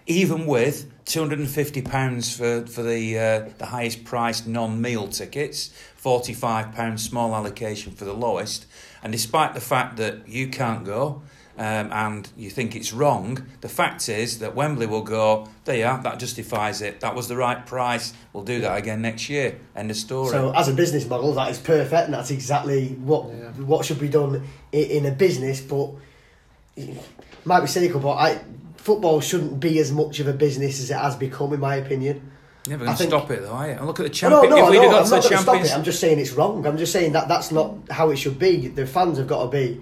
even 0.07 0.47
with 0.47 0.91
two 1.05 1.21
hundred 1.21 1.39
and 1.39 1.49
fifty 1.49 1.83
pounds 1.83 2.35
for 2.35 2.67
for 2.67 2.83
the 2.83 3.19
uh, 3.19 3.49
the 3.59 3.67
highest 3.67 4.05
priced 4.05 4.47
non 4.47 4.81
meal 4.81 5.09
tickets, 5.09 5.71
forty 5.97 6.33
five 6.33 6.73
pounds 6.73 7.05
small 7.05 7.35
allocation 7.35 7.93
for 7.93 8.05
the 8.05 8.15
lowest. 8.15 8.67
And 9.03 9.13
despite 9.13 9.55
the 9.55 9.61
fact 9.61 9.97
that 9.99 10.29
you 10.29 10.49
can't 10.49 10.85
go. 10.85 11.23
Um, 11.59 11.91
and 11.91 12.29
you 12.37 12.51
think 12.51 12.77
it's 12.77 12.93
wrong, 12.93 13.47
the 13.63 13.69
fact 13.69 14.11
is 14.11 14.41
that 14.41 14.55
Wembley 14.55 14.85
will 14.87 15.01
go, 15.03 15.49
there 15.65 15.77
you 15.77 15.85
are, 15.87 16.03
that 16.03 16.19
justifies 16.19 16.83
it. 16.83 17.01
That 17.01 17.15
was 17.15 17.29
the 17.29 17.37
right 17.37 17.65
price. 17.65 18.13
We'll 18.35 18.45
do 18.45 18.61
that 18.61 18.77
again 18.77 19.01
next 19.01 19.31
year. 19.31 19.59
End 19.75 19.91
of 19.91 19.97
story. 19.97 20.29
So, 20.33 20.53
as 20.55 20.69
a 20.69 20.75
business 20.75 21.09
model, 21.09 21.33
that 21.33 21.51
is 21.51 21.59
perfect, 21.59 22.05
and 22.05 22.13
that's 22.15 22.31
exactly 22.31 22.89
what 23.03 23.29
Yeah. 23.31 23.51
what 23.65 23.87
should 23.87 23.99
be 23.99 24.09
done 24.09 24.47
in, 24.73 24.85
in 24.91 25.07
a 25.07 25.11
business. 25.13 25.63
But 25.63 25.93
it 26.77 26.97
might 27.47 27.61
be 27.61 27.67
cynical, 27.69 28.01
but 28.01 28.13
I, 28.17 28.41
football 28.77 29.21
shouldn't 29.21 29.59
be 29.59 29.79
as 29.79 29.91
much 29.93 30.21
of 30.21 30.29
a 30.29 30.33
business 30.35 30.79
as 30.81 30.91
it 30.91 30.97
has 30.99 31.17
become, 31.17 31.53
in 31.55 31.61
my 31.61 31.77
opinion. 31.77 32.33
Never 32.69 32.85
going 32.85 32.97
to 32.97 33.03
stop 33.05 33.31
it 33.31 33.43
though, 33.43 33.53
are 33.53 33.69
you? 33.69 33.73
And 33.75 33.87
look 33.87 34.01
at 34.01 34.03
the 34.03 34.09
No, 34.09 34.43
champion. 34.43 34.51
no, 34.51 34.65
if 34.67 34.71
we'd 34.73 34.77
no, 34.79 34.83
have 34.83 34.91
got 34.91 34.99
I'm 34.99 35.05
to 35.05 35.11
not 35.11 35.23
the 35.23 35.29
going 35.29 35.37
to 35.37 35.43
stop 35.43 35.45
champions, 35.55 35.71
it. 35.71 35.75
I'm 35.79 35.85
just 35.85 36.01
saying 36.01 36.19
it's 36.19 36.33
wrong. 36.33 36.67
I'm 36.67 36.77
just 36.77 36.93
saying 36.93 37.13
that 37.13 37.29
that's 37.29 37.53
not 37.53 37.75
how 37.91 38.11
it 38.11 38.17
should 38.17 38.39
be. 38.39 38.69
The 38.69 38.87
fans 38.87 39.19
have 39.19 39.27
got 39.29 39.45
to 39.45 39.49
be 39.51 39.81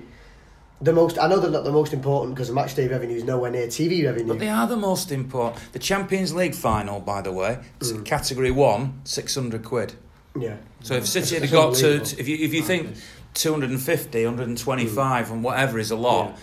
the 0.80 0.92
most. 0.92 1.18
I 1.18 1.28
know 1.28 1.38
they're 1.40 1.50
not 1.50 1.64
the 1.64 1.72
most 1.72 1.92
important 1.92 2.34
because 2.34 2.48
the 2.48 2.54
match 2.54 2.74
day 2.74 2.88
revenue 2.88 3.16
is 3.16 3.24
nowhere 3.24 3.50
near 3.50 3.66
TV 3.68 4.04
revenue. 4.04 4.28
but 4.28 4.38
they 4.38 4.48
are 4.48 4.66
the 4.66 4.76
most 4.76 5.10
important. 5.12 5.62
The 5.72 5.78
Champions 5.78 6.34
League 6.34 6.54
final, 6.54 7.00
by 7.00 7.20
the 7.22 7.32
way, 7.32 7.58
s- 7.80 7.92
Mm. 7.92 8.04
category 8.04 8.50
one, 8.50 9.00
six 9.04 9.34
hundred 9.34 9.64
quid. 9.64 9.94
yeah, 10.38 10.56
So 10.82 10.94
if 10.94 11.06
City 11.06 11.36
had 11.36 11.44
It's 11.44 11.52
got 11.52 11.74
to, 11.76 11.86
unbelievable. 11.92 12.20
if 12.20 12.28
you 12.28 12.36
if 12.40 12.52
you 12.54 12.62
think 12.62 12.96
250, 13.34 14.24
125 14.26 15.30
and 15.30 15.44
whatever 15.44 15.78
is 15.78 15.90
a 15.90 15.96
lot, 15.96 16.26
Yeah. 16.30 16.36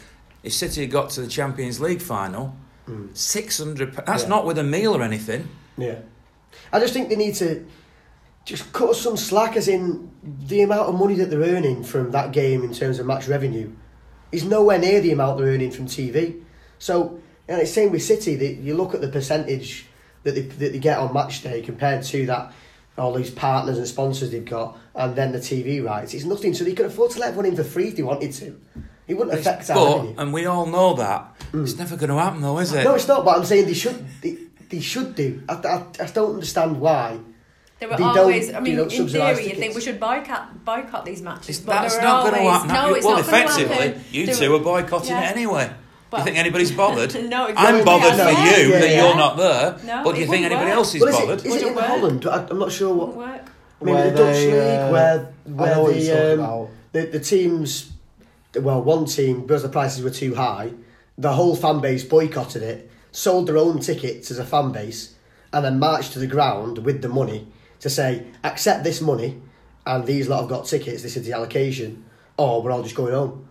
if 0.43 0.53
City 0.53 0.81
had 0.81 0.91
got 0.91 1.09
to 1.11 1.21
the 1.21 1.27
Champions 1.27 1.79
League 1.79 2.01
final, 2.01 2.55
Mm. 2.87 3.09
600. 3.15 3.93
That's 4.07 4.23
Yeah. 4.23 4.29
not 4.29 4.45
with 4.45 4.57
a 4.57 4.63
meal 4.63 4.95
or 4.95 5.03
anything. 5.03 5.47
yeah. 5.77 5.95
I 6.73 6.79
just 6.79 6.93
think 6.93 7.09
they 7.09 7.15
need 7.15 7.35
to 7.35 7.65
just 8.45 8.73
cut 8.73 8.89
us 8.89 9.01
some 9.01 9.15
slack, 9.17 9.55
as 9.55 9.67
in 9.67 10.09
the 10.47 10.61
amount 10.63 10.89
of 10.89 10.95
money 10.99 11.13
that 11.15 11.29
they're 11.29 11.39
earning 11.55 11.83
from 11.83 12.11
that 12.11 12.31
game 12.31 12.63
in 12.63 12.73
terms 12.73 12.97
of 12.99 13.05
match 13.05 13.27
revenue 13.27 13.69
is 14.31 14.43
nowhere 14.43 14.79
near 14.79 15.01
the 15.01 15.11
amount 15.11 15.37
they're 15.37 15.47
earning 15.47 15.71
from 15.71 15.87
TV. 15.87 16.41
So, 16.79 17.19
and 17.47 17.61
it's 17.61 17.71
the 17.71 17.81
same 17.81 17.91
with 17.91 18.03
City. 18.03 18.35
That 18.35 18.53
you 18.55 18.75
look 18.75 18.93
at 18.93 19.01
the 19.01 19.07
percentage 19.07 19.85
that 20.23 20.35
they 20.35 20.41
that 20.41 20.71
they 20.73 20.79
get 20.79 20.97
on 20.99 21.13
match 21.13 21.41
day 21.43 21.61
compared 21.61 22.03
to 22.03 22.25
that 22.27 22.53
all 22.97 23.13
these 23.13 23.31
partners 23.31 23.77
and 23.77 23.87
sponsors 23.87 24.31
they've 24.31 24.45
got, 24.45 24.77
and 24.95 25.15
then 25.15 25.31
the 25.31 25.39
TV 25.39 25.83
rights. 25.83 26.13
It's 26.13 26.25
nothing. 26.25 26.53
So 26.53 26.63
they 26.63 26.73
could 26.73 26.85
afford 26.85 27.11
to 27.11 27.19
let 27.19 27.29
everyone 27.29 27.47
in 27.47 27.55
for 27.55 27.63
free 27.63 27.87
if 27.87 27.95
they 27.95 28.03
wanted 28.03 28.33
to. 28.33 28.59
It 29.07 29.15
wouldn't 29.15 29.37
affect 29.37 29.69
our 29.69 29.75
But 29.75 29.95
revenue. 29.97 30.15
and 30.17 30.33
we 30.33 30.45
all 30.45 30.65
know 30.65 30.93
that 30.93 31.39
mm. 31.51 31.63
it's 31.63 31.77
never 31.77 31.97
going 31.97 32.09
to 32.09 32.15
happen 32.15 32.41
though, 32.41 32.59
is 32.59 32.73
it? 32.73 32.83
No, 32.83 32.95
it's 32.95 33.07
not. 33.07 33.25
But 33.25 33.37
I'm 33.37 33.45
saying 33.45 33.65
they 33.65 33.73
should. 33.73 34.05
They, 34.21 34.37
they 34.69 34.79
should 34.79 35.15
do. 35.15 35.43
I, 35.49 35.53
I, 35.55 35.85
I 36.03 36.05
don't 36.07 36.35
understand 36.35 36.79
why. 36.79 37.19
There 37.81 37.89
were 37.89 37.97
They 37.97 38.03
always, 38.03 38.53
I 38.53 38.59
mean, 38.59 38.77
in 38.77 38.89
theory, 39.09 39.49
you 39.49 39.55
think 39.55 39.73
we 39.73 39.81
should 39.81 39.99
boycott 39.99 40.63
boycott 40.63 41.03
these 41.03 41.23
matches. 41.23 41.49
It's, 41.49 41.59
but 41.65 41.81
that's 41.81 41.97
not 41.97 42.21
going 42.29 42.35
to 42.35 42.39
always, 42.41 42.69
happen. 42.69 42.89
No, 42.91 42.93
it's 42.93 43.03
well, 43.03 43.17
not 43.17 43.25
gonna 43.25 43.37
effectively, 43.43 43.75
happen. 43.87 44.03
you 44.11 44.27
two 44.27 44.49
were- 44.51 44.57
are 44.57 44.59
boycotting 44.59 45.09
Yeah. 45.09 45.23
it 45.23 45.31
anyway. 45.31 45.71
do 46.11 46.17
you 46.17 46.23
think 46.23 46.37
anybody's 46.37 46.71
bothered? 46.83 47.11
no, 47.27 47.47
exactly. 47.47 47.79
I'm 47.79 47.83
bothered 47.83 48.17
No, 48.19 48.23
for 48.25 48.31
yeah, 48.33 48.57
you 48.57 48.69
yeah, 48.69 48.79
that 48.81 48.89
yeah. 48.91 49.07
you're 49.07 49.15
not 49.15 49.35
there. 49.37 49.79
No, 49.83 50.03
but 50.03 50.13
do 50.13 50.21
you 50.21 50.27
think 50.27 50.45
anybody 50.45 50.67
work. 50.67 50.75
else 50.75 50.93
is 50.93 51.01
Well, 51.01 51.09
is 51.09 51.19
bothered? 51.21 51.39
it, 51.39 51.45
is 51.47 51.55
it 51.55 51.67
in 51.69 51.73
work. 51.75 51.85
Holland? 51.85 52.25
I, 52.27 52.47
I'm 52.51 52.59
not 52.59 52.71
sure 52.71 52.93
what. 52.93 53.15
Wouldn't 53.15 53.33
work. 53.33 53.51
Maybe 53.81 53.91
Where 53.93 54.11
the 54.11 54.17
Dutch 54.17 54.35
they, 54.35 54.45
league, 54.45 54.79
uh, 54.79 54.89
where 54.91 55.33
where 55.45 55.81
what 55.81 55.95
you're 55.95 56.05
talking 56.05 56.05
the 56.05 56.33
um, 56.33 56.39
about. 56.39 56.69
the, 56.91 57.01
the 57.07 57.19
teams 57.19 57.91
well, 58.59 58.83
one 58.83 59.05
team 59.05 59.41
because 59.41 59.63
the 59.63 59.69
prices 59.69 60.03
were 60.03 60.11
too 60.11 60.35
high, 60.35 60.71
the 61.17 61.33
whole 61.33 61.55
fan 61.55 61.79
base 61.79 62.03
boycotted 62.03 62.61
it, 62.61 62.91
sold 63.11 63.47
their 63.47 63.57
own 63.57 63.79
tickets 63.79 64.29
as 64.29 64.37
a 64.37 64.45
fan 64.45 64.71
base, 64.71 65.15
and 65.51 65.65
then 65.65 65.79
marched 65.79 66.13
to 66.13 66.19
the 66.19 66.27
ground 66.27 66.77
with 66.85 67.01
the 67.01 67.09
money 67.09 67.47
to 67.81 67.89
say 67.89 68.25
accept 68.43 68.83
this 68.83 69.01
money, 69.01 69.41
and 69.85 70.05
these 70.05 70.27
lot 70.27 70.41
have 70.41 70.49
got 70.49 70.65
tickets. 70.65 71.03
This 71.03 71.17
is 71.17 71.25
the 71.25 71.33
allocation, 71.33 72.05
or 72.37 72.61
we're 72.61 72.71
all 72.71 72.83
just 72.83 72.95
going 72.95 73.13
home. 73.13 73.47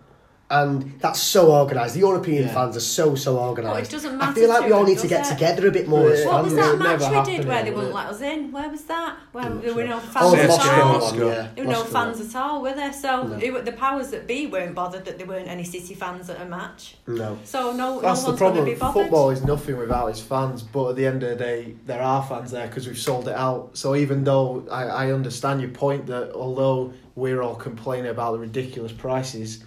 And 0.50 0.98
that's 1.00 1.20
so 1.20 1.52
organised. 1.52 1.94
The 1.94 2.00
European 2.00 2.44
Yeah. 2.48 2.54
fans 2.54 2.76
are 2.76 2.80
so 2.80 3.14
so 3.14 3.38
organised. 3.38 3.72
Well, 3.72 3.76
oh, 3.76 3.84
it 3.86 3.88
doesn't 3.90 4.18
matter. 4.18 4.30
I 4.32 4.34
feel 4.34 4.48
like 4.48 4.64
we 4.66 4.72
all 4.72 4.82
need 4.84 4.98
to 4.98 5.06
get 5.06 5.24
it? 5.26 5.30
together 5.32 5.68
a 5.68 5.70
bit 5.70 5.86
more 5.86 6.10
as 6.10 6.20
Yeah. 6.24 6.26
What 6.26 6.44
was 6.44 6.54
that 6.54 6.78
match 6.78 6.98
we 6.98 7.04
happen 7.06 7.36
did 7.36 7.46
where 7.46 7.58
they 7.62 7.68
here, 7.68 7.74
wouldn't 7.76 7.94
let 7.94 8.06
us 8.06 8.20
in? 8.20 8.50
Where 8.50 8.68
was 8.68 8.82
that? 8.82 9.16
Where 9.30 9.44
I'm 9.44 9.60
there 9.62 9.74
were 9.74 9.84
no 9.84 9.96
Oh, 9.96 10.00
fans 10.00 10.32
the 10.32 10.42
at 10.42 10.48
Moscow 10.48 10.82
all. 10.82 10.92
Moscow. 10.98 11.28
yeah. 11.28 11.46
There 11.54 11.64
were 11.64 11.70
no 11.72 11.84
fans 11.84 12.20
at 12.34 12.40
all, 12.42 12.62
were 12.62 12.74
there? 12.74 12.92
So 12.92 13.22
No. 13.28 13.36
it, 13.40 13.64
the 13.64 13.72
powers 13.72 14.08
that 14.10 14.26
be 14.26 14.48
weren't 14.48 14.74
bothered 14.74 15.04
that 15.04 15.18
there 15.18 15.26
weren't 15.26 15.46
any 15.48 15.62
City 15.62 15.94
fans 15.94 16.28
at 16.28 16.40
a 16.40 16.44
match. 16.44 16.96
No. 17.06 17.38
So 17.44 17.72
no, 17.72 18.00
That's 18.00 18.22
no 18.26 18.32
the 18.32 18.44
one's 18.44 18.56
going 18.56 18.66
to 18.66 18.74
problem. 18.76 18.94
be. 18.94 19.02
Football 19.02 19.30
is 19.30 19.44
nothing 19.44 19.76
without 19.76 20.08
its 20.08 20.20
fans, 20.20 20.62
but 20.64 20.90
at 20.90 20.96
the 20.96 21.06
end 21.06 21.22
of 21.22 21.28
the 21.30 21.36
day, 21.36 21.76
there 21.86 22.02
are 22.02 22.22
fans 22.24 22.50
there 22.50 22.66
because 22.66 22.88
we've 22.88 22.98
sold 22.98 23.28
it 23.28 23.36
out. 23.36 23.70
So 23.74 23.94
even 23.94 24.24
though 24.24 24.64
I, 24.68 24.82
I 24.86 25.12
understand 25.12 25.60
your 25.60 25.70
point 25.70 26.06
that 26.08 26.32
although 26.34 26.92
we're 27.14 27.40
all 27.40 27.54
complaining 27.54 28.10
about 28.10 28.32
the 28.32 28.38
ridiculous 28.40 28.90
prices, 28.90 29.62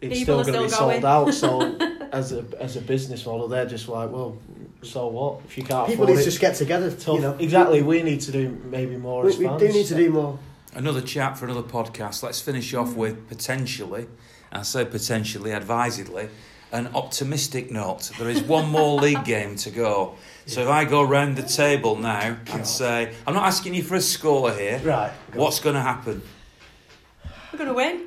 it's 0.00 0.18
People 0.18 0.22
still 0.22 0.40
are 0.40 0.44
going 0.44 0.70
to 0.70 0.74
be 0.74 0.80
sold 0.80 1.04
out. 1.04 1.34
So 1.34 1.76
as 2.12 2.32
a 2.32 2.44
as 2.60 2.76
a 2.76 2.80
business 2.80 3.24
model, 3.26 3.48
they're 3.48 3.66
just 3.66 3.88
like, 3.88 4.10
well, 4.10 4.36
so 4.82 5.08
what 5.08 5.40
if 5.44 5.58
you 5.58 5.64
can't 5.64 5.86
People 5.88 6.04
afford 6.04 6.16
need 6.16 6.22
it? 6.22 6.24
to 6.24 6.30
just 6.30 6.40
get 6.40 6.54
together. 6.54 6.90
tough. 6.90 7.16
You 7.16 7.20
know, 7.20 7.36
exactly. 7.38 7.82
We 7.82 8.02
need 8.02 8.20
to 8.22 8.32
do 8.32 8.60
maybe 8.64 8.96
more. 8.96 9.22
We, 9.24 9.28
as 9.30 9.38
we 9.38 9.46
fans. 9.46 9.60
do 9.60 9.68
need 9.68 9.86
to 9.86 9.94
do 9.94 10.10
more. 10.10 10.38
Another 10.74 11.00
chat 11.02 11.36
for 11.36 11.44
another 11.46 11.62
podcast. 11.62 12.22
Let's 12.22 12.40
finish 12.40 12.72
off 12.74 12.94
with 12.94 13.28
potentially, 13.28 14.06
I 14.52 14.62
say 14.62 14.84
potentially, 14.84 15.50
advisedly, 15.50 16.28
an 16.72 16.88
optimistic 16.94 17.72
note. 17.72 18.10
There 18.18 18.30
is 18.30 18.40
one 18.42 18.68
more 18.70 19.00
league 19.02 19.24
game 19.24 19.56
to 19.56 19.70
go. 19.70 20.14
So 20.46 20.62
if 20.62 20.68
I 20.68 20.84
go 20.84 21.02
round 21.02 21.36
the 21.36 21.42
table 21.42 21.96
now 21.96 22.36
and 22.52 22.64
say, 22.64 23.12
I'm 23.26 23.34
not 23.34 23.46
asking 23.46 23.74
you 23.74 23.82
for 23.82 23.96
a 23.96 24.00
score 24.00 24.52
here, 24.52 24.78
Right. 24.84 25.12
go. 25.32 25.40
what's 25.40 25.58
going 25.58 25.74
to 25.74 25.80
happen? 25.82 26.22
We're 27.52 27.58
going 27.58 27.68
to 27.68 27.74
win. 27.74 28.06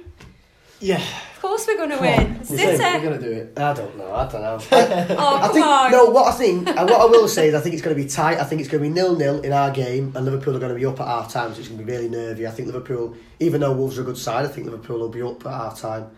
Yeah. 0.79 1.03
Of 1.43 1.49
course 1.49 1.67
we're 1.67 1.75
going 1.75 1.89
to 1.89 1.97
win. 1.99 2.35
you 2.39 2.43
think 2.45 2.79
We're 2.79 3.01
gonna 3.03 3.19
do 3.19 3.31
it. 3.31 3.59
I 3.59 3.73
don't 3.73 3.97
know. 3.97 4.13
I 4.13 4.27
don't 4.29 4.41
know. 4.41 4.59
Oh, 5.19 5.35
I 5.37 5.41
come 5.41 5.53
think 5.53 5.65
on. 5.65 5.91
no. 5.91 6.05
What 6.05 6.33
I 6.33 6.37
think, 6.37 6.69
and 6.69 6.89
what 6.89 7.01
I 7.01 7.05
will 7.05 7.27
say 7.27 7.49
is, 7.49 7.53
I 7.53 7.59
think 7.59 7.73
it's 7.73 7.83
going 7.83 7.95
to 7.97 8.01
be 8.01 8.07
tight. 8.07 8.37
I 8.39 8.45
think 8.45 8.61
it's 8.61 8.69
going 8.69 8.81
to 8.81 8.87
be 8.89 8.93
nil 8.93 9.17
nil 9.17 9.41
in 9.41 9.51
our 9.51 9.69
game, 9.69 10.13
and 10.15 10.23
Liverpool 10.23 10.55
are 10.55 10.59
going 10.59 10.73
to 10.73 10.79
be 10.79 10.85
up 10.85 11.01
at 11.01 11.05
half 11.07 11.33
time, 11.33 11.53
so 11.53 11.59
it's 11.59 11.67
going 11.67 11.79
to 11.79 11.85
be 11.85 11.91
really 11.91 12.07
nervy. 12.07 12.47
I 12.47 12.51
think 12.51 12.67
Liverpool, 12.67 13.17
even 13.41 13.59
though 13.59 13.73
Wolves 13.73 13.97
are 13.97 14.03
a 14.03 14.05
good 14.05 14.17
side, 14.17 14.45
I 14.45 14.47
think 14.47 14.67
Liverpool 14.67 14.99
will 14.99 15.09
be 15.09 15.21
up 15.21 15.45
at 15.45 15.51
half 15.51 15.81
time. 15.81 16.09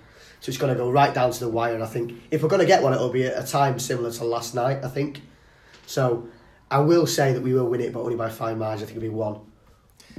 So 0.42 0.50
it's 0.52 0.60
going 0.60 0.72
to 0.72 0.78
go 0.78 0.92
right 0.92 1.12
down 1.12 1.32
to 1.32 1.40
the 1.40 1.50
wire. 1.50 1.74
And 1.74 1.82
I 1.84 1.88
think 1.88 2.14
if 2.30 2.44
we're 2.44 2.50
going 2.50 2.62
to 2.62 2.68
get 2.68 2.84
one, 2.84 2.94
it'll 2.94 3.10
be 3.10 3.26
at 3.26 3.44
a 3.44 3.48
time 3.48 3.80
similar 3.80 4.12
to 4.12 4.26
last 4.26 4.54
night. 4.54 4.84
I 4.84 4.90
think. 4.90 5.22
So 5.88 6.28
I 6.70 6.80
will 6.80 7.08
say 7.08 7.34
that 7.34 7.42
we 7.42 7.52
will 7.54 7.66
win 7.68 7.82
it, 7.82 7.94
but 7.94 8.02
only 8.02 8.16
by 8.16 8.30
five 8.30 8.56
margin. 8.60 8.84
I 8.84 8.86
think 8.86 8.98
it'll 8.98 9.10
be 9.10 9.16
one, 9.16 9.40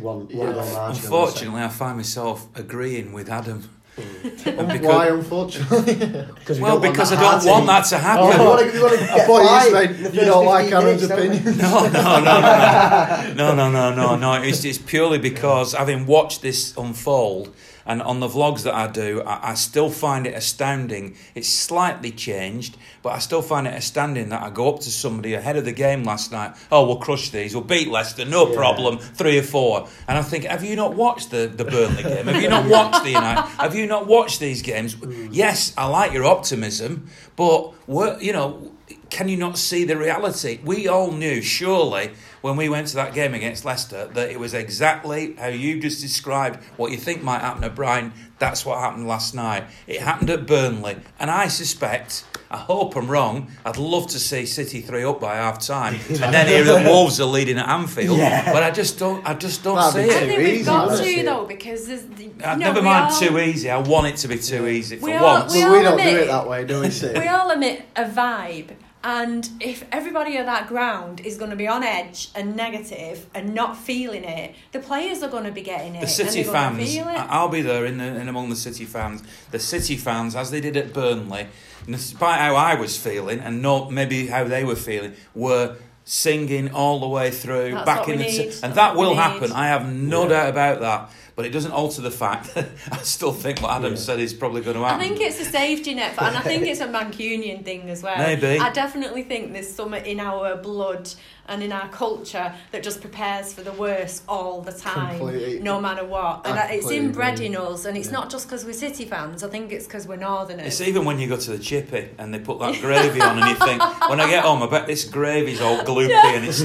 one, 0.01 0.27
one 0.27 0.29
Yeah. 0.31 0.53
goal 0.53 0.73
margin. 0.73 1.05
Unfortunately, 1.05 1.63
I 1.63 1.69
find 1.69 1.97
myself 1.97 2.49
agreeing 2.57 3.13
with 3.13 3.29
Adam. 3.31 3.71
Mm. 3.97 4.59
And 4.59 4.69
because, 4.73 4.87
Why, 4.87 5.09
unfortunately? 5.09 6.25
well, 6.61 6.79
because 6.79 7.13
I 7.13 7.21
don't 7.21 7.51
want 7.51 7.67
that 7.67 7.87
to 7.87 7.99
happen. 7.99 8.25
Oh, 8.25 8.33
you 8.43 8.49
want 8.49 8.61
to, 8.61 8.77
you 8.77 8.83
want 8.83 8.99
to 8.99 9.07
get 9.07 9.27
five 9.27 10.15
you 10.15 10.21
don't 10.21 10.45
like 10.45 10.71
Aaron's 10.73 11.03
opinion. 11.03 11.57
No, 11.57 11.89
no, 11.89 12.21
no, 12.21 13.35
no, 13.35 13.55
no, 13.55 13.71
no, 13.71 13.95
no, 13.95 14.17
no. 14.17 14.43
It's, 14.43 14.65
it's 14.65 14.79
purely 14.79 15.19
because 15.19 15.73
having 15.73 16.07
watched 16.07 16.43
this 16.43 16.77
unfold, 16.77 17.55
and 17.87 18.03
on 18.03 18.21
the 18.21 18.27
vlogs 18.27 18.65
that 18.65 18.75
I 18.75 18.89
do, 18.89 19.23
I, 19.23 19.51
I, 19.51 19.55
still 19.55 19.89
find 19.89 20.27
it 20.27 20.35
astounding. 20.35 21.17
It's 21.35 21.49
slightly 21.49 22.11
changed, 22.11 22.77
but 23.03 23.11
I 23.11 23.21
still 23.21 23.43
find 23.43 23.67
it 23.67 23.75
astounding 23.75 24.29
that 24.31 24.43
I 24.43 24.51
go 24.51 24.69
up 24.75 24.81
to 24.81 24.91
somebody 24.91 25.35
ahead 25.35 25.57
of 25.57 25.65
the 25.65 25.73
game 25.73 26.03
last 26.03 26.33
night. 26.33 26.57
Oh, 26.73 26.85
we'll 26.87 26.97
crush 26.97 27.31
these. 27.31 27.55
We'll 27.55 27.65
beat 27.65 27.89
Leicester, 27.89 28.25
no 28.25 28.49
yeah. 28.49 28.57
problem. 28.57 28.99
Three 28.99 29.39
or 29.39 29.43
four, 29.43 29.89
and 30.09 30.19
I 30.19 30.23
think, 30.23 30.45
have 30.45 30.65
you 30.65 30.75
not 30.75 30.95
watched 30.95 31.31
the, 31.31 31.47
the 31.47 31.65
Burnley 31.65 32.03
game? 32.03 32.27
Have 32.27 32.43
you 32.43 32.49
not 32.49 32.69
watched 32.69 33.05
the 33.05 33.11
United? 33.11 33.43
Have 33.43 33.77
you 33.77 33.86
not 33.87 34.07
watch 34.07 34.39
these 34.39 34.63
games? 34.63 34.95
Mm. 34.95 35.29
Yes, 35.33 35.73
I 35.77 35.87
like 35.89 36.13
your 36.13 36.25
optimism, 36.25 37.09
but 37.37 37.73
what 37.87 38.23
you 38.23 38.33
know 38.33 38.73
can 39.11 39.29
you 39.29 39.37
not 39.37 39.59
see 39.59 39.85
the 39.85 39.97
reality? 39.97 40.61
We 40.65 40.89
all 40.89 41.13
knew, 41.13 41.41
surely, 41.43 42.11
when 42.47 42.57
we 42.57 42.69
went 42.69 42.87
to 42.89 42.95
that 42.97 43.13
game 43.13 43.35
against 43.35 43.65
Leicester, 43.65 44.07
that 44.15 44.31
it 44.31 44.39
was 44.41 44.55
exactly 44.55 45.35
how 45.35 45.49
you 45.49 45.81
just 45.81 46.01
described 46.01 46.63
what 46.77 46.93
you 46.93 46.97
think 46.97 47.23
might 47.23 47.41
happen 47.41 47.65
at 47.65 47.75
Brighton. 47.75 48.13
That's 48.39 48.65
what 48.65 48.79
happened 48.79 49.09
last 49.09 49.35
night. 49.35 49.65
It 49.87 50.01
happened 50.01 50.31
at 50.31 50.47
Burnley. 50.47 50.97
And 51.19 51.31
I 51.31 51.49
suspect, 51.49 52.25
I 52.51 52.59
hope 52.59 52.95
I'm 52.95 53.09
wrong, 53.11 53.51
I'd 53.65 53.79
love 53.79 54.07
to 54.09 54.19
see 54.19 54.47
City 54.47 54.81
3 54.81 55.03
up 55.05 55.21
by 55.21 55.35
half 55.37 55.59
time 55.67 55.95
and 56.09 56.33
then 56.35 56.47
hear 56.47 56.63
that 56.65 56.87
Wolves 56.87 57.21
are 57.21 57.25
leading 57.25 57.59
at 57.59 57.69
Anfield. 57.69 58.19
Yeah. 58.19 58.53
But 58.53 58.63
I 58.63 58.71
just 58.71 58.99
don't 58.99 59.27
I 59.27 59.35
just 59.35 59.65
don't 59.65 59.77
That'd 59.77 59.93
see 59.93 60.09
be 60.09 60.15
I 60.15 60.19
it. 60.19 60.21
too 60.21 60.27
think 60.27 60.39
we've 60.59 60.67
got 60.67 60.91
wouldn't 60.91 61.09
to 61.17 61.23
though 61.25 61.47
because 61.47 61.87
there's 61.89 62.03
the, 62.03 62.25
you 62.25 62.35
Uh, 62.45 62.55
know, 62.55 62.67
never 62.67 62.83
mind 62.83 63.13
all- 63.13 63.19
too 63.21 63.39
easy. 63.41 63.71
I 63.71 63.79
want 63.79 64.07
it 64.07 64.17
to 64.19 64.29
be 64.29 64.39
too 64.39 64.67
easy 64.69 64.97
for 64.97 65.07
We 65.07 65.15
all- 65.15 65.25
once. 65.41 65.53
we 65.55 65.63
But 65.63 65.73
we 65.73 65.83
don't 65.83 65.97
do 65.97 66.09
it 66.17 66.27
that 66.29 66.47
way, 66.49 66.65
do 66.65 66.81
we? 66.81 66.91
Sid? 66.91 67.17
We 67.19 67.29
all 67.29 67.51
emit 67.51 67.83
a 67.97 68.05
vibe, 68.05 68.69
and 69.05 69.49
if 69.61 69.85
everybody 69.93 70.37
at 70.37 70.47
that 70.47 70.67
ground 70.67 71.21
is 71.21 71.37
going 71.39 71.51
to 71.51 71.57
be 71.57 71.69
on 71.69 71.83
edge 71.85 72.29
and 72.35 72.57
negative 72.57 73.27
and 73.35 73.55
not 73.55 73.77
feeling 73.77 74.25
it, 74.25 74.55
the 74.73 74.81
players 74.81 75.23
are 75.23 75.29
going 75.31 75.45
to 75.45 75.53
be 75.53 75.63
getting 75.63 75.95
it. 75.95 76.01
The 76.01 76.07
City 76.09 76.41
and 76.41 76.49
they're 76.49 76.53
gonna 76.55 76.77
fans, 76.79 76.93
feel 76.95 77.09
it. 77.09 77.13
I- 77.17 77.27
I'll 77.27 77.49
be 77.49 77.63
there 77.63 77.85
in, 77.87 77.99
the, 77.99 78.05
in 78.05 78.29
among 78.29 78.49
the 78.51 78.57
City 78.57 78.85
fans. 78.85 79.23
The 79.53 79.59
City 79.61 79.97
fans, 79.97 80.35
as 80.35 80.51
they 80.51 80.61
did 80.61 80.77
at 80.77 80.93
Burnley, 80.93 81.47
despite 81.89 82.41
how 82.41 82.57
I 82.57 82.75
was 82.75 82.97
feeling 82.97 83.39
and 83.39 83.63
not 83.63 83.93
maybe 83.93 84.27
how 84.27 84.45
they 84.45 84.65
were 84.65 84.75
feeling, 84.77 85.13
were 85.35 85.77
singing 86.05 86.73
all 86.73 87.01
the 87.01 87.09
way 87.09 87.31
through 87.31 87.73
That's 87.73 87.85
back 87.85 88.01
what 88.01 88.09
in 88.11 88.19
we 88.19 88.25
the 88.25 88.31
need. 88.31 88.39
t- 88.39 88.45
That's 88.47 88.63
and 88.63 88.75
that 88.75 88.97
will 88.97 89.15
happen. 89.15 89.53
I 89.53 89.69
have 89.69 89.93
no 89.93 90.23
Yeah. 90.23 90.29
doubt 90.29 90.49
about 90.51 90.81
that. 90.81 91.11
But 91.37 91.45
it 91.45 91.51
doesn't 91.51 91.73
alter 91.73 92.01
the 92.01 92.11
fact 92.11 92.55
that 92.55 92.69
I 92.91 92.97
still 92.99 93.33
think 93.33 93.61
what 93.61 93.71
Adam 93.71 93.93
Yeah. 93.93 93.99
said 93.99 94.21
is 94.21 94.33
probably 94.35 94.63
going 94.63 94.77
to 94.77 94.83
happen. 94.85 95.01
I 95.01 95.07
think 95.09 95.21
it's 95.21 95.39
a 95.39 95.45
safety 95.45 95.95
net, 95.95 96.15
for, 96.15 96.25
and 96.25 96.35
I 96.37 96.41
think 96.41 96.63
it's 96.67 96.81
a 96.81 96.89
Mancunian 96.89 97.63
thing 97.65 97.89
as 97.91 98.03
well. 98.03 98.17
Maybe. 98.17 98.59
I 98.59 98.71
definitely 98.73 99.23
think 99.23 99.53
there's 99.53 99.73
something 99.73 100.05
in 100.07 100.19
our 100.19 100.57
blood 100.57 101.11
and 101.49 101.63
in 101.63 101.73
our 101.73 101.89
culture 101.89 102.53
that 102.73 102.83
just 102.83 103.01
prepares 103.01 103.53
for 103.53 103.63
the 103.63 103.73
worst 103.73 104.23
all 104.29 104.61
the 104.63 104.73
time, 104.73 105.19
Completely. 105.19 105.61
no 105.61 105.81
matter 105.81 106.05
what. 106.05 106.47
And 106.47 106.59
I 106.59 106.67
it's 106.73 106.91
inbred 106.91 107.41
in 107.41 107.57
us, 107.57 107.85
and 107.85 107.97
it's 107.97 108.09
Yeah. 108.09 108.13
not 108.15 108.31
just 108.31 108.47
because 108.49 108.65
we're 108.65 108.73
City 108.73 109.05
fans. 109.05 109.43
I 109.43 109.49
think 109.49 109.73
it's 109.73 109.87
because 109.87 110.07
we're 110.07 110.17
Northerners. 110.17 110.67
It's 110.67 110.81
even 110.81 111.05
when 111.05 111.19
you 111.19 111.29
go 111.29 111.37
to 111.37 111.51
the 111.53 111.59
chippy 111.59 112.09
and 112.19 112.33
they 112.33 112.39
put 112.39 112.59
that 112.61 112.81
gravy 112.81 113.21
on, 113.21 113.39
and 113.39 113.49
you 113.51 113.57
think, 113.67 113.81
when 114.11 114.21
I 114.21 114.29
get 114.29 114.45
home, 114.45 114.63
I 114.63 114.67
bet 114.69 114.87
this 114.87 115.05
gravy's 115.05 115.61
all 115.61 115.79
gloopy, 115.79 116.11
and 116.37 116.45
it's 116.45 116.63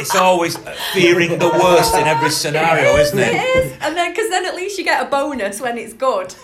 it's 0.00 0.14
always 0.14 0.56
fearing 0.92 1.38
the 1.38 1.48
worst 1.62 1.94
in 1.94 2.06
every 2.06 2.30
scenario, 2.30 2.96
isn't 2.96 3.18
It 3.18 3.34
it? 3.34 3.56
is, 3.66 3.72
and 3.80 3.96
then 3.96 4.10
because 4.12 4.30
then 4.30 4.46
at 4.46 4.54
least 4.54 4.78
you 4.78 4.84
get 4.84 5.02
a 5.06 5.10
bonus 5.10 5.60
when 5.60 5.78
it's 5.78 5.92
good. 5.92 6.32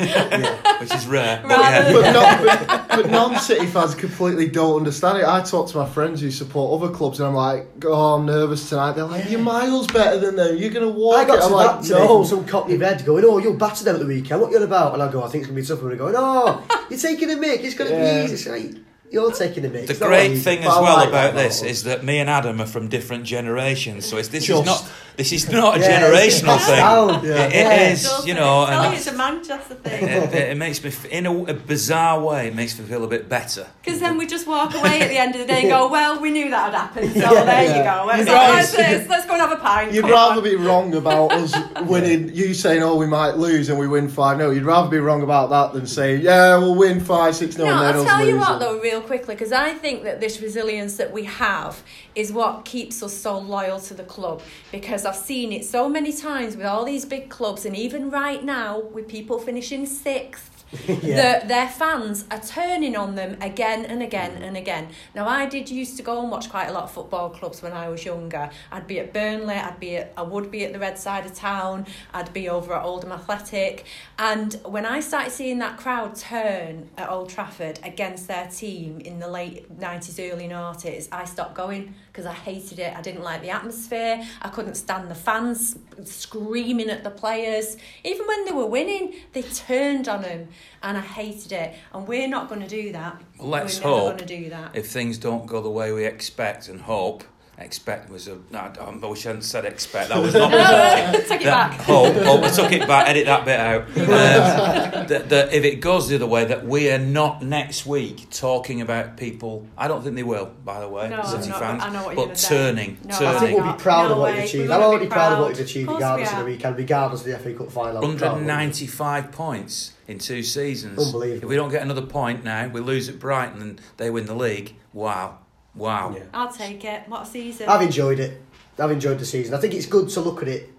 Which 0.81 0.95
is 0.95 1.07
rare. 1.07 1.43
But 1.47 1.59
yeah. 1.61 1.93
but, 1.93 2.13
not, 2.13 2.67
but, 2.67 2.89
but 3.03 3.11
non-City 3.11 3.67
fans 3.67 3.95
completely 3.95 4.49
don't 4.49 4.77
understand 4.79 5.19
it. 5.19 5.25
I 5.25 5.43
talk 5.43 5.69
to 5.71 5.77
my 5.79 5.89
friends 5.89 6.21
who 6.21 6.31
support 6.31 6.83
other 6.83 6.93
clubs, 6.93 7.19
and 7.21 7.29
I'm 7.29 7.35
like, 7.35 7.42
"Oh, 7.85 8.15
I'm 8.15 8.27
nervous 8.27 8.69
tonight." 8.69 8.93
They're 8.93 9.05
like, 9.05 9.29
"You're 9.31 9.41
miles 9.41 9.87
better 9.89 10.19
than 10.19 10.37
them. 10.37 10.57
You're 10.57 10.71
gonna 10.71 10.89
walk." 10.89 11.17
I 11.17 11.25
got 11.25 11.35
it." 11.37 11.39
to 11.41 11.45
I'm 11.47 11.51
that 11.53 11.57
like, 11.57 11.83
today 11.83 11.99
"No." 11.99 12.19
from 12.19 12.27
some 12.27 12.45
Cockney 12.47 12.77
red 12.77 13.05
going, 13.05 13.25
oh, 13.25 13.39
you'll 13.39 13.55
batter 13.55 13.85
them 13.85 13.97
at 13.97 14.01
the 14.01 14.07
weekend. 14.07 14.41
What 14.41 14.51
you 14.51 14.57
on 14.59 14.63
about? 14.63 14.95
And 14.95 15.03
I 15.03 15.11
go, 15.11 15.23
I 15.23 15.29
think 15.29 15.43
it's 15.45 15.51
going 15.51 15.57
to 15.57 15.63
be 15.63 15.67
tough. 15.67 15.81
And 15.83 15.91
they're 15.91 15.99
going, 15.99 16.15
oh, 16.17 16.63
you're 16.91 16.99
taking 16.99 17.31
a 17.31 17.35
mick. 17.35 17.61
It's 17.65 17.75
going 17.75 17.91
to 17.91 17.97
Yeah. 17.97 18.19
be 18.21 18.25
easy. 18.33 18.35
It's 18.35 18.47
like, 18.47 18.83
you're 19.13 19.31
taking 19.33 19.65
a 19.65 19.69
mick. 19.69 19.87
The 19.87 19.95
great 19.95 20.33
like- 20.33 20.41
thing 20.41 20.59
as 20.61 20.65
well 20.67 20.83
like 20.97 21.09
about 21.09 21.35
this 21.35 21.61
about 21.61 21.71
is 21.71 21.85
that 21.85 22.03
me 22.03 22.19
and 22.19 22.29
Adam 22.31 22.61
are 22.61 22.67
from 22.67 22.89
different 22.89 23.25
generations, 23.25 24.07
so 24.07 24.17
it's, 24.17 24.29
this 24.29 24.49
is 24.49 24.65
not 24.65 24.91
this 25.17 25.31
is 25.31 25.51
not 25.53 25.77
a 25.77 25.81
Yeah, 25.81 26.01
generational 26.01 26.45
passed 26.57 26.67
thing. 26.69 26.77
down. 26.77 27.09
Yeah. 27.23 27.45
It- 27.45 27.53
Yeah. 27.55 27.73
it 27.75 27.93
is, 27.93 28.27
you 28.27 28.33
know, 28.33 28.65
Tell 28.67 28.81
and 28.83 28.95
it's 28.95 29.07
a 29.07 29.13
Manchester 29.13 29.75
thing. 29.75 30.09
it, 30.09 30.33
it, 30.35 30.51
it 30.53 30.57
makes 30.57 30.83
me, 30.83 30.89
f- 30.89 31.05
in 31.05 31.27
a, 31.27 31.45
a 31.45 31.53
bizarre 31.53 32.19
way, 32.19 32.47
it 32.49 32.55
makes 32.55 32.79
me 32.79 32.87
feel 32.87 33.05
a 33.05 33.07
bit 33.07 33.29
better. 33.29 33.67
Because 33.85 34.01
then 34.01 34.17
we 34.17 34.27
just 34.27 34.47
walk 34.47 34.75
away 34.75 35.03
at 35.03 35.09
the 35.11 35.19
end 35.19 35.35
of 35.35 35.43
the 35.43 35.47
day 35.47 35.61
and 35.61 35.69
go, 35.69 35.89
well, 35.91 36.19
we 36.19 36.31
knew 36.31 36.49
that 36.49 36.65
would 36.71 36.75
happen, 36.75 37.13
so 37.13 37.21
Yeah, 37.35 37.45
there 37.45 37.63
yeah. 37.65 37.77
you 37.77 37.83
go. 37.85 38.07
Let's, 38.07 38.19
You'd 38.21 38.29
let's, 38.35 38.79
let's, 38.79 39.09
let's 39.11 39.27
go 39.27 39.33
and 39.35 39.43
have 39.43 39.53
a 39.53 39.57
pint. 39.57 39.93
You'd 39.93 40.07
rather 40.09 40.39
on. 40.39 40.45
be 40.45 40.57
wrong 40.57 40.95
about 40.95 41.31
us 41.33 41.55
winning. 41.83 42.31
You 42.35 42.55
saying, 42.55 42.83
"Oh, 42.83 42.97
we 42.97 43.07
might 43.07 43.37
lose," 43.37 43.69
and 43.69 43.79
we 43.79 43.87
win 43.89 44.09
five 44.09 44.39
0 44.39 44.51
You'd 44.53 44.65
rather 44.65 44.89
be 44.89 44.99
wrong 44.99 45.23
about 45.23 45.51
that 45.51 45.75
than 45.75 45.87
say, 45.87 46.17
"Yeah, 46.17 46.57
we'll 46.57 46.75
win 46.75 47.01
five 47.01 47.37
six 47.37 47.55
0 47.57 47.69
No, 47.69 47.75
and 47.75 47.83
then 47.87 47.97
I'll 47.97 48.05
tell 48.05 48.25
you 48.27 48.33
lose." 48.37 48.41
what 48.41 48.59
though, 48.61 48.79
real 48.81 49.02
quickly, 49.03 49.35
because 49.35 49.53
I 49.53 49.75
think 49.75 50.05
that 50.05 50.21
this 50.21 50.41
resilience 50.41 50.97
that 50.97 51.13
we 51.13 51.25
have 51.25 51.83
is 52.15 52.33
what 52.33 52.65
keeps 52.65 53.03
us 53.03 53.13
so 53.13 53.39
loyal 53.39 53.81
to 53.81 53.95
the 53.95 54.05
club. 54.05 54.43
Because 54.71 55.05
I've 55.05 55.17
seen 55.17 55.53
it 55.53 55.65
so 55.65 55.89
many 55.89 56.13
times 56.13 56.57
with 56.57 56.67
all 56.67 56.85
these 56.85 57.05
big 57.05 57.29
clubs, 57.29 57.67
and 57.67 57.77
even 57.77 58.11
right 58.11 58.43
now 58.45 58.81
with 58.81 59.09
people 59.09 59.39
finishing 59.39 59.87
sixth 59.87 60.52
Yeah. 61.03 61.41
The, 61.41 61.49
their 61.49 61.69
fans 61.69 62.25
are 62.31 62.41
turning 62.41 62.97
on 62.97 63.15
them 63.15 63.37
again 63.41 63.85
and 63.85 64.03
again 64.03 64.37
mm. 64.37 64.47
and 64.47 64.57
again. 64.57 64.89
Now, 65.15 65.27
I 65.27 65.47
did 65.47 65.69
used 65.71 65.97
to 65.97 66.03
go 66.03 66.21
and 66.21 66.31
watch 66.31 66.49
quite 66.49 66.67
a 66.67 66.73
lot 66.73 66.85
of 66.85 66.93
football 66.93 67.31
clubs 67.31 67.63
when 67.63 67.73
I 67.73 67.89
was 67.89 68.05
younger. 68.05 68.51
I'd 68.71 68.87
be 68.87 69.01
at 69.01 69.13
Burnley, 69.13 69.55
I'd 69.55 69.81
be 69.81 69.97
at, 69.97 70.13
I 70.17 70.23
would 70.23 70.51
be 70.51 70.65
at 70.65 70.73
the 70.73 70.79
red 70.79 70.99
side 70.99 71.27
of 71.27 71.35
town, 71.35 71.87
I'd 72.15 72.33
be 72.33 72.49
over 72.49 72.75
at 72.75 72.85
Oldham 72.85 73.13
Athletic. 73.13 73.87
And 74.19 74.55
when 74.65 74.87
I 74.87 75.01
started 75.01 75.33
seeing 75.33 75.59
that 75.59 75.77
crowd 75.77 76.15
turn 76.15 76.89
at 76.97 77.09
Old 77.09 77.29
Trafford 77.29 77.81
against 77.83 78.29
their 78.29 78.47
team 78.47 79.01
in 79.01 79.19
the 79.19 79.29
late 79.29 79.79
90s, 79.79 80.33
early 80.33 80.49
noughties, 80.49 81.09
I 81.11 81.25
stopped 81.25 81.55
going 81.55 81.95
because 82.13 82.27
I 82.27 82.35
hated 82.35 82.79
it. 82.79 82.95
I 82.95 83.01
didn't 83.01 83.23
like 83.23 83.41
the 83.41 83.49
atmosphere. 83.49 84.23
I 84.43 84.49
couldn't 84.51 84.75
stand 84.75 85.11
the 85.11 85.15
fans 85.15 85.79
screaming 86.05 86.91
at 86.91 87.05
the 87.05 87.11
players. 87.11 87.79
Even 88.05 88.27
when 88.27 88.45
they 88.45 88.53
were 88.53 88.67
winning, 88.67 89.15
they 89.33 89.41
turned 89.41 90.09
on 90.09 90.21
them 90.21 90.49
and 90.83 90.99
I 90.99 91.01
hated 91.01 91.53
it. 91.53 91.75
And 91.95 92.07
we're 92.07 92.29
not 92.29 92.51
going 92.51 92.61
to 92.61 92.69
do 92.69 92.93
that. 92.93 93.19
Let's 93.39 93.83
we're 93.83 93.91
never 93.91 94.11
hope 94.11 94.27
do 94.27 94.51
that. 94.51 94.77
if 94.77 94.91
things 94.91 95.17
don't 95.17 95.47
go 95.47 95.63
the 95.63 95.71
way 95.71 95.91
we 95.93 96.05
expect 96.05 96.69
and 96.69 96.83
hope. 96.83 97.25
Expect 97.65 98.11
was 98.11 98.29
a. 98.29 98.39
No, 98.51 98.59
I 98.59 99.07
wish 99.07 99.25
I 99.25 99.31
hadn't 99.31 99.43
said 99.43 99.65
expect. 99.65 100.11
That 100.11 100.21
was 100.21 100.35
not. 100.35 100.51
Take 101.29 101.41
it 101.41 101.45
that 101.45 101.71
back. 101.71 101.81
hope. 101.81 102.15
Hope. 102.17 102.43
I 102.45 102.51
took 102.51 102.73
it 102.73 102.87
back. 102.87 103.09
Edit 103.09 103.27
that 103.27 103.45
bit 103.45 103.59
out. 103.61 103.89
Um, 104.93 105.07
that, 105.09 105.29
that 105.31 105.53
if 105.53 105.65
it 105.65 105.77
goes 105.77 106.09
the 106.09 106.17
other 106.17 106.27
way, 106.27 106.45
that 106.45 106.65
we 106.67 106.91
are 106.91 106.99
not 106.99 107.43
next 107.43 107.87
week 107.87 108.29
talking 108.31 108.81
about 108.81 109.17
people. 109.17 109.67
I 109.77 109.89
don't 109.89 110.03
think 110.03 110.17
they 110.17 110.23
will. 110.23 110.47
By 110.65 110.81
the 110.81 110.89
way, 110.89 111.09
No, 111.09 111.23
City 111.25 111.49
not- 111.51 111.59
fans, 111.59 111.83
I 111.83 111.91
know 111.91 112.05
what 112.05 112.17
you're 112.17 112.27
but 112.27 112.35
gonna 112.35 112.35
turning, 112.37 112.99
I 113.09 113.13
turning. 113.19 113.41
think 113.41 113.59
we'll 113.65 113.73
be 113.73 113.79
proud 113.83 114.09
No 114.09 114.13
of 114.15 114.19
what 114.19 114.35
you've 114.37 114.45
achieved. 114.45 114.71
I'm 114.71 114.83
already 114.83 115.07
be 115.07 115.11
proud 115.11 115.33
of 115.35 115.39
what 115.41 115.49
you've 115.51 115.61
achieved 115.61 115.91
regardless 115.91 116.29
we 116.29 116.33
of 116.33 116.39
the 116.39 116.43
are. 116.43 116.55
weekend, 116.55 116.77
regardless 116.77 117.21
of 117.23 117.27
the 117.27 117.39
FA 117.39 117.53
Cup 117.55 117.73
final. 117.73 118.05
I'm 118.05 118.17
proud 118.17 118.29
of 118.29 118.33
what 118.35 118.41
he- 118.43 118.47
195 118.47 119.33
points 119.33 119.93
in 120.09 120.19
two 120.19 120.43
seasons. 120.43 120.99
Unbelievable. 121.05 121.45
If 121.45 121.49
we 121.49 121.57
don't 121.57 121.71
get 121.71 121.83
another 121.83 122.03
point 122.03 122.45
now, 122.45 122.69
we 122.69 122.81
lose 122.81 123.09
at 123.09 123.19
Brighton 123.19 123.61
and 123.63 123.81
they 123.97 124.11
win 124.11 124.27
the 124.27 124.35
league. 124.35 124.75
Wow, 124.93 125.39
wow. 125.75 126.15
Yeah. 126.17 126.25
I'll 126.35 126.53
take 126.53 126.85
it. 126.85 127.03
What 127.09 127.23
a 127.23 127.27
season. 127.27 127.69
I've 127.69 127.83
enjoyed 127.83 128.19
it. 128.21 128.41
I've 128.79 128.91
enjoyed 128.91 129.19
the 129.19 129.25
season. 129.27 129.55
I 129.55 129.59
think 129.59 129.75
it's 129.75 129.87
good 129.87 130.09
to 130.11 130.21
look 130.21 130.43
at 130.43 130.49
it 130.49 130.71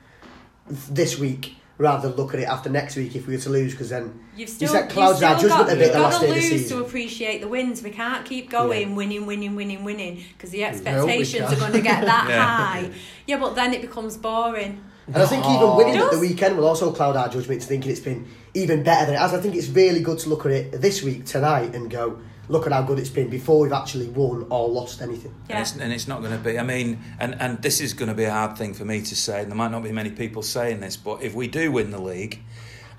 this 0.70 1.18
week 1.20 1.56
rather 1.78 2.08
than 2.08 2.18
look 2.18 2.34
at 2.34 2.40
it 2.40 2.48
after 2.48 2.70
next 2.70 2.96
week 2.96 3.16
if 3.16 3.26
we 3.28 3.36
were 3.36 3.42
to 3.42 3.50
lose 3.50 3.72
because 3.72 3.90
then 3.90 4.20
You've 4.38 4.48
still, 4.50 4.70
set 4.70 4.90
clouds 4.90 5.20
you've 5.22 5.30
our 5.30 5.36
judgment 5.40 5.68
got, 5.68 5.74
a 5.74 5.76
bit 5.76 5.94
the 5.94 6.00
last 6.00 6.22
to 6.22 6.28
day 6.28 6.30
of 6.30 6.36
the 6.36 6.42
lose 6.42 6.50
season. 6.62 6.78
to 6.80 6.86
appreciate 6.86 7.42
the 7.42 7.48
wins. 7.48 7.82
We 7.84 7.90
can't 7.90 8.26
keep 8.26 8.50
going 8.50 8.90
Yeah. 8.90 8.96
winning, 8.96 9.26
winning, 9.26 9.56
winning, 9.56 9.84
winning 9.84 10.24
because 10.34 10.52
the 10.52 10.64
expectations 10.64 11.46
can. 11.50 11.54
are 11.54 11.60
going 11.60 11.74
to 11.74 11.82
get 11.82 12.06
that 12.06 12.26
Yeah. 12.30 12.46
high. 12.46 12.92
Yeah, 13.28 13.40
but 13.40 13.56
then 13.56 13.74
it 13.74 13.82
becomes 13.82 14.18
boring. 14.18 14.84
And 15.08 15.18
I 15.18 15.26
think 15.26 15.46
even 15.46 15.76
winning 15.76 15.98
at 15.98 16.12
the 16.12 16.20
weekend 16.20 16.56
will 16.58 16.66
also 16.68 16.92
cloud 16.94 17.18
our 17.18 17.28
judgment 17.28 17.62
to 17.62 17.68
thinking 17.68 17.92
it's 17.92 18.00
been 18.00 18.26
even 18.54 18.84
better 18.84 19.08
than 19.08 19.16
it 19.16 19.20
has. 19.20 19.34
I 19.34 19.42
think 19.42 19.56
it's 19.56 19.68
really 19.68 20.02
good 20.02 20.20
to 20.20 20.30
look 20.30 20.46
at 20.46 20.52
it 20.52 20.82
this 20.82 21.04
week, 21.04 21.26
tonight, 21.26 21.76
and 21.76 21.90
go, 21.92 22.20
look 22.50 22.66
at 22.66 22.74
how 22.74 22.82
good 22.82 23.00
it's 23.00 23.10
been 23.10 23.30
before 23.30 23.62
we've 23.62 23.74
actually 23.74 24.08
won 24.10 24.46
or 24.50 24.68
lost 24.68 25.02
anything. 25.02 25.34
And 25.50 25.60
it's, 25.60 25.76
and 25.76 25.94
it's 25.94 26.08
not 26.08 26.22
going 26.22 26.34
to 26.34 26.44
be. 26.44 26.60
I 26.60 26.64
mean, 26.64 27.00
and, 27.20 27.36
and 27.40 27.62
this 27.62 27.80
is 27.80 27.94
going 27.94 28.10
to 28.10 28.16
be 28.16 28.26
a 28.26 28.32
hard 28.32 28.58
thing 28.58 28.74
for 28.74 28.86
me 28.86 29.02
to 29.02 29.16
say, 29.16 29.42
and 29.42 29.52
there 29.52 29.56
might 29.56 29.72
not 29.72 29.84
be 29.84 29.92
many 29.92 30.12
people 30.12 30.42
saying 30.42 30.80
this, 30.82 30.98
but 30.98 31.22
if 31.22 31.34
we 31.34 31.48
do 31.48 31.72
win 31.72 31.92
the 31.92 32.02
league, 32.02 32.44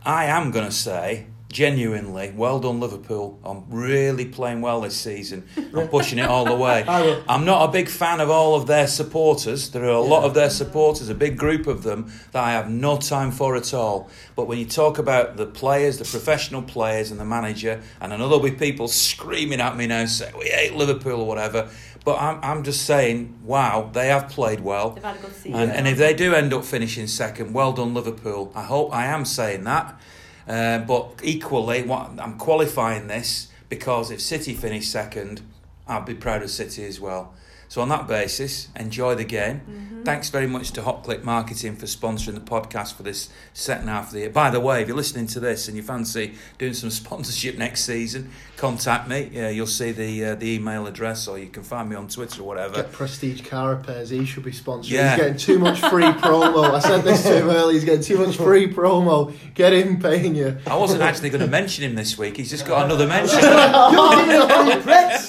I 0.05 0.27
am 0.27 0.51
going 0.51 0.67
to 0.67 0.73
say 0.73 1.27
genuinely, 1.55 2.33
well 2.37 2.59
done 2.59 2.81
Liverpool. 2.81 3.39
I'm 3.45 3.63
really 3.71 4.27
playing 4.27 4.61
well 4.61 4.81
this 4.81 4.97
season. 4.97 5.47
I'm 5.57 5.87
pushing 5.87 6.19
it 6.19 6.29
all 6.29 6.45
the 6.45 6.57
way. 6.57 6.83
I 6.89 7.01
will. 7.01 7.23
I'm 7.29 7.45
not 7.45 7.69
a 7.69 7.73
big 7.73 7.89
fan 7.89 8.21
of 8.21 8.29
all 8.29 8.57
of 8.57 8.67
their 8.67 8.89
supporters. 8.89 9.71
There 9.71 9.85
are 9.85 9.91
a 9.91 10.01
lot 10.01 10.25
of 10.25 10.35
their 10.35 10.51
supporters, 10.51 11.09
a 11.09 11.15
big 11.15 11.39
group 11.39 11.69
of 11.69 11.85
them 11.85 12.13
that 12.33 12.43
I 12.43 12.51
have 12.51 12.69
no 12.69 12.97
time 12.99 13.31
for 13.31 13.55
at 13.55 13.73
all. 13.73 14.11
But 14.35 14.49
when 14.49 14.59
you 14.59 14.67
talk 14.67 14.99
about 14.99 15.37
the 15.37 15.47
players, 15.47 15.99
the 15.99 16.05
professional 16.05 16.61
players, 16.61 17.13
and 17.13 17.21
the 17.21 17.25
manager, 17.25 17.81
and 18.01 18.13
I 18.13 18.17
know 18.17 18.29
there'll 18.29 18.43
be 18.43 18.51
people 18.51 18.89
screaming 18.89 19.61
at 19.61 19.77
me 19.77 19.87
now 19.87 20.05
saying 20.07 20.35
we 20.37 20.49
hate 20.49 20.75
Liverpool 20.75 21.21
or 21.21 21.27
whatever. 21.29 21.71
But 22.05 22.21
I'm, 22.21 22.41
I'm 22.43 22.65
just 22.65 22.85
saying, 22.85 23.39
wow, 23.45 23.91
they 23.93 24.09
have 24.09 24.29
played 24.29 24.61
well. 24.61 24.91
They've 24.91 25.05
had 25.05 25.17
a 25.17 25.21
good 25.21 25.35
season. 25.37 25.61
And, 25.61 25.71
and 25.71 25.89
if 25.89 25.99
they 25.99 26.15
do 26.15 26.35
end 26.35 26.53
up 26.53 26.65
finishing 26.65 27.07
second, 27.07 27.55
well 27.55 27.73
done 27.73 27.95
Liverpool. 27.95 28.53
I 28.57 28.63
hope 28.63 28.93
I 28.93 29.07
am 29.07 29.25
saying 29.25 29.65
that. 29.65 29.99
Uh, 30.47 30.79
but 30.79 31.21
equally, 31.23 31.83
what 31.83 32.11
I'm 32.19 32.37
qualifying 32.39 33.07
this 33.07 33.49
because 33.69 34.11
if 34.11 34.21
City 34.21 34.55
finish 34.55 34.87
second, 34.87 35.41
I'll 35.89 36.03
be 36.03 36.15
proud 36.15 36.43
of 36.43 36.51
City 36.51 36.85
as 36.85 37.01
well. 37.01 37.35
So 37.75 37.83
on 37.83 37.89
that 37.89 38.07
basis, 38.07 38.69
enjoy 38.77 39.17
the 39.17 39.25
game. 39.25 39.63
Mm-hmm. 39.69 40.05
Thanks 40.05 40.29
very 40.29 40.47
much 40.47 40.71
to 40.73 40.83
Hot 40.83 41.03
Click 41.03 41.25
Marketing 41.25 41.75
for 41.75 41.87
sponsoring 41.87 42.35
the 42.35 42.41
podcast 42.41 42.95
for 42.95 43.03
this 43.03 43.31
second 43.53 43.89
half 43.89 44.07
of 44.07 44.13
the 44.13 44.21
year. 44.21 44.31
By 44.31 44.51
the 44.51 44.61
way, 44.61 44.81
if 44.81 44.87
you're 44.87 44.97
listening 44.97 45.27
to 45.29 45.41
this 45.41 45.67
and 45.67 45.77
you 45.77 45.83
fancy 45.83 46.35
doing 46.57 46.75
some 46.75 46.91
sponsorship 47.03 47.59
next 47.59 47.83
season, 47.83 48.31
contact 48.57 49.09
me. 49.09 49.29
Yeah, 49.33 49.49
you'll 49.49 49.67
see 49.67 49.91
the 49.91 50.25
uh, 50.25 50.35
the 50.37 50.53
email 50.53 50.87
address, 50.87 51.27
or 51.27 51.37
you 51.37 51.49
can 51.49 51.65
find 51.65 51.91
me 51.91 51.97
on 51.97 52.07
Twitter 52.07 52.43
or 52.43 52.45
whatever. 52.45 52.77
Get 52.77 52.93
Prestige 52.93 53.45
Car 53.45 53.75
Repairs. 53.75 54.11
He 54.11 54.25
should 54.25 54.45
be 54.45 54.53
sponsored. 54.53 54.93
Yeah. 54.93 55.17
He's 55.17 55.19
getting 55.25 55.37
too 55.37 55.59
much 55.59 55.81
free 55.81 56.05
promo. 56.23 56.71
I 56.71 56.79
said 56.79 57.03
this 57.03 57.25
to 57.25 57.39
him 57.39 57.51
earlier. 57.51 57.73
He's 57.73 57.85
getting 57.85 58.05
too 58.05 58.25
much 58.25 58.37
free 58.37 58.73
promo. 58.73 59.35
Get 59.55 59.73
him 59.73 60.01
paying 60.01 60.37
you. 60.37 60.59
I 60.69 60.77
wasn't 60.77 61.03
actually 61.03 61.31
going 61.31 61.41
to 61.41 61.51
mention 61.51 61.83
him 61.83 61.97
this 61.97 62.17
week. 62.17 62.37
He's 62.37 62.51
just 62.51 62.67
got 62.67 62.85
another 62.85 63.09
mention. 63.09 63.39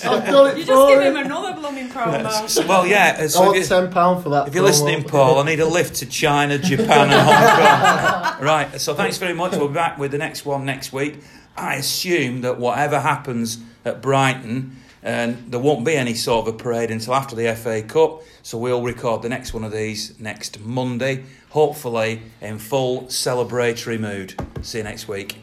I've 0.07 0.25
done 0.25 0.51
it 0.51 0.57
you 0.57 0.65
just 0.65 0.87
give 0.89 1.01
him. 1.01 1.15
him 1.15 1.25
another 1.25 1.54
blooming 1.69 1.89
promo. 1.89 2.67
well, 2.67 2.85
yeah. 2.87 3.17
Uh, 3.19 3.23
I 3.23 3.27
So 3.27 3.41
want 3.41 3.57
if, 3.57 3.63
you, 3.63 3.67
ten 3.69 3.91
pound 3.91 4.23
for 4.23 4.29
that. 4.29 4.47
if 4.47 4.53
you're 4.55 4.63
promo. 4.63 4.67
listening, 4.67 5.03
Paul, 5.03 5.39
I 5.39 5.45
need 5.45 5.59
a 5.59 5.65
lift 5.65 5.95
to 5.97 6.05
China, 6.05 6.57
Japan, 6.57 7.09
and 7.11 7.21
Hong 7.21 8.33
Kong. 8.35 8.41
right. 8.45 8.79
So 8.81 8.93
thanks 8.93 9.17
very 9.17 9.33
much. 9.33 9.53
We'll 9.53 9.67
be 9.67 9.73
back 9.73 9.97
with 9.97 10.11
the 10.11 10.17
next 10.17 10.45
one 10.45 10.65
next 10.65 10.93
week. 10.93 11.19
I 11.57 11.75
assume 11.75 12.41
that 12.41 12.59
whatever 12.59 12.99
happens 12.99 13.59
at 13.85 14.01
Brighton, 14.01 14.75
and 15.01 15.51
there 15.51 15.59
won't 15.59 15.85
be 15.85 15.95
any 15.95 16.13
sort 16.15 16.47
of 16.47 16.55
a 16.55 16.57
parade 16.57 16.91
until 16.91 17.13
after 17.15 17.35
the 17.35 17.53
FA 17.55 17.81
Cup. 17.81 18.23
So 18.43 18.57
we'll 18.57 18.81
record 18.81 19.21
the 19.21 19.29
next 19.29 19.53
one 19.53 19.63
of 19.63 19.71
these 19.71 20.19
next 20.19 20.59
Monday, 20.59 21.23
hopefully 21.49 22.21
in 22.41 22.59
full 22.59 23.03
celebratory 23.03 23.99
mood. 23.99 24.33
See 24.61 24.79
you 24.79 24.83
next 24.83 25.07
week. 25.07 25.37